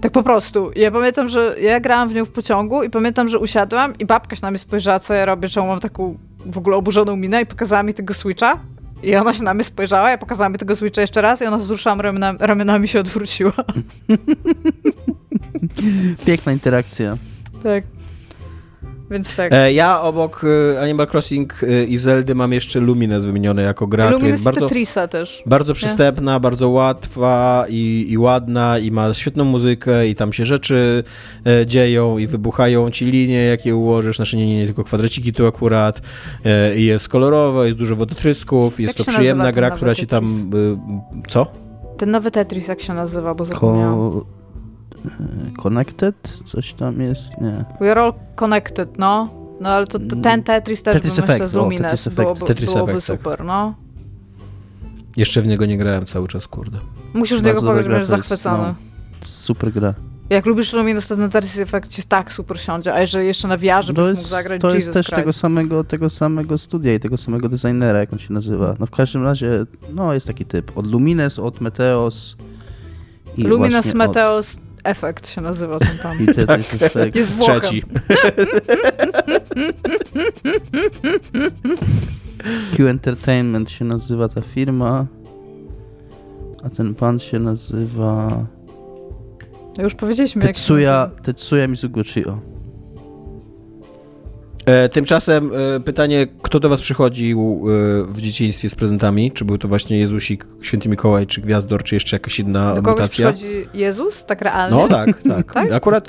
Tak 0.00 0.12
po 0.12 0.22
prostu. 0.22 0.70
Ja 0.76 0.90
pamiętam, 0.90 1.28
że 1.28 1.56
ja 1.60 1.80
grałam 1.80 2.08
w 2.08 2.14
nią 2.14 2.24
w 2.24 2.30
pociągu 2.30 2.82
i 2.82 2.90
pamiętam, 2.90 3.28
że 3.28 3.38
usiadłam 3.38 3.98
i 3.98 4.06
babka 4.06 4.36
się 4.36 4.42
na 4.42 4.50
mnie 4.50 4.58
spojrzała, 4.58 5.00
co 5.00 5.14
ja 5.14 5.24
robię, 5.24 5.48
czemu 5.48 5.66
mam 5.66 5.80
taką 5.80 6.18
w 6.46 6.58
ogóle 6.58 6.76
oburzoną 6.76 7.16
minę 7.16 7.42
i 7.42 7.46
pokazała 7.46 7.82
mi 7.82 7.94
tego 7.94 8.14
Switcha. 8.14 8.58
I 9.02 9.16
ona 9.16 9.34
się 9.34 9.42
na 9.42 9.54
mnie 9.54 9.64
spojrzała, 9.64 10.10
ja 10.10 10.18
pokazała 10.18 10.48
mi 10.48 10.58
tego 10.58 10.76
Switcha 10.76 11.00
jeszcze 11.00 11.20
raz 11.20 11.42
i 11.42 11.44
ona 11.44 11.56
wzruszała 11.56 12.02
ramionami, 12.02 12.38
ramionami 12.40 12.88
się 12.88 13.00
odwróciła. 13.00 13.52
Piękna 16.26 16.52
interakcja. 16.52 17.16
tak. 17.62 17.84
Więc 19.12 19.36
tak. 19.36 19.52
E, 19.52 19.72
Ja 19.72 20.00
obok 20.02 20.44
e, 20.74 20.80
Animal 20.80 21.06
Crossing 21.12 21.60
e, 21.62 21.84
i 21.84 21.98
Zeldy 21.98 22.34
mam 22.34 22.52
jeszcze 22.52 22.80
Lumines 22.80 23.24
wymienione 23.24 23.62
jako 23.62 23.86
gra, 23.86 24.10
Luminous 24.10 24.30
jest 24.30 24.44
bardzo, 24.44 24.60
Tetrisa 24.60 25.08
też. 25.08 25.42
bardzo 25.46 25.74
przystępna, 25.74 26.40
bardzo 26.40 26.68
łatwa 26.68 27.64
i, 27.68 28.06
i 28.10 28.18
ładna 28.18 28.78
i 28.78 28.90
ma 28.90 29.14
świetną 29.14 29.44
muzykę 29.44 30.08
i 30.08 30.14
tam 30.14 30.32
się 30.32 30.46
rzeczy 30.46 31.04
e, 31.46 31.66
dzieją 31.66 32.18
i 32.18 32.26
wybuchają 32.26 32.90
ci 32.90 33.04
linie, 33.04 33.44
jakie 33.44 33.76
ułożysz, 33.76 34.16
znaczy 34.16 34.36
nie, 34.36 34.46
nie, 34.46 34.56
nie 34.58 34.66
tylko 34.66 34.84
kwadraciki 34.84 35.32
tu 35.32 35.46
akurat 35.46 36.00
e, 36.44 36.76
i 36.76 36.84
jest 36.84 37.08
kolorowe, 37.08 37.66
jest 37.66 37.78
dużo 37.78 37.96
wodotrysków, 37.96 38.80
jest 38.80 38.98
Jak 38.98 39.06
to 39.06 39.12
się 39.12 39.16
przyjemna 39.18 39.52
gra, 39.52 39.70
która 39.70 39.94
ci 39.94 40.06
tam... 40.06 40.50
e, 41.24 41.28
Co? 41.28 41.46
Ten 41.98 42.10
nowy 42.10 42.30
Tetris, 42.30 42.68
jak 42.68 42.80
się 42.80 42.94
nazywa, 42.94 43.34
bo 43.34 43.44
zapomniałam. 43.44 43.94
Ko... 44.10 44.41
e, 45.06 45.56
Connected? 45.62 46.28
Coś 46.44 46.72
tam 46.72 47.00
jest? 47.00 47.40
Nie. 47.40 47.64
We 47.80 47.90
are 47.90 48.02
all 48.02 48.12
connected, 48.36 48.98
no. 48.98 49.28
No 49.60 49.68
ale 49.68 49.86
to, 49.86 49.98
to 49.98 50.16
ten 50.16 50.42
Tetris 50.42 50.82
też 50.82 50.94
Tetris 50.94 51.14
bym 51.16 51.22
myślę 51.22 51.34
Effect, 51.34 51.52
z 51.52 51.56
o, 51.56 51.62
Lumines 51.62 51.82
Tetris 51.90 52.06
Effect. 52.06 52.16
byłoby, 52.16 52.44
Tetris 52.46 52.72
byłoby 52.72 52.92
Effect, 52.92 53.06
tak. 53.06 53.18
super, 53.18 53.44
no. 53.44 53.74
Jeszcze 55.16 55.42
w 55.42 55.46
niego 55.46 55.66
nie 55.66 55.78
grałem 55.78 56.06
cały 56.06 56.28
czas, 56.28 56.46
kurde. 56.46 56.78
Musisz 57.14 57.38
z 57.38 57.42
Bardzo 57.42 57.60
niego 57.60 57.72
powiedzieć, 57.72 57.92
że 57.92 57.98
jest, 57.98 58.10
zachwycony. 58.10 58.74
Super 59.24 59.72
gra. 59.72 59.94
Jak 60.30 60.46
lubisz 60.46 60.72
Lumines, 60.72 61.08
to 61.08 61.16
ten 61.16 61.30
Tetris 61.30 61.58
Effect 61.58 61.88
ci 61.88 62.02
tak 62.02 62.32
super 62.32 62.60
siądzie, 62.60 62.94
a 62.94 63.00
jeżeli 63.00 63.26
jeszcze 63.26 63.48
na 63.48 63.56
VR, 63.56 63.86
To 63.86 63.92
byś 63.92 63.98
jest, 63.98 64.16
mógł 64.16 64.28
zagrać 64.28 64.60
to 64.60 64.66
jest 64.66 64.76
Jesus 64.76 64.94
też 64.94 65.06
Christ. 65.06 65.16
tego 65.16 65.32
samego, 65.32 65.84
tego 65.84 66.10
samego 66.10 66.58
studia 66.58 66.94
i 66.94 67.00
tego 67.00 67.16
samego 67.16 67.48
designera, 67.48 67.98
jak 67.98 68.12
on 68.12 68.18
się 68.18 68.32
nazywa. 68.32 68.76
No 68.78 68.86
w 68.86 68.90
każdym 68.90 69.24
razie, 69.24 69.66
no 69.94 70.14
jest 70.14 70.26
taki 70.26 70.44
typ. 70.44 70.78
Od 70.78 70.86
Lumines, 70.86 71.38
od 71.38 71.60
Meteos 71.60 72.36
i 73.36 73.42
Lumines 73.42 73.94
Meteos 73.94 74.56
Effect 74.84 75.28
się 75.28 75.40
nazywa 75.40 75.78
ten 75.78 75.98
pan. 76.02 76.22
I 76.22 76.26
Tetris 76.26 76.82
Effect. 76.82 77.16
Jest 77.16 77.32
Włochem. 77.32 77.60
Trzeci. 77.60 77.82
Q 82.76 82.88
Entertainment 82.88 83.70
się 83.70 83.84
nazywa 83.84 84.28
ta 84.28 84.40
firma, 84.40 85.06
a 86.64 86.70
ten 86.70 86.94
pan 86.94 87.18
się 87.18 87.38
nazywa 87.38 88.44
Już 89.78 89.94
powiedzieliśmy, 89.94 90.44
jak 90.44 90.56
się 90.56 90.60
Tetsuya, 90.60 91.02
nazywa. 91.02 91.22
Tetsuya 91.22 91.68
Mizuguchi. 91.68 92.26
O. 92.26 92.51
E, 94.66 94.88
tymczasem 94.88 95.50
e, 95.54 95.80
pytanie, 95.80 96.26
kto 96.42 96.60
do 96.60 96.68
was 96.68 96.80
przychodził 96.80 97.64
e, 97.64 98.12
w 98.12 98.20
dzieciństwie 98.20 98.68
z 98.68 98.74
prezentami? 98.74 99.32
Czy 99.32 99.44
był 99.44 99.58
to 99.58 99.68
właśnie 99.68 99.98
Jezusik, 99.98 100.46
Święty 100.62 100.88
Mikołaj, 100.88 101.26
czy 101.26 101.40
Gwiazdor, 101.40 101.84
czy 101.84 101.94
jeszcze 101.94 102.16
jakaś 102.16 102.38
inna 102.40 102.74
Do 102.74 102.82
kogoś 102.82 102.92
mutacja? 102.92 103.32
przychodzi 103.32 103.68
Jezus, 103.74 104.24
tak 104.24 104.40
realnie? 104.40 104.76
No 104.76 104.88
tak, 104.88 105.22
tak. 105.28 105.52
Tak? 105.52 105.72
Akurat, 105.72 106.08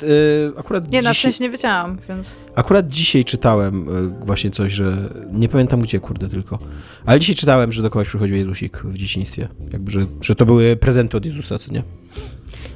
akurat, 0.56 0.90
Nie, 0.90 1.02
na 1.02 1.10
dzisiaj, 1.10 1.14
szczęście 1.14 1.44
nie 1.44 1.50
wiedziałam, 1.50 1.96
więc... 2.08 2.36
akurat 2.54 2.88
dzisiaj 2.88 3.24
czytałem 3.24 3.86
właśnie 4.26 4.50
coś, 4.50 4.72
że 4.72 4.96
nie 5.32 5.48
pamiętam 5.48 5.80
gdzie, 5.80 6.00
kurde, 6.00 6.28
tylko. 6.28 6.58
Ale 7.06 7.20
dzisiaj 7.20 7.34
czytałem, 7.34 7.72
że 7.72 7.82
do 7.82 7.90
kogoś 7.90 8.08
przychodził 8.08 8.36
Jezusik 8.36 8.78
w 8.78 8.94
dzieciństwie. 8.96 9.48
Jakby, 9.72 9.90
że, 9.90 10.06
że 10.20 10.34
to 10.34 10.46
były 10.46 10.76
prezenty 10.76 11.16
od 11.16 11.26
Jezusa, 11.26 11.58
co 11.58 11.72
nie? 11.72 11.82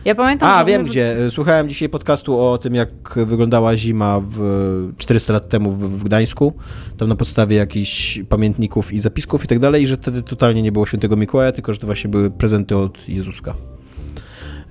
Ja 0.04 0.14
pamiętam, 0.14 0.50
A, 0.50 0.64
wiem 0.64 0.84
gdzie. 0.84 1.16
Słuchałem 1.30 1.68
dzisiaj 1.68 1.88
podcastu 1.88 2.40
o 2.40 2.58
tym, 2.58 2.74
jak 2.74 2.88
wyglądała 3.26 3.76
zima 3.76 4.20
w 4.30 4.90
400 4.98 5.32
lat 5.32 5.48
temu 5.48 5.70
w, 5.70 6.04
Gdańsku. 6.04 6.52
Tam 6.96 7.08
na 7.08 7.14
podstawie 7.16 7.56
jakichś 7.56 8.20
pamiętników 8.28 8.92
i 8.92 9.00
zapisków 9.00 9.44
i 9.44 9.46
tak 9.46 9.58
dalej, 9.58 9.82
i 9.82 9.86
że 9.86 9.96
wtedy 9.96 10.22
totalnie 10.22 10.62
nie 10.62 10.72
było 10.72 10.86
świętego 10.86 11.16
Mikołaja, 11.16 11.52
tylko 11.52 11.72
że 11.72 11.78
to 11.78 11.86
właśnie 11.86 12.10
były 12.10 12.30
prezenty 12.30 12.76
od 12.76 13.08
Jezuska. 13.08 13.54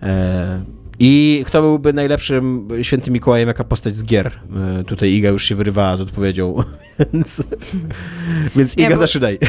E, 0.01 0.59
I 0.99 1.43
kto 1.47 1.61
byłby 1.61 1.93
najlepszym 1.93 2.67
świętym 2.81 3.13
Mikołajem, 3.13 3.47
jaka 3.47 3.63
postać 3.63 3.95
z 3.95 4.03
gier? 4.03 4.31
E, 4.79 4.83
Tutaj 4.83 5.11
Iga 5.11 5.29
już 5.29 5.43
się 5.43 5.55
wyrywała 5.55 5.97
z 5.97 6.01
odpowiedzią, 6.01 6.55
więc, 7.13 7.43
więc 8.55 8.77
Nie, 8.77 8.85
Iga 8.85 8.95
bo- 8.95 8.99
zaczynaj. 8.99 9.39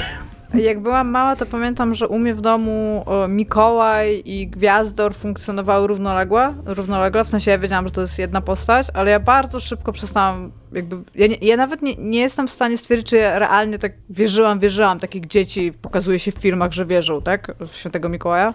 Jak 0.55 0.81
byłam 0.81 1.09
mała, 1.09 1.37
to 1.37 1.47
pamiętam, 1.47 1.95
że 1.95 2.09
u 2.09 2.19
mnie 2.19 2.35
w 2.35 2.41
domu 2.41 3.05
Mikołaj 3.29 4.23
i 4.25 4.49
Gwiazdor 4.49 5.15
funkcjonowały 5.15 5.87
równolegle, 5.87 6.55
równolegle, 6.67 7.25
w 7.25 7.29
sensie 7.29 7.51
ja 7.51 7.59
wiedziałam, 7.59 7.85
że 7.85 7.91
to 7.91 8.01
jest 8.01 8.19
jedna 8.19 8.41
postać, 8.41 8.87
ale 8.95 9.11
ja 9.11 9.21
bardzo 9.21 9.61
szybko 9.61 9.93
przestałam, 9.93 10.53
jakby, 10.73 10.97
ja, 11.15 11.27
nie, 11.27 11.37
ja 11.37 11.57
nawet 11.57 11.83
nie, 11.83 11.97
nie 11.97 12.21
jestem 12.21 12.49
w 12.49 12.53
stanie 12.53 12.79
stwierdzić, 12.79 13.09
czy 13.09 13.17
ja 13.17 13.39
realnie 13.39 13.79
tak 13.79 13.93
wierzyłam, 14.11 14.59
wierzyłam, 14.59 14.99
takich 14.99 15.27
dzieci 15.27 15.73
pokazuje 15.83 16.19
się 16.19 16.33
w 16.33 16.39
filmach, 16.39 16.73
że 16.73 16.87
wierzą, 16.87 17.23
tak, 17.23 17.53
w 17.61 17.75
świętego 17.75 18.09
Mikołaja. 18.09 18.55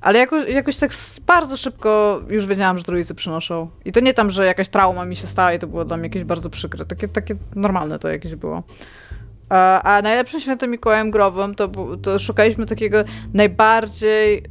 Ale 0.00 0.18
jakoś, 0.18 0.48
jakoś 0.48 0.76
tak 0.76 0.90
bardzo 1.26 1.56
szybko 1.56 2.20
już 2.28 2.46
wiedziałam, 2.46 2.78
że 2.78 2.84
trójcy 2.84 3.14
przynoszą. 3.14 3.70
I 3.84 3.92
to 3.92 4.00
nie 4.00 4.14
tam, 4.14 4.30
że 4.30 4.46
jakaś 4.46 4.68
trauma 4.68 5.04
mi 5.04 5.16
się 5.16 5.26
stała 5.26 5.52
i 5.52 5.58
to 5.58 5.66
było 5.66 5.84
dla 5.84 5.96
mnie 5.96 6.06
jakieś 6.06 6.24
bardzo 6.24 6.50
przykre. 6.50 6.84
Takie, 6.84 7.08
takie 7.08 7.36
normalne 7.54 7.98
to 7.98 8.08
jakieś 8.08 8.34
było. 8.34 8.62
A, 9.50 10.00
najlepszym 10.02 10.40
świętym 10.40 10.70
Mikołajem 10.70 11.10
growym 11.10 11.54
to, 11.54 11.68
to 12.02 12.18
szukaliśmy 12.18 12.66
takiego 12.66 12.98
najbardziej 13.34 14.44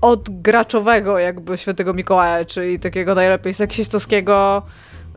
odgraczowego 0.00 1.18
jakby 1.18 1.58
świętego 1.58 1.94
Mikołaja, 1.94 2.44
czyli 2.44 2.78
takiego 2.78 3.14
najlepiej 3.14 3.54
seksistowskiego, 3.54 4.62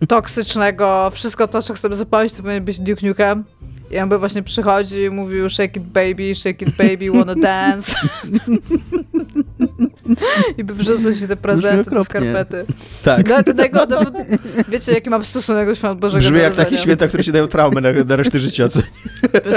toksycznego, 0.08 1.10
wszystko 1.14 1.48
to, 1.48 1.62
co 1.62 1.74
chcemy 1.74 1.96
zapomnieć, 1.96 2.34
to 2.34 2.42
powinien 2.42 2.66
być 2.66 2.80
Duke 2.80 3.08
Nukem. 3.08 3.44
I 3.92 4.00
on 4.00 4.10
by 4.10 4.18
właśnie 4.18 4.44
przychodzi 4.44 5.02
i 5.02 5.10
mówił 5.10 5.50
shake 5.50 5.80
it 5.80 5.86
baby, 5.86 6.36
shake 6.36 6.66
it 6.66 6.76
baby, 6.76 7.12
wanna 7.12 7.36
dance. 7.36 7.96
I 10.58 10.64
by 10.64 10.74
wrzucał 10.74 11.16
się 11.16 11.28
te 11.28 11.36
prezenty, 11.36 11.92
te 11.92 12.04
skarpety. 12.04 12.66
Tak. 13.04 13.30
No, 13.30 13.44
to 13.44 13.54
tego, 13.54 13.86
no, 13.90 14.00
wiecie, 14.70 14.92
jaki 14.92 15.10
mam 15.10 15.26
stosunek 15.26 15.68
do 15.68 15.76
świąt 15.76 16.00
Bożego 16.00 16.22
Brzmi 16.22 16.40
jak 16.40 16.56
takie 16.56 16.78
święta, 16.78 17.08
które 17.08 17.24
ci 17.24 17.32
dają 17.32 17.48
traumę 17.48 17.82
na, 17.82 17.90
na 18.04 18.16
resztę 18.16 18.40
życia. 18.40 18.70
Co? 18.70 18.80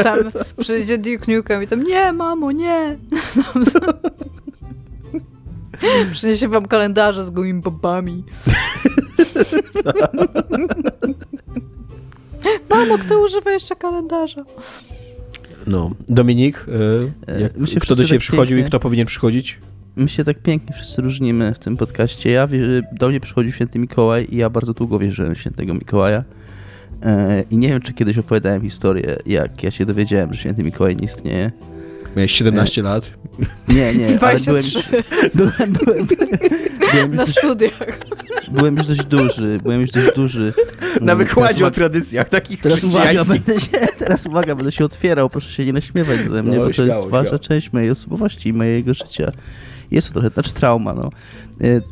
Tam 0.03 0.19
przyjdzie 0.61 0.99
Duke 0.99 1.37
Nukem 1.37 1.63
i 1.63 1.67
tam 1.67 1.83
nie, 1.83 2.13
mamo, 2.13 2.53
nie. 2.53 2.99
Przyniesie 6.13 6.49
wam 6.49 6.67
kalendarze 6.69 7.25
z 7.25 7.31
gołymi 7.31 7.63
babami. 7.63 8.25
Mamo, 12.71 12.99
kto 12.99 13.21
używa 13.21 13.51
jeszcze 13.51 13.77
kalendarza? 13.77 14.45
No. 15.67 15.91
Dominik, 16.09 16.67
e, 17.29 17.33
E, 17.35 17.41
jak, 17.41 17.57
my 17.57 17.67
się 17.67 17.81
kto 17.81 17.95
do 17.97 18.05
ciebie 18.05 18.19
tak 18.19 18.21
przychodził 18.21 18.57
i 18.57 18.61
pięknie- 18.61 18.69
kto 18.69 18.81
powinien 18.81 19.07
przychodzić? 19.07 19.59
My 19.97 20.09
się 20.09 20.25
tak 20.25 20.39
pięknie 20.43 20.75
wszyscy 20.75 21.03
różnimy 21.03 21.55
w 21.55 21.59
tym 21.59 21.77
podcaście. 21.77 22.31
Ja 22.31 22.49
do 22.93 23.09
mnie 23.09 23.21
przychodził 23.21 23.53
święty 23.53 23.79
Mikołaj 23.79 24.27
i 24.31 24.37
ja 24.37 24.51
bardzo 24.51 24.75
długo 24.75 24.99
wierzyłem 24.99 25.35
w 25.35 25.39
świętego 25.39 25.75
Mikołaja. 25.75 26.25
E, 27.03 27.45
I 27.51 27.57
nie 27.59 27.69
wiem, 27.69 27.81
czy 27.81 27.93
kiedyś 27.95 28.19
opowiadałem 28.19 28.63
historię, 28.63 29.17
jak 29.27 29.63
ja 29.63 29.71
się 29.71 29.87
dowiedziałem, 29.87 30.35
że 30.35 30.41
święty 30.41 30.63
Mikołaj 30.63 30.97
nie 30.97 31.05
istnieje. 31.05 31.53
Miałeś 32.17 32.33
17 32.33 32.83
lat. 32.83 33.05
Nie, 33.69 33.95
nie, 33.95 34.07
ale 34.21 34.39
byłem 34.39 34.57
już, 34.57 34.75
23 34.75 35.05
byłem, 35.35 35.73
byłem, 36.93 37.15
na 37.15 37.25
dość, 37.25 37.39
studiach. 37.39 37.99
byłem 38.49 38.77
już 38.77 38.87
dość 38.87 39.05
duży, 39.05 39.61
byłem 39.63 39.81
już 39.81 39.91
dość 39.91 40.15
duży. 40.17 40.53
Na 41.01 41.17
wykładzie 41.17 41.67
o 41.67 41.71
teraz, 41.71 41.75
tradycjach 41.75 42.29
takich 42.29 42.61
Teraz 42.61 42.85
uwaga, 42.85 43.25
będę 43.25 43.61
się, 43.61 43.79
teraz 43.99 44.27
uwaga, 44.27 44.55
będę 44.55 44.73
się 44.73 44.85
otwierał, 44.85 45.31
proszę 45.31 45.51
się 45.51 45.65
nie 45.65 45.73
naśmiewać 45.73 46.19
ze 46.29 46.43
mnie, 46.43 46.57
No, 46.57 46.63
bo 46.63 46.67
to 46.67 46.73
śmiało, 46.73 46.89
jest 46.89 47.09
ważna 47.09 47.29
śmiało. 47.29 47.39
część 47.39 47.73
mojej 47.73 47.91
osobowości 47.91 48.49
i 48.49 48.53
mojego 48.53 48.95
życia. 48.95 49.33
Jest 49.91 50.09
to 50.09 50.13
trochę, 50.15 50.29
znaczy 50.29 50.53
trauma, 50.53 50.95
no. 50.95 51.11
Y, 51.63 51.83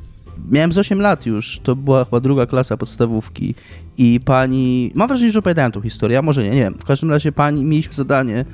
Miałem 0.51 0.73
z 0.73 0.79
8 0.79 1.01
lat 1.01 1.27
już, 1.27 1.61
to 1.63 1.77
była 1.77 2.05
chyba 2.05 2.21
druga 2.21 2.47
klasa 2.47 2.77
podstawówki 2.77 3.55
i 3.99 4.21
pani, 4.25 4.91
mam 4.95 5.09
wrażenie, 5.09 5.31
że 5.31 5.39
opowiadałem 5.39 5.73
tą 5.73 5.81
historię, 5.81 6.19
a 6.19 6.23
może 6.23 6.43
nie, 6.43 6.51
nie 6.51 6.61
wiem. 6.61 6.75
W 6.81 6.85
każdym 6.85 7.11
razie 7.11 7.33
pani, 7.33 7.65
mieliśmy 7.65 7.95
zadanie 7.95 8.45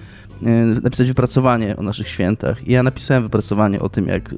napisać 0.82 1.08
wypracowanie 1.08 1.76
o 1.76 1.82
naszych 1.82 2.08
świętach 2.08 2.68
i 2.68 2.72
ja 2.72 2.82
napisałem 2.82 3.22
wypracowanie 3.22 3.80
o 3.80 3.88
tym, 3.88 4.08
jak 4.08 4.34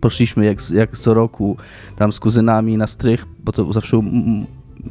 poszliśmy 0.00 0.44
jak, 0.44 0.70
jak 0.70 0.96
co 0.96 1.14
roku 1.14 1.56
tam 1.96 2.12
z 2.12 2.20
kuzynami 2.20 2.76
na 2.76 2.86
strych, 2.86 3.26
bo 3.44 3.52
to 3.52 3.72
zawsze 3.72 4.00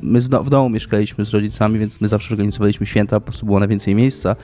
my 0.04 0.22
w 0.22 0.50
domu 0.50 0.70
mieszkaliśmy 0.70 1.26
z 1.26 1.30
rodzicami, 1.30 1.80
więc 1.80 2.02
my 2.02 2.08
zawsze 2.08 2.34
organizowaliśmy 2.34 2.86
święta, 2.86 3.20
po 3.20 3.26
prostu 3.26 3.46
było 3.46 3.60
na 3.60 3.68
więcej 3.68 3.96
miejsca. 3.96 4.36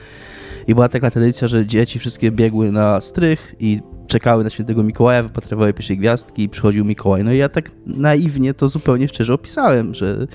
I 0.68 0.74
była 0.74 0.88
taka 0.88 1.10
tradycja, 1.10 1.48
że 1.48 1.66
dzieci 1.66 1.98
wszystkie 1.98 2.30
biegły 2.30 2.72
na 2.72 3.00
strych 3.00 3.54
i 3.60 3.80
czekały 4.06 4.44
na 4.44 4.50
świętego 4.50 4.82
Mikołaja, 4.82 5.22
wypatrywały 5.22 5.72
pierwszej 5.72 5.98
gwiazdki 5.98 6.42
i 6.42 6.48
przychodził 6.48 6.84
Mikołaj. 6.84 7.24
No 7.24 7.32
i 7.32 7.38
ja 7.38 7.48
tak 7.48 7.70
naiwnie 7.86 8.54
to 8.54 8.68
zupełnie 8.68 9.08
szczerze 9.08 9.34
opisałem, 9.34 9.94
że, 9.94 10.26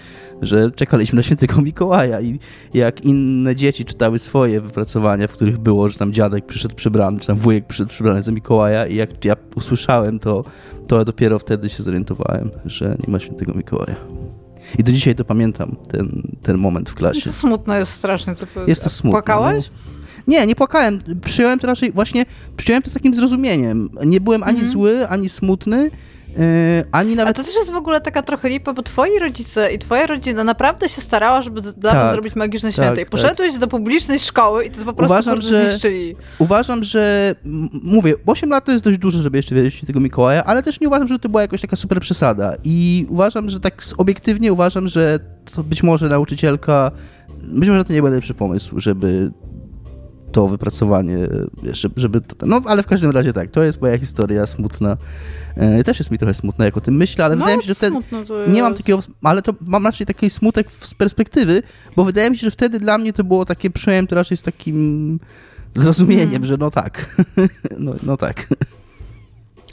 że 0.41 0.71
czekaliśmy 0.71 1.15
na 1.15 1.23
świętego 1.23 1.61
Mikołaja 1.61 2.21
i 2.21 2.39
jak 2.73 3.01
inne 3.01 3.55
dzieci 3.55 3.85
czytały 3.85 4.19
swoje 4.19 4.61
wypracowania, 4.61 5.27
w 5.27 5.31
których 5.31 5.57
było, 5.57 5.89
że 5.89 5.99
tam 5.99 6.13
dziadek 6.13 6.45
przyszedł 6.45 6.75
przybrany, 6.75 7.19
czy 7.19 7.27
tam 7.27 7.37
wujek 7.37 7.67
przyszedł 7.67 7.89
przybrany 7.89 8.23
za 8.23 8.31
Mikołaja 8.31 8.87
i 8.87 8.95
jak 8.95 9.25
ja 9.25 9.35
usłyszałem 9.55 10.19
to, 10.19 10.43
to 10.87 11.05
dopiero 11.05 11.39
wtedy 11.39 11.69
się 11.69 11.83
zorientowałem, 11.83 12.51
że 12.65 12.97
nie 13.07 13.11
ma 13.11 13.19
świętego 13.19 13.53
Mikołaja. 13.53 13.95
I 14.79 14.83
do 14.83 14.91
dzisiaj 14.91 15.15
to 15.15 15.25
pamiętam, 15.25 15.75
ten, 15.91 16.21
ten 16.41 16.57
moment 16.57 16.89
w 16.89 16.95
klasie. 16.95 17.21
To 17.21 17.31
smutne 17.31 17.79
jest 17.79 17.91
strasznie. 17.91 18.35
Co 18.35 18.45
Jest 18.67 18.83
to 18.83 18.89
smutne, 18.89 19.11
Płakałeś? 19.11 19.69
Nie, 20.27 20.47
nie 20.47 20.55
płakałem. 20.55 20.99
Przyjąłem 21.25 21.59
to 21.59 21.67
raczej 21.67 21.91
właśnie, 21.91 22.25
przyjąłem 22.57 22.83
to 22.83 22.89
z 22.89 22.93
takim 22.93 23.13
zrozumieniem. 23.13 23.89
Nie 24.05 24.21
byłem 24.21 24.43
ani 24.43 24.57
Mhm. 24.59 24.71
zły, 24.71 25.07
ani 25.07 25.29
smutny, 25.29 25.77
yy, 25.83 26.39
ani 26.91 27.07
Ale 27.11 27.15
nawet... 27.15 27.37
to 27.37 27.43
też 27.43 27.55
jest 27.55 27.71
w 27.71 27.75
ogóle 27.75 28.01
taka 28.01 28.21
trochę 28.23 28.49
lipa, 28.49 28.73
bo 28.73 28.83
twoi 28.83 29.19
rodzice 29.19 29.73
i 29.73 29.79
twoja 29.79 30.07
rodzina 30.07 30.43
naprawdę 30.43 30.89
się 30.89 31.01
starała, 31.01 31.41
żeby 31.41 31.61
dla 31.61 31.91
Tak, 31.91 32.13
zrobić 32.13 32.35
magiczne 32.35 32.69
tak, 32.69 32.73
święta. 32.73 32.93
I 32.93 32.97
tak. 32.99 33.09
poszedłeś 33.09 33.57
do 33.57 33.67
publicznej 33.67 34.19
szkoły 34.19 34.65
i 34.65 34.69
to 34.69 34.85
po 34.85 34.93
prostu 34.93 35.13
Uważam, 35.13 35.41
że- 35.41 35.69
zniszczyli. 35.69 36.15
Uważam, 36.39 36.83
że 36.83 37.35
mówię, 37.83 38.13
8 38.25 38.49
lat 38.49 38.65
to 38.65 38.71
jest 38.71 38.83
dość 38.83 38.97
dużo, 38.97 39.21
żeby 39.21 39.37
jeszcze 39.37 39.55
wiedzieć 39.55 39.81
tego 39.87 39.99
Mikołaja, 39.99 40.43
ale 40.43 40.63
też 40.63 40.79
nie 40.79 40.87
uważam, 40.87 41.07
że 41.07 41.19
to 41.19 41.29
była 41.29 41.41
jakaś 41.41 41.61
taka 41.61 41.75
super 41.75 41.99
przesada. 41.99 42.53
I 42.63 43.05
uważam, 43.09 43.49
że 43.49 43.59
tak 43.59 43.83
obiektywnie 43.97 44.53
uważam, 44.53 44.87
że 44.87 45.19
to 45.55 45.63
być 45.63 45.83
może 45.83 46.09
nauczycielka, 46.09 46.91
być 47.43 47.69
może 47.69 47.85
to 47.85 47.93
nie 47.93 47.99
był 48.01 48.09
najlepszy 48.09 48.33
pomysł, 48.33 48.79
żeby 48.79 49.31
to 50.33 50.47
wypracowanie, 50.47 51.17
wiesz, 51.63 51.79
żeby, 51.81 52.01
żeby 52.01 52.21
to, 52.21 52.45
no 52.45 52.61
ale 52.65 52.83
w 52.83 52.87
każdym 52.87 53.11
razie 53.11 53.33
tak, 53.33 53.51
to 53.51 53.63
jest 53.63 53.81
moja 53.81 53.97
historia 53.97 54.47
smutna. 54.47 54.97
E, 55.55 55.83
też 55.83 55.99
jest 55.99 56.11
mi 56.11 56.17
trochę 56.17 56.33
smutna, 56.33 56.65
jak 56.65 56.77
o 56.77 56.81
tym 56.81 56.95
myślę, 56.95 57.25
ale 57.25 57.35
no, 57.35 57.39
wydaje 57.39 57.57
mi 57.57 57.63
się, 57.63 57.67
że 57.69 57.75
ten, 57.75 57.93
nie 58.47 58.61
mam 58.61 58.75
takiego, 58.75 58.99
ale 59.23 59.41
to 59.41 59.53
mam 59.61 59.85
raczej 59.85 60.07
taki 60.07 60.29
smutek 60.29 60.71
z 60.71 60.93
perspektywy, 60.93 61.63
bo 61.95 62.03
wydaje 62.03 62.29
mi 62.31 62.37
się, 62.37 62.43
że 62.45 62.51
wtedy 62.51 62.79
dla 62.79 62.97
mnie 62.97 63.13
to 63.13 63.23
było 63.23 63.45
takie, 63.45 63.69
to 64.09 64.15
raczej 64.15 64.37
z 64.37 64.41
takim 64.41 65.19
zrozumieniem, 65.75 66.27
Mhm. 66.27 66.45
że 66.45 66.57
no 66.57 66.71
tak, 66.71 67.15
no, 67.79 67.93
no 68.03 68.17
tak. 68.17 68.47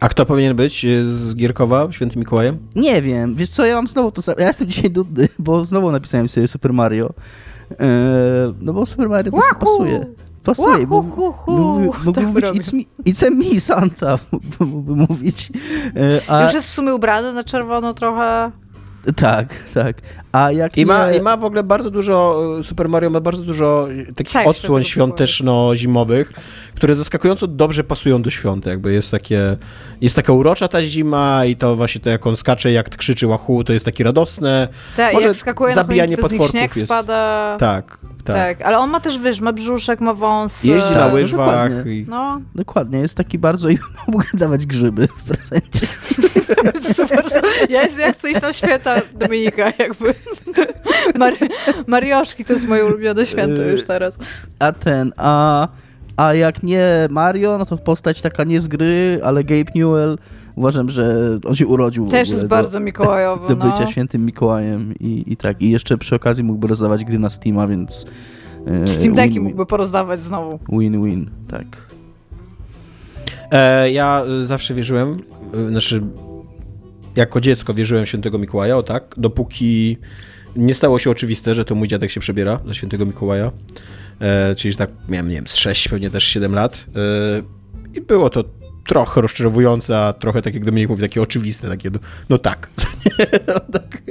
A 0.00 0.08
kto 0.08 0.26
powinien 0.26 0.56
być 0.56 0.84
e, 0.84 0.88
z 1.04 1.34
Gierkowa, 1.36 1.92
świętym 1.92 2.18
Mikołajem? 2.20 2.56
Nie 2.76 3.02
wiem, 3.02 3.34
wiesz 3.34 3.50
co, 3.50 3.66
ja 3.66 3.74
mam 3.74 3.88
znowu 3.88 4.10
to 4.12 4.22
samo, 4.22 4.40
ja 4.40 4.46
jestem 4.48 4.68
dzisiaj 4.68 4.90
nudny, 4.90 5.28
bo 5.38 5.64
znowu 5.64 5.92
napisałem 5.92 6.28
sobie 6.28 6.48
Super 6.48 6.72
Mario, 6.72 7.12
e, 7.80 7.86
no 8.60 8.72
bo 8.72 8.86
Super 8.86 9.08
Mario 9.08 9.32
Wahoo! 9.32 9.60
pasuje. 9.60 10.06
Pasuje, 10.44 10.86
mógłby, 10.86 12.12
Tak 12.14 12.24
robię. 12.24 12.40
it's, 12.60 12.72
me, 12.74 12.82
it's 13.06 13.26
a 13.26 13.30
me, 13.30 13.60
Santa, 13.60 14.18
mógłby 14.60 14.96
mówić. 14.96 15.50
E, 15.96 16.30
a, 16.30 16.42
Już 16.44 16.52
jest 16.54 16.68
w 16.68 16.72
sumie 16.72 16.94
ubrany 16.94 17.32
na 17.32 17.44
czerwono 17.44 17.94
trochę. 17.94 18.50
Tak, 19.16 19.54
tak. 19.74 19.96
A 20.32 20.52
jak 20.52 20.78
I 20.78 20.86
ma, 20.86 21.10
nie- 21.10 21.18
I 21.18 21.20
ma 21.22 21.36
w 21.36 21.44
ogóle 21.44 21.62
bardzo 21.62 21.90
dużo, 21.90 22.42
e, 22.60 22.62
Super 22.62 22.88
Mario 22.88 23.10
ma 23.10 23.20
bardzo 23.20 23.42
dużo 23.42 23.88
e, 24.08 24.12
takich 24.12 24.32
Tak, 24.32 24.46
odsłon 24.46 24.84
świąteczno-zimowych, 24.84 26.32
które 26.74 26.94
zaskakująco 26.94 27.46
dobrze 27.46 27.84
pasują 27.84 28.22
do 28.22 28.30
świąt. 28.30 28.66
Jakby 28.66 28.92
jest 28.92 29.10
takie, 29.10 29.56
jest 30.00 30.16
taka 30.16 30.32
urocza 30.32 30.68
ta 30.68 30.82
zima 30.82 31.44
i 31.44 31.56
to 31.56 31.76
właśnie 31.76 32.00
to 32.00 32.10
jak 32.10 32.26
on 32.26 32.36
skacze, 32.36 32.72
jak 32.72 32.96
krzyczy 32.96 33.26
łachu, 33.26 33.64
to 33.64 33.72
jest 33.72 33.84
takie 33.84 34.04
radosne. 34.04 34.68
Tak, 34.96 35.14
Może 35.14 35.28
jak 35.28 35.36
skakuje 35.36 35.68
na 35.70 35.74
zabijanie 35.82 36.16
to 36.16 36.28
z 36.28 36.30
nich 36.32 36.40
potworków 36.40 36.60
śnieg 36.60 36.76
jest- 36.76 36.86
spada. 36.88 37.56
Tak, 37.60 37.98
tak. 38.32 38.58
Tak, 38.58 38.66
ale 38.66 38.78
on 38.78 38.90
ma 38.90 39.00
też, 39.00 39.18
wiesz, 39.18 39.40
ma 39.40 39.52
brzuszek, 39.52 40.00
ma 40.00 40.14
wąsy. 40.14 40.68
Jeździ 40.68 40.90
na 40.90 40.94
Tak, 40.96 41.08
no 41.08 41.14
łyżwach. 41.14 41.68
dokładnie. 41.70 41.92
i... 41.92 42.06
No, 42.08 42.40
Dokładnie, 42.54 42.98
jest 42.98 43.16
taki 43.16 43.38
bardzo 43.38 43.68
i 43.74 43.78
mógł 44.08 44.24
dawać 44.34 44.66
grzyby 44.66 45.08
w 45.16 45.22
prezencie. 45.24 45.86
super. 46.94 47.24
Ja, 47.70 47.80
ja 47.98 48.12
chcę 48.12 48.30
iść 48.30 48.42
na 48.42 48.52
święta 48.52 48.94
Dominika, 49.14 49.72
jakby. 49.78 50.14
Mari 51.18 51.36
Marioszki 51.86 52.44
to 52.44 52.52
jest 52.52 52.66
moje 52.66 52.86
ulubione 52.86 53.26
święto 53.26 53.62
już 53.62 53.84
teraz. 53.84 54.18
A 54.58 54.72
ten, 54.72 55.12
a, 55.16 55.68
a 56.16 56.34
jak 56.34 56.62
nie 56.62 56.84
Mario, 57.10 57.58
no 57.58 57.66
to 57.66 57.76
postać 57.76 58.20
taka 58.20 58.44
nie 58.44 58.60
z 58.60 58.68
gry, 58.68 59.20
ale 59.24 59.44
Gabe 59.44 59.70
Newell, 59.74 60.18
uważam, 60.60 60.90
że 60.90 61.38
on 61.44 61.54
się 61.54 61.66
urodził 61.66 62.06
w 62.06 62.10
Też 62.10 62.20
ogóle 62.20 62.34
jest 62.34 62.44
do, 62.44 62.48
bardzo 62.48 62.80
mikołajowy, 62.80 63.48
do 63.54 63.64
no. 63.64 63.70
bycia 63.70 63.86
świętym 63.86 64.26
Mikołajem 64.26 64.94
i, 65.00 65.24
i 65.26 65.36
tak. 65.36 65.62
I 65.62 65.70
jeszcze 65.70 65.98
przy 65.98 66.14
okazji 66.14 66.44
mógłby 66.44 66.66
rozdawać 66.66 67.04
gry 67.04 67.18
na 67.18 67.30
Steama, 67.30 67.66
więc... 67.66 68.06
e, 68.66 68.88
Steam 68.88 69.14
Decki 69.14 69.40
mógłby 69.40 69.66
porozdawać 69.66 70.22
znowu. 70.24 70.58
Win-win, 70.68 71.30
tak. 71.48 71.66
E, 73.50 73.90
ja 73.90 74.24
e, 74.42 74.46
zawsze 74.46 74.74
wierzyłem, 74.74 75.22
e, 75.54 75.70
znaczy 75.70 76.02
jako 77.16 77.40
dziecko 77.40 77.74
wierzyłem 77.74 78.04
w 78.04 78.08
świętego 78.08 78.38
Mikołaja, 78.38 78.76
o 78.76 78.82
tak, 78.82 79.14
dopóki 79.16 79.96
nie 80.56 80.74
stało 80.74 80.98
się 80.98 81.10
oczywiste, 81.10 81.54
że 81.54 81.64
to 81.64 81.74
mój 81.74 81.88
dziadek 81.88 82.10
się 82.10 82.20
przebiera 82.20 82.60
za 82.66 82.74
świętego 82.74 83.06
Mikołaja. 83.06 83.52
E, 84.20 84.54
czyli 84.54 84.76
tak 84.76 84.90
miałem, 85.08 85.28
nie 85.28 85.34
wiem, 85.34 85.46
z 85.46 85.54
6, 85.56 85.88
pewnie 85.88 86.10
też 86.10 86.24
7 86.24 86.54
lat. 86.54 86.84
E, 87.94 87.98
I 87.98 88.00
było 88.00 88.30
to 88.30 88.44
trochę 88.86 89.20
rozczarowujące, 89.20 89.98
a 89.98 90.12
trochę 90.12 90.42
tak 90.42 90.54
jak 90.54 90.64
Dominik 90.64 90.88
mówi, 90.88 91.02
takie 91.02 91.22
oczywiste, 91.22 91.68
takie 91.68 91.90
no, 91.90 91.98
no 92.28 92.38
tak. 92.38 92.68
no, 93.48 93.60
tak. 93.78 94.02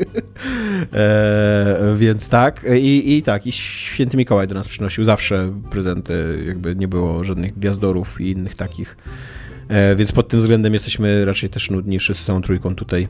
E, 0.94 1.96
więc 1.98 2.30
tak. 2.30 2.66
I, 2.78 3.18
I 3.18 3.24
tak, 3.24 3.48
i 3.48 3.52
święty 3.52 4.18
Mikołaj 4.18 4.48
do 4.48 4.56
nas 4.56 4.68
przynosił 4.68 5.04
zawsze 5.04 5.52
prezenty, 5.72 6.44
jakby 6.48 6.76
nie 6.76 6.88
było 6.88 7.24
żadnych 7.24 7.60
gwiazdorów 7.60 8.22
i 8.22 8.32
innych 8.32 8.56
takich. 8.56 8.98
E, 9.70 9.96
więc 9.96 10.12
pod 10.12 10.28
tym 10.28 10.40
względem 10.40 10.74
jesteśmy 10.74 11.26
raczej 11.26 11.50
też 11.50 11.70
nudni 11.70 12.00
wszyscy 12.00 12.26
całą 12.26 12.42
trójką 12.42 12.76
tutaj. 12.76 13.08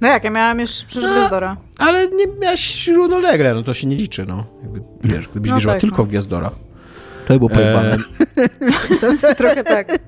No 0.00 0.08
jak, 0.08 0.24
ja 0.24 0.30
miałam 0.30 0.60
już 0.60 0.70
przecież 0.70 1.02
No, 1.02 1.14
Gwiazdora. 1.14 1.56
Ale 1.78 2.08
nie 2.08 2.26
miałaś 2.40 2.88
równolegle, 2.88 3.54
no 3.54 3.62
to 3.62 3.74
się 3.74 3.86
nie 3.86 3.96
liczy, 3.96 4.26
no. 4.26 4.44
Jakby, 4.62 4.80
wiesz, 5.04 5.28
gdybyś 5.28 5.50
No 5.50 5.56
wierzyła 5.56 5.74
tak, 5.74 5.80
tylko 5.80 5.98
no. 5.98 6.04
w 6.04 6.08
Gwiazdora. 6.08 6.50
To 7.26 7.38
było 7.38 7.50
pojebane. 7.50 7.96
E, 9.28 9.34
Trochę 9.34 9.64
tak. 9.64 9.98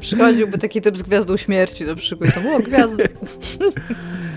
Przychodziłby 0.00 0.58
taki 0.58 0.80
typ 0.80 0.98
z 0.98 1.02
Gwiazdą 1.02 1.36
Śmierci 1.36 1.84
na 1.84 1.94
przykład. 1.94 2.34
To 2.34 2.40
było 2.40 2.58
gwiazdy. 2.58 3.08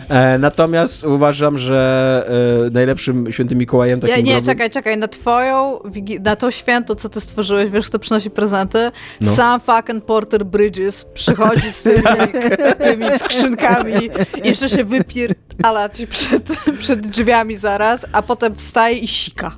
e, 0.09 0.37
natomiast 0.37 1.03
uważam, 1.03 1.57
że 1.57 2.63
e, 2.67 2.69
najlepszym 2.69 3.31
świętym 3.31 3.57
Mikołajem 3.57 3.99
takim 3.99 4.25
Ja, 4.25 4.35
nie, 4.35 4.41
czekaj, 4.41 4.69
czekaj, 4.69 4.97
na 4.97 5.07
twoją, 5.07 5.79
na 6.21 6.35
to 6.35 6.51
święto, 6.51 6.95
co 6.95 7.09
ty 7.09 7.21
stworzyłeś, 7.21 7.69
wiesz, 7.69 7.87
kto 7.87 7.99
przynosi 7.99 8.29
prezenty? 8.29 8.91
No. 9.21 9.35
Sam 9.35 9.59
fucking 9.59 10.05
Porter 10.05 10.45
Bridges 10.45 11.05
przychodzi 11.13 11.71
z 11.71 11.81
tymi, 11.83 12.03
tymi 12.89 13.19
skrzynkami, 13.19 14.09
jeszcze 14.43 14.69
się 14.69 14.83
wypierdala 14.83 15.89
ci 15.89 16.07
przed, 16.07 16.49
przed 16.79 17.07
drzwiami 17.07 17.57
zaraz, 17.57 18.05
a 18.11 18.21
potem 18.21 18.55
wstaje 18.55 18.97
i 18.97 19.07
sika. 19.07 19.55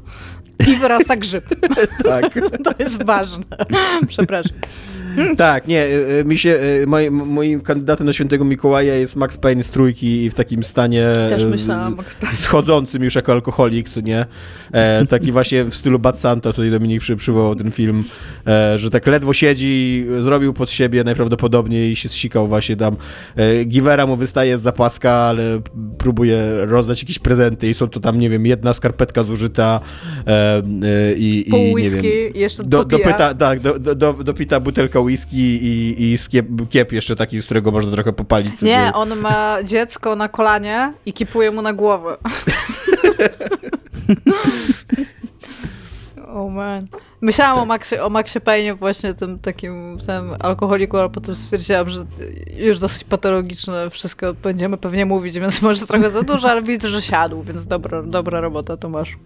I 0.68 0.76
wyrasta 0.76 1.16
grzyb. 1.16 1.46
Tak. 2.04 2.34
To 2.64 2.72
jest 2.80 3.04
ważne. 3.04 3.44
Przepraszam. 4.08 4.58
Tak, 5.38 5.68
nie, 5.68 5.86
y, 5.86 6.20
y, 6.22 6.26
mi 6.26 6.38
się, 6.38 6.50
y, 6.50 6.86
moi- 6.88 7.12
moim 7.12 7.62
kandydatem 7.62 8.08
na 8.08 8.14
świętego 8.14 8.46
Mikołaja 8.46 8.96
jest 8.96 9.16
Max 9.16 9.38
Payne 9.38 9.64
z 9.64 9.72
trójki 9.72 10.24
i 10.24 10.30
w 10.30 10.34
takim 10.34 10.64
stanie 10.64 11.08
Też 11.30 11.44
myślałam. 11.44 11.98
schodzącym 12.34 13.04
już 13.04 13.16
jako 13.16 13.32
alkoholik, 13.32 13.90
co 13.90 14.02
nie? 14.02 14.26
E, 14.72 15.06
taki 15.06 15.32
właśnie 15.32 15.64
w 15.64 15.76
stylu 15.76 16.00
Bad 16.00 16.20
Santa, 16.20 16.54
tutaj 16.54 16.72
Dominik 16.72 17.02
przy, 17.02 17.16
przywołał 17.16 17.56
ten 17.56 17.72
film, 17.72 18.04
e, 18.48 18.80
że 18.80 18.90
tak 18.90 19.08
ledwo 19.08 19.34
siedzi, 19.34 20.06
zrobił 20.20 20.54
pod 20.54 20.70
siebie 20.70 21.04
najprawdopodobniej 21.04 21.92
i 21.92 21.96
się 21.96 22.10
zsikał 22.10 22.48
właśnie 22.48 22.76
tam. 22.76 22.96
E, 23.36 23.64
Givera 23.66 24.08
mu 24.08 24.16
wystaje 24.16 24.58
z 24.58 24.62
zapaska, 24.62 25.12
ale 25.12 25.62
próbuje 25.98 26.50
rozdać 26.66 27.02
jakieś 27.02 27.20
prezenty 27.20 27.70
i 27.70 27.74
są 27.74 27.88
to 27.88 28.00
tam, 28.00 28.20
nie 28.20 28.30
wiem, 28.30 28.46
jedna 28.46 28.74
skarpetka 28.74 29.24
zużyta 29.24 29.80
e, 30.28 30.58
e, 30.58 31.14
i, 31.14 31.48
Pół 31.50 31.60
i 31.60 31.66
nie 31.66 31.74
whisky 31.74 32.02
wiem, 32.02 32.34
i 32.34 32.40
jeszcze 32.40 32.64
do, 32.64 32.86
dopyta, 32.86 33.34
tak, 33.34 33.60
do, 33.60 33.80
do, 33.80 33.96
do, 33.96 34.14
dopita 34.14 34.60
butelka 34.60 35.00
whisky 35.06 35.38
i, 35.38 36.04
i 36.14 36.18
skiep, 36.18 36.48
kiep 36.70 36.92
jeszcze 36.92 37.16
taki, 37.16 37.42
z 37.42 37.46
którego 37.46 37.72
można 37.72 37.92
trochę 37.92 38.14
popalić. 38.14 38.60
sobie. 38.60 38.72
Nie, 38.72 38.92
on 38.94 39.16
ma 39.16 39.58
dziecko 39.64 40.16
na 40.16 40.30
kolanie 40.30 40.94
i 41.06 41.14
kipuje 41.14 41.52
mu 41.52 41.62
na 41.62 41.74
głowę. 41.74 42.18
oh 46.36 46.50
man. 46.50 46.88
Myślałam 47.22 47.60
o 47.60 47.66
Maxie, 47.66 48.04
o 48.04 48.10
Maxie 48.10 48.42
Payne 48.42 48.76
właśnie 48.76 49.14
tym 49.14 49.40
takim 49.40 49.98
tym 50.08 50.36
alkoholiku, 50.40 50.98
ale 50.98 51.10
potem 51.10 51.36
stwierdziłam, 51.36 51.90
że 51.90 52.06
już 52.58 52.80
dosyć 52.80 53.04
patologiczne 53.04 53.90
wszystko 53.90 54.34
będziemy 54.34 54.78
pewnie 54.78 55.06
mówić, 55.06 55.40
więc 55.40 55.62
może 55.62 55.88
trochę 55.88 56.10
za 56.10 56.24
dużo, 56.24 56.50
ale 56.50 56.62
widzę, 56.62 56.88
że 56.88 57.02
siadł, 57.02 57.44
więc 57.44 57.68
dobra, 57.68 58.04
dobra 58.04 58.42
robota, 58.42 58.78
Tomasz. 58.78 59.18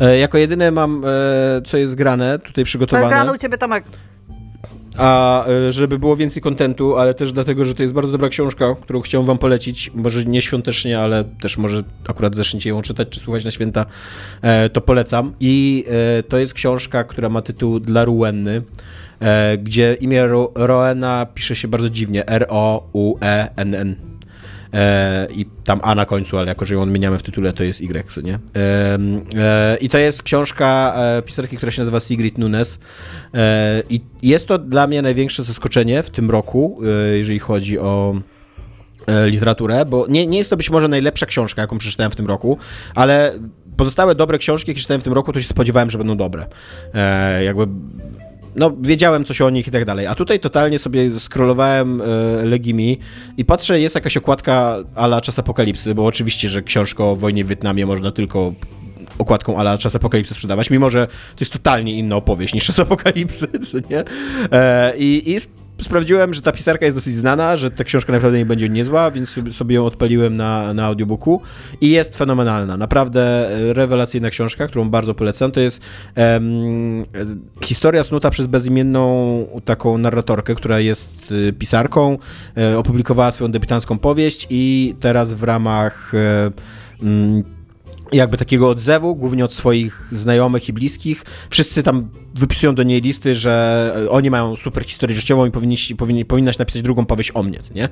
E, 0.00 0.18
jako 0.18 0.38
jedyne 0.38 0.70
mam, 0.70 1.04
e, 1.04 1.62
co 1.66 1.76
jest 1.76 1.94
grane, 1.94 2.38
tutaj 2.38 2.52
To 2.54 2.60
jest 2.60 2.68
przygotowane. 2.68 3.08
grane 3.08 3.32
u 3.32 3.36
ciebie, 3.36 3.58
Tomek. 3.58 3.84
A 5.00 5.46
e, 5.46 5.72
żeby 5.72 5.98
było 5.98 6.16
więcej 6.16 6.42
kontentu, 6.42 6.96
ale 6.96 7.14
też 7.14 7.32
dlatego, 7.32 7.64
że 7.64 7.74
to 7.74 7.82
jest 7.82 7.94
bardzo 7.94 8.12
dobra 8.12 8.28
książka, 8.28 8.76
którą 8.80 9.00
chciałem 9.00 9.26
wam 9.26 9.38
polecić, 9.38 9.90
może 9.94 10.24
nie 10.24 10.42
świątecznie, 10.42 11.00
ale 11.00 11.24
też 11.24 11.58
może 11.58 11.82
akurat 12.08 12.34
zaczniecie 12.36 12.70
ją 12.70 12.82
czytać 12.82 13.08
czy 13.08 13.20
słuchać 13.20 13.44
na 13.44 13.50
święta, 13.50 13.86
e, 14.42 14.68
to 14.68 14.80
polecam. 14.80 15.32
I 15.40 15.84
e, 16.18 16.22
to 16.22 16.38
jest 16.38 16.54
książka, 16.54 17.04
która 17.04 17.28
ma 17.28 17.42
tytuł 17.42 17.80
Dla 17.80 18.04
Ruenny, 18.04 18.62
gdzie 19.58 19.94
imię 20.00 20.26
Ro 20.26 20.52
Roena 20.54 21.26
pisze 21.34 21.56
się 21.56 21.68
bardzo 21.68 21.90
dziwnie, 21.90 22.28
R-O-U-E-N-N. 22.28 24.09
E, 24.72 25.28
I 25.30 25.46
tam 25.64 25.80
A 25.82 25.94
na 25.94 26.06
końcu, 26.06 26.38
ale 26.38 26.46
jako, 26.46 26.64
że 26.64 26.74
ją 26.74 26.82
odmieniamy 26.82 27.18
w 27.18 27.22
tytule, 27.22 27.52
to 27.52 27.64
jest 27.64 27.80
Y, 27.80 28.22
nie? 28.22 28.34
Em, 28.34 29.22
e, 29.36 29.76
I 29.80 29.88
to 29.88 29.98
jest 29.98 30.22
książka 30.22 30.94
e, 30.96 31.22
pisarki, 31.22 31.56
która 31.56 31.72
się 31.72 31.80
nazywa 31.80 32.00
Sigrid 32.00 32.38
Nunes. 32.38 32.78
E, 33.34 33.82
I 33.90 34.00
jest 34.22 34.48
to 34.48 34.58
dla 34.58 34.86
mnie 34.86 35.02
największe 35.02 35.44
zaskoczenie 35.44 36.02
w 36.02 36.10
tym 36.10 36.30
roku, 36.30 36.80
e, 36.84 37.18
jeżeli 37.18 37.38
chodzi 37.38 37.78
o 37.78 38.14
e, 39.06 39.30
literaturę, 39.30 39.84
bo 39.84 40.06
nie, 40.08 40.26
nie 40.26 40.38
jest 40.38 40.50
to 40.50 40.56
być 40.56 40.70
może 40.70 40.88
najlepsza 40.88 41.26
książka, 41.26 41.62
jaką 41.62 41.78
przeczytałem 41.78 42.12
w 42.12 42.16
tym 42.16 42.26
roku, 42.26 42.58
ale 42.94 43.32
pozostałe 43.76 44.14
dobre 44.14 44.38
książki, 44.38 44.70
jakie 44.70 44.80
czytałem 44.80 45.00
w 45.00 45.04
tym 45.04 45.12
roku, 45.12 45.32
to 45.32 45.40
się 45.40 45.48
spodziewałem, 45.48 45.90
że 45.90 45.98
będą 45.98 46.16
dobre. 46.16 46.46
E, 46.94 47.44
jakby 47.44 47.66
no, 48.56 48.72
wiedziałem 48.80 49.24
coś 49.24 49.40
o 49.40 49.50
nich 49.50 49.68
i 49.68 49.70
tak 49.70 49.84
dalej. 49.84 50.06
A 50.06 50.14
tutaj 50.14 50.40
totalnie 50.40 50.78
sobie 50.78 51.20
scrollowałem 51.20 52.02
e, 52.02 52.04
Legimi 52.44 52.98
i 53.36 53.44
patrzę, 53.44 53.80
jest 53.80 53.94
jakaś 53.94 54.16
okładka 54.16 54.76
ala 54.94 55.20
Czas 55.20 55.38
Apokalipsy, 55.38 55.94
bo 55.94 56.06
oczywiście, 56.06 56.48
że 56.48 56.62
książkę 56.62 57.04
o 57.04 57.16
wojnie 57.16 57.44
w 57.44 57.48
Wietnamie 57.48 57.86
można 57.86 58.12
tylko 58.12 58.52
okładką 59.18 59.58
ala 59.58 59.78
Czas 59.78 59.94
Apokalipsy 59.94 60.34
sprzedawać, 60.34 60.70
mimo 60.70 60.90
że 60.90 61.06
to 61.06 61.40
jest 61.40 61.52
totalnie 61.52 61.94
inna 61.94 62.16
opowieść 62.16 62.54
niż 62.54 62.66
Czas 62.66 62.78
Apokalipsy, 62.78 63.46
co 63.70 63.78
nie? 63.90 64.04
E, 64.52 64.94
I, 64.96 65.30
i 65.32 65.36
sp- 65.44 65.59
sprawdziłem, 65.82 66.34
że 66.34 66.42
ta 66.42 66.52
pisarka 66.52 66.84
jest 66.84 66.96
dosyć 66.96 67.14
znana, 67.14 67.56
że 67.56 67.70
ta 67.70 67.84
książka 67.84 68.12
naprawdę 68.12 68.38
nie 68.38 68.46
będzie 68.46 68.68
niezła, 68.68 69.10
więc 69.10 69.28
sobie- 69.50 69.74
ją 69.74 69.84
odpaliłem 69.84 70.36
na, 70.36 70.74
na 70.74 70.84
audiobooku 70.84 71.42
i 71.80 71.90
jest 71.90 72.16
fenomenalna. 72.16 72.76
Naprawdę 72.76 73.50
e, 73.50 73.72
rewelacyjna 73.72 74.30
książka, 74.30 74.66
którą 74.66 74.90
bardzo 74.90 75.14
polecam. 75.14 75.52
To 75.52 75.60
jest 75.60 75.82
e, 76.16 76.40
historia 77.62 78.04
snuta 78.04 78.30
przez 78.30 78.46
bezimienną 78.46 79.46
taką 79.64 79.98
narratorkę, 79.98 80.54
która 80.54 80.80
jest 80.80 81.34
e, 81.48 81.52
pisarką, 81.52 82.18
opublikowała 82.76 83.30
swoją 83.30 83.50
debiutancką 83.50 83.98
powieść 83.98 84.46
i 84.50 84.94
teraz 85.00 85.32
w 85.32 85.42
ramach 85.42 86.12
mm, 87.02 87.59
jakby 88.12 88.36
takiego 88.36 88.68
odzewu, 88.68 89.16
głównie 89.16 89.44
od 89.44 89.52
swoich 89.52 90.08
znajomych 90.12 90.68
i 90.68 90.72
bliskich. 90.72 91.24
Wszyscy 91.50 91.82
tam 91.82 92.08
wypisują 92.34 92.74
do 92.74 92.82
niej 92.82 93.00
listy, 93.00 93.34
że 93.34 93.94
e, 94.04 94.10
oni 94.10 94.30
mają 94.30 94.56
super 94.56 94.84
historię 94.84 95.16
życiową 95.16 95.46
i 95.46 95.50
powinni, 95.50 95.76
powinni, 95.98 96.24
powinnaś 96.24 96.58
napisać 96.58 96.82
drugą 96.82 97.06
powieść 97.06 97.30
o 97.34 97.42
mnie, 97.42 97.58
nie? 97.74 97.88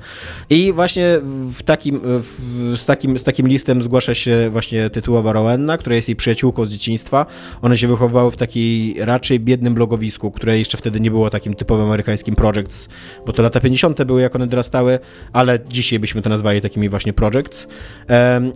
I 0.49 0.73
właśnie 0.73 1.19
w 1.53 1.63
takim, 1.63 1.99
w, 2.03 2.73
z, 2.77 2.85
takim, 2.85 3.19
z 3.19 3.23
takim 3.23 3.47
listem 3.47 3.81
zgłasza 3.81 4.15
się 4.15 4.49
właśnie 4.51 4.89
tytułowa 4.89 5.33
Rowenna, 5.33 5.77
która 5.77 5.95
jest 5.95 6.07
jej 6.07 6.15
przyjaciółką 6.15 6.65
z 6.65 6.71
dzieciństwa. 6.71 7.25
One 7.61 7.77
się 7.77 7.87
wychowywały 7.87 8.31
w 8.31 8.35
takiej 8.35 8.95
raczej 8.99 9.39
biednym 9.39 9.73
blogowisku, 9.73 10.31
które 10.31 10.59
jeszcze 10.59 10.77
wtedy 10.77 10.99
nie 10.99 11.11
było 11.11 11.29
takim 11.29 11.53
typowym 11.53 11.85
amerykańskim 11.85 12.35
projects, 12.35 12.89
bo 13.25 13.33
to 13.33 13.43
lata 13.43 13.59
50. 13.59 14.03
były, 14.03 14.21
jak 14.21 14.35
one 14.35 14.47
dorastały, 14.47 14.99
ale 15.33 15.59
dzisiaj 15.69 15.99
byśmy 15.99 16.21
to 16.21 16.29
nazwali 16.29 16.61
takimi 16.61 16.89
właśnie 16.89 17.13
projects. 17.13 17.67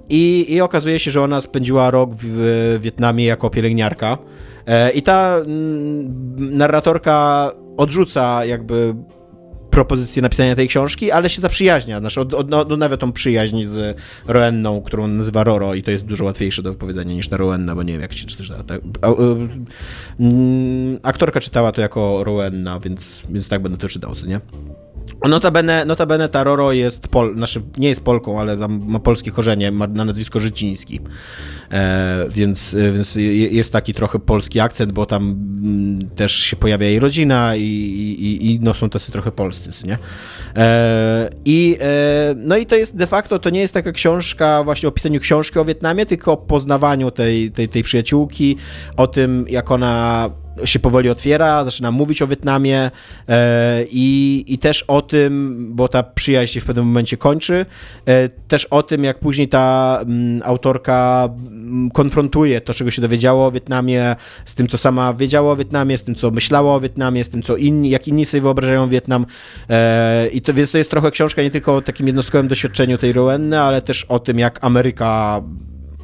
I, 0.10 0.46
I 0.50 0.62
okazuje 0.62 1.00
się, 1.00 1.12
że 1.12 1.22
ona 1.22 1.42
spędziła 1.54 1.92
rok 1.92 2.10
w, 2.18 2.80
Wietnamie 2.82 3.26
jako 3.26 3.50
pielęgniarka. 3.50 4.18
E, 4.68 4.92
I 4.92 5.02
ta 5.02 5.38
mm, 5.38 6.58
narratorka 6.58 7.52
odrzuca 7.78 8.46
jakby 8.46 8.96
propozycję 9.70 10.22
napisania 10.22 10.56
tej 10.56 10.68
książki, 10.68 11.12
ale 11.12 11.30
się 11.30 11.42
zaprzyjaźnia, 11.42 12.00
znaczy 12.00 12.22
od, 12.22 12.34
od, 12.34 12.54
odnawia 12.54 12.98
tą 12.98 13.12
przyjaźń 13.12 13.64
z 13.64 13.98
Roenną, 14.28 14.82
którą 14.82 15.08
nazywa 15.08 15.44
Roro 15.44 15.74
i 15.74 15.84
to 15.84 15.92
jest 15.92 16.06
dużo 16.06 16.26
łatwiejsze 16.26 16.62
do 16.62 16.72
wypowiedzenia 16.72 17.14
niż 17.14 17.28
ta 17.28 17.38
Roenna, 17.38 17.76
bo 17.76 17.84
nie 17.84 17.94
wiem 17.94 18.02
jak 18.02 18.14
się 18.14 18.26
czyta. 18.26 18.64
Tak, 18.68 18.82
a, 19.02 19.08
a, 19.08 19.12
mm, 20.20 21.00
aktorka 21.04 21.40
czytała 21.40 21.72
to 21.72 21.82
jako 21.82 22.24
Roenna, 22.24 22.80
więc, 22.80 23.24
więc 23.30 23.50
tak 23.50 23.62
będę 23.62 23.78
to 23.78 23.90
czytał, 23.90 24.12
nie? 24.28 24.40
Notabene, 25.30 25.86
notabene 25.86 26.30
ta 26.30 26.44
Roro 26.44 26.72
jest, 26.72 27.08
pol, 27.08 27.36
znaczy 27.36 27.62
nie 27.78 27.90
jest 27.90 28.04
Polką, 28.04 28.40
ale 28.40 28.68
ma 28.68 29.00
polskie 29.00 29.32
korzenie, 29.32 29.72
ma 29.72 29.88
na 29.88 30.06
nazwisko 30.06 30.40
Życiński, 30.40 31.00
e, 31.72 32.26
więc, 32.30 32.74
e, 32.74 32.92
więc 32.92 33.16
je- 33.16 33.48
jest 33.48 33.72
taki 33.72 33.94
trochę 33.94 34.20
polski 34.20 34.60
akcent, 34.60 34.92
bo 34.92 35.06
tam 35.06 35.24
mm, 35.24 36.10
też 36.16 36.32
się 36.36 36.56
pojawia 36.56 36.88
jej 36.88 37.00
rodzina 37.00 37.56
i, 37.56 37.62
i, 37.62 38.52
i 38.52 38.60
no 38.60 38.74
są 38.74 38.90
tacy 38.90 39.12
trochę 39.12 39.32
polscy, 39.32 39.70
nie? 39.88 39.98
E, 40.56 41.30
I, 41.46 41.78
e, 41.82 42.36
no 42.38 42.58
i 42.58 42.66
to 42.66 42.76
jest 42.76 42.96
de 42.96 43.08
facto, 43.08 43.40
to 43.40 43.50
nie 43.50 43.60
jest 43.60 43.74
taka 43.74 43.92
książka 43.92 44.64
właśnie 44.64 44.90
o 44.90 44.92
pisaniu 44.92 45.20
książki 45.20 45.60
o 45.60 45.66
Wietnamie, 45.66 46.06
tylko 46.06 46.32
o 46.32 46.38
poznawaniu 46.38 47.12
tej, 47.12 47.52
tej, 47.52 47.70
tej 47.70 47.84
przyjaciółki, 47.84 48.58
o 48.98 49.08
tym, 49.08 49.46
jak 49.50 49.72
ona 49.72 50.30
się 50.66 50.80
powoli 50.80 51.10
otwiera, 51.10 51.64
zaczyna 51.64 51.92
mówić 51.92 52.22
o 52.22 52.28
Wietnamie 52.28 52.92
e, 53.30 53.84
i, 53.92 54.44
i 54.48 54.58
też 54.58 54.84
o 54.84 55.02
tym, 55.02 55.58
bo 55.76 55.88
ta 55.88 56.04
przyjaźń 56.04 56.54
się 56.54 56.62
w 56.62 56.66
pewnym 56.66 56.86
momencie 56.86 57.18
kończy, 57.18 57.66
e, 58.06 58.30
też 58.30 58.66
o 58.66 58.84
tym, 58.84 59.04
jak 59.04 59.20
później 59.20 59.48
ta 59.48 60.00
mm, 60.02 60.42
autorka 60.46 61.30
m, 61.48 61.90
konfrontuje 61.94 62.62
to, 62.62 62.74
czego 62.74 62.92
się 62.92 63.02
dowiedziało 63.02 63.46
o 63.46 63.52
Wietnamie, 63.52 64.16
z 64.46 64.56
tym, 64.56 64.68
co 64.68 64.78
sama 64.78 65.14
wiedziała 65.14 65.52
o 65.52 65.56
Wietnamie, 65.56 65.98
z 65.98 66.04
tym, 66.04 66.16
co 66.16 66.32
myślała 66.32 66.76
o 66.76 66.80
Wietnamie, 66.80 67.24
z 67.24 67.30
tym, 67.30 67.42
co 67.42 67.56
inni, 67.56 67.90
jak 67.90 68.08
inni 68.08 68.26
sobie 68.26 68.42
wyobrażają 68.42 68.90
Wietnam. 68.90 69.26
E, 69.70 70.28
I 70.28 70.42
to, 70.42 70.54
więc 70.54 70.72
to 70.72 70.78
jest 70.78 70.90
trochę 70.90 71.12
książka 71.12 71.44
nie 71.44 71.52
tylko 71.52 71.76
o 71.76 71.82
takim 71.82 72.08
jednostkowym 72.08 72.48
doświadczeniu 72.48 72.98
tej 72.98 73.14
Rowenny, 73.14 73.60
ale 73.60 73.82
też 73.82 74.04
o 74.04 74.20
tym, 74.20 74.40
jak 74.40 74.60
Ameryka 74.62 75.42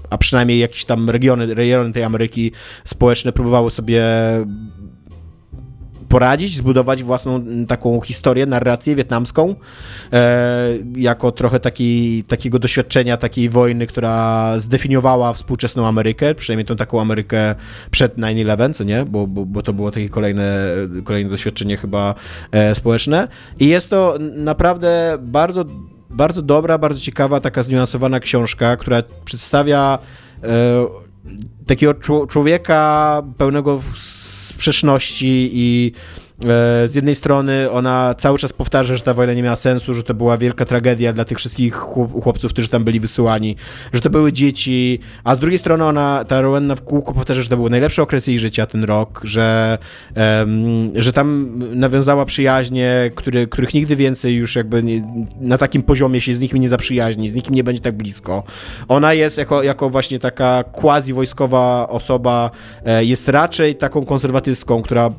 a 0.09 0.17
przynajmniej 0.17 0.59
jakieś 0.59 0.85
tam 0.85 1.09
regiony, 1.09 1.55
regiony 1.55 1.93
tej 1.93 2.03
Ameryki 2.03 2.51
społeczne 2.85 3.31
próbowały 3.31 3.71
sobie 3.71 4.03
poradzić, 6.09 6.55
zbudować 6.57 7.03
własną 7.03 7.45
taką 7.67 8.01
historię, 8.01 8.45
narrację 8.45 8.95
wietnamską, 8.95 9.55
e, 10.13 10.69
jako 10.95 11.31
trochę 11.31 11.59
taki, 11.59 12.23
takiego 12.23 12.59
doświadczenia 12.59 13.17
takiej 13.17 13.49
wojny, 13.49 13.87
która 13.87 14.53
zdefiniowała 14.59 15.33
współczesną 15.33 15.87
Amerykę, 15.87 16.35
przynajmniej 16.35 16.65
tą 16.65 16.75
taką 16.75 17.01
Amerykę 17.01 17.55
przed 17.91 18.17
9-11, 18.17 18.73
co 18.73 18.83
nie? 18.83 19.05
Bo, 19.05 19.27
bo, 19.27 19.45
bo 19.45 19.63
to 19.63 19.73
było 19.73 19.91
takie 19.91 20.09
kolejne, 20.09 20.65
kolejne 21.03 21.29
doświadczenie 21.29 21.77
chyba 21.77 22.15
e, 22.51 22.75
społeczne. 22.75 23.27
I 23.59 23.67
jest 23.67 23.89
to 23.89 24.17
naprawdę 24.35 25.17
bardzo 25.21 25.65
bardzo 26.09 26.41
dobra, 26.41 26.77
bardzo 26.77 26.99
ciekawa, 26.99 27.39
taka 27.39 27.63
zniuansowana 27.63 28.19
książka, 28.19 28.77
która 28.77 29.03
przedstawia 29.25 29.99
e, 30.43 30.47
takiego 31.65 31.93
człowieka 32.27 33.21
pełnego 33.37 33.81
sprzeczności 33.95 35.49
i 35.53 35.91
z 36.85 36.95
jednej 36.95 37.15
strony 37.15 37.71
ona 37.71 38.15
cały 38.17 38.37
czas 38.37 38.53
powtarza, 38.53 38.97
że 38.97 39.03
ta 39.03 39.13
wojna 39.13 39.33
nie 39.33 39.43
miała 39.43 39.55
sensu, 39.55 39.93
że 39.93 40.03
to 40.03 40.13
była 40.13 40.37
wielka 40.37 40.65
tragedia 40.65 41.13
dla 41.13 41.25
tych 41.25 41.37
wszystkich 41.37 41.75
chłopców, 42.21 42.51
którzy 42.51 42.67
tam 42.67 42.83
byli 42.83 42.99
wysyłani, 42.99 43.55
że 43.93 44.01
to 44.01 44.09
były 44.09 44.33
dzieci, 44.33 44.99
a 45.23 45.35
z 45.35 45.39
drugiej 45.39 45.59
strony 45.59 45.85
ona, 45.85 46.25
ta 46.27 46.41
Rowenna 46.41 46.75
w 46.75 46.81
kółko 46.81 47.13
powtarza, 47.13 47.41
że 47.41 47.49
to 47.49 47.57
był 47.57 47.69
najlepszy 47.69 48.01
okres 48.01 48.27
jej 48.27 48.39
życia, 48.39 48.65
ten 48.65 48.83
rok, 48.83 49.21
że, 49.23 49.77
um, 50.15 50.91
że 50.95 51.13
tam 51.13 51.59
nawiązała 51.73 52.25
przyjaźnie, 52.25 53.11
który, 53.15 53.47
których 53.47 53.73
nigdy 53.73 53.95
więcej 53.95 54.35
już 54.35 54.55
jakby 54.55 54.83
nie, 54.83 55.25
na 55.41 55.57
takim 55.57 55.83
poziomie 55.83 56.21
się 56.21 56.35
z 56.35 56.39
nikim 56.39 56.59
nie 56.59 56.69
zaprzyjaźni, 56.69 57.29
z 57.29 57.33
nikim 57.33 57.55
nie 57.55 57.63
będzie 57.63 57.81
tak 57.81 57.97
blisko. 57.97 58.43
Ona 58.87 59.13
jest 59.13 59.37
jako, 59.37 59.63
jako 59.63 59.89
właśnie 59.89 60.19
taka 60.19 60.63
quasi-wojskowa 60.63 61.87
osoba, 61.89 62.51
e, 62.85 63.05
jest 63.05 63.29
raczej 63.29 63.75
taką 63.75 64.05
konserwatystką, 64.05 64.81
która 64.81 65.11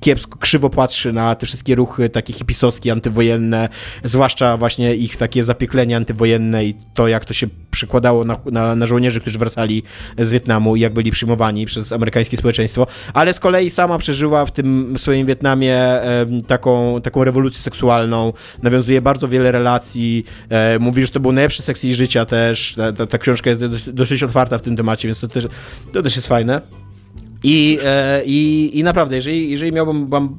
kiepsko, 0.00 0.38
krzywo 0.38 0.70
patrzy 0.70 1.12
na 1.12 1.34
te 1.34 1.46
wszystkie 1.46 1.74
ruchy 1.74 2.08
takie 2.08 2.32
hipisowskie, 2.32 2.92
antywojenne, 2.92 3.68
zwłaszcza 4.04 4.56
właśnie 4.56 4.94
ich 4.94 5.16
takie 5.16 5.44
zapieklenie 5.44 5.96
antywojenne 5.96 6.64
i 6.64 6.74
to, 6.94 7.08
jak 7.08 7.24
to 7.24 7.34
się 7.34 7.46
przekładało 7.70 8.24
na, 8.24 8.36
na, 8.52 8.74
na, 8.74 8.86
żołnierzy, 8.86 9.20
którzy 9.20 9.38
wracali 9.38 9.82
z 10.18 10.30
Wietnamu 10.30 10.76
i 10.76 10.80
jak 10.80 10.92
byli 10.92 11.10
przyjmowani 11.10 11.66
przez 11.66 11.92
amerykańskie 11.92 12.36
społeczeństwo, 12.36 12.86
ale 13.14 13.34
z 13.34 13.40
kolei 13.40 13.70
sama 13.70 13.98
przeżyła 13.98 14.46
w 14.46 14.52
tym 14.52 14.94
swoim 14.98 15.26
Wietnamie 15.26 15.76
e, 15.76 16.26
taką, 16.46 17.00
taką 17.00 17.24
rewolucję 17.24 17.60
seksualną, 17.60 18.32
nawiązuje 18.62 19.00
bardzo 19.00 19.28
wiele 19.28 19.52
relacji, 19.52 20.24
e, 20.48 20.78
mówi, 20.78 21.02
że 21.02 21.08
to 21.08 21.20
był 21.20 21.32
najlepszy 21.32 21.62
seks 21.62 21.82
jej 21.82 21.94
życia 21.94 22.24
też, 22.24 22.74
ta, 22.74 22.92
ta, 22.92 23.06
ta 23.06 23.18
książka 23.18 23.50
jest 23.50 23.66
dosyć, 23.66 23.94
dosyć 23.94 24.22
otwarta 24.22 24.58
w 24.58 24.62
tym 24.62 24.76
temacie, 24.76 25.08
więc 25.08 25.20
to 25.20 25.28
też, 25.28 25.48
to 25.92 26.02
też 26.02 26.16
jest 26.16 26.28
fajne. 26.28 26.87
I, 27.44 27.78
e, 27.84 28.22
i, 28.26 28.70
i 28.78 28.82
naprawdę, 28.82 29.16
jeżeli, 29.16 29.50
jeżeli 29.50 29.72
miałbym 29.72 30.06
wam 30.06 30.38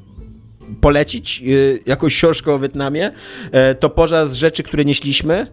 polecić 0.82 1.44
e, 1.44 1.46
jakąś 1.86 2.16
książkę 2.16 2.54
o 2.54 2.60
Wietnamie, 2.60 3.12
e, 3.52 3.76
to 3.76 3.90
poza 3.90 4.26
z 4.26 4.34
rzeczy, 4.34 4.64
które 4.64 4.86
nieśliśmy, 4.86 5.48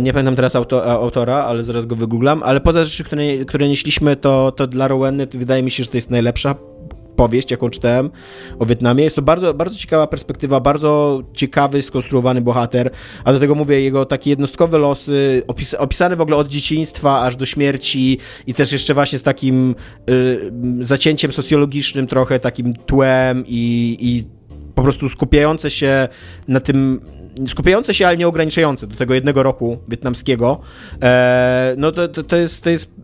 nie 0.00 0.12
pamiętam 0.12 0.36
teraz 0.36 0.56
auto, 0.56 0.84
autora, 0.84 1.36
ale 1.36 1.64
zaraz 1.64 1.86
go 1.86 1.96
wygooglam, 1.96 2.42
ale 2.42 2.60
poza 2.60 2.84
rzeczy, 2.84 3.04
które, 3.04 3.44
które 3.46 3.68
nieśliśmy, 3.68 4.16
to, 4.16 4.52
to 4.52 4.66
dla 4.66 4.88
Rowenny 4.88 5.26
wydaje 5.26 5.62
mi 5.62 5.70
się, 5.70 5.84
że 5.84 5.90
to 5.90 5.96
jest 5.96 6.10
najlepsza 6.10 6.54
powieść, 7.18 7.50
jaką 7.50 7.70
czytałem 7.70 8.10
o 8.58 8.66
Wietnamie. 8.66 9.04
Jest 9.04 9.16
to 9.16 9.22
bardzo, 9.22 9.54
bardzo 9.54 9.76
ciekawa 9.76 10.06
perspektywa, 10.06 10.60
bardzo 10.60 11.22
ciekawy, 11.34 11.82
skonstruowany 11.82 12.40
bohater, 12.40 12.90
a 13.24 13.32
do 13.32 13.40
tego 13.40 13.54
mówię, 13.54 13.80
jego 13.80 14.04
takie 14.04 14.30
jednostkowe 14.30 14.78
losy, 14.78 15.42
opis, 15.46 15.74
opisane 15.74 16.16
w 16.16 16.20
ogóle 16.20 16.36
od 16.36 16.48
dzieciństwa 16.48 17.22
aż 17.22 17.36
do 17.36 17.46
śmierci 17.46 18.18
i 18.46 18.54
też 18.54 18.72
jeszcze 18.72 18.94
właśnie 18.94 19.18
z 19.18 19.22
takim 19.22 19.74
y, 20.10 20.52
zacięciem 20.80 21.32
socjologicznym 21.32 22.06
trochę, 22.06 22.38
takim 22.38 22.74
tłem 22.74 23.44
i, 23.46 23.96
i 24.00 24.24
po 24.74 24.82
prostu 24.82 25.08
skupiające 25.08 25.70
się 25.70 26.08
na 26.48 26.60
tym, 26.60 27.00
skupiające 27.46 27.94
się, 27.94 28.06
ale 28.06 28.16
nie 28.16 28.28
ograniczające 28.28 28.86
do 28.86 28.96
tego 28.96 29.14
jednego 29.14 29.42
roku 29.42 29.78
wietnamskiego, 29.88 30.60
e, 31.02 31.74
no 31.78 31.92
to, 31.92 32.08
to, 32.08 32.22
to, 32.22 32.36
jest, 32.36 32.62
to 32.62 32.70
jest 32.70 32.97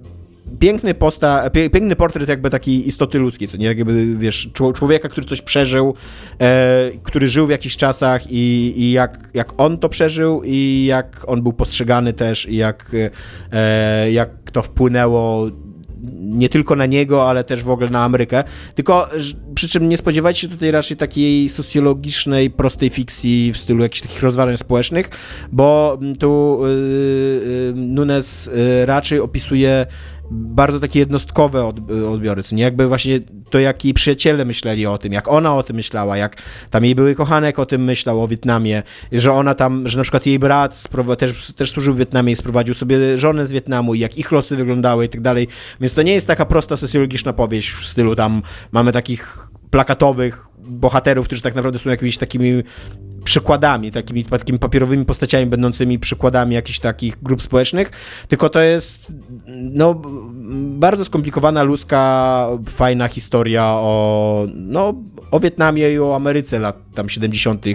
piękny 0.60 0.94
posta, 0.94 1.50
piękny 1.50 1.96
portret 1.96 2.28
jakby 2.28 2.50
takiej 2.50 2.88
istoty 2.88 3.18
ludzkiej, 3.18 3.48
co 3.48 3.56
nie, 3.56 3.66
jakby, 3.66 4.16
wiesz, 4.16 4.48
człowieka, 4.74 5.08
który 5.08 5.26
coś 5.26 5.42
przeżył, 5.42 5.94
e, 6.40 6.90
który 7.02 7.28
żył 7.28 7.46
w 7.46 7.50
jakichś 7.50 7.76
czasach 7.76 8.30
i, 8.30 8.74
i 8.76 8.92
jak, 8.92 9.30
jak 9.34 9.60
on 9.60 9.78
to 9.78 9.88
przeżył 9.88 10.42
i 10.44 10.84
jak 10.84 11.24
on 11.26 11.42
był 11.42 11.52
postrzegany 11.52 12.12
też 12.12 12.48
i 12.48 12.56
jak, 12.56 12.96
e, 13.52 14.12
jak 14.12 14.30
to 14.52 14.62
wpłynęło 14.62 15.50
nie 16.20 16.48
tylko 16.48 16.76
na 16.76 16.86
niego, 16.86 17.28
ale 17.28 17.44
też 17.44 17.62
w 17.62 17.70
ogóle 17.70 17.90
na 17.90 18.04
Amerykę. 18.04 18.44
Tylko 18.74 19.08
przy 19.54 19.68
czym 19.68 19.88
nie 19.88 19.98
spodziewajcie 19.98 20.40
się 20.40 20.48
tutaj 20.48 20.70
raczej 20.70 20.96
takiej 20.96 21.48
socjologicznej, 21.48 22.50
prostej 22.50 22.90
fikcji 22.90 23.52
w 23.52 23.58
stylu 23.58 23.82
jakichś 23.82 24.00
takich 24.00 24.22
rozważań 24.22 24.56
społecznych, 24.56 25.10
bo 25.52 25.98
tu 26.18 26.60
yy, 26.62 27.72
Nunes 27.74 28.46
yy, 28.46 28.86
raczej 28.86 29.20
opisuje 29.20 29.86
bardzo 30.30 30.80
takie 30.80 30.98
jednostkowe 30.98 31.64
odbiory, 32.10 32.42
co 32.42 32.55
nie? 32.55 32.62
Jakby 32.62 32.88
właśnie 32.88 33.20
to, 33.51 33.59
jak 33.59 33.84
jej 33.84 33.94
przyjaciele 33.94 34.44
myśleli 34.44 34.86
o 34.86 34.98
tym, 34.98 35.12
jak 35.12 35.28
ona 35.28 35.55
o 35.55 35.62
tym 35.62 35.76
myślała, 35.76 36.16
jak 36.16 36.42
tam 36.70 36.84
jej 36.84 36.94
były 36.94 37.14
kochanek 37.14 37.59
o 37.59 37.66
tym 37.66 37.84
myślał, 37.84 38.22
o 38.22 38.28
Wietnamie, 38.28 38.82
że 39.12 39.32
ona 39.32 39.55
tam, 39.55 39.88
że 39.88 39.98
na 39.98 40.02
przykład 40.02 40.26
jej 40.26 40.38
brat 40.38 40.88
też, 41.18 41.52
też 41.52 41.70
służył 41.70 41.94
w 41.94 41.98
Wietnamie 41.98 42.32
i 42.32 42.36
sprowadził 42.36 42.74
sobie 42.74 43.18
żonę 43.18 43.46
z 43.46 43.52
Wietnamu 43.52 43.94
i 43.94 43.98
jak 43.98 44.18
ich 44.18 44.32
losy 44.32 44.56
wyglądały 44.56 45.05
i 45.05 45.09
tak 45.09 45.20
dalej, 45.20 45.48
więc 45.80 45.94
to 45.94 46.02
nie 46.02 46.12
jest 46.12 46.26
taka 46.26 46.44
prosta 46.44 46.76
socjologiczna 46.76 47.32
powieść 47.32 47.70
w 47.70 47.86
stylu 47.86 48.16
tam 48.16 48.42
mamy 48.72 48.92
takich 48.92 49.48
plakatowych 49.70 50.46
bohaterów, 50.59 51.26
którzy 51.26 51.42
tak 51.42 51.55
naprawdę 51.55 51.78
są 51.78 51.90
jakimiś 51.90 52.18
takimi 52.18 52.62
przykładami, 53.24 53.90
takimi, 53.90 54.24
takimi 54.24 54.59
papierowymi 54.59 55.05
postaciami 55.05 55.46
będącymi 55.46 55.98
przykładami 55.98 56.55
jakichś 56.55 56.78
takich 56.78 57.22
grup 57.22 57.42
społecznych, 57.42 57.90
tylko 58.28 58.48
to 58.48 58.60
jest 58.60 59.06
no, 59.56 60.02
bardzo 60.55 61.05
skomplikowana, 61.05 61.62
ludzka, 61.62 62.48
fajna 62.68 63.09
historia 63.09 63.64
o, 63.64 64.46
no, 64.55 64.94
o 65.30 65.40
Wietnamie 65.40 65.92
i 65.92 65.98
o 65.98 66.16
Ameryce 66.16 66.59
lat 66.59 66.76
tam 66.94 67.09
70. 67.09 67.66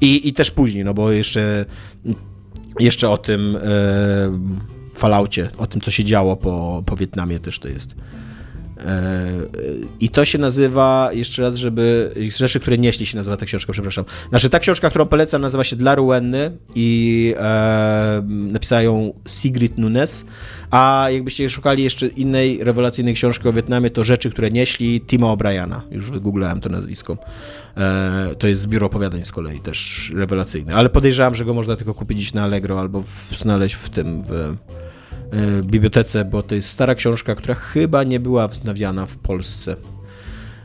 i, 0.00 0.28
i 0.28 0.32
też 0.32 0.50
później, 0.50 0.84
no 0.84 0.94
bo 0.94 1.12
jeszcze, 1.12 1.64
jeszcze 2.80 3.10
o 3.10 3.18
tym 3.18 3.56
e, 3.56 3.60
falaucie, 4.94 5.48
o 5.58 5.66
tym, 5.66 5.80
co 5.80 5.90
się 5.90 6.04
działo 6.04 6.36
po, 6.36 6.82
po 6.86 6.96
Wietnamie 6.96 7.38
też 7.38 7.58
to 7.58 7.68
jest. 7.68 7.94
I 10.00 10.08
to 10.08 10.24
się 10.24 10.38
nazywa, 10.38 11.10
jeszcze 11.12 11.42
raz, 11.42 11.54
żeby. 11.54 12.14
Rzeczy, 12.36 12.60
które 12.60 12.78
nieśli 12.78 13.06
się 13.06 13.16
nazywa 13.16 13.36
ta 13.36 13.46
książka, 13.46 13.72
przepraszam. 13.72 14.04
Znaczy, 14.28 14.50
ta 14.50 14.58
książka, 14.58 14.90
którą 14.90 15.06
polecam, 15.06 15.42
nazywa 15.42 15.64
się 15.64 15.76
Dla 15.76 15.94
Ruenny 15.94 16.52
i 16.74 17.34
e, 17.38 18.22
Sigrid 19.28 19.78
Nunes. 19.78 20.24
A 20.70 21.06
jakbyście 21.10 21.50
szukali 21.50 21.82
jeszcze 21.82 22.06
innej 22.06 22.64
rewelacyjnej 22.64 23.14
książki 23.14 23.48
o 23.48 23.52
Wietnamie, 23.52 23.90
to 23.90 24.04
Rzeczy, 24.04 24.30
które 24.30 24.50
nieśli 24.50 25.00
Tima 25.00 25.26
O'Briana. 25.26 25.80
Już 25.90 26.10
wygooglałem 26.10 26.60
to 26.60 26.68
nazwisko. 26.68 27.18
E, 27.76 28.34
to 28.38 28.46
jest 28.46 28.62
zbiór 28.62 28.84
opowiadań 28.84 29.24
z 29.24 29.32
kolei, 29.32 29.60
też 29.60 30.10
rewelacyjny. 30.14 30.74
Ale 30.74 30.88
podejrzewam, 30.88 31.34
że 31.34 31.44
go 31.44 31.54
można 31.54 31.76
tylko 31.76 31.94
kupić 31.94 32.34
na 32.34 32.42
Allegro 32.42 32.80
albo 32.80 33.02
w, 33.02 33.38
znaleźć 33.38 33.74
w 33.74 33.88
tym. 33.88 34.22
W, 34.22 34.56
bibliotece, 35.62 36.24
bo 36.24 36.42
to 36.42 36.54
jest 36.54 36.68
stara 36.68 36.94
książka, 36.94 37.34
która 37.34 37.54
chyba 37.54 38.04
nie 38.04 38.20
była 38.20 38.48
wznawiana 38.48 39.06
w 39.06 39.16
Polsce. 39.16 39.76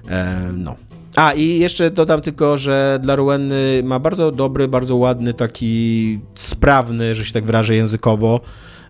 E, 0.10 0.52
no. 0.58 0.76
A 1.16 1.34
i 1.34 1.60
jeszcze 1.60 1.92
dodam 1.92 2.22
tylko, 2.22 2.58
że 2.58 3.00
dla 3.02 3.16
Rueny 3.16 3.82
ma 3.84 4.00
bardzo 4.00 4.32
dobry, 4.32 4.68
bardzo 4.68 4.96
ładny, 4.96 5.34
taki 5.34 6.20
sprawny, 6.36 7.16
że 7.16 7.26
się 7.26 7.34
tak 7.34 7.46
wyrażę 7.46 7.76
językowo, 7.76 8.42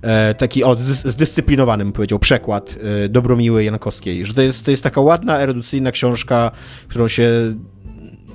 e, 0.01 0.33
taki 0.33 0.63
o, 0.63 0.77
zdyscyplinowany, 1.05 1.83
bym 1.83 1.93
powiedział, 1.93 2.19
przekład 2.19 2.75
Dobromiły 3.09 3.63
Jankowskiej, 3.63 4.25
że 4.25 4.33
to 4.33 4.41
jest, 4.41 4.65
to 4.65 4.71
jest 4.71 4.83
taka 4.83 5.01
ładna, 5.01 5.39
erudycyjna 5.39 5.91
książka, 5.91 6.51
którą 6.87 7.07
się 7.07 7.55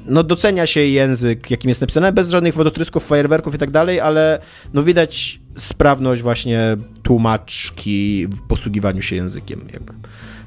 no 0.06 0.22
docenia 0.22 0.66
się 0.66 0.80
język, 0.80 1.50
jakim 1.50 1.68
jest 1.68 1.80
napisane, 1.80 2.12
bez 2.12 2.28
żadnych 2.28 2.54
wodotrysków, 2.54 3.06
fajerwerków 3.06 3.54
i 3.54 3.58
tak 3.58 3.70
dalej, 3.70 4.00
ale 4.00 4.38
no 4.74 4.82
widać 4.82 5.40
sprawność 5.56 6.22
właśnie 6.22 6.76
tłumaczki 7.02 8.26
w 8.26 8.42
posługiwaniu 8.42 9.02
się 9.02 9.16
językiem, 9.16 9.60
jakby, 9.72 9.92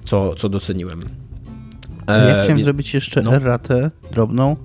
co, 0.06 0.36
co 0.36 0.50
doceniłem. 0.50 1.02
E, 2.08 2.30
ja 2.30 2.44
chciałem 2.44 2.64
zrobić 2.64 2.94
jeszcze 2.94 3.22
no. 3.22 3.36
erratę 3.36 3.92
drobną, 4.12 4.56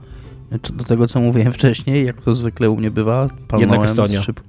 do 0.73 0.85
tego, 0.85 1.07
co 1.07 1.21
mówiłem 1.21 1.53
wcześniej, 1.53 2.07
jak 2.07 2.23
to 2.23 2.35
zwykle 2.35 2.71
u 2.71 2.77
mnie 2.77 2.91
bywa. 2.91 3.29
Jednak 3.59 3.85
Estonia. 3.85 4.23
Szyb... 4.23 4.41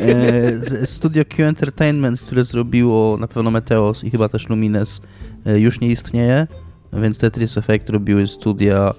E, 0.00 0.86
studio 0.86 1.24
Q 1.24 1.44
Entertainment, 1.44 2.20
które 2.20 2.44
zrobiło 2.44 3.16
na 3.16 3.28
pewno 3.28 3.50
Meteos 3.50 4.04
i 4.04 4.10
chyba 4.10 4.28
też 4.28 4.48
Lumines, 4.48 5.00
e, 5.46 5.60
już 5.60 5.80
nie 5.80 5.88
istnieje, 5.88 6.46
więc 6.92 7.18
Tetris 7.18 7.58
Effect 7.58 7.90
robiły 7.90 8.28
studia 8.28 8.94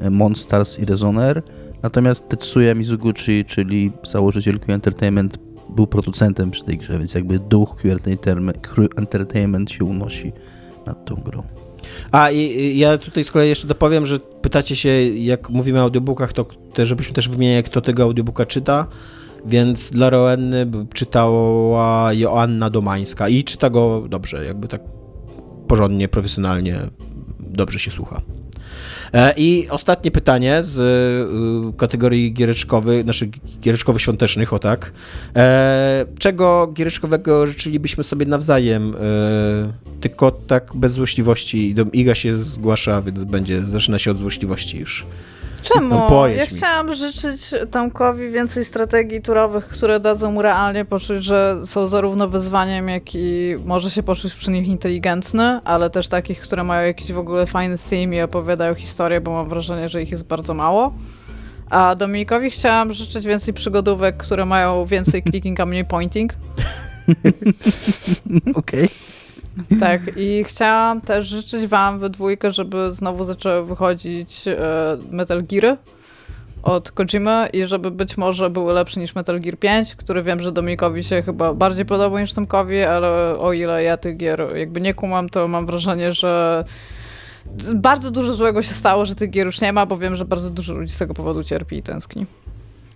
e, 0.00 0.10
Monsters 0.10 0.78
i 0.78 0.84
Resoner. 0.84 1.42
Natomiast 1.82 2.28
Tetsuya 2.28 2.74
Mizuguchi, 2.74 3.44
czyli 3.44 3.92
założyciel 4.04 4.60
Q 4.60 4.74
Entertainment, 4.74 5.38
był 5.68 5.86
producentem 5.86 6.50
przy 6.50 6.64
tej 6.64 6.78
grze, 6.78 6.98
więc 6.98 7.14
jakby 7.14 7.38
duch 7.38 7.76
Q 7.76 8.88
Entertainment 8.96 9.70
się 9.70 9.84
unosi 9.84 10.32
nad 10.86 11.04
tą 11.04 11.14
grą. 11.14 11.42
A 12.12 12.30
i 12.30 12.78
ja 12.78 12.98
tutaj 12.98 13.24
z 13.24 13.30
kolei 13.30 13.48
jeszcze 13.48 13.66
dopowiem, 13.66 14.06
że 14.06 14.18
pytacie 14.18 14.76
się, 14.76 14.88
jak 15.02 15.50
mówimy 15.50 15.80
o 15.80 15.82
audiobookach, 15.82 16.32
to 16.32 16.46
żebyśmy 16.78 17.14
też 17.14 17.28
wymieniali, 17.28 17.62
kto 17.62 17.80
tego 17.80 18.02
audiobooka 18.02 18.46
czyta. 18.46 18.86
Więc 19.46 19.90
dla 19.90 20.10
Roenny 20.10 20.66
czytała 20.94 22.12
Joanna 22.12 22.70
Domańska 22.70 23.28
i 23.28 23.44
czyta 23.44 23.70
go 23.70 24.04
dobrze, 24.08 24.44
jakby 24.44 24.68
tak 24.68 24.80
porządnie, 25.68 26.08
profesjonalnie, 26.08 26.78
dobrze 27.40 27.78
się 27.78 27.90
słucha. 27.90 28.22
E, 29.12 29.34
I 29.36 29.68
ostatnie 29.70 30.10
pytanie 30.10 30.62
z 30.62 30.78
y, 30.78 31.76
kategorii 31.76 32.32
giereczkowych, 32.32 33.06
naszych 33.06 33.28
giereczkowych 33.60 34.02
świątecznych, 34.02 34.52
o 34.52 34.58
tak. 34.58 34.92
E, 35.36 36.04
czego 36.18 36.72
giereczkowego 36.74 37.46
życzylibyśmy 37.46 38.04
sobie 38.04 38.26
nawzajem? 38.26 38.94
E, 38.94 39.98
tylko 40.00 40.30
tak 40.30 40.70
bez 40.74 40.92
złośliwości. 40.92 41.74
Iga 41.92 42.14
się 42.14 42.38
zgłasza, 42.38 43.02
więc 43.02 43.24
będzie, 43.24 43.62
zaczyna 43.62 43.98
się 43.98 44.10
od 44.10 44.18
złośliwości 44.18 44.78
już. 44.78 45.06
Czemu? 45.62 45.88
No, 45.88 46.28
ja 46.28 46.42
mi. 46.42 46.48
chciałam 46.48 46.94
życzyć 46.94 47.54
Tomkowi 47.70 48.30
więcej 48.30 48.64
strategii 48.64 49.22
turowych, 49.22 49.68
które 49.68 50.00
dadzą 50.00 50.32
mu 50.32 50.42
realnie 50.42 50.84
poczuć, 50.84 51.24
że 51.24 51.56
są 51.64 51.86
zarówno 51.86 52.28
wyzwaniem, 52.28 52.88
jak 52.88 53.14
i 53.14 53.56
może 53.64 53.90
się 53.90 54.02
poczuć 54.02 54.34
przy 54.34 54.50
nich 54.50 54.68
inteligentny, 54.68 55.60
ale 55.64 55.90
też 55.90 56.08
takich, 56.08 56.40
które 56.40 56.64
mają 56.64 56.86
jakiś 56.86 57.12
w 57.12 57.18
ogóle 57.18 57.46
fajny 57.46 57.76
theme 57.90 58.16
i 58.16 58.20
opowiadają 58.20 58.74
historię, 58.74 59.20
bo 59.20 59.30
mam 59.30 59.48
wrażenie, 59.48 59.88
że 59.88 60.02
ich 60.02 60.10
jest 60.10 60.24
bardzo 60.24 60.54
mało. 60.54 60.92
A 61.70 61.94
Dominikowi 61.94 62.50
chciałam 62.50 62.92
życzyć 62.92 63.26
więcej 63.26 63.54
przygodówek, 63.54 64.16
które 64.16 64.46
mają 64.46 64.86
więcej 64.86 65.22
clicking, 65.22 65.60
a 65.60 65.66
mniej 65.66 65.84
pointing. 65.84 66.34
Okej. 68.54 68.84
Okay. 68.84 69.17
Tak, 69.80 70.00
i 70.16 70.44
chciałam 70.44 71.00
też 71.00 71.26
życzyć 71.26 71.66
wam 71.66 71.98
we 71.98 72.10
dwójkę, 72.10 72.50
żeby 72.50 72.92
znowu 72.92 73.24
zaczęły 73.24 73.66
wychodzić 73.66 74.48
e, 74.48 74.56
Metal 75.10 75.44
Geary 75.44 75.76
od 76.62 76.90
Kojima 76.90 77.46
i 77.46 77.66
żeby 77.66 77.90
być 77.90 78.16
może 78.16 78.50
były 78.50 78.72
lepsze 78.72 79.00
niż 79.00 79.14
Metal 79.14 79.40
Gear 79.40 79.58
5, 79.58 79.94
który 79.94 80.22
wiem, 80.22 80.40
że 80.40 80.52
Dominikowi 80.52 81.04
się 81.04 81.22
chyba 81.22 81.54
bardziej 81.54 81.84
podobał 81.84 82.18
niż 82.18 82.32
Tomkowi, 82.32 82.82
ale 82.82 83.38
o 83.38 83.52
ile 83.52 83.82
ja 83.82 83.96
tych 83.96 84.16
gier 84.16 84.56
jakby 84.56 84.80
nie 84.80 84.94
kumam, 84.94 85.28
to 85.28 85.48
mam 85.48 85.66
wrażenie, 85.66 86.12
że 86.12 86.64
bardzo 87.74 88.10
dużo 88.10 88.34
złego 88.34 88.62
się 88.62 88.74
stało, 88.74 89.04
że 89.04 89.14
tych 89.14 89.30
gier 89.30 89.46
już 89.46 89.60
nie 89.60 89.72
ma, 89.72 89.86
bo 89.86 89.98
wiem, 89.98 90.16
że 90.16 90.24
bardzo 90.24 90.50
dużo 90.50 90.74
ludzi 90.74 90.92
z 90.92 90.98
tego 90.98 91.14
powodu 91.14 91.44
cierpi 91.44 91.76
i 91.76 91.82
tęskni. 91.82 92.26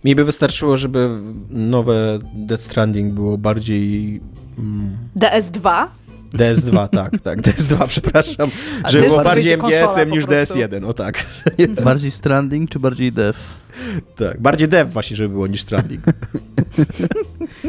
Mi 0.04 0.14
by 0.14 0.24
wystarczyło, 0.24 0.76
żeby 0.76 1.08
nowe 1.50 2.18
Death 2.34 2.62
Stranding 2.62 3.14
było 3.14 3.38
bardziej... 3.38 4.20
Mm... 4.58 4.96
DS2? 5.16 5.86
DS2, 6.34 6.88
tak, 6.88 7.12
tak, 7.22 7.40
DS2, 7.40 7.86
przepraszam, 7.88 8.50
A 8.82 8.90
że 8.90 9.00
było 9.00 9.24
bardziej 9.24 9.56
MGS-em 9.56 10.10
niż 10.10 10.24
DS1, 10.24 10.84
o 10.86 10.94
tak. 10.94 11.26
Bardziej 11.84 12.10
Stranding 12.10 12.70
czy 12.70 12.78
bardziej 12.78 13.12
Dev? 13.12 13.38
Tak, 14.16 14.40
bardziej 14.40 14.68
Dev 14.68 14.90
właśnie, 14.92 15.16
żeby 15.16 15.28
było 15.28 15.46
niż 15.46 15.62
Stranding. 15.62 16.02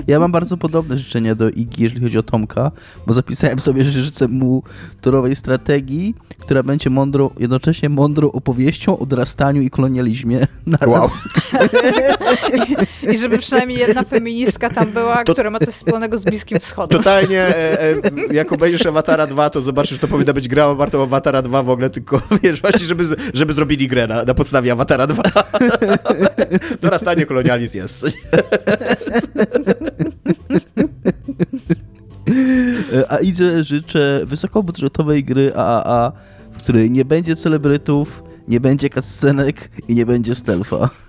Ja 0.07 0.19
mam 0.19 0.31
bardzo 0.31 0.57
podobne 0.57 0.97
życzenia 0.97 1.35
do 1.35 1.49
Igi, 1.49 1.83
jeżeli 1.83 2.01
chodzi 2.01 2.17
o 2.17 2.23
Tomka, 2.23 2.71
bo 3.07 3.13
zapisałem 3.13 3.59
sobie, 3.59 3.83
że 3.83 4.01
życzę 4.01 4.27
mu 4.27 4.63
torowej 5.01 5.35
strategii, 5.35 6.15
która 6.39 6.63
będzie 6.63 6.89
mądrą, 6.89 7.29
jednocześnie 7.39 7.89
mądrą 7.89 8.31
opowieścią 8.31 8.99
o 8.99 9.05
dorastaniu 9.05 9.61
i 9.61 9.69
kolonializmie 9.69 10.47
naraz. 10.65 10.87
Wow. 10.87 11.09
I, 13.03 13.13
I, 13.13 13.17
żeby 13.17 13.37
przynajmniej 13.37 13.79
jedna 13.79 14.03
feministka 14.03 14.69
tam 14.69 14.91
była, 14.91 15.23
to... 15.23 15.33
która 15.33 15.49
ma 15.49 15.59
coś 15.59 15.73
wspólnego 15.73 16.19
z 16.19 16.23
Bliskim 16.23 16.59
Wschodem. 16.59 16.97
Totalnie, 16.97 17.39
e, 17.41 17.81
e, 17.81 17.95
jak 18.31 18.51
obejrzysz 18.51 18.85
Awatara 18.85 19.27
2, 19.27 19.49
to 19.49 19.61
zobaczysz, 19.61 19.99
to 19.99 20.07
powinna 20.07 20.33
być 20.33 20.47
gra 20.47 20.73
warto 20.73 21.03
Awatara 21.03 21.41
2 21.41 21.63
w 21.63 21.69
ogóle, 21.69 21.89
tylko 21.89 22.21
wiesz, 22.43 22.61
właśnie, 22.61 22.85
żeby, 22.85 23.15
żeby 23.33 23.53
zrobili 23.53 23.87
grę 23.87 24.07
na, 24.07 24.23
na 24.23 24.33
podstawie 24.33 24.71
Awatara 24.71 25.07
2. 25.07 25.23
Dorastanie 26.81 27.25
kolonializm 27.25 27.77
jest. 27.77 28.05
A 33.09 33.17
idę 33.17 33.63
życzę 33.63 34.21
wysokobudżetowej 34.25 35.23
gry 35.23 35.53
AAA, 35.55 36.11
w 36.51 36.57
której 36.57 36.91
nie 36.91 37.05
będzie 37.05 37.35
celebrytów, 37.35 38.23
nie 38.47 38.59
będzie 38.59 38.89
cutscenek 38.89 39.69
i 39.87 39.95
nie 39.95 40.05
będzie 40.05 40.35
stealtha. 40.35 40.89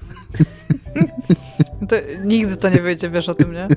To 1.88 1.96
nigdy 2.24 2.56
to 2.56 2.68
nie 2.68 2.80
wyjdzie, 2.80 3.10
wiesz 3.10 3.28
o 3.28 3.34
tym, 3.34 3.52
nie? 3.52 3.68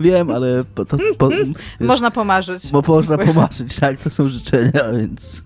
Wiem, 0.00 0.30
ale 0.30 0.64
po, 0.74 0.84
to, 0.84 0.96
po, 1.18 1.28
wiesz, 1.28 1.48
można 1.80 2.10
pomarzyć. 2.10 2.70
Bo 2.70 2.82
można 2.86 3.18
pomarzyć, 3.18 3.76
tak, 3.80 4.00
to 4.00 4.10
są 4.10 4.28
życzenia, 4.28 4.92
więc... 4.98 5.42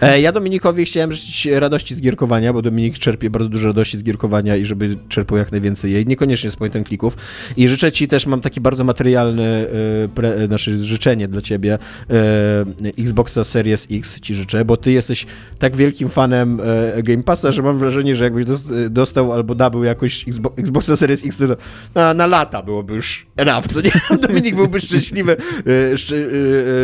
E, 0.00 0.20
ja 0.20 0.32
Dominikowi 0.32 0.84
chciałem 0.84 1.12
życzyć 1.12 1.46
radości 1.46 1.94
z 1.94 2.00
gierkowania, 2.00 2.52
bo 2.52 2.62
Dominik 2.62 2.98
czerpie 2.98 3.30
bardzo 3.30 3.48
dużo 3.48 3.66
radości 3.66 3.98
z 3.98 4.02
gierkowania 4.02 4.56
i 4.56 4.64
żeby 4.64 4.96
czerpał 5.08 5.38
jak 5.38 5.52
najwięcej 5.52 5.92
jej, 5.92 6.06
niekoniecznie 6.06 6.50
z 6.50 6.56
point 6.56 6.76
and 6.76 6.88
clicków. 6.88 7.16
I 7.56 7.68
życzę 7.68 7.92
ci 7.92 8.08
też, 8.08 8.26
mam 8.26 8.40
taki 8.40 8.60
bardzo 8.60 8.84
materialny 8.84 9.66
e, 10.04 10.08
pre, 10.08 10.46
znaczy 10.46 10.86
życzenie 10.86 11.28
dla 11.28 11.42
ciebie 11.42 11.78
e, 12.10 12.90
Xboxa 12.98 13.44
Series 13.44 13.86
X 13.90 14.20
ci 14.20 14.34
życzę, 14.34 14.64
bo 14.64 14.76
ty 14.76 14.92
jesteś 14.92 15.26
tak 15.58 15.76
wielkim 15.76 16.08
fanem 16.08 16.60
Game 17.02 17.22
Passa, 17.22 17.52
że 17.52 17.62
mam 17.62 17.78
wrażenie, 17.78 18.16
że 18.16 18.24
jakbyś 18.24 18.44
dostał 18.90 19.32
albo 19.32 19.54
nabył 19.54 19.84
jakoś 19.84 20.24
Xboxa 20.58 20.96
Series 20.96 21.26
X, 21.26 21.36
to 21.36 21.44
na, 21.94 22.14
na 22.14 22.26
lata 22.26 22.62
byłoby 22.62 22.94
już 22.94 23.26
enough, 23.36 23.68
co 23.68 23.80
nie? 23.80 23.90
Dominik 24.28 24.54
byłby 24.54 24.80
szczęśliwy, 24.80 25.36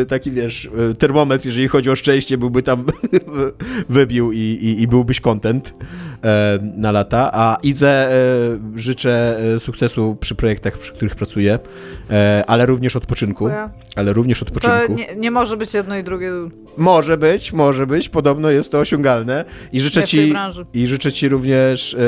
taki 0.09 0.31
wiesz, 0.31 0.71
termometr, 0.99 1.47
jeżeli 1.47 1.69
chodzi 1.69 1.91
o 1.91 1.97
szczęście, 1.97 2.39
byłby 2.39 2.63
tam 2.63 2.85
wybił 3.89 4.33
i, 4.33 4.39
i, 4.39 4.83
i 4.83 4.89
byłbyś 4.89 5.21
content 5.21 5.75
e, 6.25 6.59
na 6.77 6.93
lata. 6.93 7.31
A 7.33 7.59
Idze 7.63 7.89
e, 7.89 8.17
życzę 8.75 9.39
e, 9.55 9.61
sukcesu 9.61 10.17
przy 10.21 10.35
projektach, 10.35 10.79
przy 10.79 10.93
których 10.93 11.15
pracuję, 11.15 11.59
e, 12.11 12.45
ale 12.47 12.67
również 12.67 12.97
odpoczynku. 12.97 13.49
Ale 13.97 14.13
również 14.13 14.43
odpoczynku. 14.43 14.77
To 14.87 14.93
nie, 14.93 15.17
nie, 15.17 15.31
może 15.31 15.57
być 15.57 15.75
jedno 15.75 15.97
i 15.97 16.05
drugie. 16.05 16.31
Może 16.77 17.17
być, 17.17 17.53
może 17.53 17.87
być. 17.87 18.09
Podobno 18.09 18.51
jest 18.51 18.71
to 18.71 18.79
osiągalne. 18.79 19.45
I 19.73 19.81
życzę 19.81 20.05
ci, 20.05 20.35
i 20.75 20.87
życzę 20.87 21.13
ci 21.13 21.29
również 21.29 21.95
e, 21.95 21.99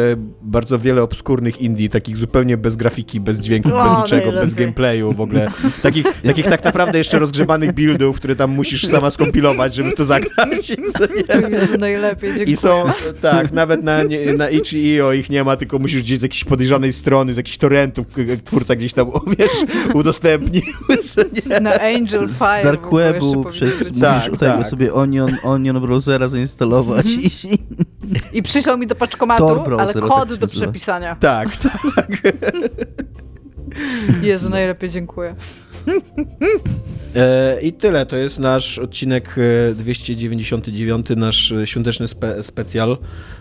bardzo 0.42 0.78
wiele 0.78 1.02
obskurnych 1.02 1.60
indie, 1.60 1.88
takich 1.88 2.16
zupełnie 2.16 2.56
bez 2.56 2.76
grafiki, 2.76 3.20
bez 3.20 3.38
dźwięku, 3.38 3.68
o, 3.74 3.84
bez 3.84 3.98
niczego, 3.98 4.32
bez 4.32 4.54
gameplayu 4.54 5.12
w 5.12 5.20
ogóle. 5.20 5.50
Takich, 5.82 6.06
takich 6.22 6.46
tak 6.46 6.64
naprawdę 6.64 6.98
jeszcze 6.98 7.18
rozgrzebanych 7.18 7.72
buildów, 7.72 8.16
które 8.16 8.36
tam 8.36 8.50
musisz 8.50 8.86
sama 8.86 9.10
skompilować, 9.10 9.74
żeby 9.74 9.92
to 9.92 10.04
zagrać. 10.04 10.72
Jezu, 11.50 11.78
najlepiej, 11.78 12.30
dziękuję. 12.30 12.52
I 12.52 12.56
są, 12.56 12.84
tak, 13.22 13.52
nawet 13.52 13.82
na, 13.82 13.98
na 14.36 14.50
itch.io 14.50 15.12
ich 15.12 15.30
nie 15.30 15.44
ma, 15.44 15.56
tylko 15.56 15.78
musisz 15.78 16.02
gdzieś 16.02 16.18
z 16.18 16.22
jakiejś 16.22 16.44
podejrzanej 16.44 16.92
strony, 16.92 17.34
z 17.34 17.36
jakichś 17.36 17.58
torrentów, 17.58 18.06
twórca 18.44 18.76
gdzieś 18.76 18.92
tam, 18.92 19.10
wiesz, 19.38 19.64
udostępnił. 19.94 20.62
Na 21.60 21.80
Angel 21.80 22.28
Fire. 22.28 22.60
Z 22.60 22.64
Dark 22.64 22.92
Webu 22.92 23.44
przez, 23.44 23.92
tak, 24.00 24.16
musisz 24.16 24.38
tak. 24.38 24.68
sobie 24.68 24.94
Onion, 24.94 25.36
Onion 25.42 25.80
Browsera 25.80 26.28
zainstalować. 26.28 27.06
Mm 27.06 27.18
-hmm. 27.18 27.58
I, 28.32 28.38
I 28.38 28.42
przyszło 28.42 28.76
mi 28.76 28.86
do 28.86 28.94
paczkomatu, 28.94 29.64
ale 29.78 29.94
kod 29.94 30.28
tak 30.28 30.38
do 30.38 30.46
przepisania. 30.46 31.16
Tak, 31.20 31.48
tak. 31.96 32.08
Jezu, 34.22 34.48
najlepiej 34.48 34.90
dziękuję. 34.90 35.34
E, 37.16 37.60
I 37.60 37.72
tyle. 37.72 38.06
To 38.06 38.16
jest 38.16 38.38
nasz 38.38 38.78
odcinek 38.78 39.36
299, 39.74 41.10
e, 41.10 41.16
nasz 41.16 41.54
świąteczny 41.64 42.08
spe 42.08 42.42
specjal 42.42 42.98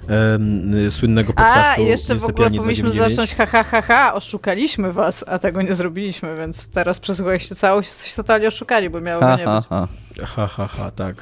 um, 0.10 0.92
słynnego 0.92 1.34
podcastu. 1.34 1.82
A, 1.82 1.86
jeszcze 1.86 2.16
w 2.16 2.24
ogóle 2.24 2.52
powinniśmy 2.52 2.92
zacząć 2.92 3.36
ha, 3.36 3.46
ha, 3.46 3.64
ha, 3.64 3.82
ha, 3.82 4.14
oszukaliśmy 4.14 4.94
was, 4.94 5.26
a 5.28 5.40
tego 5.40 5.62
nie 5.62 5.76
zrobiliśmy, 5.76 6.36
więc 6.38 6.70
teraz 6.70 7.00
przesłuchaliście 7.00 7.56
całość, 7.56 7.90
jesteście 7.90 8.16
totalnie 8.16 8.48
oszukali, 8.48 8.90
bo 8.90 9.02
miało 9.02 9.22
ha, 9.22 9.36
nie 9.36 9.46
ha, 9.46 9.62
być. 9.62 9.70
Ha. 9.70 9.88
ha, 10.26 10.48
ha, 10.48 10.68
ha, 10.68 10.92
tak. 10.92 11.16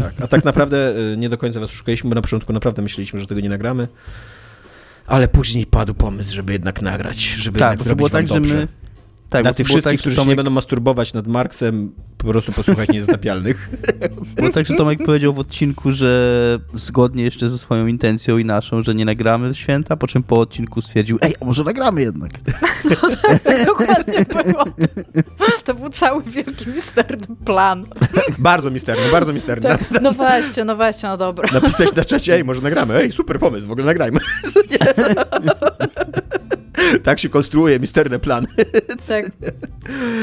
tak. 0.00 0.12
A 0.22 0.26
tak 0.26 0.44
naprawdę 0.44 0.94
nie 1.16 1.28
do 1.28 1.38
końca 1.38 1.60
was 1.60 1.70
oszukaliśmy, 1.70 2.10
bo 2.10 2.14
na 2.14 2.22
początku 2.22 2.52
naprawdę 2.52 2.82
myśleliśmy, 2.82 3.20
że 3.20 3.26
tego 3.26 3.40
nie 3.40 3.48
nagramy. 3.48 3.88
Ale 5.06 5.28
później 5.28 5.66
padł 5.66 5.94
pomysł, 5.94 6.32
żeby 6.32 6.52
jednak 6.52 6.82
nagrać, 6.82 7.18
żeby 7.18 7.58
tak, 7.58 7.70
jednak 7.70 7.84
zrobić 7.84 7.96
było 7.96 8.10
tak, 8.10 8.26
dobrze. 8.26 8.50
że 8.50 8.56
my 8.56 8.68
Tak, 9.30 9.42
Dla 9.42 9.50
bo 9.50 9.56
tych 9.56 9.66
wszystkich, 9.66 9.92
tak, 9.92 10.00
którzy 10.00 10.14
że 10.14 10.16
się 10.16 10.20
nie 10.20 10.24
Tomek, 10.24 10.36
będą 10.36 10.50
masturbować 10.50 11.12
nad 11.12 11.26
Marksem, 11.26 11.92
po 12.18 12.26
prostu 12.28 12.52
posłuchać 12.52 12.88
niezatapialnych. 12.88 13.70
było 14.36 14.50
tak, 14.50 14.66
że 14.66 14.74
Tomek 14.74 14.98
powiedział 15.06 15.32
w 15.32 15.38
odcinku, 15.38 15.92
że 15.92 16.58
zgodnie 16.74 17.24
jeszcze 17.24 17.48
ze 17.48 17.58
swoją 17.58 17.86
intencją 17.86 18.38
i 18.38 18.44
naszą, 18.44 18.82
że 18.82 18.94
nie 18.94 19.04
nagramy 19.04 19.54
w 19.54 19.56
święta, 19.56 19.96
po 19.96 20.06
czym 20.06 20.22
po 20.22 20.40
odcinku 20.40 20.82
stwierdził, 20.82 21.18
ej, 21.20 21.34
a 21.40 21.44
może 21.44 21.64
nagramy 21.64 22.00
jednak. 22.00 22.30
Dokładnie 23.66 24.26
było. 24.42 24.64
To 25.64 25.74
był 25.74 25.90
cały 25.90 26.22
wielki, 26.22 26.70
misterny 26.70 27.36
plan. 27.44 27.86
bardzo 28.38 28.70
misterny, 28.70 29.02
bardzo 29.12 29.32
misterny. 29.32 29.68
Tak. 29.68 30.02
No 30.02 30.12
weźcie, 30.12 30.64
no 30.64 30.76
weźcie, 30.76 31.08
no 31.08 31.16
dobra. 31.16 31.48
Napisać 31.52 31.94
na 31.94 32.04
czacie, 32.04 32.34
ej, 32.34 32.44
może 32.44 32.60
nagramy. 32.60 32.94
Ej, 32.94 33.12
super 33.12 33.38
pomysł, 33.38 33.66
w 33.66 33.72
ogóle 33.72 33.86
nagrajmy. 33.86 34.20
Tak 37.02 37.18
się 37.18 37.28
konstruuje 37.28 37.80
misterne 37.80 38.18
plany. 38.18 38.46
Tak. 39.08 39.26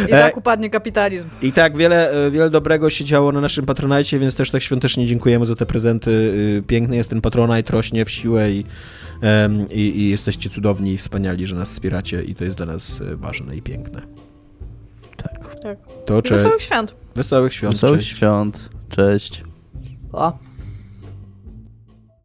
I 0.10 0.14
E, 0.14 0.22
tak 0.22 0.38
upadnie 0.38 0.70
kapitalizm. 0.70 1.28
I 1.42 1.52
tak, 1.52 1.78
wiele, 1.78 2.12
e, 2.12 2.32
wiele 2.32 2.50
dobrego 2.50 2.90
się 2.90 3.06
działo 3.06 3.32
na 3.32 3.42
naszym 3.42 3.66
patronajcie, 3.66 4.20
więc 4.20 4.36
też 4.36 4.52
tak 4.52 4.62
świątecznie 4.64 5.08
dziękujemy 5.08 5.46
za 5.46 5.56
te 5.56 5.66
prezenty. 5.66 6.12
Y, 6.12 6.64
Piękny 6.68 6.96
jest 6.96 7.10
ten 7.10 7.22
patronajt, 7.22 7.70
rośnie 7.70 8.06
w 8.06 8.12
siłę 8.12 8.52
i, 8.52 8.66
i, 9.72 10.00
i 10.00 10.10
jesteście 10.10 10.50
cudowni 10.50 10.94
i 10.94 10.98
wspaniali, 10.98 11.48
że 11.48 11.56
nas 11.56 11.70
wspieracie 11.72 12.24
i 12.24 12.36
to 12.36 12.44
jest 12.44 12.58
dla 12.58 12.66
nas 12.66 13.02
e, 13.02 13.16
ważne 13.16 13.56
i 13.56 13.62
piękne. 13.62 14.02
Tak. 15.18 15.56
Tak. 15.64 15.78
To 16.06 16.22
czy... 16.22 16.34
Wesołych 16.34 16.62
świąt. 16.62 16.96
Wesołych 17.16 17.54
świąt. 17.54 17.74
Wesołych 17.74 18.00
cześć. 18.00 18.12
świąt. 18.12 18.70
Cześć. 18.90 19.44
O. 20.14 20.47